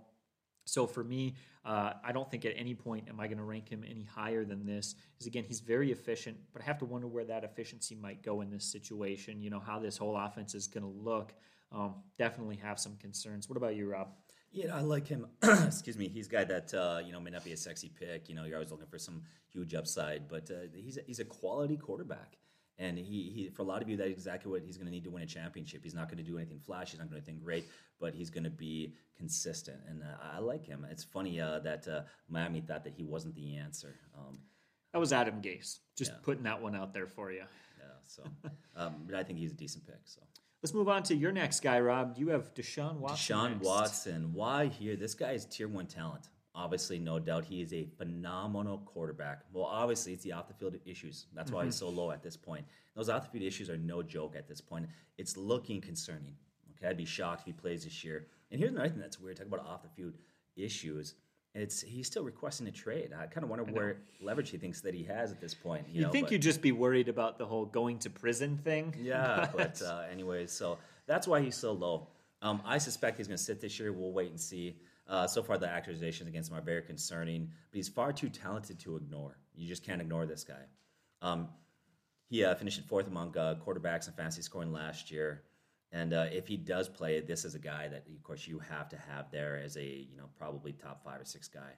So 0.66 0.86
for 0.88 1.04
me, 1.04 1.36
uh, 1.64 1.94
I 2.04 2.12
don't 2.12 2.30
think 2.30 2.46
at 2.46 2.54
any 2.56 2.76
point 2.76 3.08
am 3.10 3.20
I 3.20 3.28
going 3.28 3.38
to 3.38 3.44
rank 3.44 3.70
him 3.70 3.84
any 3.90 4.04
higher 4.04 4.46
than 4.46 4.66
this. 4.66 4.96
Because 5.14 5.28
again, 5.28 5.44
he's 5.48 5.62
very 5.62 5.92
efficient, 5.92 6.38
but 6.54 6.62
I 6.62 6.66
have 6.66 6.78
to 6.80 6.86
wonder 6.86 7.08
where 7.08 7.26
that 7.26 7.44
efficiency 7.44 7.96
might 7.96 8.24
go 8.24 8.42
in 8.42 8.52
this 8.52 8.66
situation. 8.66 9.42
You 9.42 9.50
know 9.50 9.60
how 9.60 9.80
this 9.80 9.98
whole 9.98 10.18
offense 10.18 10.54
is 10.54 10.68
going 10.68 10.84
to 10.84 10.90
look. 10.90 11.34
Um, 11.72 11.96
definitely 12.18 12.58
have 12.58 12.80
some 12.80 12.96
concerns. 12.98 13.50
What 13.50 13.58
about 13.58 13.76
you, 13.76 13.90
Rob? 13.90 14.10
Yeah, 14.52 14.76
I 14.76 14.82
like 14.82 15.08
him. 15.08 15.28
Excuse 15.44 15.98
me. 15.98 16.08
He's 16.08 16.28
a 16.28 16.30
guy 16.30 16.44
that 16.46 16.74
uh, 16.74 17.02
you 17.06 17.12
know 17.12 17.20
may 17.20 17.32
not 17.32 17.44
be 17.44 17.52
a 17.52 17.58
sexy 17.58 17.90
pick. 17.90 18.30
You 18.30 18.36
know, 18.36 18.46
you're 18.46 18.56
always 18.56 18.72
looking 18.72 18.88
for 18.88 19.00
some 19.00 19.24
huge 19.52 19.74
upside, 19.74 20.30
but 20.30 20.50
uh, 20.50 20.68
he's 20.74 20.98
a, 20.98 21.02
he's 21.06 21.20
a 21.20 21.26
quality 21.26 21.78
quarterback. 21.78 22.38
And 22.78 22.98
he, 22.98 23.32
he, 23.34 23.50
for 23.54 23.62
a 23.62 23.66
lot 23.66 23.82
of 23.82 23.88
you, 23.90 23.96
that's 23.96 24.10
exactly 24.10 24.52
what 24.52 24.62
he's 24.62 24.76
going 24.78 24.88
to 24.88 24.92
need 24.92 25.06
to 25.06 25.10
win 25.10 25.24
a 25.24 25.26
championship. 25.26 25.82
He's 25.82 25.94
not 25.94 26.10
going 26.10 26.18
to 26.18 26.30
do 26.30 26.38
anything 26.38 26.60
flash. 26.60 26.92
He's 26.92 27.00
not 27.00 27.10
going 27.10 27.22
to 27.22 27.26
do 27.26 27.32
anything 27.32 27.44
great, 27.44 27.66
but 28.02 28.14
he's 28.14 28.30
going 28.30 28.44
to 28.44 28.50
be 28.50 28.94
consistent. 29.18 29.78
And 29.88 30.04
uh, 30.04 30.08
I 30.36 30.40
like 30.40 30.66
him. 30.66 30.86
It's 30.92 31.04
funny 31.04 31.40
uh, 31.40 31.60
that 31.60 31.88
uh, 31.88 32.02
Miami 32.28 32.60
thought 32.60 32.84
that 32.84 32.94
he 32.94 33.04
wasn't 33.04 33.36
the 33.36 33.56
answer. 33.56 33.96
Um, 34.18 34.40
that 34.92 35.00
was 35.00 35.14
Adam 35.14 35.42
Gase. 35.42 35.80
Just 35.98 36.12
Yeah. 36.12 36.18
putting 36.24 36.44
that 36.44 36.62
one 36.62 36.76
out 36.76 36.94
there 36.94 37.08
for 37.08 37.32
you. 37.32 37.44
yeah, 37.80 37.86
so, 38.04 38.24
um, 38.76 39.04
but 39.06 39.16
I 39.16 39.24
think 39.24 39.40
he's 39.40 39.52
a 39.52 39.56
decent 39.56 39.86
pick. 39.86 40.02
So. 40.04 40.22
Let's 40.62 40.74
move 40.74 40.90
on 40.90 41.04
to 41.04 41.16
your 41.16 41.32
next 41.32 41.62
guy, 41.62 41.80
Rob. 41.80 42.16
You 42.18 42.30
have 42.30 42.54
Deshaun 42.54 42.98
Watson. 42.98 43.36
Deshaun 43.38 43.52
next. 43.54 43.66
Watson. 43.66 44.34
Why 44.34 44.66
here? 44.68 44.96
This 44.98 45.14
guy 45.14 45.32
is 45.32 45.46
tier 45.46 45.68
one 45.68 45.86
talent. 45.86 46.28
Obviously, 46.56 46.98
no 47.00 47.20
doubt, 47.20 47.44
he 47.46 47.62
is 47.62 47.74
a 47.74 47.86
phenomenal 47.98 48.78
quarterback. 48.86 49.42
Well, 49.52 49.66
obviously, 49.66 50.14
it's 50.14 50.24
the 50.24 50.32
off 50.32 50.48
the 50.48 50.54
field 50.54 50.76
issues. 50.86 51.28
That's 51.34 51.52
why 51.52 51.66
he's 51.66 51.76
so 51.76 51.90
low 51.90 52.12
at 52.12 52.24
this 52.24 52.38
point. 52.38 52.66
Those 52.96 53.10
off 53.10 53.24
the 53.24 53.30
field 53.30 53.44
issues 53.44 53.70
are 53.70 53.78
no 53.78 54.02
joke 54.02 54.36
at 54.38 54.48
this 54.48 54.62
point. 54.62 54.88
It's 55.18 55.36
looking 55.36 55.82
concerning. 55.82 56.36
Okay, 56.78 56.88
I'd 56.88 56.98
be 56.98 57.06
shocked 57.06 57.42
if 57.42 57.46
he 57.48 57.54
plays 57.54 57.84
this 57.84 58.04
year. 58.04 58.28
And 58.52 58.60
here's 58.60 58.72
another 58.72 58.90
thing 58.90 59.00
that's 59.00 59.20
weird. 59.20 59.38
Talk 59.38 59.48
about 59.48 59.66
off 59.68 59.84
the 59.84 59.90
field 59.90 60.14
issues. 60.56 61.16
It's 61.54 61.82
he's 61.82 62.08
still 62.08 62.24
requesting 62.24 62.68
a 62.68 62.72
trade. 62.72 63.12
I 63.18 63.28
kind 63.28 63.44
of 63.44 63.50
wonder 63.50 63.64
where 63.66 63.98
leverage 64.22 64.50
he 64.50 64.58
thinks 64.58 64.82
that 64.82 64.94
he 64.94 65.04
has 65.04 65.32
at 65.32 65.40
this 65.40 65.54
point. 65.54 65.86
You 65.90 66.00
You'd 66.00 66.04
know, 66.08 66.12
think 66.12 66.26
but- 66.28 66.32
you'd 66.34 66.42
just 66.42 66.62
be 66.62 66.72
worried 66.74 67.08
about 67.08 67.38
the 67.38 67.46
whole 67.46 67.66
going 67.66 68.00
to 68.00 68.10
prison 68.10 68.58
thing. 68.58 68.94
yeah, 69.00 69.50
but 69.56 69.82
uh, 69.82 70.04
anyways, 70.12 70.52
so 70.52 70.78
that's 71.08 71.28
why 71.28 71.42
he's 71.42 71.56
so 71.56 71.72
low. 71.72 72.08
Um, 72.42 72.62
I 72.66 72.78
suspect 72.78 73.18
he's 73.18 73.28
going 73.28 73.38
to 73.38 73.44
sit 73.44 73.62
this 73.62 73.80
year. 73.80 73.94
We'll 73.94 74.12
wait 74.12 74.30
and 74.32 74.40
see. 74.40 74.76
Uh, 75.08 75.28
so 75.28 75.44
far, 75.44 75.58
the 75.58 75.68
accusations 75.68 76.28
against 76.28 76.50
him 76.52 76.58
are 76.58 76.62
very 76.62 76.82
concerning, 76.82 77.52
but 77.72 77.76
he's 77.76 77.90
far 77.90 78.12
too 78.12 78.30
talented 78.30 78.80
to 78.80 78.96
ignore. 78.96 79.38
You 79.56 79.68
just 79.68 79.84
can't 79.84 80.02
ignore 80.02 80.26
this 80.26 80.44
guy. 80.44 80.64
Um, 81.22 81.50
he 82.28 82.44
uh, 82.44 82.56
finished 82.56 82.82
fourth 82.88 83.08
among 83.08 83.38
uh, 83.38 83.56
quarterbacks 83.66 84.08
in 84.08 84.14
fantasy 84.14 84.42
scoring 84.42 84.72
last 84.72 85.12
year. 85.12 85.44
And 85.92 86.14
uh, 86.14 86.26
if 86.32 86.48
he 86.48 86.58
does 86.58 86.90
play, 86.90 87.22
this 87.22 87.46
is 87.46 87.56
a 87.56 87.60
guy 87.60 87.88
that, 87.88 88.06
of 88.14 88.24
course, 88.24 88.48
you 88.48 88.60
have 88.60 88.90
to 88.90 88.98
have 88.98 89.32
there 89.32 89.58
as 89.64 89.78
a 89.78 89.86
you 89.86 90.18
know 90.18 90.26
probably 90.38 90.74
top 90.74 91.04
five 91.04 91.22
or 91.22 91.26
six 91.26 91.48
guy. 91.48 91.72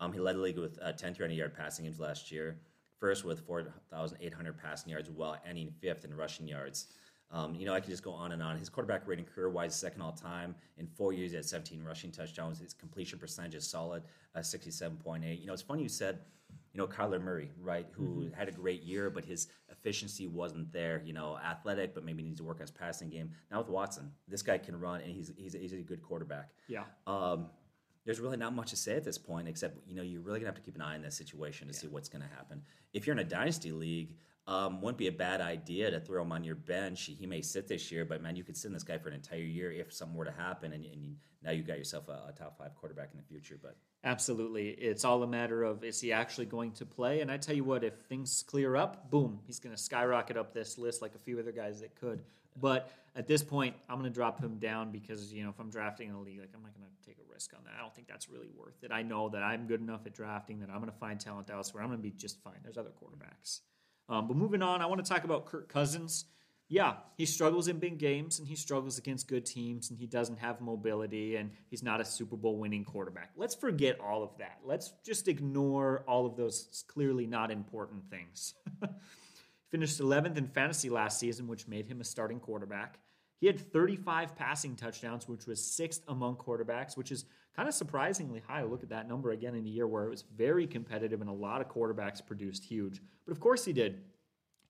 Um, 0.00 0.12
he 0.12 0.18
led 0.18 0.36
the 0.36 0.40
league 0.40 0.58
with 0.58 0.78
uh, 0.82 0.92
10 0.92 1.14
300 1.14 1.34
yard 1.34 1.54
passing 1.54 1.84
games 1.84 2.00
last 2.00 2.32
year, 2.32 2.58
first 2.98 3.24
with 3.24 3.46
4,800 3.46 4.58
passing 4.58 4.90
yards, 4.90 5.10
while 5.10 5.36
ending 5.46 5.70
fifth 5.80 6.04
in 6.04 6.14
rushing 6.14 6.48
yards. 6.48 6.86
Um, 7.32 7.54
you 7.54 7.64
know, 7.64 7.72
I 7.72 7.80
could 7.80 7.88
just 7.88 8.02
go 8.02 8.12
on 8.12 8.32
and 8.32 8.42
on. 8.42 8.58
His 8.58 8.68
quarterback 8.68 9.08
rating 9.08 9.24
career 9.24 9.48
wise, 9.48 9.74
second 9.74 10.02
all 10.02 10.12
time. 10.12 10.54
In 10.76 10.86
four 10.86 11.12
years, 11.14 11.30
he 11.30 11.36
had 11.36 11.46
17 11.46 11.82
rushing 11.82 12.12
touchdowns. 12.12 12.60
His 12.60 12.74
completion 12.74 13.18
percentage 13.18 13.54
is 13.54 13.66
solid, 13.66 14.02
uh, 14.34 14.40
67.8. 14.40 15.40
You 15.40 15.46
know, 15.46 15.54
it's 15.54 15.62
funny 15.62 15.82
you 15.82 15.88
said, 15.88 16.18
you 16.74 16.78
know, 16.78 16.86
Kyler 16.86 17.22
Murray, 17.22 17.50
right, 17.60 17.86
who 17.92 18.30
had 18.34 18.48
a 18.48 18.52
great 18.52 18.82
year, 18.82 19.10
but 19.10 19.24
his 19.24 19.48
efficiency 19.70 20.26
wasn't 20.26 20.72
there. 20.72 21.02
You 21.04 21.14
know, 21.14 21.38
athletic, 21.38 21.94
but 21.94 22.04
maybe 22.04 22.22
needs 22.22 22.38
to 22.38 22.44
work 22.44 22.58
on 22.58 22.62
his 22.62 22.70
passing 22.70 23.08
game. 23.08 23.30
Now 23.50 23.58
with 23.58 23.68
Watson, 23.68 24.10
this 24.28 24.42
guy 24.42 24.58
can 24.58 24.78
run, 24.78 25.00
and 25.00 25.10
he's 25.10 25.32
he's, 25.36 25.54
he's 25.54 25.72
a 25.72 25.76
good 25.76 26.02
quarterback. 26.02 26.50
Yeah. 26.68 26.84
Um, 27.06 27.48
there's 28.04 28.20
really 28.20 28.36
not 28.36 28.54
much 28.54 28.70
to 28.70 28.76
say 28.76 28.96
at 28.96 29.04
this 29.04 29.18
point, 29.18 29.48
except 29.48 29.78
you 29.86 29.94
know 29.94 30.02
you're 30.02 30.20
really 30.20 30.40
gonna 30.40 30.48
have 30.48 30.56
to 30.56 30.62
keep 30.62 30.74
an 30.74 30.82
eye 30.82 30.94
on 30.94 31.02
this 31.02 31.16
situation 31.16 31.68
to 31.68 31.74
see 31.74 31.86
what's 31.86 32.08
gonna 32.08 32.28
happen. 32.36 32.62
If 32.92 33.06
you're 33.06 33.14
in 33.14 33.20
a 33.20 33.24
dynasty 33.24 33.72
league, 33.72 34.16
um, 34.46 34.80
wouldn't 34.80 34.98
be 34.98 35.06
a 35.06 35.12
bad 35.12 35.40
idea 35.40 35.90
to 35.90 36.00
throw 36.00 36.22
him 36.22 36.32
on 36.32 36.44
your 36.44 36.56
bench. 36.56 37.10
He 37.18 37.26
may 37.26 37.42
sit 37.42 37.68
this 37.68 37.92
year, 37.92 38.04
but 38.04 38.22
man, 38.22 38.36
you 38.36 38.44
could 38.44 38.56
sit 38.56 38.72
this 38.72 38.82
guy 38.82 38.98
for 38.98 39.08
an 39.08 39.14
entire 39.14 39.38
year 39.38 39.70
if 39.70 39.92
something 39.92 40.16
were 40.16 40.24
to 40.24 40.32
happen, 40.32 40.72
and, 40.72 40.84
and 40.84 41.04
you, 41.04 41.14
now 41.42 41.52
you 41.52 41.62
got 41.62 41.78
yourself 41.78 42.08
a, 42.08 42.28
a 42.28 42.34
top 42.36 42.58
five 42.58 42.74
quarterback 42.74 43.10
in 43.12 43.18
the 43.18 43.24
future. 43.24 43.58
But 43.60 43.76
Absolutely. 44.04 44.70
It's 44.70 45.04
all 45.04 45.22
a 45.22 45.28
matter 45.28 45.62
of 45.62 45.84
is 45.84 46.00
he 46.00 46.12
actually 46.12 46.46
going 46.46 46.72
to 46.72 46.86
play? 46.86 47.20
And 47.20 47.30
I 47.30 47.36
tell 47.36 47.54
you 47.54 47.64
what, 47.64 47.84
if 47.84 47.94
things 48.08 48.44
clear 48.46 48.74
up, 48.74 49.10
boom, 49.10 49.38
he's 49.46 49.60
going 49.60 49.74
to 49.74 49.80
skyrocket 49.80 50.36
up 50.36 50.52
this 50.52 50.76
list 50.76 51.02
like 51.02 51.14
a 51.14 51.18
few 51.18 51.38
other 51.38 51.52
guys 51.52 51.80
that 51.80 51.94
could. 51.94 52.22
But 52.60 52.90
at 53.14 53.28
this 53.28 53.42
point, 53.42 53.76
I'm 53.88 53.98
going 53.98 54.10
to 54.10 54.14
drop 54.14 54.42
him 54.42 54.58
down 54.58 54.90
because, 54.90 55.32
you 55.32 55.44
know, 55.44 55.50
if 55.50 55.60
I'm 55.60 55.70
drafting 55.70 56.08
in 56.08 56.14
a 56.16 56.20
league, 56.20 56.40
like 56.40 56.50
I'm 56.54 56.62
not 56.62 56.74
going 56.74 56.86
to 56.86 57.08
take 57.08 57.18
a 57.18 57.32
risk 57.32 57.52
on 57.56 57.64
that. 57.64 57.74
I 57.78 57.80
don't 57.80 57.94
think 57.94 58.08
that's 58.08 58.28
really 58.28 58.48
worth 58.56 58.82
it. 58.82 58.90
I 58.90 59.02
know 59.02 59.28
that 59.28 59.42
I'm 59.42 59.66
good 59.66 59.80
enough 59.80 60.04
at 60.04 60.14
drafting 60.14 60.60
that 60.60 60.68
I'm 60.68 60.78
going 60.78 60.90
to 60.90 60.98
find 60.98 61.20
talent 61.20 61.48
elsewhere. 61.50 61.82
I'm 61.82 61.88
going 61.88 62.00
to 62.00 62.02
be 62.02 62.10
just 62.10 62.42
fine. 62.42 62.58
There's 62.62 62.76
other 62.76 62.90
quarterbacks. 62.90 63.60
Um, 64.08 64.28
but 64.28 64.36
moving 64.36 64.62
on, 64.62 64.80
I 64.82 64.86
want 64.86 65.04
to 65.04 65.08
talk 65.08 65.24
about 65.24 65.46
Kirk 65.46 65.68
Cousins. 65.68 66.26
Yeah, 66.68 66.94
he 67.18 67.26
struggles 67.26 67.68
in 67.68 67.78
big 67.78 67.98
games 67.98 68.38
and 68.38 68.48
he 68.48 68.56
struggles 68.56 68.96
against 68.96 69.28
good 69.28 69.44
teams 69.44 69.90
and 69.90 69.98
he 69.98 70.06
doesn't 70.06 70.38
have 70.38 70.60
mobility 70.62 71.36
and 71.36 71.50
he's 71.68 71.82
not 71.82 72.00
a 72.00 72.04
Super 72.04 72.36
Bowl 72.36 72.56
winning 72.56 72.84
quarterback. 72.84 73.30
Let's 73.36 73.54
forget 73.54 74.00
all 74.00 74.22
of 74.22 74.30
that. 74.38 74.60
Let's 74.64 74.94
just 75.04 75.28
ignore 75.28 76.02
all 76.08 76.24
of 76.24 76.36
those 76.36 76.82
clearly 76.88 77.26
not 77.26 77.50
important 77.50 78.08
things. 78.08 78.54
Finished 79.70 80.00
11th 80.00 80.38
in 80.38 80.46
fantasy 80.46 80.88
last 80.88 81.18
season, 81.18 81.46
which 81.46 81.68
made 81.68 81.86
him 81.86 82.00
a 82.00 82.04
starting 82.04 82.40
quarterback. 82.40 82.98
He 83.38 83.46
had 83.46 83.60
35 83.60 84.36
passing 84.36 84.76
touchdowns, 84.76 85.28
which 85.28 85.46
was 85.46 85.62
sixth 85.62 86.02
among 86.08 86.36
quarterbacks, 86.36 86.96
which 86.96 87.12
is 87.12 87.26
kind 87.56 87.68
of 87.68 87.74
surprisingly 87.74 88.42
high. 88.46 88.62
Look 88.62 88.82
at 88.82 88.88
that 88.90 89.08
number 89.08 89.30
again 89.32 89.54
in 89.54 89.66
a 89.66 89.68
year 89.68 89.86
where 89.86 90.04
it 90.04 90.10
was 90.10 90.24
very 90.36 90.66
competitive 90.66 91.20
and 91.20 91.30
a 91.30 91.34
lot 91.34 91.60
of 91.60 91.68
quarterbacks 91.68 92.24
produced 92.24 92.64
huge. 92.64 93.00
But 93.26 93.32
of 93.32 93.40
course 93.40 93.64
he 93.64 93.72
did. 93.72 94.00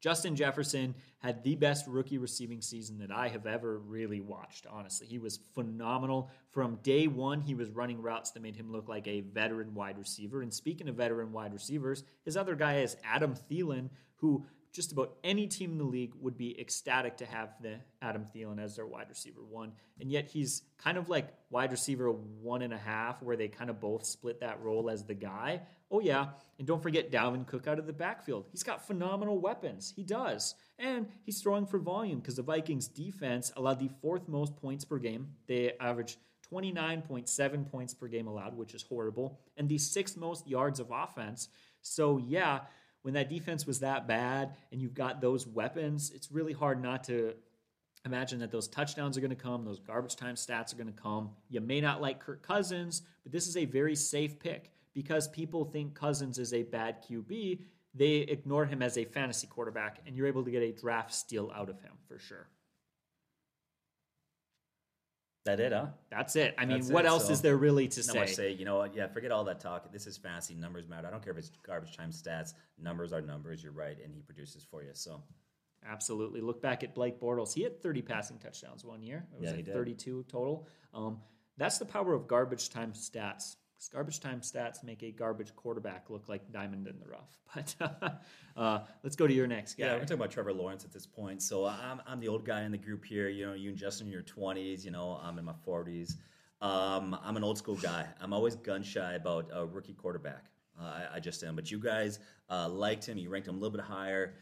Justin 0.00 0.34
Jefferson 0.34 0.96
had 1.18 1.44
the 1.44 1.54
best 1.54 1.86
rookie 1.86 2.18
receiving 2.18 2.60
season 2.60 2.98
that 2.98 3.12
I 3.12 3.28
have 3.28 3.46
ever 3.46 3.78
really 3.78 4.20
watched, 4.20 4.66
honestly. 4.68 5.06
He 5.06 5.18
was 5.18 5.38
phenomenal. 5.54 6.28
From 6.50 6.80
day 6.82 7.06
one, 7.06 7.40
he 7.40 7.54
was 7.54 7.70
running 7.70 8.02
routes 8.02 8.32
that 8.32 8.42
made 8.42 8.56
him 8.56 8.72
look 8.72 8.88
like 8.88 9.06
a 9.06 9.20
veteran 9.20 9.74
wide 9.74 9.98
receiver. 9.98 10.42
And 10.42 10.52
speaking 10.52 10.88
of 10.88 10.96
veteran 10.96 11.30
wide 11.30 11.52
receivers, 11.52 12.02
his 12.24 12.36
other 12.36 12.56
guy 12.56 12.78
is 12.78 12.96
Adam 13.04 13.36
Thielen, 13.48 13.90
who 14.16 14.44
just 14.72 14.90
about 14.90 15.14
any 15.22 15.46
team 15.46 15.72
in 15.72 15.78
the 15.78 15.84
league 15.84 16.12
would 16.18 16.36
be 16.36 16.58
ecstatic 16.58 17.18
to 17.18 17.26
have 17.26 17.50
the 17.60 17.76
Adam 18.00 18.26
Thielen 18.34 18.58
as 18.58 18.76
their 18.76 18.86
wide 18.86 19.08
receiver 19.08 19.42
one. 19.42 19.72
And 20.00 20.10
yet 20.10 20.26
he's 20.26 20.62
kind 20.78 20.96
of 20.96 21.10
like 21.10 21.28
wide 21.50 21.70
receiver 21.70 22.10
one 22.10 22.62
and 22.62 22.72
a 22.72 22.78
half, 22.78 23.22
where 23.22 23.36
they 23.36 23.48
kind 23.48 23.68
of 23.68 23.80
both 23.80 24.06
split 24.06 24.40
that 24.40 24.60
role 24.62 24.88
as 24.88 25.04
the 25.04 25.14
guy. 25.14 25.60
Oh, 25.90 26.00
yeah. 26.00 26.28
And 26.58 26.66
don't 26.66 26.82
forget 26.82 27.12
Dalvin 27.12 27.46
Cook 27.46 27.68
out 27.68 27.78
of 27.78 27.86
the 27.86 27.92
backfield. 27.92 28.46
He's 28.50 28.62
got 28.62 28.86
phenomenal 28.86 29.38
weapons. 29.38 29.92
He 29.94 30.02
does. 30.02 30.54
And 30.78 31.06
he's 31.24 31.42
throwing 31.42 31.66
for 31.66 31.78
volume 31.78 32.20
because 32.20 32.36
the 32.36 32.42
Vikings 32.42 32.88
defense 32.88 33.52
allowed 33.56 33.78
the 33.78 33.90
fourth 34.00 34.26
most 34.26 34.56
points 34.56 34.86
per 34.86 34.98
game. 34.98 35.28
They 35.46 35.72
averaged 35.80 36.16
29.7 36.52 37.70
points 37.70 37.94
per 37.94 38.08
game 38.08 38.26
allowed, 38.26 38.56
which 38.56 38.74
is 38.74 38.82
horrible, 38.82 39.38
and 39.56 39.68
the 39.68 39.78
sixth 39.78 40.16
most 40.16 40.46
yards 40.46 40.80
of 40.80 40.90
offense. 40.90 41.48
So, 41.80 42.18
yeah, 42.18 42.60
when 43.02 43.14
that 43.14 43.28
defense 43.28 43.66
was 43.66 43.80
that 43.80 44.06
bad 44.06 44.54
and 44.70 44.80
you've 44.80 44.94
got 44.94 45.20
those 45.20 45.46
weapons, 45.46 46.10
it's 46.14 46.32
really 46.32 46.52
hard 46.52 46.82
not 46.82 47.04
to 47.04 47.34
imagine 48.04 48.40
that 48.40 48.50
those 48.50 48.68
touchdowns 48.68 49.16
are 49.16 49.20
going 49.20 49.30
to 49.30 49.36
come, 49.36 49.64
those 49.64 49.80
garbage 49.80 50.16
time 50.16 50.34
stats 50.34 50.72
are 50.72 50.76
going 50.76 50.92
to 50.92 51.00
come. 51.00 51.30
You 51.48 51.60
may 51.60 51.80
not 51.80 52.00
like 52.00 52.20
Kirk 52.20 52.42
Cousins, 52.42 53.02
but 53.22 53.32
this 53.32 53.46
is 53.46 53.56
a 53.56 53.64
very 53.64 53.94
safe 53.94 54.38
pick 54.38 54.70
because 54.94 55.28
people 55.28 55.64
think 55.64 55.94
Cousins 55.94 56.38
is 56.38 56.52
a 56.52 56.62
bad 56.62 57.04
QB. 57.04 57.60
They 57.94 58.14
ignore 58.16 58.64
him 58.64 58.82
as 58.82 58.96
a 58.98 59.04
fantasy 59.04 59.46
quarterback, 59.46 60.00
and 60.06 60.16
you're 60.16 60.26
able 60.26 60.44
to 60.44 60.50
get 60.50 60.62
a 60.62 60.72
draft 60.72 61.14
steal 61.14 61.52
out 61.54 61.68
of 61.68 61.80
him 61.80 61.92
for 62.08 62.18
sure. 62.18 62.48
That 65.44 65.60
it, 65.60 65.72
huh? 65.72 65.86
That's 66.10 66.36
it. 66.36 66.54
I 66.56 66.64
mean, 66.64 66.78
That's 66.78 66.90
what 66.90 67.04
it, 67.04 67.08
else 67.08 67.26
so 67.26 67.32
is 67.32 67.40
there 67.40 67.56
really 67.56 67.88
to 67.88 68.02
say? 68.02 68.26
say. 68.26 68.52
You 68.52 68.64
know 68.64 68.78
what? 68.78 68.94
Yeah, 68.94 69.08
forget 69.08 69.32
all 69.32 69.44
that 69.44 69.60
talk. 69.60 69.92
This 69.92 70.06
is 70.06 70.16
fancy. 70.16 70.54
Numbers 70.54 70.88
matter. 70.88 71.08
I 71.08 71.10
don't 71.10 71.22
care 71.22 71.32
if 71.32 71.38
it's 71.38 71.50
garbage 71.66 71.96
time 71.96 72.10
stats. 72.12 72.54
Numbers 72.80 73.12
are 73.12 73.20
numbers. 73.20 73.62
You're 73.62 73.72
right, 73.72 73.96
and 74.02 74.14
he 74.14 74.22
produces 74.22 74.64
for 74.64 74.82
you. 74.82 74.90
So 74.92 75.22
Absolutely. 75.84 76.40
Look 76.40 76.62
back 76.62 76.84
at 76.84 76.94
Blake 76.94 77.20
Bortles. 77.20 77.52
He 77.52 77.62
had 77.62 77.82
30 77.82 78.02
passing 78.02 78.38
touchdowns 78.38 78.84
one 78.84 79.02
year. 79.02 79.26
It 79.34 79.40
was 79.40 79.46
Yeah, 79.46 79.50
he 79.50 79.56
like 79.56 79.64
did. 79.66 79.74
32 79.74 80.24
total. 80.28 80.68
Um, 80.94 81.18
that's 81.56 81.78
the 81.78 81.84
power 81.84 82.14
of 82.14 82.28
garbage 82.28 82.70
time 82.70 82.92
stats. 82.92 83.56
'Cause 83.82 83.88
Garbage 83.88 84.20
time 84.20 84.42
stats 84.42 84.84
make 84.84 85.02
a 85.02 85.10
garbage 85.10 85.56
quarterback 85.56 86.08
look 86.08 86.28
like 86.28 86.52
diamond 86.52 86.86
in 86.86 87.00
the 87.00 87.08
rough. 87.08 87.36
But 87.52 88.20
uh, 88.56 88.80
let's 89.02 89.16
go 89.16 89.26
to 89.26 89.34
your 89.34 89.48
next 89.48 89.74
guy. 89.74 89.86
Yeah, 89.86 89.94
we're 89.94 90.00
talking 90.02 90.18
about 90.18 90.30
Trevor 90.30 90.52
Lawrence 90.52 90.84
at 90.84 90.92
this 90.92 91.04
point. 91.04 91.42
So 91.42 91.66
I'm, 91.66 92.00
I'm 92.06 92.20
the 92.20 92.28
old 92.28 92.44
guy 92.44 92.62
in 92.62 92.70
the 92.70 92.78
group 92.78 93.04
here. 93.04 93.28
You 93.28 93.46
know, 93.46 93.54
you 93.54 93.70
and 93.70 93.76
Justin 93.76 94.06
in 94.06 94.12
your 94.12 94.22
20s. 94.22 94.84
You 94.84 94.92
know, 94.92 95.18
I'm 95.20 95.36
in 95.36 95.44
my 95.44 95.54
40s. 95.66 96.14
Um, 96.60 97.18
I'm 97.24 97.36
an 97.36 97.42
old 97.42 97.58
school 97.58 97.74
guy. 97.74 98.06
I'm 98.20 98.32
always 98.32 98.54
gun 98.54 98.84
shy 98.84 99.14
about 99.14 99.50
a 99.52 99.66
rookie 99.66 99.94
quarterback. 99.94 100.44
Uh, 100.80 100.84
I, 100.84 101.16
I 101.16 101.20
just 101.20 101.42
am. 101.42 101.56
But 101.56 101.72
you 101.72 101.80
guys 101.80 102.20
uh, 102.50 102.68
liked 102.68 103.04
him. 103.06 103.18
You 103.18 103.30
ranked 103.30 103.48
him 103.48 103.56
a 103.56 103.58
little 103.58 103.76
bit 103.76 103.84
higher. 103.84 104.34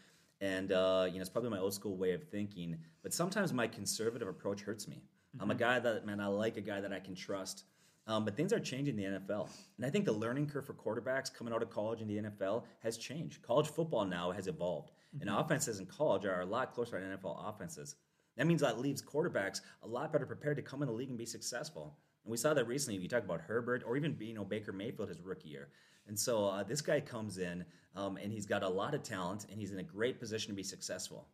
And, 0.43 0.71
uh, 0.71 1.07
you 1.09 1.15
know, 1.15 1.23
it's 1.23 1.31
probably 1.31 1.49
my 1.49 1.61
old 1.61 1.73
school 1.73 1.97
way 1.97 2.13
of 2.13 2.25
thinking. 2.25 2.77
But 3.03 3.15
sometimes 3.15 3.55
my 3.55 3.69
conservative 3.69 4.29
approach 4.29 4.61
hurts 4.61 4.87
me. 4.87 5.03
I'm 5.39 5.51
a 5.51 5.55
guy 5.55 5.79
that, 5.79 6.05
man, 6.05 6.21
I 6.21 6.27
like 6.27 6.59
a 6.59 6.61
guy 6.61 6.83
that 6.83 6.93
I 6.93 6.99
can 6.99 7.15
trust. 7.15 7.65
Um, 8.07 8.25
but 8.25 8.37
things 8.37 8.53
are 8.53 8.61
changing 8.61 8.99
in 8.99 9.13
the 9.13 9.19
NFL. 9.21 9.49
And 9.77 9.87
I 9.87 9.91
think 9.91 10.05
the 10.05 10.13
learning 10.13 10.49
curve 10.49 10.67
for 10.67 10.75
quarterbacks 10.75 11.33
coming 11.33 11.53
out 11.53 11.63
of 11.63 11.71
college 11.71 12.01
in 12.01 12.09
the 12.09 12.19
NFL 12.19 12.65
has 12.83 12.97
changed. 12.97 13.43
College 13.43 13.69
football 13.69 14.05
now 14.05 14.31
has 14.31 14.47
evolved. 14.47 14.91
And 15.21 15.29
offenses 15.29 15.81
in 15.81 15.87
college 15.87 16.25
are 16.25 16.41
a 16.41 16.47
lot 16.47 16.73
closer 16.73 16.99
to 16.99 17.07
NFL 17.07 17.49
offenses. 17.49 17.97
That 18.37 18.47
means 18.47 18.63
that 18.63 18.79
leaves 18.79 19.03
quarterbacks 19.03 19.61
a 19.83 19.89
lot 19.89 20.13
better 20.13 20.27
prepared 20.27 20.57
to 20.57 20.63
come 20.63 20.83
in 20.83 20.89
the 20.89 20.95
league 20.95 21.09
and 21.09 21.19
be 21.19 21.27
successful. 21.27 21.97
And 22.25 22.31
we 22.31 22.37
saw 22.37 22.55
that 22.55 22.67
recently. 22.67 22.97
If 22.97 23.03
You 23.03 23.09
talk 23.09 23.25
about 23.25 23.41
Herbert 23.41 23.83
or 23.87 23.97
even 23.97 24.17
you 24.21 24.35
know 24.35 24.45
Baker 24.45 24.73
Mayfield 24.73 25.09
his 25.09 25.21
rookie 25.21 25.49
year. 25.49 25.69
And 26.07 26.19
so 26.19 26.47
uh, 26.47 26.63
this 26.63 26.81
guy 26.81 27.01
comes 27.01 27.39
in 27.39 27.65
um, 27.95 28.17
and 28.17 28.33
he's 28.33 28.47
got 28.47 28.63
a 28.63 28.69
lot 28.69 28.95
of 28.95 29.03
talent 29.03 29.47
and 29.51 29.61
he's 29.61 29.73
in 29.73 29.79
a 29.79 29.83
great 29.83 30.19
position 30.19 30.51
to 30.51 30.57
be 30.57 30.63
successful. 30.63 31.29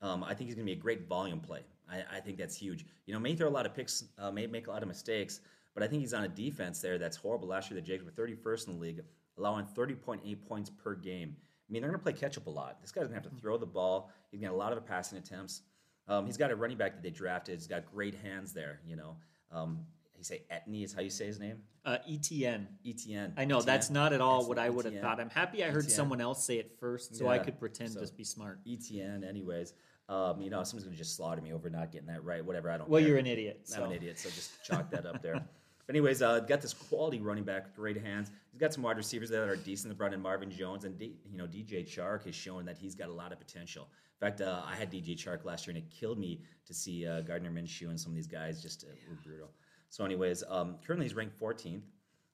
Um, 0.00 0.22
I 0.22 0.34
think 0.34 0.48
he's 0.48 0.54
going 0.54 0.66
to 0.66 0.72
be 0.72 0.78
a 0.78 0.80
great 0.80 1.08
volume 1.08 1.40
play. 1.40 1.62
I, 1.90 2.04
I, 2.16 2.20
think 2.20 2.38
that's 2.38 2.54
huge. 2.54 2.84
You 3.06 3.14
know, 3.14 3.20
may 3.20 3.34
throw 3.34 3.48
a 3.48 3.50
lot 3.50 3.66
of 3.66 3.74
picks, 3.74 4.04
uh, 4.18 4.30
may 4.30 4.46
make 4.46 4.68
a 4.68 4.70
lot 4.70 4.82
of 4.82 4.88
mistakes, 4.88 5.40
but 5.78 5.84
I 5.84 5.88
think 5.88 6.00
he's 6.00 6.12
on 6.12 6.24
a 6.24 6.28
defense 6.28 6.80
there 6.80 6.98
that's 6.98 7.16
horrible. 7.16 7.46
Last 7.46 7.70
year, 7.70 7.80
the 7.80 7.86
Jags 7.86 8.02
were 8.02 8.10
31st 8.10 8.66
in 8.66 8.74
the 8.74 8.80
league, 8.80 9.00
allowing 9.38 9.64
30.8 9.64 10.44
points 10.44 10.70
per 10.70 10.96
game. 10.96 11.36
I 11.38 11.72
mean, 11.72 11.82
they're 11.82 11.90
going 11.90 12.00
to 12.00 12.02
play 12.02 12.14
catch 12.14 12.36
up 12.36 12.48
a 12.48 12.50
lot. 12.50 12.80
This 12.80 12.90
guy's 12.90 13.02
going 13.02 13.10
to 13.10 13.22
have 13.22 13.32
to 13.32 13.40
throw 13.40 13.56
the 13.56 13.66
ball. 13.66 14.10
He's 14.32 14.40
going 14.40 14.50
to 14.50 14.54
get 14.54 14.54
a 14.54 14.58
lot 14.58 14.72
of 14.72 14.84
passing 14.84 15.18
attempts. 15.18 15.62
Um, 16.08 16.26
he's 16.26 16.36
got 16.36 16.50
a 16.50 16.56
running 16.56 16.78
back 16.78 16.94
that 16.94 17.02
they 17.04 17.10
drafted. 17.10 17.54
He's 17.54 17.68
got 17.68 17.86
great 17.86 18.16
hands 18.16 18.52
there. 18.52 18.80
You 18.84 18.96
know, 18.96 19.18
um, 19.52 19.84
you 20.16 20.24
say 20.24 20.42
Etney 20.50 20.82
is 20.82 20.92
how 20.92 21.00
you 21.00 21.10
say 21.10 21.26
his 21.26 21.38
name. 21.38 21.58
Uh, 21.84 21.98
Etienne. 22.10 22.66
Etienne. 22.84 23.32
I 23.36 23.44
know 23.44 23.58
Etienne. 23.58 23.66
that's 23.66 23.88
not 23.88 24.12
at 24.12 24.20
all 24.20 24.48
what 24.48 24.58
I 24.58 24.70
would 24.70 24.84
have 24.84 25.00
thought. 25.00 25.20
I'm 25.20 25.30
happy 25.30 25.62
I 25.62 25.68
heard 25.68 25.84
Etienne. 25.84 25.94
someone 25.94 26.20
else 26.20 26.44
say 26.44 26.58
it 26.58 26.72
first, 26.80 27.14
so 27.14 27.28
I 27.28 27.38
could 27.38 27.56
pretend 27.60 27.92
so- 27.92 28.04
to 28.04 28.12
be 28.14 28.24
smart. 28.24 28.58
Etienne. 28.68 29.22
Anyways, 29.22 29.74
um, 30.08 30.40
you 30.40 30.48
know, 30.48 30.64
someone's 30.64 30.84
going 30.84 30.96
to 30.96 30.98
just 30.98 31.14
slaughter 31.16 31.42
me 31.42 31.52
over 31.52 31.68
not 31.68 31.92
getting 31.92 32.08
that 32.08 32.24
right. 32.24 32.44
Whatever. 32.44 32.70
I 32.70 32.78
don't. 32.78 32.88
Well, 32.88 33.00
care. 33.00 33.10
you're 33.10 33.18
an 33.18 33.26
idiot. 33.26 33.68
I'm 33.76 33.84
an 33.84 33.92
idiot, 33.92 34.18
so 34.18 34.30
just 34.30 34.64
chalk 34.64 34.90
that 34.90 35.06
up 35.06 35.22
there. 35.22 35.46
But 35.88 35.96
anyways, 35.96 36.20
uh, 36.20 36.40
got 36.40 36.60
this 36.60 36.74
quality 36.74 37.18
running 37.18 37.44
back, 37.44 37.74
great 37.74 37.96
hands. 37.96 38.30
He's 38.52 38.60
got 38.60 38.74
some 38.74 38.82
wide 38.82 38.98
receivers 38.98 39.30
that 39.30 39.48
are 39.48 39.56
decent. 39.56 39.90
They 39.90 39.96
brought 39.96 40.12
in 40.12 40.20
Marvin 40.20 40.50
Jones 40.50 40.84
and 40.84 40.98
D, 40.98 41.16
you 41.24 41.38
know 41.38 41.46
DJ 41.46 41.88
Chark 41.88 42.26
has 42.26 42.34
shown 42.34 42.66
that 42.66 42.76
he's 42.76 42.94
got 42.94 43.08
a 43.08 43.12
lot 43.12 43.32
of 43.32 43.38
potential. 43.38 43.88
In 44.20 44.28
fact, 44.28 44.42
uh, 44.42 44.60
I 44.66 44.76
had 44.76 44.92
DJ 44.92 45.16
Chark 45.16 45.46
last 45.46 45.66
year, 45.66 45.74
and 45.74 45.82
it 45.82 45.90
killed 45.90 46.18
me 46.18 46.42
to 46.66 46.74
see 46.74 47.06
uh, 47.06 47.22
Gardner 47.22 47.50
Minshew 47.50 47.88
and 47.88 47.98
some 47.98 48.12
of 48.12 48.16
these 48.16 48.26
guys 48.26 48.62
just 48.62 48.84
uh, 48.84 48.88
were 49.08 49.16
brutal. 49.24 49.48
So, 49.88 50.04
anyways, 50.04 50.44
um, 50.50 50.76
currently 50.86 51.06
he's 51.06 51.14
ranked 51.14 51.40
14th. 51.40 51.80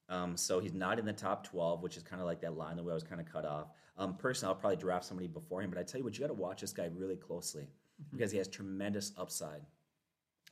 Um, 0.08 0.36
so 0.36 0.58
he's 0.58 0.74
not 0.74 0.98
in 0.98 1.06
the 1.06 1.12
top 1.12 1.46
12, 1.46 1.80
which 1.80 1.96
is 1.96 2.02
kind 2.02 2.20
of 2.20 2.26
like 2.26 2.40
that 2.40 2.56
line 2.56 2.76
the 2.76 2.82
way 2.82 2.90
I 2.90 2.94
was 2.94 3.04
kind 3.04 3.20
of 3.20 3.32
cut 3.32 3.46
off. 3.46 3.68
Um, 3.96 4.16
personally, 4.16 4.52
I'll 4.52 4.60
probably 4.60 4.76
draft 4.76 5.04
somebody 5.04 5.28
before 5.28 5.62
him, 5.62 5.70
but 5.70 5.78
I 5.78 5.82
tell 5.82 5.98
you 5.98 6.04
what, 6.04 6.14
you 6.14 6.20
got 6.20 6.26
to 6.26 6.34
watch 6.34 6.60
this 6.60 6.72
guy 6.72 6.90
really 6.94 7.16
closely 7.16 7.68
because 8.10 8.32
he 8.32 8.38
has 8.38 8.48
tremendous 8.48 9.12
upside. 9.16 9.62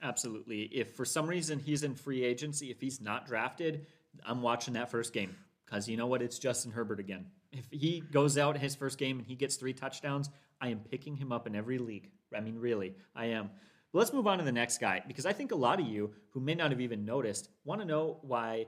Absolutely. 0.02 0.62
If 0.62 0.94
for 0.96 1.04
some 1.04 1.26
reason 1.26 1.60
he's 1.60 1.84
in 1.84 1.94
free 1.94 2.24
agency, 2.24 2.70
if 2.70 2.80
he's 2.80 3.00
not 3.00 3.26
drafted, 3.26 3.86
I'm 4.26 4.42
watching 4.42 4.74
that 4.74 4.90
first 4.90 5.12
game 5.12 5.36
because 5.64 5.88
you 5.88 5.96
know 5.96 6.08
what? 6.08 6.22
It's 6.22 6.38
Justin 6.38 6.72
Herbert 6.72 6.98
again. 7.00 7.26
If 7.52 7.66
he 7.70 8.00
goes 8.00 8.36
out 8.36 8.56
his 8.58 8.74
first 8.74 8.98
game 8.98 9.18
and 9.18 9.26
he 9.26 9.36
gets 9.36 9.56
three 9.56 9.72
touchdowns, 9.72 10.28
I 10.60 10.68
am 10.68 10.80
picking 10.80 11.16
him 11.16 11.32
up 11.32 11.46
in 11.46 11.54
every 11.54 11.78
league. 11.78 12.10
I 12.36 12.40
mean, 12.40 12.58
really, 12.58 12.94
I 13.14 13.26
am. 13.26 13.50
But 13.92 14.00
let's 14.00 14.12
move 14.12 14.26
on 14.26 14.38
to 14.38 14.44
the 14.44 14.52
next 14.52 14.78
guy 14.78 15.02
because 15.06 15.26
I 15.26 15.32
think 15.32 15.52
a 15.52 15.56
lot 15.56 15.78
of 15.78 15.86
you 15.86 16.12
who 16.30 16.40
may 16.40 16.54
not 16.54 16.70
have 16.70 16.80
even 16.80 17.04
noticed 17.04 17.48
want 17.64 17.80
to 17.80 17.86
know 17.86 18.18
why 18.22 18.66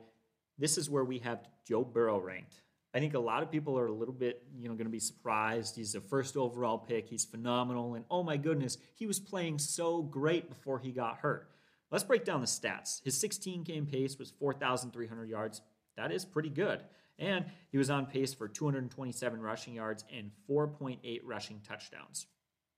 this 0.58 0.78
is 0.78 0.88
where 0.88 1.04
we 1.04 1.18
have 1.20 1.48
Joe 1.66 1.82
Burrow 1.82 2.20
ranked. 2.20 2.60
I 2.94 3.00
think 3.00 3.14
a 3.14 3.18
lot 3.18 3.42
of 3.42 3.50
people 3.50 3.76
are 3.76 3.86
a 3.86 3.92
little 3.92 4.14
bit, 4.14 4.44
you 4.56 4.68
know, 4.68 4.74
going 4.74 4.86
to 4.86 4.90
be 4.90 5.00
surprised. 5.00 5.74
He's 5.74 5.92
the 5.92 6.00
first 6.00 6.36
overall 6.36 6.78
pick. 6.78 7.08
He's 7.08 7.24
phenomenal, 7.24 7.94
and 7.94 8.04
oh 8.08 8.22
my 8.22 8.36
goodness, 8.36 8.78
he 8.94 9.06
was 9.06 9.18
playing 9.18 9.58
so 9.58 10.00
great 10.02 10.48
before 10.48 10.78
he 10.78 10.92
got 10.92 11.18
hurt. 11.18 11.50
Let's 11.90 12.04
break 12.04 12.24
down 12.24 12.40
the 12.40 12.46
stats. 12.46 13.02
His 13.04 13.18
16 13.20 13.64
game 13.64 13.86
pace 13.86 14.18
was 14.18 14.30
4,300 14.30 15.28
yards. 15.28 15.60
That 15.96 16.12
is 16.12 16.24
pretty 16.24 16.50
good. 16.50 16.82
And 17.18 17.46
he 17.70 17.78
was 17.78 17.90
on 17.90 18.06
pace 18.06 18.34
for 18.34 18.48
227 18.48 19.40
rushing 19.40 19.74
yards 19.74 20.04
and 20.12 20.30
4.8 20.48 21.20
rushing 21.24 21.60
touchdowns. 21.60 22.26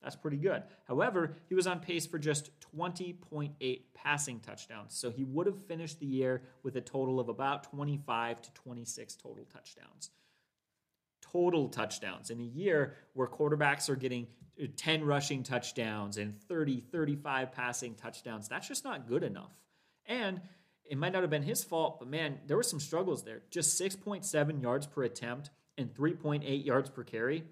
That's 0.06 0.14
pretty 0.14 0.36
good. 0.36 0.62
However, 0.84 1.34
he 1.48 1.56
was 1.56 1.66
on 1.66 1.80
pace 1.80 2.06
for 2.06 2.16
just 2.16 2.50
20.8 2.76 3.80
passing 3.92 4.38
touchdowns. 4.38 4.96
So 4.96 5.10
he 5.10 5.24
would 5.24 5.48
have 5.48 5.66
finished 5.66 5.98
the 5.98 6.06
year 6.06 6.42
with 6.62 6.76
a 6.76 6.80
total 6.80 7.18
of 7.18 7.28
about 7.28 7.64
25 7.64 8.40
to 8.40 8.52
26 8.52 9.16
total 9.16 9.44
touchdowns. 9.52 10.10
Total 11.20 11.68
touchdowns 11.68 12.30
in 12.30 12.38
a 12.38 12.44
year 12.44 12.94
where 13.14 13.26
quarterbacks 13.26 13.88
are 13.88 13.96
getting 13.96 14.28
uh, 14.62 14.66
10 14.76 15.02
rushing 15.02 15.42
touchdowns 15.42 16.18
and 16.18 16.40
30, 16.42 16.84
35 16.92 17.50
passing 17.50 17.96
touchdowns. 17.96 18.48
That's 18.48 18.68
just 18.68 18.84
not 18.84 19.08
good 19.08 19.24
enough. 19.24 19.50
And 20.06 20.40
it 20.84 20.98
might 20.98 21.14
not 21.14 21.22
have 21.22 21.30
been 21.30 21.42
his 21.42 21.64
fault, 21.64 21.98
but 21.98 22.06
man, 22.06 22.38
there 22.46 22.56
were 22.56 22.62
some 22.62 22.78
struggles 22.78 23.24
there. 23.24 23.42
Just 23.50 23.80
6.7 23.80 24.62
yards 24.62 24.86
per 24.86 25.02
attempt 25.02 25.50
and 25.76 25.92
3.8 25.92 26.64
yards 26.64 26.90
per 26.90 27.02
carry 27.02 27.42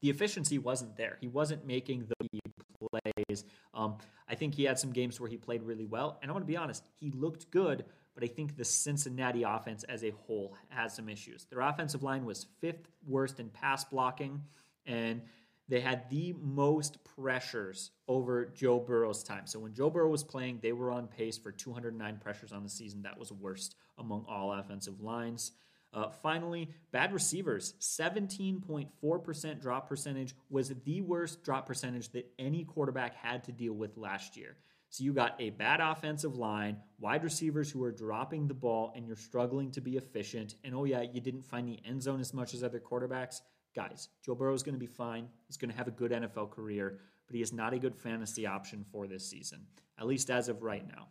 the 0.00 0.10
efficiency 0.10 0.58
wasn't 0.58 0.96
there. 0.96 1.18
He 1.20 1.28
wasn't 1.28 1.66
making 1.66 2.06
the 2.08 2.40
plays. 2.88 3.44
Um, 3.74 3.96
I 4.28 4.34
think 4.34 4.54
he 4.54 4.64
had 4.64 4.78
some 4.78 4.92
games 4.92 5.20
where 5.20 5.28
he 5.28 5.36
played 5.36 5.62
really 5.62 5.84
well. 5.84 6.18
And 6.22 6.30
I 6.30 6.32
want 6.32 6.44
to 6.44 6.50
be 6.50 6.56
honest, 6.56 6.84
he 6.98 7.10
looked 7.10 7.50
good, 7.50 7.84
but 8.14 8.24
I 8.24 8.26
think 8.26 8.56
the 8.56 8.64
Cincinnati 8.64 9.42
offense 9.42 9.84
as 9.84 10.04
a 10.04 10.10
whole 10.10 10.56
has 10.68 10.94
some 10.94 11.08
issues. 11.08 11.44
Their 11.50 11.60
offensive 11.60 12.02
line 12.02 12.24
was 12.24 12.46
fifth 12.60 12.88
worst 13.06 13.40
in 13.40 13.48
pass 13.50 13.84
blocking, 13.84 14.42
and 14.86 15.22
they 15.68 15.80
had 15.80 16.10
the 16.10 16.34
most 16.40 16.98
pressures 17.04 17.92
over 18.08 18.46
Joe 18.46 18.80
Burrow's 18.80 19.22
time. 19.22 19.46
So 19.46 19.60
when 19.60 19.72
Joe 19.72 19.88
Burrow 19.88 20.08
was 20.08 20.24
playing, 20.24 20.58
they 20.62 20.72
were 20.72 20.90
on 20.90 21.06
pace 21.06 21.38
for 21.38 21.52
209 21.52 22.18
pressures 22.18 22.52
on 22.52 22.64
the 22.64 22.68
season. 22.68 23.02
That 23.02 23.18
was 23.18 23.30
worst 23.32 23.76
among 23.98 24.26
all 24.28 24.52
offensive 24.52 25.00
lines. 25.00 25.52
Uh, 25.92 26.08
finally, 26.22 26.70
bad 26.92 27.12
receivers. 27.12 27.74
17.4% 27.80 29.60
drop 29.60 29.88
percentage 29.88 30.36
was 30.48 30.72
the 30.84 31.00
worst 31.00 31.42
drop 31.42 31.66
percentage 31.66 32.10
that 32.10 32.30
any 32.38 32.64
quarterback 32.64 33.14
had 33.16 33.44
to 33.44 33.52
deal 33.52 33.72
with 33.72 33.96
last 33.96 34.36
year. 34.36 34.56
So 34.90 35.04
you 35.04 35.12
got 35.12 35.40
a 35.40 35.50
bad 35.50 35.80
offensive 35.80 36.36
line, 36.36 36.76
wide 36.98 37.22
receivers 37.22 37.70
who 37.70 37.82
are 37.84 37.92
dropping 37.92 38.48
the 38.48 38.54
ball, 38.54 38.92
and 38.96 39.06
you're 39.06 39.16
struggling 39.16 39.70
to 39.72 39.80
be 39.80 39.96
efficient. 39.96 40.56
And 40.64 40.74
oh, 40.74 40.84
yeah, 40.84 41.02
you 41.02 41.20
didn't 41.20 41.44
find 41.44 41.68
the 41.68 41.78
end 41.84 42.02
zone 42.02 42.20
as 42.20 42.34
much 42.34 42.54
as 42.54 42.64
other 42.64 42.80
quarterbacks. 42.80 43.40
Guys, 43.74 44.08
Joe 44.24 44.34
Burrow 44.34 44.54
is 44.54 44.64
going 44.64 44.74
to 44.74 44.80
be 44.80 44.86
fine. 44.86 45.28
He's 45.46 45.56
going 45.56 45.70
to 45.70 45.76
have 45.76 45.86
a 45.86 45.92
good 45.92 46.10
NFL 46.10 46.50
career, 46.50 46.98
but 47.28 47.36
he 47.36 47.42
is 47.42 47.52
not 47.52 47.72
a 47.72 47.78
good 47.78 47.96
fantasy 47.96 48.46
option 48.46 48.84
for 48.90 49.06
this 49.06 49.28
season, 49.28 49.60
at 49.96 50.08
least 50.08 50.28
as 50.28 50.48
of 50.48 50.62
right 50.62 50.86
now. 50.86 51.06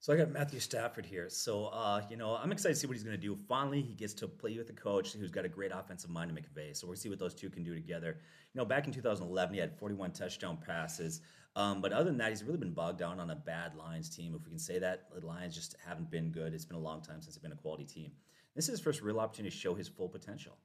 So 0.00 0.12
I 0.12 0.16
got 0.16 0.30
Matthew 0.30 0.60
Stafford 0.60 1.04
here. 1.04 1.28
So 1.28 1.66
uh, 1.66 2.02
you 2.08 2.16
know, 2.16 2.36
I'm 2.36 2.52
excited 2.52 2.74
to 2.74 2.80
see 2.80 2.86
what 2.86 2.96
he's 2.96 3.02
going 3.02 3.16
to 3.16 3.20
do. 3.20 3.36
Finally, 3.48 3.82
he 3.82 3.94
gets 3.94 4.14
to 4.14 4.28
play 4.28 4.56
with 4.56 4.70
a 4.70 4.74
coach 4.74 5.12
who's 5.12 5.30
got 5.30 5.44
a 5.44 5.48
great 5.48 5.72
offensive 5.74 6.10
mind 6.10 6.34
to 6.34 6.40
McVay. 6.40 6.76
So 6.76 6.86
we'll 6.86 6.96
see 6.96 7.08
what 7.08 7.18
those 7.18 7.34
two 7.34 7.50
can 7.50 7.64
do 7.64 7.74
together. 7.74 8.16
You 8.54 8.58
know, 8.58 8.64
back 8.64 8.86
in 8.86 8.92
2011, 8.92 9.54
he 9.54 9.60
had 9.60 9.76
41 9.76 10.12
touchdown 10.12 10.56
passes. 10.64 11.20
Um, 11.56 11.80
but 11.80 11.92
other 11.92 12.04
than 12.04 12.18
that, 12.18 12.28
he's 12.28 12.44
really 12.44 12.58
been 12.58 12.72
bogged 12.72 13.00
down 13.00 13.18
on 13.18 13.30
a 13.30 13.34
bad 13.34 13.74
Lions 13.74 14.08
team, 14.08 14.34
if 14.36 14.44
we 14.44 14.50
can 14.50 14.58
say 14.58 14.78
that. 14.78 15.08
The 15.12 15.26
Lions 15.26 15.56
just 15.56 15.74
haven't 15.84 16.10
been 16.10 16.30
good. 16.30 16.54
It's 16.54 16.64
been 16.64 16.76
a 16.76 16.80
long 16.80 17.02
time 17.02 17.20
since 17.20 17.34
they've 17.34 17.42
been 17.42 17.52
a 17.52 17.56
quality 17.56 17.84
team. 17.84 18.12
This 18.54 18.66
is 18.66 18.72
his 18.72 18.80
first 18.80 19.02
real 19.02 19.18
opportunity 19.18 19.50
to 19.50 19.60
show 19.60 19.74
his 19.74 19.88
full 19.88 20.08
potential. 20.08 20.56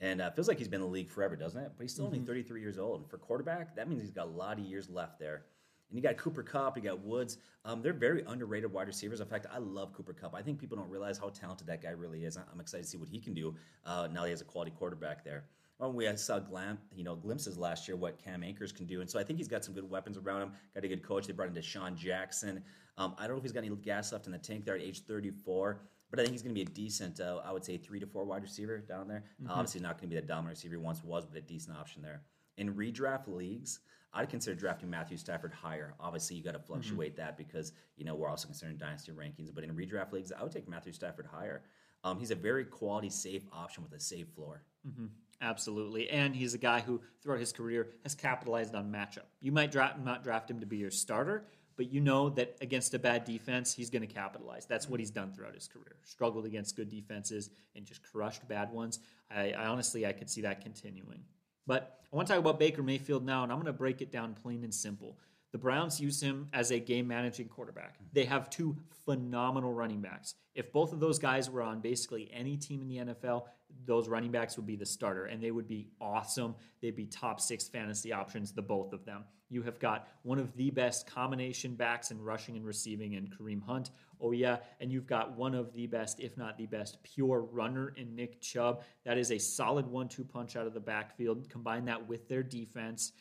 And 0.00 0.22
uh, 0.22 0.30
feels 0.30 0.48
like 0.48 0.58
he's 0.58 0.68
been 0.68 0.80
in 0.80 0.86
the 0.86 0.92
league 0.92 1.10
forever, 1.10 1.36
doesn't 1.36 1.60
it? 1.60 1.72
But 1.76 1.82
he's 1.82 1.92
still 1.92 2.06
only 2.06 2.20
33 2.20 2.60
years 2.60 2.78
old. 2.78 3.00
And 3.00 3.10
for 3.10 3.18
quarterback, 3.18 3.76
that 3.76 3.88
means 3.88 4.00
he's 4.00 4.10
got 4.10 4.26
a 4.26 4.30
lot 4.30 4.58
of 4.58 4.64
years 4.64 4.88
left 4.88 5.18
there. 5.18 5.42
And 5.90 5.96
you 5.96 6.02
got 6.02 6.16
Cooper 6.16 6.42
Kupp, 6.42 6.76
you 6.76 6.82
got 6.82 7.00
Woods. 7.00 7.38
Um, 7.64 7.82
they're 7.82 7.92
very 7.92 8.22
underrated 8.26 8.72
wide 8.72 8.86
receivers. 8.86 9.20
In 9.20 9.26
fact, 9.26 9.46
I 9.52 9.58
love 9.58 9.92
Cooper 9.92 10.12
Kupp. 10.12 10.34
I 10.34 10.42
think 10.42 10.58
people 10.58 10.76
don't 10.76 10.90
realize 10.90 11.18
how 11.18 11.30
talented 11.30 11.66
that 11.66 11.82
guy 11.82 11.90
really 11.90 12.24
is. 12.24 12.36
I'm 12.36 12.60
excited 12.60 12.84
to 12.84 12.88
see 12.88 12.98
what 12.98 13.08
he 13.08 13.18
can 13.18 13.34
do 13.34 13.54
uh, 13.84 14.08
now 14.12 14.24
he 14.24 14.30
has 14.30 14.40
a 14.40 14.44
quality 14.44 14.72
quarterback 14.76 15.24
there. 15.24 15.44
Well, 15.78 15.92
we 15.92 16.14
saw 16.16 16.40
glam, 16.40 16.78
you 16.94 17.04
know, 17.04 17.14
glimpses 17.14 17.56
last 17.56 17.86
year 17.86 17.96
what 17.96 18.18
Cam 18.22 18.42
Akers 18.42 18.72
can 18.72 18.84
do, 18.84 19.00
and 19.00 19.08
so 19.08 19.18
I 19.18 19.22
think 19.22 19.38
he's 19.38 19.48
got 19.48 19.64
some 19.64 19.74
good 19.74 19.88
weapons 19.88 20.18
around 20.18 20.42
him. 20.42 20.52
Got 20.74 20.84
a 20.84 20.88
good 20.88 21.04
coach. 21.04 21.26
They 21.26 21.32
brought 21.32 21.48
in 21.48 21.54
DeSean 21.54 21.96
Jackson. 21.96 22.62
Um, 22.96 23.14
I 23.16 23.22
don't 23.22 23.32
know 23.32 23.38
if 23.38 23.44
he's 23.44 23.52
got 23.52 23.64
any 23.64 23.74
gas 23.76 24.12
left 24.12 24.26
in 24.26 24.32
the 24.32 24.38
tank 24.38 24.64
there 24.64 24.74
at 24.74 24.82
age 24.82 25.04
34, 25.04 25.80
but 26.10 26.18
I 26.18 26.24
think 26.24 26.32
he's 26.32 26.42
going 26.42 26.54
to 26.54 26.64
be 26.64 26.68
a 26.68 26.74
decent, 26.74 27.20
uh, 27.20 27.42
I 27.44 27.52
would 27.52 27.64
say, 27.64 27.76
three 27.76 28.00
to 28.00 28.06
four 28.06 28.24
wide 28.24 28.42
receiver 28.42 28.78
down 28.78 29.06
there. 29.06 29.22
Uh, 29.48 29.52
obviously, 29.52 29.80
not 29.80 29.98
going 29.98 30.10
to 30.10 30.16
be 30.16 30.20
the 30.20 30.26
dominant 30.26 30.56
receiver 30.56 30.74
he 30.74 30.78
once 30.78 31.04
was, 31.04 31.24
but 31.24 31.38
a 31.38 31.42
decent 31.42 31.76
option 31.76 32.02
there. 32.02 32.22
In 32.56 32.74
redraft 32.74 33.28
leagues, 33.28 33.78
I'd 34.12 34.30
consider 34.30 34.56
drafting 34.56 34.90
Matthew 34.90 35.16
Stafford 35.16 35.52
higher. 35.52 35.94
Obviously, 36.00 36.36
you 36.36 36.42
got 36.42 36.52
to 36.52 36.58
mm-hmm. 36.58 36.72
fluctuate 36.72 37.16
that 37.16 37.36
because 37.36 37.72
you 37.96 38.04
know 38.04 38.14
we're 38.14 38.28
also 38.28 38.46
considering 38.46 38.76
dynasty 38.76 39.12
rankings. 39.12 39.54
But 39.54 39.64
in 39.64 39.74
redraft 39.74 40.12
leagues, 40.12 40.32
I 40.32 40.42
would 40.42 40.52
take 40.52 40.68
Matthew 40.68 40.92
Stafford 40.92 41.26
higher. 41.26 41.62
Um, 42.04 42.18
he's 42.18 42.30
a 42.30 42.36
very 42.36 42.64
quality, 42.64 43.10
safe 43.10 43.42
option 43.52 43.82
with 43.82 43.92
a 43.92 44.00
safe 44.00 44.28
floor. 44.28 44.62
Mm-hmm. 44.86 45.06
Absolutely. 45.40 46.08
And 46.10 46.34
he's 46.34 46.54
a 46.54 46.58
guy 46.58 46.80
who, 46.80 47.00
throughout 47.22 47.40
his 47.40 47.52
career, 47.52 47.88
has 48.02 48.14
capitalized 48.14 48.74
on 48.74 48.90
matchup. 48.90 49.26
You 49.40 49.52
might 49.52 49.70
draft, 49.70 50.00
not 50.00 50.24
draft 50.24 50.50
him 50.50 50.60
to 50.60 50.66
be 50.66 50.78
your 50.78 50.90
starter, 50.90 51.44
but 51.76 51.92
you 51.92 52.00
know 52.00 52.28
that 52.30 52.56
against 52.60 52.94
a 52.94 52.98
bad 52.98 53.24
defense, 53.24 53.72
he's 53.72 53.90
going 53.90 54.06
to 54.06 54.12
capitalize. 54.12 54.66
That's 54.66 54.88
what 54.88 54.94
mm-hmm. 54.94 55.00
he's 55.00 55.10
done 55.10 55.32
throughout 55.32 55.54
his 55.54 55.68
career. 55.68 55.96
Struggled 56.02 56.44
against 56.44 56.76
good 56.76 56.88
defenses 56.88 57.50
and 57.76 57.84
just 57.84 58.02
crushed 58.02 58.46
bad 58.48 58.72
ones. 58.72 58.98
I, 59.30 59.52
I 59.52 59.66
honestly, 59.66 60.06
I 60.06 60.12
could 60.12 60.28
see 60.28 60.40
that 60.42 60.60
continuing. 60.60 61.22
But 61.66 61.97
I 62.12 62.16
want 62.16 62.26
to 62.28 62.34
talk 62.34 62.40
about 62.40 62.58
Baker 62.58 62.82
Mayfield 62.82 63.24
now, 63.24 63.42
and 63.42 63.52
I'm 63.52 63.58
going 63.58 63.66
to 63.66 63.72
break 63.72 64.00
it 64.00 64.10
down 64.10 64.34
plain 64.34 64.64
and 64.64 64.72
simple. 64.72 65.18
The 65.52 65.58
Browns 65.58 66.00
use 66.00 66.22
him 66.22 66.48
as 66.52 66.70
a 66.70 66.78
game 66.78 67.06
managing 67.06 67.48
quarterback. 67.48 67.96
They 68.12 68.24
have 68.24 68.48
two 68.48 68.76
phenomenal 69.04 69.72
running 69.72 70.00
backs. 70.00 70.34
If 70.54 70.72
both 70.72 70.92
of 70.92 71.00
those 71.00 71.18
guys 71.18 71.50
were 71.50 71.62
on 71.62 71.80
basically 71.80 72.30
any 72.32 72.56
team 72.56 72.82
in 72.82 72.88
the 72.88 73.12
NFL, 73.12 73.44
those 73.86 74.08
running 74.08 74.30
backs 74.30 74.56
would 74.56 74.66
be 74.66 74.76
the 74.76 74.86
starter 74.86 75.26
and 75.26 75.42
they 75.42 75.50
would 75.50 75.68
be 75.68 75.88
awesome. 76.00 76.54
They'd 76.80 76.96
be 76.96 77.06
top 77.06 77.40
six 77.40 77.68
fantasy 77.68 78.12
options, 78.12 78.52
the 78.52 78.62
both 78.62 78.92
of 78.92 79.04
them. 79.04 79.24
You 79.50 79.62
have 79.62 79.78
got 79.78 80.08
one 80.22 80.38
of 80.38 80.54
the 80.56 80.70
best 80.70 81.06
combination 81.06 81.74
backs 81.74 82.10
in 82.10 82.22
rushing 82.22 82.56
and 82.56 82.66
receiving 82.66 83.14
in 83.14 83.28
Kareem 83.28 83.62
Hunt. 83.62 83.90
Oh, 84.20 84.32
yeah. 84.32 84.58
And 84.80 84.90
you've 84.90 85.06
got 85.06 85.36
one 85.36 85.54
of 85.54 85.72
the 85.74 85.86
best, 85.86 86.20
if 86.20 86.36
not 86.36 86.58
the 86.58 86.66
best, 86.66 87.02
pure 87.02 87.40
runner 87.40 87.94
in 87.96 88.14
Nick 88.14 88.40
Chubb. 88.40 88.82
That 89.04 89.18
is 89.18 89.30
a 89.30 89.38
solid 89.38 89.86
one 89.86 90.08
two 90.08 90.24
punch 90.24 90.56
out 90.56 90.66
of 90.66 90.74
the 90.74 90.80
backfield. 90.80 91.48
Combine 91.48 91.84
that 91.86 92.08
with 92.08 92.28
their 92.28 92.42
defense. 92.42 93.12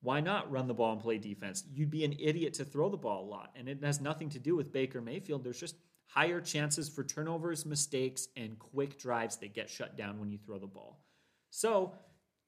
Why 0.00 0.20
not 0.20 0.50
run 0.50 0.68
the 0.68 0.74
ball 0.74 0.92
and 0.92 1.00
play 1.00 1.18
defense? 1.18 1.64
You'd 1.72 1.90
be 1.90 2.04
an 2.04 2.14
idiot 2.20 2.54
to 2.54 2.64
throw 2.64 2.88
the 2.88 2.96
ball 2.96 3.24
a 3.24 3.28
lot. 3.28 3.50
And 3.56 3.68
it 3.68 3.82
has 3.82 4.00
nothing 4.00 4.28
to 4.30 4.38
do 4.38 4.54
with 4.54 4.72
Baker 4.72 5.00
Mayfield. 5.00 5.42
There's 5.42 5.58
just 5.58 5.76
higher 6.06 6.40
chances 6.40 6.88
for 6.88 7.04
turnovers, 7.04 7.66
mistakes, 7.66 8.28
and 8.36 8.58
quick 8.58 8.98
drives 8.98 9.36
that 9.38 9.54
get 9.54 9.68
shut 9.68 9.96
down 9.96 10.18
when 10.20 10.30
you 10.30 10.38
throw 10.38 10.58
the 10.58 10.66
ball. 10.66 11.00
So 11.50 11.94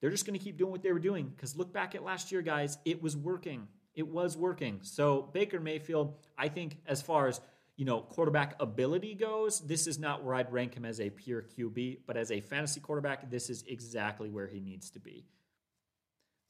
they're 0.01 0.11
just 0.11 0.27
going 0.27 0.39
to 0.39 0.45
keep 0.45 0.57
doing 0.57 0.71
what 0.71 0.83
they 0.83 0.93
were 0.93 0.99
doing 0.99 1.29
because 1.29 1.57
look 1.57 1.73
back 1.73 1.95
at 1.95 2.05
last 2.05 2.31
year, 2.33 2.43
guys. 2.43 2.79
It 2.85 3.03
was 3.03 3.17
working. 3.17 3.67
It 3.95 4.07
was 4.07 4.37
working. 4.37 4.81
So 4.83 5.29
Baker 5.33 5.61
Mayfield, 5.61 6.15
I 6.39 6.49
think, 6.49 6.79
as 6.87 7.03
far 7.03 7.29
as 7.29 7.41
you 7.77 7.87
know, 7.87 8.03
quarterback 8.03 8.57
ability 8.61 9.15
goes, 9.15 9.61
this 9.61 9.87
is 9.87 9.99
not 9.99 10.23
where 10.23 10.35
I'd 10.35 10.53
rank 10.53 10.75
him 10.75 10.85
as 10.85 11.01
a 11.01 11.09
pure 11.09 11.43
QB, 11.43 12.01
but 12.07 12.17
as 12.17 12.31
a 12.31 12.41
fantasy 12.41 12.79
quarterback, 12.79 13.31
this 13.31 13.49
is 13.49 13.65
exactly 13.67 14.29
where 14.29 14.47
he 14.47 14.61
needs 14.61 14.91
to 14.91 15.01
be 15.01 15.25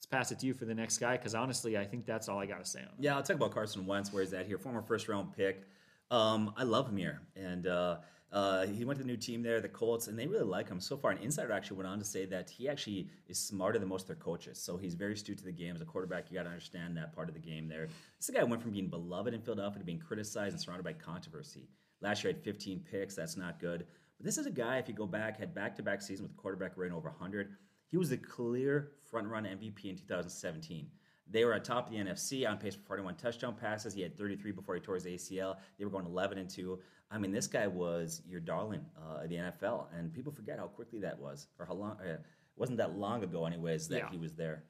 let's 0.01 0.07
pass 0.07 0.33
it 0.33 0.39
to 0.39 0.47
you 0.47 0.55
for 0.55 0.65
the 0.65 0.75
next 0.75 0.97
guy 0.97 1.17
because 1.17 1.35
honestly, 1.35 1.77
I 1.77 1.85
think 1.85 2.07
that's 2.07 2.29
all 2.29 2.39
I 2.39 2.47
got 2.47 2.65
to 2.65 2.71
say 2.71 2.81
on. 2.81 2.89
Yeah, 2.99 3.17
I'll 3.17 3.23
talk 3.23 3.37
about 3.37 3.53
Carson 3.53 3.85
Wentz. 3.87 4.13
Where 4.13 4.23
he's 4.23 4.33
at 4.33 4.47
here, 4.47 4.57
former 4.57 4.81
first 4.81 5.09
round 5.09 5.37
pick. 5.37 5.63
Um, 6.11 6.55
I 6.57 6.65
love 6.65 6.89
him 6.89 6.97
here, 6.97 7.21
and 7.37 7.67
uh, 7.67 7.99
uh, 8.33 8.67
he 8.67 8.85
went 8.85 8.97
to 8.99 9.03
the 9.05 9.11
new 9.11 9.17
team 9.17 9.43
there, 9.43 9.61
the 9.61 9.69
Colts, 9.69 10.07
and 10.07 10.19
they 10.19 10.27
really 10.27 10.45
like 10.45 10.69
him 10.69 10.81
so 10.81 10.97
far. 10.97 11.11
An 11.11 11.19
insider 11.19 11.53
actually 11.53 11.79
went 11.79 11.89
on 11.89 11.99
to 11.99 12.05
say 12.05 12.27
that 12.27 12.49
he 12.49 12.69
actually 12.69 13.09
is 13.29 13.39
smarter 13.39 13.79
than 13.79 13.89
most 13.89 14.03
of 14.03 14.07
their 14.09 14.17
coaches. 14.17 14.61
So 14.61 14.77
he's 14.77 14.95
very 14.95 15.15
astute 15.15 15.39
to 15.39 15.45
the 15.45 15.53
game 15.53 15.75
as 15.75 15.81
a 15.81 15.85
quarterback. 15.85 16.31
You 16.31 16.37
got 16.37 16.45
to 16.45 16.51
understand 16.51 16.97
that 16.97 17.13
part 17.13 17.29
of 17.29 17.35
the 17.35 17.41
game 17.41 17.69
there. 17.69 17.89
This 18.19 18.31
guy 18.31 18.45
went 18.45 18.63
from 18.63 18.71
being 18.71 18.89
beloved 18.89 19.35
in 19.35 19.43
Philadelphia 19.43 19.81
to 19.81 19.85
being 19.85 19.99
criticized 19.99 20.53
and 20.53 20.61
surrounded 20.61 20.85
by 20.85 20.93
controversy. 20.93 21.69
Last 22.01 22.23
year, 22.23 22.33
had 22.33 22.43
15 22.43 22.85
picks. 22.89 23.17
That's 23.17 23.37
not 23.37 23.59
good. 23.59 23.85
But 24.17 24.27
this 24.27 24.39
is 24.39 24.47
a 24.47 24.51
guy, 24.51 24.79
if 24.79 24.87
you 24.87 24.95
go 24.95 25.07
back, 25.07 25.39
had 25.39 25.55
back 25.55 25.75
to 25.77 25.83
back 25.83 26.01
season 26.01 26.25
with 26.25 26.37
quarterback 26.37 26.77
rating 26.77 26.97
over 26.97 27.09
100. 27.09 27.57
He 27.89 27.97
was 27.97 28.11
the 28.11 28.17
clear 28.17 28.93
front 29.11 29.27
run 29.27 29.45
MVP 29.45 29.87
in 29.87 29.97
2017. 29.97 30.87
They 31.31 31.45
were 31.45 31.53
at 31.55 31.65
top 31.65 31.87
of 31.87 31.93
the 31.93 31.99
NFC 31.99 32.49
on 32.49 32.59
pace 32.59 32.75
for 32.75 32.83
41 32.83 33.15
touchdown 33.15 33.55
passes. 33.55 33.95
He 33.95 34.03
had 34.03 34.17
33 34.17 34.53
before 34.53 34.75
he 34.75 34.81
tore 34.81 34.97
his 34.97 35.07
ACL. 35.07 35.57
They 35.79 35.85
were 35.85 35.91
going 35.91 36.07
11 36.07 36.39
and 36.39 36.51
2. 36.51 36.79
I 37.11 37.19
mean, 37.19 37.33
this 37.33 37.47
guy 37.47 37.67
was 37.67 38.23
your 38.29 38.41
darling 38.41 38.85
uh, 38.97 39.27
the 39.27 39.37
NFL, 39.37 39.87
and 39.97 40.13
people 40.13 40.33
forget 40.33 40.59
how 40.59 40.67
quickly 40.67 41.01
that 41.01 41.19
was, 41.19 41.49
or 41.59 41.67
how 41.67 41.75
long. 41.75 41.97
Uh, 42.01 42.13
it 42.13 42.23
wasn't 42.57 42.79
that 42.79 42.97
long 42.97 43.25
ago, 43.25 43.47
anyways, 43.47 43.89
that 43.89 43.99
yeah. 43.99 44.11
he 44.11 44.19
was 44.19 44.35
there. 44.35 44.65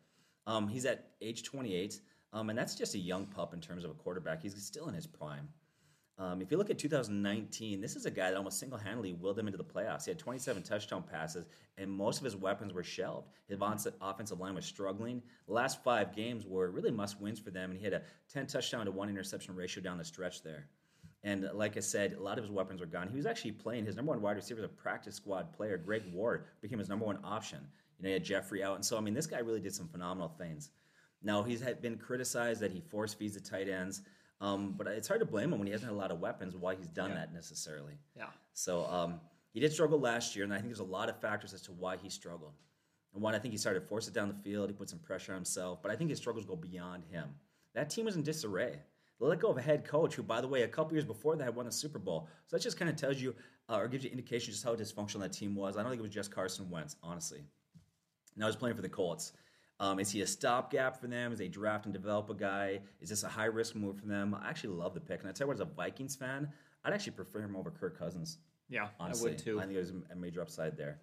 Um, 0.47 0.69
he's 0.69 0.87
at 0.87 1.11
age 1.21 1.43
28, 1.43 2.01
um, 2.33 2.49
and 2.49 2.59
that's 2.59 2.75
just 2.75 2.95
a 2.95 2.99
young 2.99 3.27
pup 3.27 3.53
in 3.53 3.61
terms 3.61 3.85
of 3.85 3.91
a 3.91 3.95
quarterback. 3.95 4.43
He's 4.43 4.55
still 4.63 4.89
in 4.89 4.95
his 4.95 5.07
prime. 5.07 5.49
Um, 6.21 6.43
if 6.43 6.51
you 6.51 6.59
look 6.59 6.69
at 6.69 6.79
2019, 6.79 7.81
this 7.81 7.97
is 7.97 8.05
a 8.05 8.11
guy 8.11 8.31
that 8.31 8.37
almost 8.37 8.59
single 8.59 8.79
handedly 8.79 9.15
willed 9.15 9.37
them 9.37 9.47
into 9.47 9.57
the 9.57 9.65
playoffs. 9.65 10.05
He 10.05 10.11
had 10.11 10.19
27 10.19 10.63
touchdown 10.63 11.03
passes, 11.03 11.47
and 11.79 11.91
most 11.91 12.19
of 12.19 12.25
his 12.25 12.37
weapons 12.37 12.75
were 12.75 12.83
shelved. 12.83 13.29
His 13.49 13.59
offensive 13.59 14.39
line 14.39 14.55
was 14.55 14.67
struggling. 14.67 15.23
The 15.47 15.55
last 15.55 15.83
five 15.83 16.15
games 16.15 16.45
were 16.45 16.71
really 16.71 16.91
must 16.91 17.23
wins 17.23 17.41
for 17.41 17.51
them, 17.51 17.71
and 17.71 17.79
he 17.79 17.85
had 17.85 17.95
a 17.95 18.03
10 18.31 18.49
touchdown 18.49 18.85
to 18.85 18.93
one 18.93 19.09
interception 19.09 19.57
ratio 19.57 19.83
down 19.83 19.97
the 19.97 20.05
stretch 20.05 20.43
there. 20.43 20.67
And 21.25 21.49
like 21.55 21.79
I 21.79 21.81
said, 21.81 22.13
a 22.13 22.23
lot 22.23 22.37
of 22.37 22.45
his 22.45 22.51
weapons 22.51 22.81
were 22.81 22.87
gone. 22.87 23.09
He 23.09 23.17
was 23.17 23.27
actually 23.27 23.53
playing 23.53 23.87
his 23.87 23.97
number 23.97 24.13
one 24.13 24.21
wide 24.21 24.37
receiver, 24.37 24.63
a 24.63 24.69
practice 24.69 25.17
squad 25.17 25.55
player. 25.55 25.79
Greg 25.79 26.03
Ward 26.13 26.45
became 26.61 26.79
his 26.79 26.91
number 26.91 27.07
one 27.07 27.19
option. 27.25 27.61
You 27.99 28.03
know, 28.03 28.09
he 28.09 28.13
had 28.13 28.25
Jeffery 28.25 28.63
out, 28.63 28.75
and 28.75 28.85
so 28.85 28.99
I 28.99 29.01
mean, 29.01 29.15
this 29.15 29.27
guy 29.27 29.39
really 29.39 29.61
did 29.61 29.75
some 29.75 29.89
phenomenal 29.89 30.29
things. 30.29 30.71
Now 31.23 31.43
he's 31.43 31.63
had 31.63 31.81
been 31.81 31.97
criticized 31.97 32.61
that 32.61 32.73
he 32.73 32.81
force 32.81 33.15
feeds 33.15 33.35
the 33.35 33.41
tight 33.41 33.71
ends. 33.71 34.03
Um, 34.41 34.75
but 34.77 34.87
it's 34.87 35.07
hard 35.07 35.21
to 35.21 35.27
blame 35.27 35.53
him 35.53 35.59
when 35.59 35.67
he 35.67 35.73
hasn't 35.73 35.91
had 35.91 35.95
a 35.95 35.99
lot 35.99 36.11
of 36.11 36.21
weapons. 36.21 36.57
Why 36.57 36.75
he's 36.75 36.89
done 36.89 37.11
yeah. 37.11 37.17
that 37.17 37.35
necessarily? 37.35 37.95
Yeah. 38.17 38.27
So 38.55 38.87
um, 38.87 39.21
he 39.53 39.61
did 39.61 39.73
struggle 39.73 40.01
last 40.01 40.35
year, 40.35 40.45
and 40.45 40.53
I 40.53 40.57
think 40.57 40.69
there's 40.69 40.81
a 40.81 40.85
lot 40.85 41.09
of 41.09 41.21
factors 41.21 41.53
as 41.53 41.63
to 41.63 41.73
why 41.73 41.97
he 41.97 42.09
struggled. 42.09 42.55
And 43.13 43.23
one, 43.23 43.35
I 43.35 43.39
think 43.39 43.53
he 43.53 43.59
started 43.59 43.81
to 43.81 43.87
force 43.87 44.09
it 44.09 44.15
down 44.15 44.29
the 44.29 44.35
field. 44.35 44.71
He 44.71 44.75
put 44.75 44.89
some 44.89 45.01
pressure 45.01 45.33
on 45.33 45.37
himself, 45.37 45.83
but 45.83 45.91
I 45.91 45.97
think 45.97 46.11
his 46.11 46.19
struggles 46.19 46.45
go 46.45 46.57
beyond 46.57 47.05
him. 47.11 47.29
That 47.75 47.91
team 47.91 48.07
was 48.07 48.17
in 48.17 48.23
disarray. 48.23 48.79
They 49.21 49.27
let 49.27 49.41
go 49.41 49.51
of 49.51 49.59
a 49.59 49.63
head 49.63 49.85
coach 49.85 50.15
who, 50.15 50.23
by 50.23 50.41
the 50.41 50.49
way, 50.49 50.63
a 50.63 50.69
couple 50.69 50.95
years 50.95 51.05
before 51.05 51.37
that 51.37 51.45
had 51.45 51.55
won 51.55 51.67
the 51.67 51.73
Super 51.73 51.99
Bowl. 51.99 52.29
So 52.47 52.57
that 52.57 52.63
just 52.63 52.79
kind 52.79 52.91
of 52.91 52.97
tells 52.97 53.21
you 53.21 53.35
uh, 53.69 53.77
or 53.77 53.89
gives 53.89 54.05
you 54.05 54.11
indication 54.11 54.53
just 54.53 54.65
how 54.65 54.75
dysfunctional 54.75 55.21
that 55.21 55.33
team 55.33 55.55
was. 55.55 55.77
I 55.77 55.83
don't 55.83 55.91
think 55.91 56.01
it 56.01 56.03
was 56.03 56.15
just 56.15 56.31
Carson 56.31 56.71
Wentz, 56.71 56.97
honestly. 57.03 57.43
Now 58.37 58.47
he's 58.47 58.57
playing 58.57 58.77
for 58.77 58.83
the 58.83 58.89
Colts. 58.89 59.33
Um, 59.81 59.99
is 59.99 60.11
he 60.11 60.21
a 60.21 60.27
stopgap 60.27 61.01
for 61.01 61.07
them? 61.07 61.33
Is 61.33 61.39
they 61.39 61.49
draft 61.49 61.87
and 61.87 61.95
develop 61.95 62.29
a 62.29 62.35
guy? 62.35 62.81
Is 63.01 63.09
this 63.09 63.25
a 63.25 63.29
high 63.29 63.47
risk 63.47 63.75
move 63.75 63.99
for 63.99 64.07
them? 64.07 64.35
I 64.35 64.51
actually 64.51 64.75
love 64.75 64.93
the 64.93 65.01
pick, 65.01 65.21
and 65.21 65.29
I 65.29 65.33
tell 65.33 65.47
you 65.47 65.49
what, 65.49 65.57
as 65.57 65.61
a 65.61 65.65
Vikings 65.65 66.15
fan, 66.15 66.53
I'd 66.85 66.93
actually 66.93 67.13
prefer 67.13 67.41
him 67.41 67.57
over 67.57 67.71
Kirk 67.71 67.99
Cousins. 67.99 68.39
Yeah, 68.69 68.89
honestly, 69.01 69.31
I 69.31 69.33
would 69.33 69.39
too. 69.39 69.59
I 69.59 69.63
think 69.63 69.75
there's 69.75 69.93
a 70.13 70.15
major 70.15 70.43
upside 70.43 70.77
there. 70.77 71.01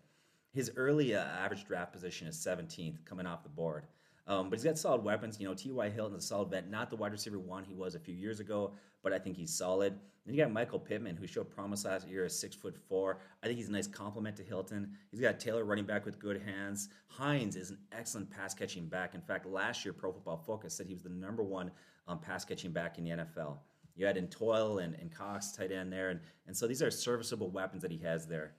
His 0.54 0.72
early 0.76 1.16
uh, 1.16 1.24
average 1.24 1.66
draft 1.66 1.92
position 1.92 2.28
is 2.28 2.38
17th, 2.38 3.04
coming 3.04 3.26
off 3.26 3.44
the 3.44 3.50
board. 3.50 3.88
Um, 4.28 4.50
but 4.50 4.60
he's 4.60 4.66
got 4.66 4.78
solid 4.78 5.04
weapons. 5.04 5.40
You 5.40 5.48
know, 5.48 5.54
T.Y. 5.54 5.90
Hilton 5.90 6.18
is 6.18 6.24
a 6.26 6.28
solid 6.28 6.50
vet, 6.50 6.70
not 6.70 6.90
the 6.90 6.98
wide 6.98 7.14
receiver 7.14 7.40
one 7.40 7.64
he 7.64 7.74
was 7.74 7.96
a 7.96 8.00
few 8.00 8.14
years 8.14 8.40
ago, 8.40 8.74
but 9.02 9.14
I 9.14 9.20
think 9.20 9.38
he's 9.38 9.54
solid. 9.54 9.98
Then 10.26 10.36
you 10.36 10.44
got 10.44 10.52
Michael 10.52 10.80
Pittman, 10.80 11.16
who 11.16 11.26
showed 11.26 11.50
promise 11.50 11.86
last 11.86 12.06
year, 12.10 12.26
is 12.26 12.38
six 12.38 12.54
foot 12.54 12.76
four. 12.90 13.22
I 13.42 13.48
think 13.48 13.58
he's 13.58 13.70
a 13.70 13.72
nice 13.72 13.88
complement 13.88 14.36
to 14.36 14.44
Hilton. 14.44 14.92
He's 15.10 15.22
got 15.22 15.40
Taylor 15.40 15.64
running 15.64 15.86
back 15.86 16.06
with 16.06 16.20
good 16.20 16.42
hands. 16.42 16.90
Hines 17.08 17.56
is 17.56 17.70
an 17.70 17.78
excellent 17.94 18.30
pass 18.30 18.54
catching 18.54 18.88
back. 18.88 19.16
In 19.16 19.22
fact, 19.22 19.46
last 19.46 19.86
year, 19.86 19.94
Pro 19.94 20.12
Football 20.12 20.44
Focus 20.46 20.74
said 20.74 20.86
he 20.86 20.94
was 20.94 21.04
the 21.04 21.10
number 21.10 21.44
one 21.44 21.72
um, 22.10 22.20
pass 22.20 22.44
catching 22.44 22.72
back 22.72 22.98
in 22.98 23.06
the 23.06 23.12
NFL. 23.12 23.60
You 23.96 24.06
had 24.06 24.18
in 24.18 24.28
Doyle 24.28 24.80
and, 24.80 24.96
and 24.96 25.10
Cox 25.10 25.54
tight 25.54 25.72
end 25.72 25.92
there, 25.92 26.10
and, 26.10 26.20
and 26.46 26.56
so 26.56 26.68
these 26.68 26.84
are 26.84 26.92
serviceable 26.92 27.50
weapons 27.50 27.82
that 27.82 27.92
he 27.92 27.98
has 28.00 28.28
there. 28.28 28.54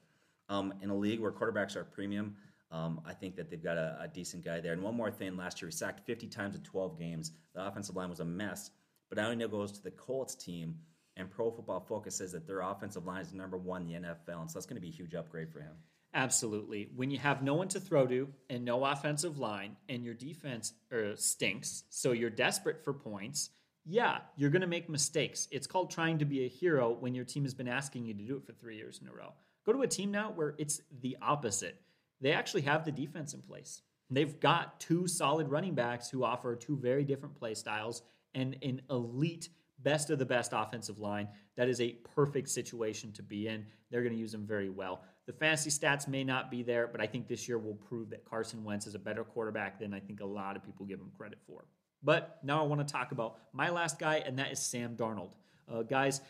Um, 0.49 0.73
in 0.81 0.89
a 0.89 0.97
league 0.97 1.21
where 1.21 1.31
quarterbacks 1.31 1.77
are 1.77 1.85
premium, 1.85 2.35
um, 2.71 3.01
I 3.07 3.15
think 3.15 3.37
that 3.37 3.51
they've 3.51 3.63
got 3.63 3.79
a, 3.79 3.99
a, 4.03 4.09
decent 4.09 4.45
guy 4.45 4.61
there. 4.61 4.75
And 4.75 4.83
one 4.83 4.95
more 4.95 5.11
thing, 5.11 5.37
last 5.37 5.63
year 5.63 5.71
he 5.71 5.73
sacked 5.75 6.05
50 6.07 6.27
times 6.27 6.55
in 6.55 6.61
12 6.63 6.99
games. 6.99 7.33
The 7.55 7.67
offensive 7.67 7.97
line 7.97 8.11
was 8.11 8.21
a 8.21 8.27
mess, 8.27 8.71
but 9.09 9.17
now 9.17 9.31
he 9.31 9.37
goes 9.49 9.73
to 9.73 9.83
the 9.83 9.91
Colts 9.91 10.35
team, 10.35 10.77
and 11.17 11.31
Pro 11.31 11.51
Football 11.51 11.81
Focus 11.81 12.17
says 12.17 12.33
that 12.33 12.47
their 12.47 12.61
offensive 12.61 13.07
line 13.07 13.23
is 13.23 13.33
number 13.33 13.57
one 13.57 13.83
in 13.83 14.03
the 14.03 14.09
NFL, 14.09 14.43
and 14.43 14.51
so 14.51 14.59
that's 14.59 14.67
going 14.67 14.77
to 14.77 14.83
be 14.83 14.89
a 14.89 14.93
huge 14.93 15.15
upgrade 15.15 15.51
for 15.51 15.61
him. 15.61 15.73
Absolutely. 16.15 16.91
When 16.95 17.11
you 17.11 17.19
have 17.19 17.43
no 17.43 17.55
one 17.55 17.69
to 17.69 17.81
throw 17.81 18.07
to 18.07 18.29
and 18.49 18.65
no 18.65 18.85
offensive 18.85 19.39
line, 19.39 19.77
and 19.89 20.05
your 20.05 20.15
defense 20.15 20.75
er, 20.93 21.15
stinks, 21.17 21.85
so 21.89 22.13
you're 22.13 22.31
desperate 22.31 22.85
for 22.85 22.93
points. 22.93 23.51
Yeah, 23.85 24.19
you're 24.37 24.51
going 24.51 24.61
to 24.61 24.67
make 24.67 24.91
mistakes. 24.91 25.49
It's 25.51 25.67
called 25.67 25.91
trying 25.91 26.19
to 26.19 26.27
be 26.27 26.45
a 26.45 26.49
hero 26.49 26.93
when 26.93 27.15
your 27.15 27.25
team 27.25 27.45
has 27.45 27.55
been 27.55 27.69
asking 27.69 28.05
you 28.05 28.13
to 28.13 28.23
do 28.23 28.37
it 28.37 28.45
for 28.45 28.53
three 28.53 28.77
years 28.77 29.01
in 29.01 29.09
a 29.09 29.13
row. 29.13 29.33
Go 29.65 29.73
to 29.73 29.83
a 29.83 29.87
team 29.87 30.11
now 30.11 30.31
where 30.31 30.55
it's 30.59 30.83
the 31.01 31.17
opposite 31.23 31.81
they 32.21 32.33
actually 32.33 32.63
have 32.63 32.85
the 32.85 32.93
defense 32.93 33.35
in 33.35 33.43
place. 33.43 33.83
They've 34.11 34.39
got 34.41 34.81
two 34.81 35.07
solid 35.07 35.49
running 35.49 35.75
backs 35.75 36.09
who 36.09 36.25
offer 36.25 36.57
two 36.57 36.77
very 36.77 37.05
different 37.05 37.35
play 37.35 37.55
styles 37.55 38.03
and 38.35 38.57
an 38.63 38.81
elite, 38.91 39.51
best 39.81 40.11
of 40.11 40.19
the 40.19 40.25
best 40.25 40.53
offensive 40.55 40.99
line. 40.99 41.29
That 41.57 41.69
is 41.69 41.81
a 41.81 41.99
perfect 42.15 42.49
situation 42.49 43.13
to 43.13 43.23
be 43.23 43.49
in. 43.49 43.67
They're 43.91 44.03
going 44.03 44.15
to 44.15 44.19
use 44.19 44.33
them 44.33 44.47
very 44.47 44.71
well. 44.71 45.03
The 45.27 45.33
fantasy 45.33 45.71
stats 45.71 46.09
may 46.09 46.25
not 46.25 46.51
be 46.51 46.63
there, 46.63 46.87
but 46.87 47.03
I 47.03 47.07
think 47.07 47.29
this 47.29 47.47
year 47.47 47.59
will 47.59 47.75
prove 47.75 48.09
that 48.11 48.25
Carson 48.25 48.65
Wentz 48.65 48.87
is 48.87 48.95
a 48.95 48.99
better 48.99 49.25
quarterback 49.25 49.79
than 49.79 49.93
I 49.93 50.01
think 50.01 50.21
a 50.21 50.27
lot 50.27 50.57
of 50.57 50.65
people 50.65 50.87
give 50.87 51.01
him 51.01 51.11
credit 51.17 51.39
for. 51.47 51.67
But 52.03 52.39
now 52.43 52.63
I 52.63 52.67
want 52.67 52.87
to 52.87 52.91
talk 52.91 53.13
about 53.13 53.39
my 53.53 53.69
last 53.69 53.99
guy, 53.99 54.23
and 54.25 54.39
that 54.39 54.53
is 54.53 54.59
Sam 54.59 54.97
Darnold. 54.97 55.33
Uh, 55.71 55.83
guys, 55.83 56.23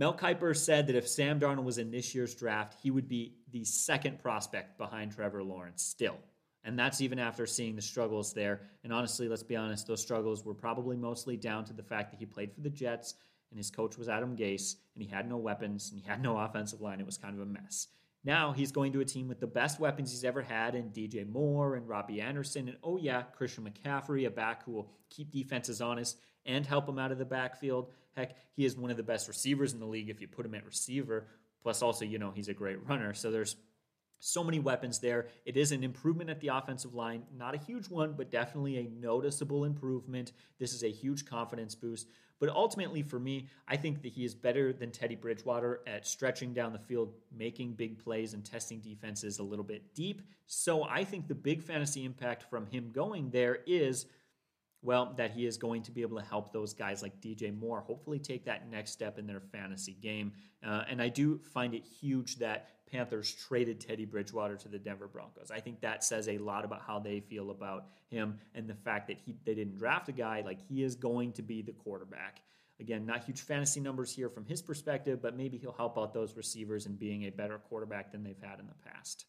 Mel 0.00 0.16
Kiper 0.16 0.56
said 0.56 0.86
that 0.86 0.96
if 0.96 1.06
Sam 1.06 1.38
Darnold 1.38 1.64
was 1.64 1.76
in 1.76 1.90
this 1.90 2.14
year's 2.14 2.34
draft, 2.34 2.74
he 2.82 2.90
would 2.90 3.06
be 3.06 3.34
the 3.52 3.64
second 3.64 4.18
prospect 4.18 4.78
behind 4.78 5.12
Trevor 5.12 5.44
Lawrence 5.44 5.82
still. 5.82 6.16
And 6.64 6.78
that's 6.78 7.02
even 7.02 7.18
after 7.18 7.44
seeing 7.44 7.76
the 7.76 7.82
struggles 7.82 8.32
there. 8.32 8.62
And 8.82 8.94
honestly, 8.94 9.28
let's 9.28 9.42
be 9.42 9.56
honest, 9.56 9.86
those 9.86 10.00
struggles 10.00 10.42
were 10.42 10.54
probably 10.54 10.96
mostly 10.96 11.36
down 11.36 11.66
to 11.66 11.74
the 11.74 11.82
fact 11.82 12.10
that 12.10 12.18
he 12.18 12.24
played 12.24 12.54
for 12.54 12.62
the 12.62 12.70
Jets 12.70 13.16
and 13.50 13.58
his 13.58 13.70
coach 13.70 13.98
was 13.98 14.08
Adam 14.08 14.34
Gase 14.34 14.76
and 14.94 15.04
he 15.04 15.10
had 15.10 15.28
no 15.28 15.36
weapons 15.36 15.90
and 15.90 16.00
he 16.00 16.08
had 16.08 16.22
no 16.22 16.38
offensive 16.44 16.80
line. 16.80 16.98
It 16.98 17.04
was 17.04 17.18
kind 17.18 17.34
of 17.34 17.42
a 17.42 17.50
mess. 17.50 17.88
Now 18.24 18.52
he's 18.52 18.72
going 18.72 18.94
to 18.94 19.00
a 19.00 19.04
team 19.04 19.28
with 19.28 19.38
the 19.38 19.46
best 19.46 19.80
weapons 19.80 20.12
he's 20.12 20.24
ever 20.24 20.40
had 20.40 20.74
in 20.74 20.92
DJ 20.92 21.28
Moore 21.28 21.74
and 21.74 21.86
Robbie 21.86 22.22
Anderson. 22.22 22.68
And 22.68 22.78
oh, 22.82 22.96
yeah, 22.96 23.20
Christian 23.36 23.68
McCaffrey, 23.68 24.26
a 24.26 24.30
back 24.30 24.64
who 24.64 24.72
will 24.72 24.92
keep 25.10 25.30
defenses 25.30 25.82
honest 25.82 26.16
and 26.46 26.64
help 26.64 26.88
him 26.88 26.98
out 26.98 27.12
of 27.12 27.18
the 27.18 27.24
backfield. 27.26 27.92
Heck, 28.16 28.36
he 28.56 28.64
is 28.64 28.76
one 28.76 28.90
of 28.90 28.96
the 28.96 29.02
best 29.02 29.28
receivers 29.28 29.72
in 29.72 29.80
the 29.80 29.86
league 29.86 30.10
if 30.10 30.20
you 30.20 30.28
put 30.28 30.46
him 30.46 30.54
at 30.54 30.66
receiver. 30.66 31.26
Plus, 31.62 31.82
also, 31.82 32.04
you 32.04 32.18
know, 32.18 32.32
he's 32.34 32.48
a 32.48 32.54
great 32.54 32.86
runner. 32.88 33.14
So 33.14 33.30
there's 33.30 33.56
So 34.22 34.44
many 34.44 34.58
weapons 34.58 34.98
there. 34.98 35.28
It 35.46 35.56
is 35.56 35.72
an 35.72 35.82
improvement 35.82 36.28
at 36.28 36.40
the 36.40 36.48
offensive 36.48 36.92
line. 36.94 37.22
Not 37.34 37.54
a 37.54 37.58
huge 37.58 37.88
one, 37.88 38.12
but 38.12 38.30
definitely 38.30 38.76
a 38.76 38.90
noticeable 39.00 39.64
improvement. 39.64 40.32
This 40.58 40.74
is 40.74 40.84
a 40.84 40.90
huge 40.90 41.24
confidence 41.24 41.74
boost. 41.74 42.06
But 42.38 42.50
ultimately, 42.50 43.02
for 43.02 43.18
me, 43.18 43.48
I 43.66 43.76
think 43.76 44.02
that 44.02 44.12
he 44.12 44.26
is 44.26 44.34
better 44.34 44.74
than 44.74 44.90
Teddy 44.90 45.14
Bridgewater 45.14 45.80
at 45.86 46.06
stretching 46.06 46.52
down 46.52 46.74
the 46.74 46.78
field, 46.78 47.14
making 47.34 47.74
big 47.74 47.98
plays, 47.98 48.34
and 48.34 48.44
testing 48.44 48.80
defenses 48.80 49.38
a 49.38 49.42
little 49.42 49.64
bit 49.64 49.94
deep. 49.94 50.20
So 50.46 50.84
I 50.84 51.04
think 51.04 51.26
the 51.26 51.34
big 51.34 51.62
fantasy 51.62 52.04
impact 52.04 52.42
from 52.50 52.66
him 52.66 52.90
going 52.92 53.30
there 53.30 53.60
is 53.66 54.04
well, 54.82 55.12
that 55.16 55.30
he 55.30 55.46
is 55.46 55.58
going 55.58 55.82
to 55.82 55.90
be 55.90 56.02
able 56.02 56.18
to 56.18 56.24
help 56.24 56.52
those 56.52 56.72
guys 56.72 57.02
like 57.02 57.20
DJ 57.20 57.56
Moore 57.56 57.80
hopefully 57.80 58.18
take 58.18 58.44
that 58.46 58.70
next 58.70 58.92
step 58.92 59.18
in 59.18 59.26
their 59.26 59.40
fantasy 59.40 59.96
game. 60.00 60.32
Uh, 60.66 60.84
and 60.88 61.02
I 61.02 61.08
do 61.08 61.38
find 61.52 61.74
it 61.74 61.84
huge 61.84 62.36
that 62.36 62.70
Panthers 62.90 63.32
traded 63.32 63.80
Teddy 63.80 64.04
Bridgewater 64.04 64.56
to 64.56 64.68
the 64.68 64.78
Denver 64.78 65.06
Broncos. 65.06 65.50
I 65.50 65.60
think 65.60 65.80
that 65.80 66.02
says 66.02 66.28
a 66.28 66.38
lot 66.38 66.64
about 66.64 66.82
how 66.86 66.98
they 66.98 67.20
feel 67.20 67.50
about 67.50 67.86
him 68.08 68.38
and 68.54 68.68
the 68.68 68.74
fact 68.74 69.08
that 69.08 69.18
he 69.18 69.36
they 69.44 69.54
didn't 69.54 69.76
draft 69.76 70.08
a 70.08 70.12
guy 70.12 70.42
like 70.44 70.58
he 70.60 70.82
is 70.82 70.96
going 70.96 71.32
to 71.34 71.42
be 71.42 71.62
the 71.62 71.72
quarterback. 71.72 72.40
Again, 72.80 73.04
not 73.04 73.24
huge 73.24 73.42
fantasy 73.42 73.78
numbers 73.78 74.12
here 74.12 74.30
from 74.30 74.46
his 74.46 74.62
perspective, 74.62 75.20
but 75.20 75.36
maybe 75.36 75.58
he'll 75.58 75.72
help 75.72 75.98
out 75.98 76.14
those 76.14 76.34
receivers 76.34 76.86
in 76.86 76.96
being 76.96 77.24
a 77.24 77.30
better 77.30 77.58
quarterback 77.58 78.10
than 78.10 78.24
they've 78.24 78.40
had 78.42 78.58
in 78.58 78.66
the 78.66 78.90
past. 78.90 79.26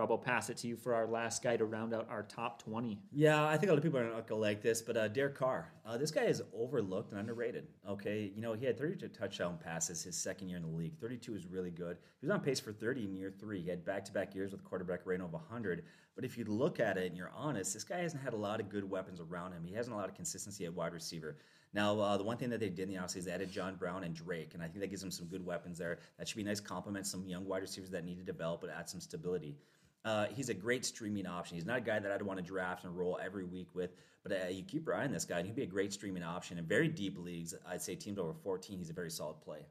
Rob, 0.00 0.10
I'll 0.10 0.16
pass 0.16 0.48
it 0.48 0.56
to 0.58 0.66
you 0.66 0.76
for 0.76 0.94
our 0.94 1.06
last 1.06 1.42
guy 1.42 1.58
to 1.58 1.66
round 1.66 1.92
out 1.92 2.08
our 2.08 2.22
top 2.22 2.62
20. 2.62 2.98
Yeah, 3.12 3.44
I 3.44 3.58
think 3.58 3.64
a 3.64 3.72
lot 3.74 3.76
of 3.76 3.84
people 3.84 3.98
are 3.98 4.08
going 4.08 4.24
to 4.24 4.34
like 4.34 4.62
this, 4.62 4.80
but 4.80 4.96
uh, 4.96 5.08
Derek 5.08 5.34
Carr. 5.34 5.70
Uh, 5.84 5.98
this 5.98 6.10
guy 6.10 6.22
is 6.22 6.40
overlooked 6.54 7.10
and 7.10 7.20
underrated. 7.20 7.66
Okay, 7.86 8.32
you 8.34 8.40
know, 8.40 8.54
he 8.54 8.64
had 8.64 8.78
32 8.78 9.08
touchdown 9.08 9.58
passes 9.62 10.02
his 10.02 10.16
second 10.16 10.48
year 10.48 10.56
in 10.56 10.62
the 10.62 10.70
league. 10.70 10.96
32 10.98 11.34
is 11.34 11.46
really 11.46 11.70
good. 11.70 11.98
He 12.18 12.26
was 12.26 12.34
on 12.34 12.40
pace 12.40 12.58
for 12.58 12.72
30 12.72 13.04
in 13.04 13.14
year 13.14 13.30
three. 13.38 13.60
He 13.60 13.68
had 13.68 13.84
back 13.84 14.02
to 14.06 14.12
back 14.12 14.34
years 14.34 14.52
with 14.52 14.64
quarterback 14.64 15.00
rating 15.04 15.26
of 15.26 15.34
100. 15.34 15.84
But 16.14 16.24
if 16.24 16.38
you 16.38 16.44
look 16.44 16.80
at 16.80 16.96
it 16.96 17.06
and 17.06 17.14
you're 17.14 17.32
honest, 17.36 17.74
this 17.74 17.84
guy 17.84 17.98
hasn't 17.98 18.22
had 18.22 18.32
a 18.32 18.38
lot 18.38 18.58
of 18.58 18.70
good 18.70 18.88
weapons 18.88 19.20
around 19.20 19.52
him. 19.52 19.64
He 19.66 19.74
hasn't 19.74 19.94
a 19.94 19.98
lot 19.98 20.08
of 20.08 20.14
consistency 20.14 20.64
at 20.64 20.72
wide 20.72 20.94
receiver. 20.94 21.36
Now, 21.74 22.00
uh, 22.00 22.16
the 22.16 22.24
one 22.24 22.38
thing 22.38 22.50
that 22.50 22.60
they 22.60 22.70
did 22.70 22.88
in 22.88 22.94
the 22.94 23.00
offseason 23.00 23.16
is 23.18 23.28
added 23.28 23.52
John 23.52 23.76
Brown 23.76 24.02
and 24.02 24.14
Drake, 24.14 24.54
and 24.54 24.62
I 24.62 24.66
think 24.66 24.80
that 24.80 24.88
gives 24.88 25.02
them 25.02 25.10
some 25.10 25.26
good 25.26 25.44
weapons 25.44 25.78
there. 25.78 25.98
That 26.18 26.26
should 26.26 26.36
be 26.36 26.42
a 26.42 26.46
nice 26.46 26.58
compliment, 26.58 27.06
some 27.06 27.28
young 27.28 27.46
wide 27.46 27.62
receivers 27.62 27.90
that 27.90 28.04
need 28.04 28.16
to 28.16 28.24
develop 28.24 28.62
but 28.62 28.70
add 28.70 28.88
some 28.88 29.00
stability. 29.00 29.56
Uh, 30.04 30.26
he's 30.34 30.48
a 30.48 30.54
great 30.54 30.84
streaming 30.84 31.26
option. 31.26 31.56
He's 31.56 31.66
not 31.66 31.78
a 31.78 31.82
guy 31.82 31.98
that 31.98 32.10
I'd 32.10 32.22
want 32.22 32.38
to 32.38 32.44
draft 32.44 32.84
and 32.84 32.96
roll 32.96 33.18
every 33.22 33.44
week 33.44 33.74
with, 33.74 33.90
but 34.22 34.32
uh, 34.32 34.48
you 34.48 34.62
keep 34.62 34.86
your 34.86 34.94
eye 34.94 35.04
on 35.04 35.12
this 35.12 35.24
guy, 35.24 35.38
and 35.38 35.46
he'd 35.46 35.56
be 35.56 35.62
a 35.62 35.66
great 35.66 35.92
streaming 35.92 36.22
option. 36.22 36.58
In 36.58 36.64
very 36.64 36.88
deep 36.88 37.18
leagues, 37.18 37.54
I'd 37.68 37.82
say 37.82 37.94
teams 37.96 38.18
over 38.18 38.32
14, 38.32 38.78
he's 38.78 38.90
a 38.90 38.94
very 38.94 39.10
solid 39.10 39.40
play. 39.42 39.66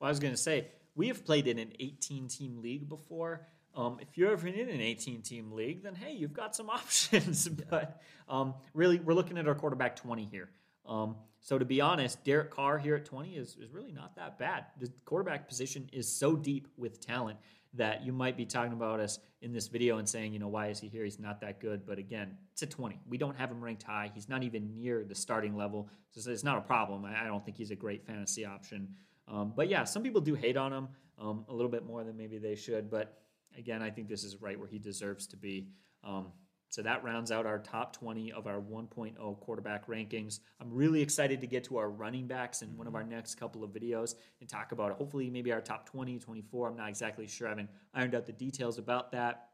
Well, 0.00 0.08
I 0.08 0.10
was 0.10 0.18
going 0.18 0.34
to 0.34 0.40
say, 0.40 0.68
we 0.94 1.08
have 1.08 1.24
played 1.24 1.46
in 1.46 1.58
an 1.58 1.72
18 1.78 2.28
team 2.28 2.60
league 2.60 2.88
before. 2.88 3.46
Um, 3.76 3.98
if 4.00 4.18
you're 4.18 4.32
ever 4.32 4.48
in 4.48 4.68
an 4.68 4.80
18 4.80 5.22
team 5.22 5.52
league, 5.52 5.84
then 5.84 5.94
hey, 5.94 6.12
you've 6.12 6.32
got 6.32 6.56
some 6.56 6.70
options. 6.70 7.48
but 7.48 8.02
um, 8.28 8.54
really, 8.74 8.98
we're 8.98 9.14
looking 9.14 9.38
at 9.38 9.46
our 9.46 9.54
quarterback 9.54 9.94
20 9.96 10.24
here. 10.24 10.50
Um, 10.86 11.16
so 11.40 11.58
to 11.58 11.64
be 11.64 11.80
honest, 11.80 12.24
Derek 12.24 12.50
Carr 12.50 12.78
here 12.78 12.96
at 12.96 13.04
20 13.04 13.36
is, 13.36 13.56
is 13.60 13.70
really 13.70 13.92
not 13.92 14.16
that 14.16 14.38
bad. 14.38 14.66
The 14.80 14.90
quarterback 15.04 15.46
position 15.46 15.88
is 15.92 16.08
so 16.08 16.34
deep 16.34 16.66
with 16.76 17.00
talent 17.00 17.38
that 17.74 18.04
you 18.04 18.12
might 18.12 18.36
be 18.36 18.46
talking 18.46 18.72
about 18.72 19.00
us 19.00 19.18
in 19.42 19.52
this 19.52 19.68
video 19.68 19.98
and 19.98 20.08
saying, 20.08 20.32
you 20.32 20.38
know, 20.38 20.48
why 20.48 20.68
is 20.68 20.80
he 20.80 20.88
here? 20.88 21.04
He's 21.04 21.18
not 21.18 21.40
that 21.40 21.60
good. 21.60 21.86
But 21.86 21.98
again, 21.98 22.36
it's 22.52 22.62
a 22.62 22.66
20. 22.66 22.98
We 23.08 23.18
don't 23.18 23.36
have 23.36 23.50
him 23.50 23.62
ranked 23.62 23.82
high. 23.82 24.10
He's 24.14 24.28
not 24.28 24.42
even 24.42 24.74
near 24.74 25.04
the 25.04 25.14
starting 25.14 25.56
level. 25.56 25.88
So 26.12 26.30
it's 26.30 26.44
not 26.44 26.58
a 26.58 26.62
problem. 26.62 27.04
I 27.04 27.26
don't 27.26 27.44
think 27.44 27.56
he's 27.56 27.70
a 27.70 27.76
great 27.76 28.06
fantasy 28.06 28.44
option. 28.44 28.88
Um, 29.28 29.52
but 29.54 29.68
yeah, 29.68 29.84
some 29.84 30.02
people 30.02 30.20
do 30.20 30.34
hate 30.34 30.56
on 30.56 30.72
him 30.72 30.88
um, 31.18 31.44
a 31.48 31.54
little 31.54 31.70
bit 31.70 31.84
more 31.84 32.02
than 32.02 32.16
maybe 32.16 32.38
they 32.38 32.54
should. 32.54 32.90
But 32.90 33.20
again, 33.56 33.82
I 33.82 33.90
think 33.90 34.08
this 34.08 34.24
is 34.24 34.40
right 34.40 34.58
where 34.58 34.68
he 34.68 34.78
deserves 34.78 35.26
to 35.28 35.36
be. 35.36 35.68
Um, 36.02 36.32
so 36.68 36.82
that 36.82 37.02
rounds 37.02 37.32
out 37.32 37.46
our 37.46 37.58
top 37.58 37.92
20 37.96 38.32
of 38.32 38.46
our 38.46 38.60
1.0 38.60 39.40
quarterback 39.40 39.86
rankings. 39.86 40.40
I'm 40.60 40.72
really 40.72 41.00
excited 41.00 41.40
to 41.40 41.46
get 41.46 41.64
to 41.64 41.78
our 41.78 41.90
running 41.90 42.26
backs 42.26 42.62
in 42.62 42.76
one 42.76 42.86
of 42.86 42.94
our 42.94 43.04
next 43.04 43.36
couple 43.36 43.64
of 43.64 43.70
videos 43.70 44.14
and 44.40 44.48
talk 44.48 44.72
about 44.72 44.92
hopefully 44.92 45.30
maybe 45.30 45.52
our 45.52 45.60
top 45.60 45.88
20, 45.88 46.18
24. 46.18 46.68
I'm 46.68 46.76
not 46.76 46.88
exactly 46.88 47.26
sure. 47.26 47.46
I 47.48 47.50
haven't 47.50 47.70
ironed 47.94 48.14
out 48.14 48.26
the 48.26 48.32
details 48.32 48.78
about 48.78 49.12
that. 49.12 49.48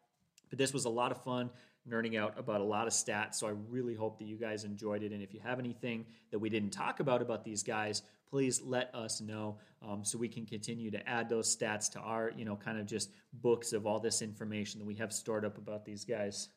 But 0.51 0.59
this 0.59 0.73
was 0.73 0.85
a 0.85 0.91
lot 0.91 1.13
of 1.13 1.23
fun 1.23 1.51
nerding 1.89 2.19
out 2.19 2.39
about 2.39 2.61
a 2.61 2.65
lot 2.65 2.87
of 2.87 2.93
stats. 2.93 3.37
So 3.37 3.47
I 3.47 3.53
really 3.69 3.95
hope 3.95 4.19
that 4.19 4.25
you 4.25 4.37
guys 4.37 4.65
enjoyed 4.65 5.03
it. 5.03 5.13
And 5.13 5.23
if 5.23 5.35
you 5.35 5.41
have 5.41 5.59
anything 5.59 6.07
that 6.31 6.39
we 6.39 6.49
didn't 6.49 6.71
talk 6.71 7.01
about 7.01 7.23
about 7.23 7.45
these 7.45 7.63
guys, 7.63 8.03
please 8.29 8.63
let 8.63 8.93
us 8.95 9.21
know 9.21 9.59
um, 9.83 10.05
so 10.05 10.19
we 10.19 10.29
can 10.29 10.47
continue 10.47 10.91
to 10.91 11.09
add 11.09 11.29
those 11.29 11.55
stats 11.55 11.91
to 11.93 12.01
our, 12.01 12.33
you 12.37 12.45
know, 12.45 12.57
kind 12.57 12.79
of 12.79 12.87
just 12.87 13.11
books 13.35 13.73
of 13.73 13.87
all 13.87 14.01
this 14.01 14.23
information 14.23 14.81
that 14.81 14.87
we 14.87 14.95
have 14.95 15.13
stored 15.13 15.45
up 15.45 15.59
about 15.59 15.85
these 15.85 16.05
guys. 16.05 16.49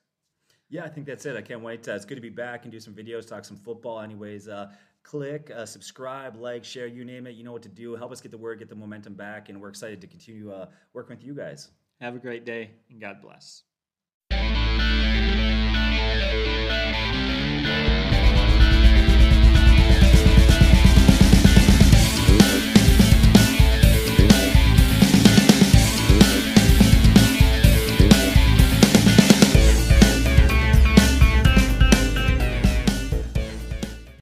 Yeah, 0.70 0.84
I 0.84 0.89
think 0.89 1.05
that's 1.05 1.26
it. 1.26 1.36
I 1.38 1.41
can't 1.41 1.61
wait. 1.61 1.88
Uh, 1.88 1.93
it's 1.93 2.05
good 2.05 2.15
to 2.15 2.22
be 2.22 2.30
back 2.30 2.63
and 2.63 2.72
do 2.72 2.80
some 2.80 2.93
videos, 2.93 3.28
talk 3.28 3.45
some 3.45 3.57
football. 3.57 4.01
Anyways, 4.01 4.49
uh, 4.49 4.72
click, 5.03 5.49
uh, 5.55 5.65
subscribe, 5.65 6.36
like, 6.36 6.65
share, 6.65 6.88
you 6.88 7.05
name 7.05 7.26
it. 7.26 7.36
You 7.36 7.45
know 7.45 7.53
what 7.53 7.63
to 7.63 7.70
do. 7.70 7.95
Help 7.95 8.11
us 8.11 8.20
get 8.20 8.32
the 8.32 8.38
word, 8.38 8.59
get 8.59 8.68
the 8.68 8.76
momentum 8.76 9.13
back, 9.13 9.47
and 9.47 9.61
we're 9.61 9.70
excited 9.70 10.01
to 10.01 10.07
continue 10.07 10.51
uh, 10.51 10.65
working 10.93 11.15
with 11.15 11.26
you 11.26 11.34
guys. 11.34 11.70
Have 12.01 12.15
a 12.15 12.20
great 12.20 12.45
day, 12.45 12.72
and 12.89 12.99
God 12.99 13.22
bless. 13.22 13.63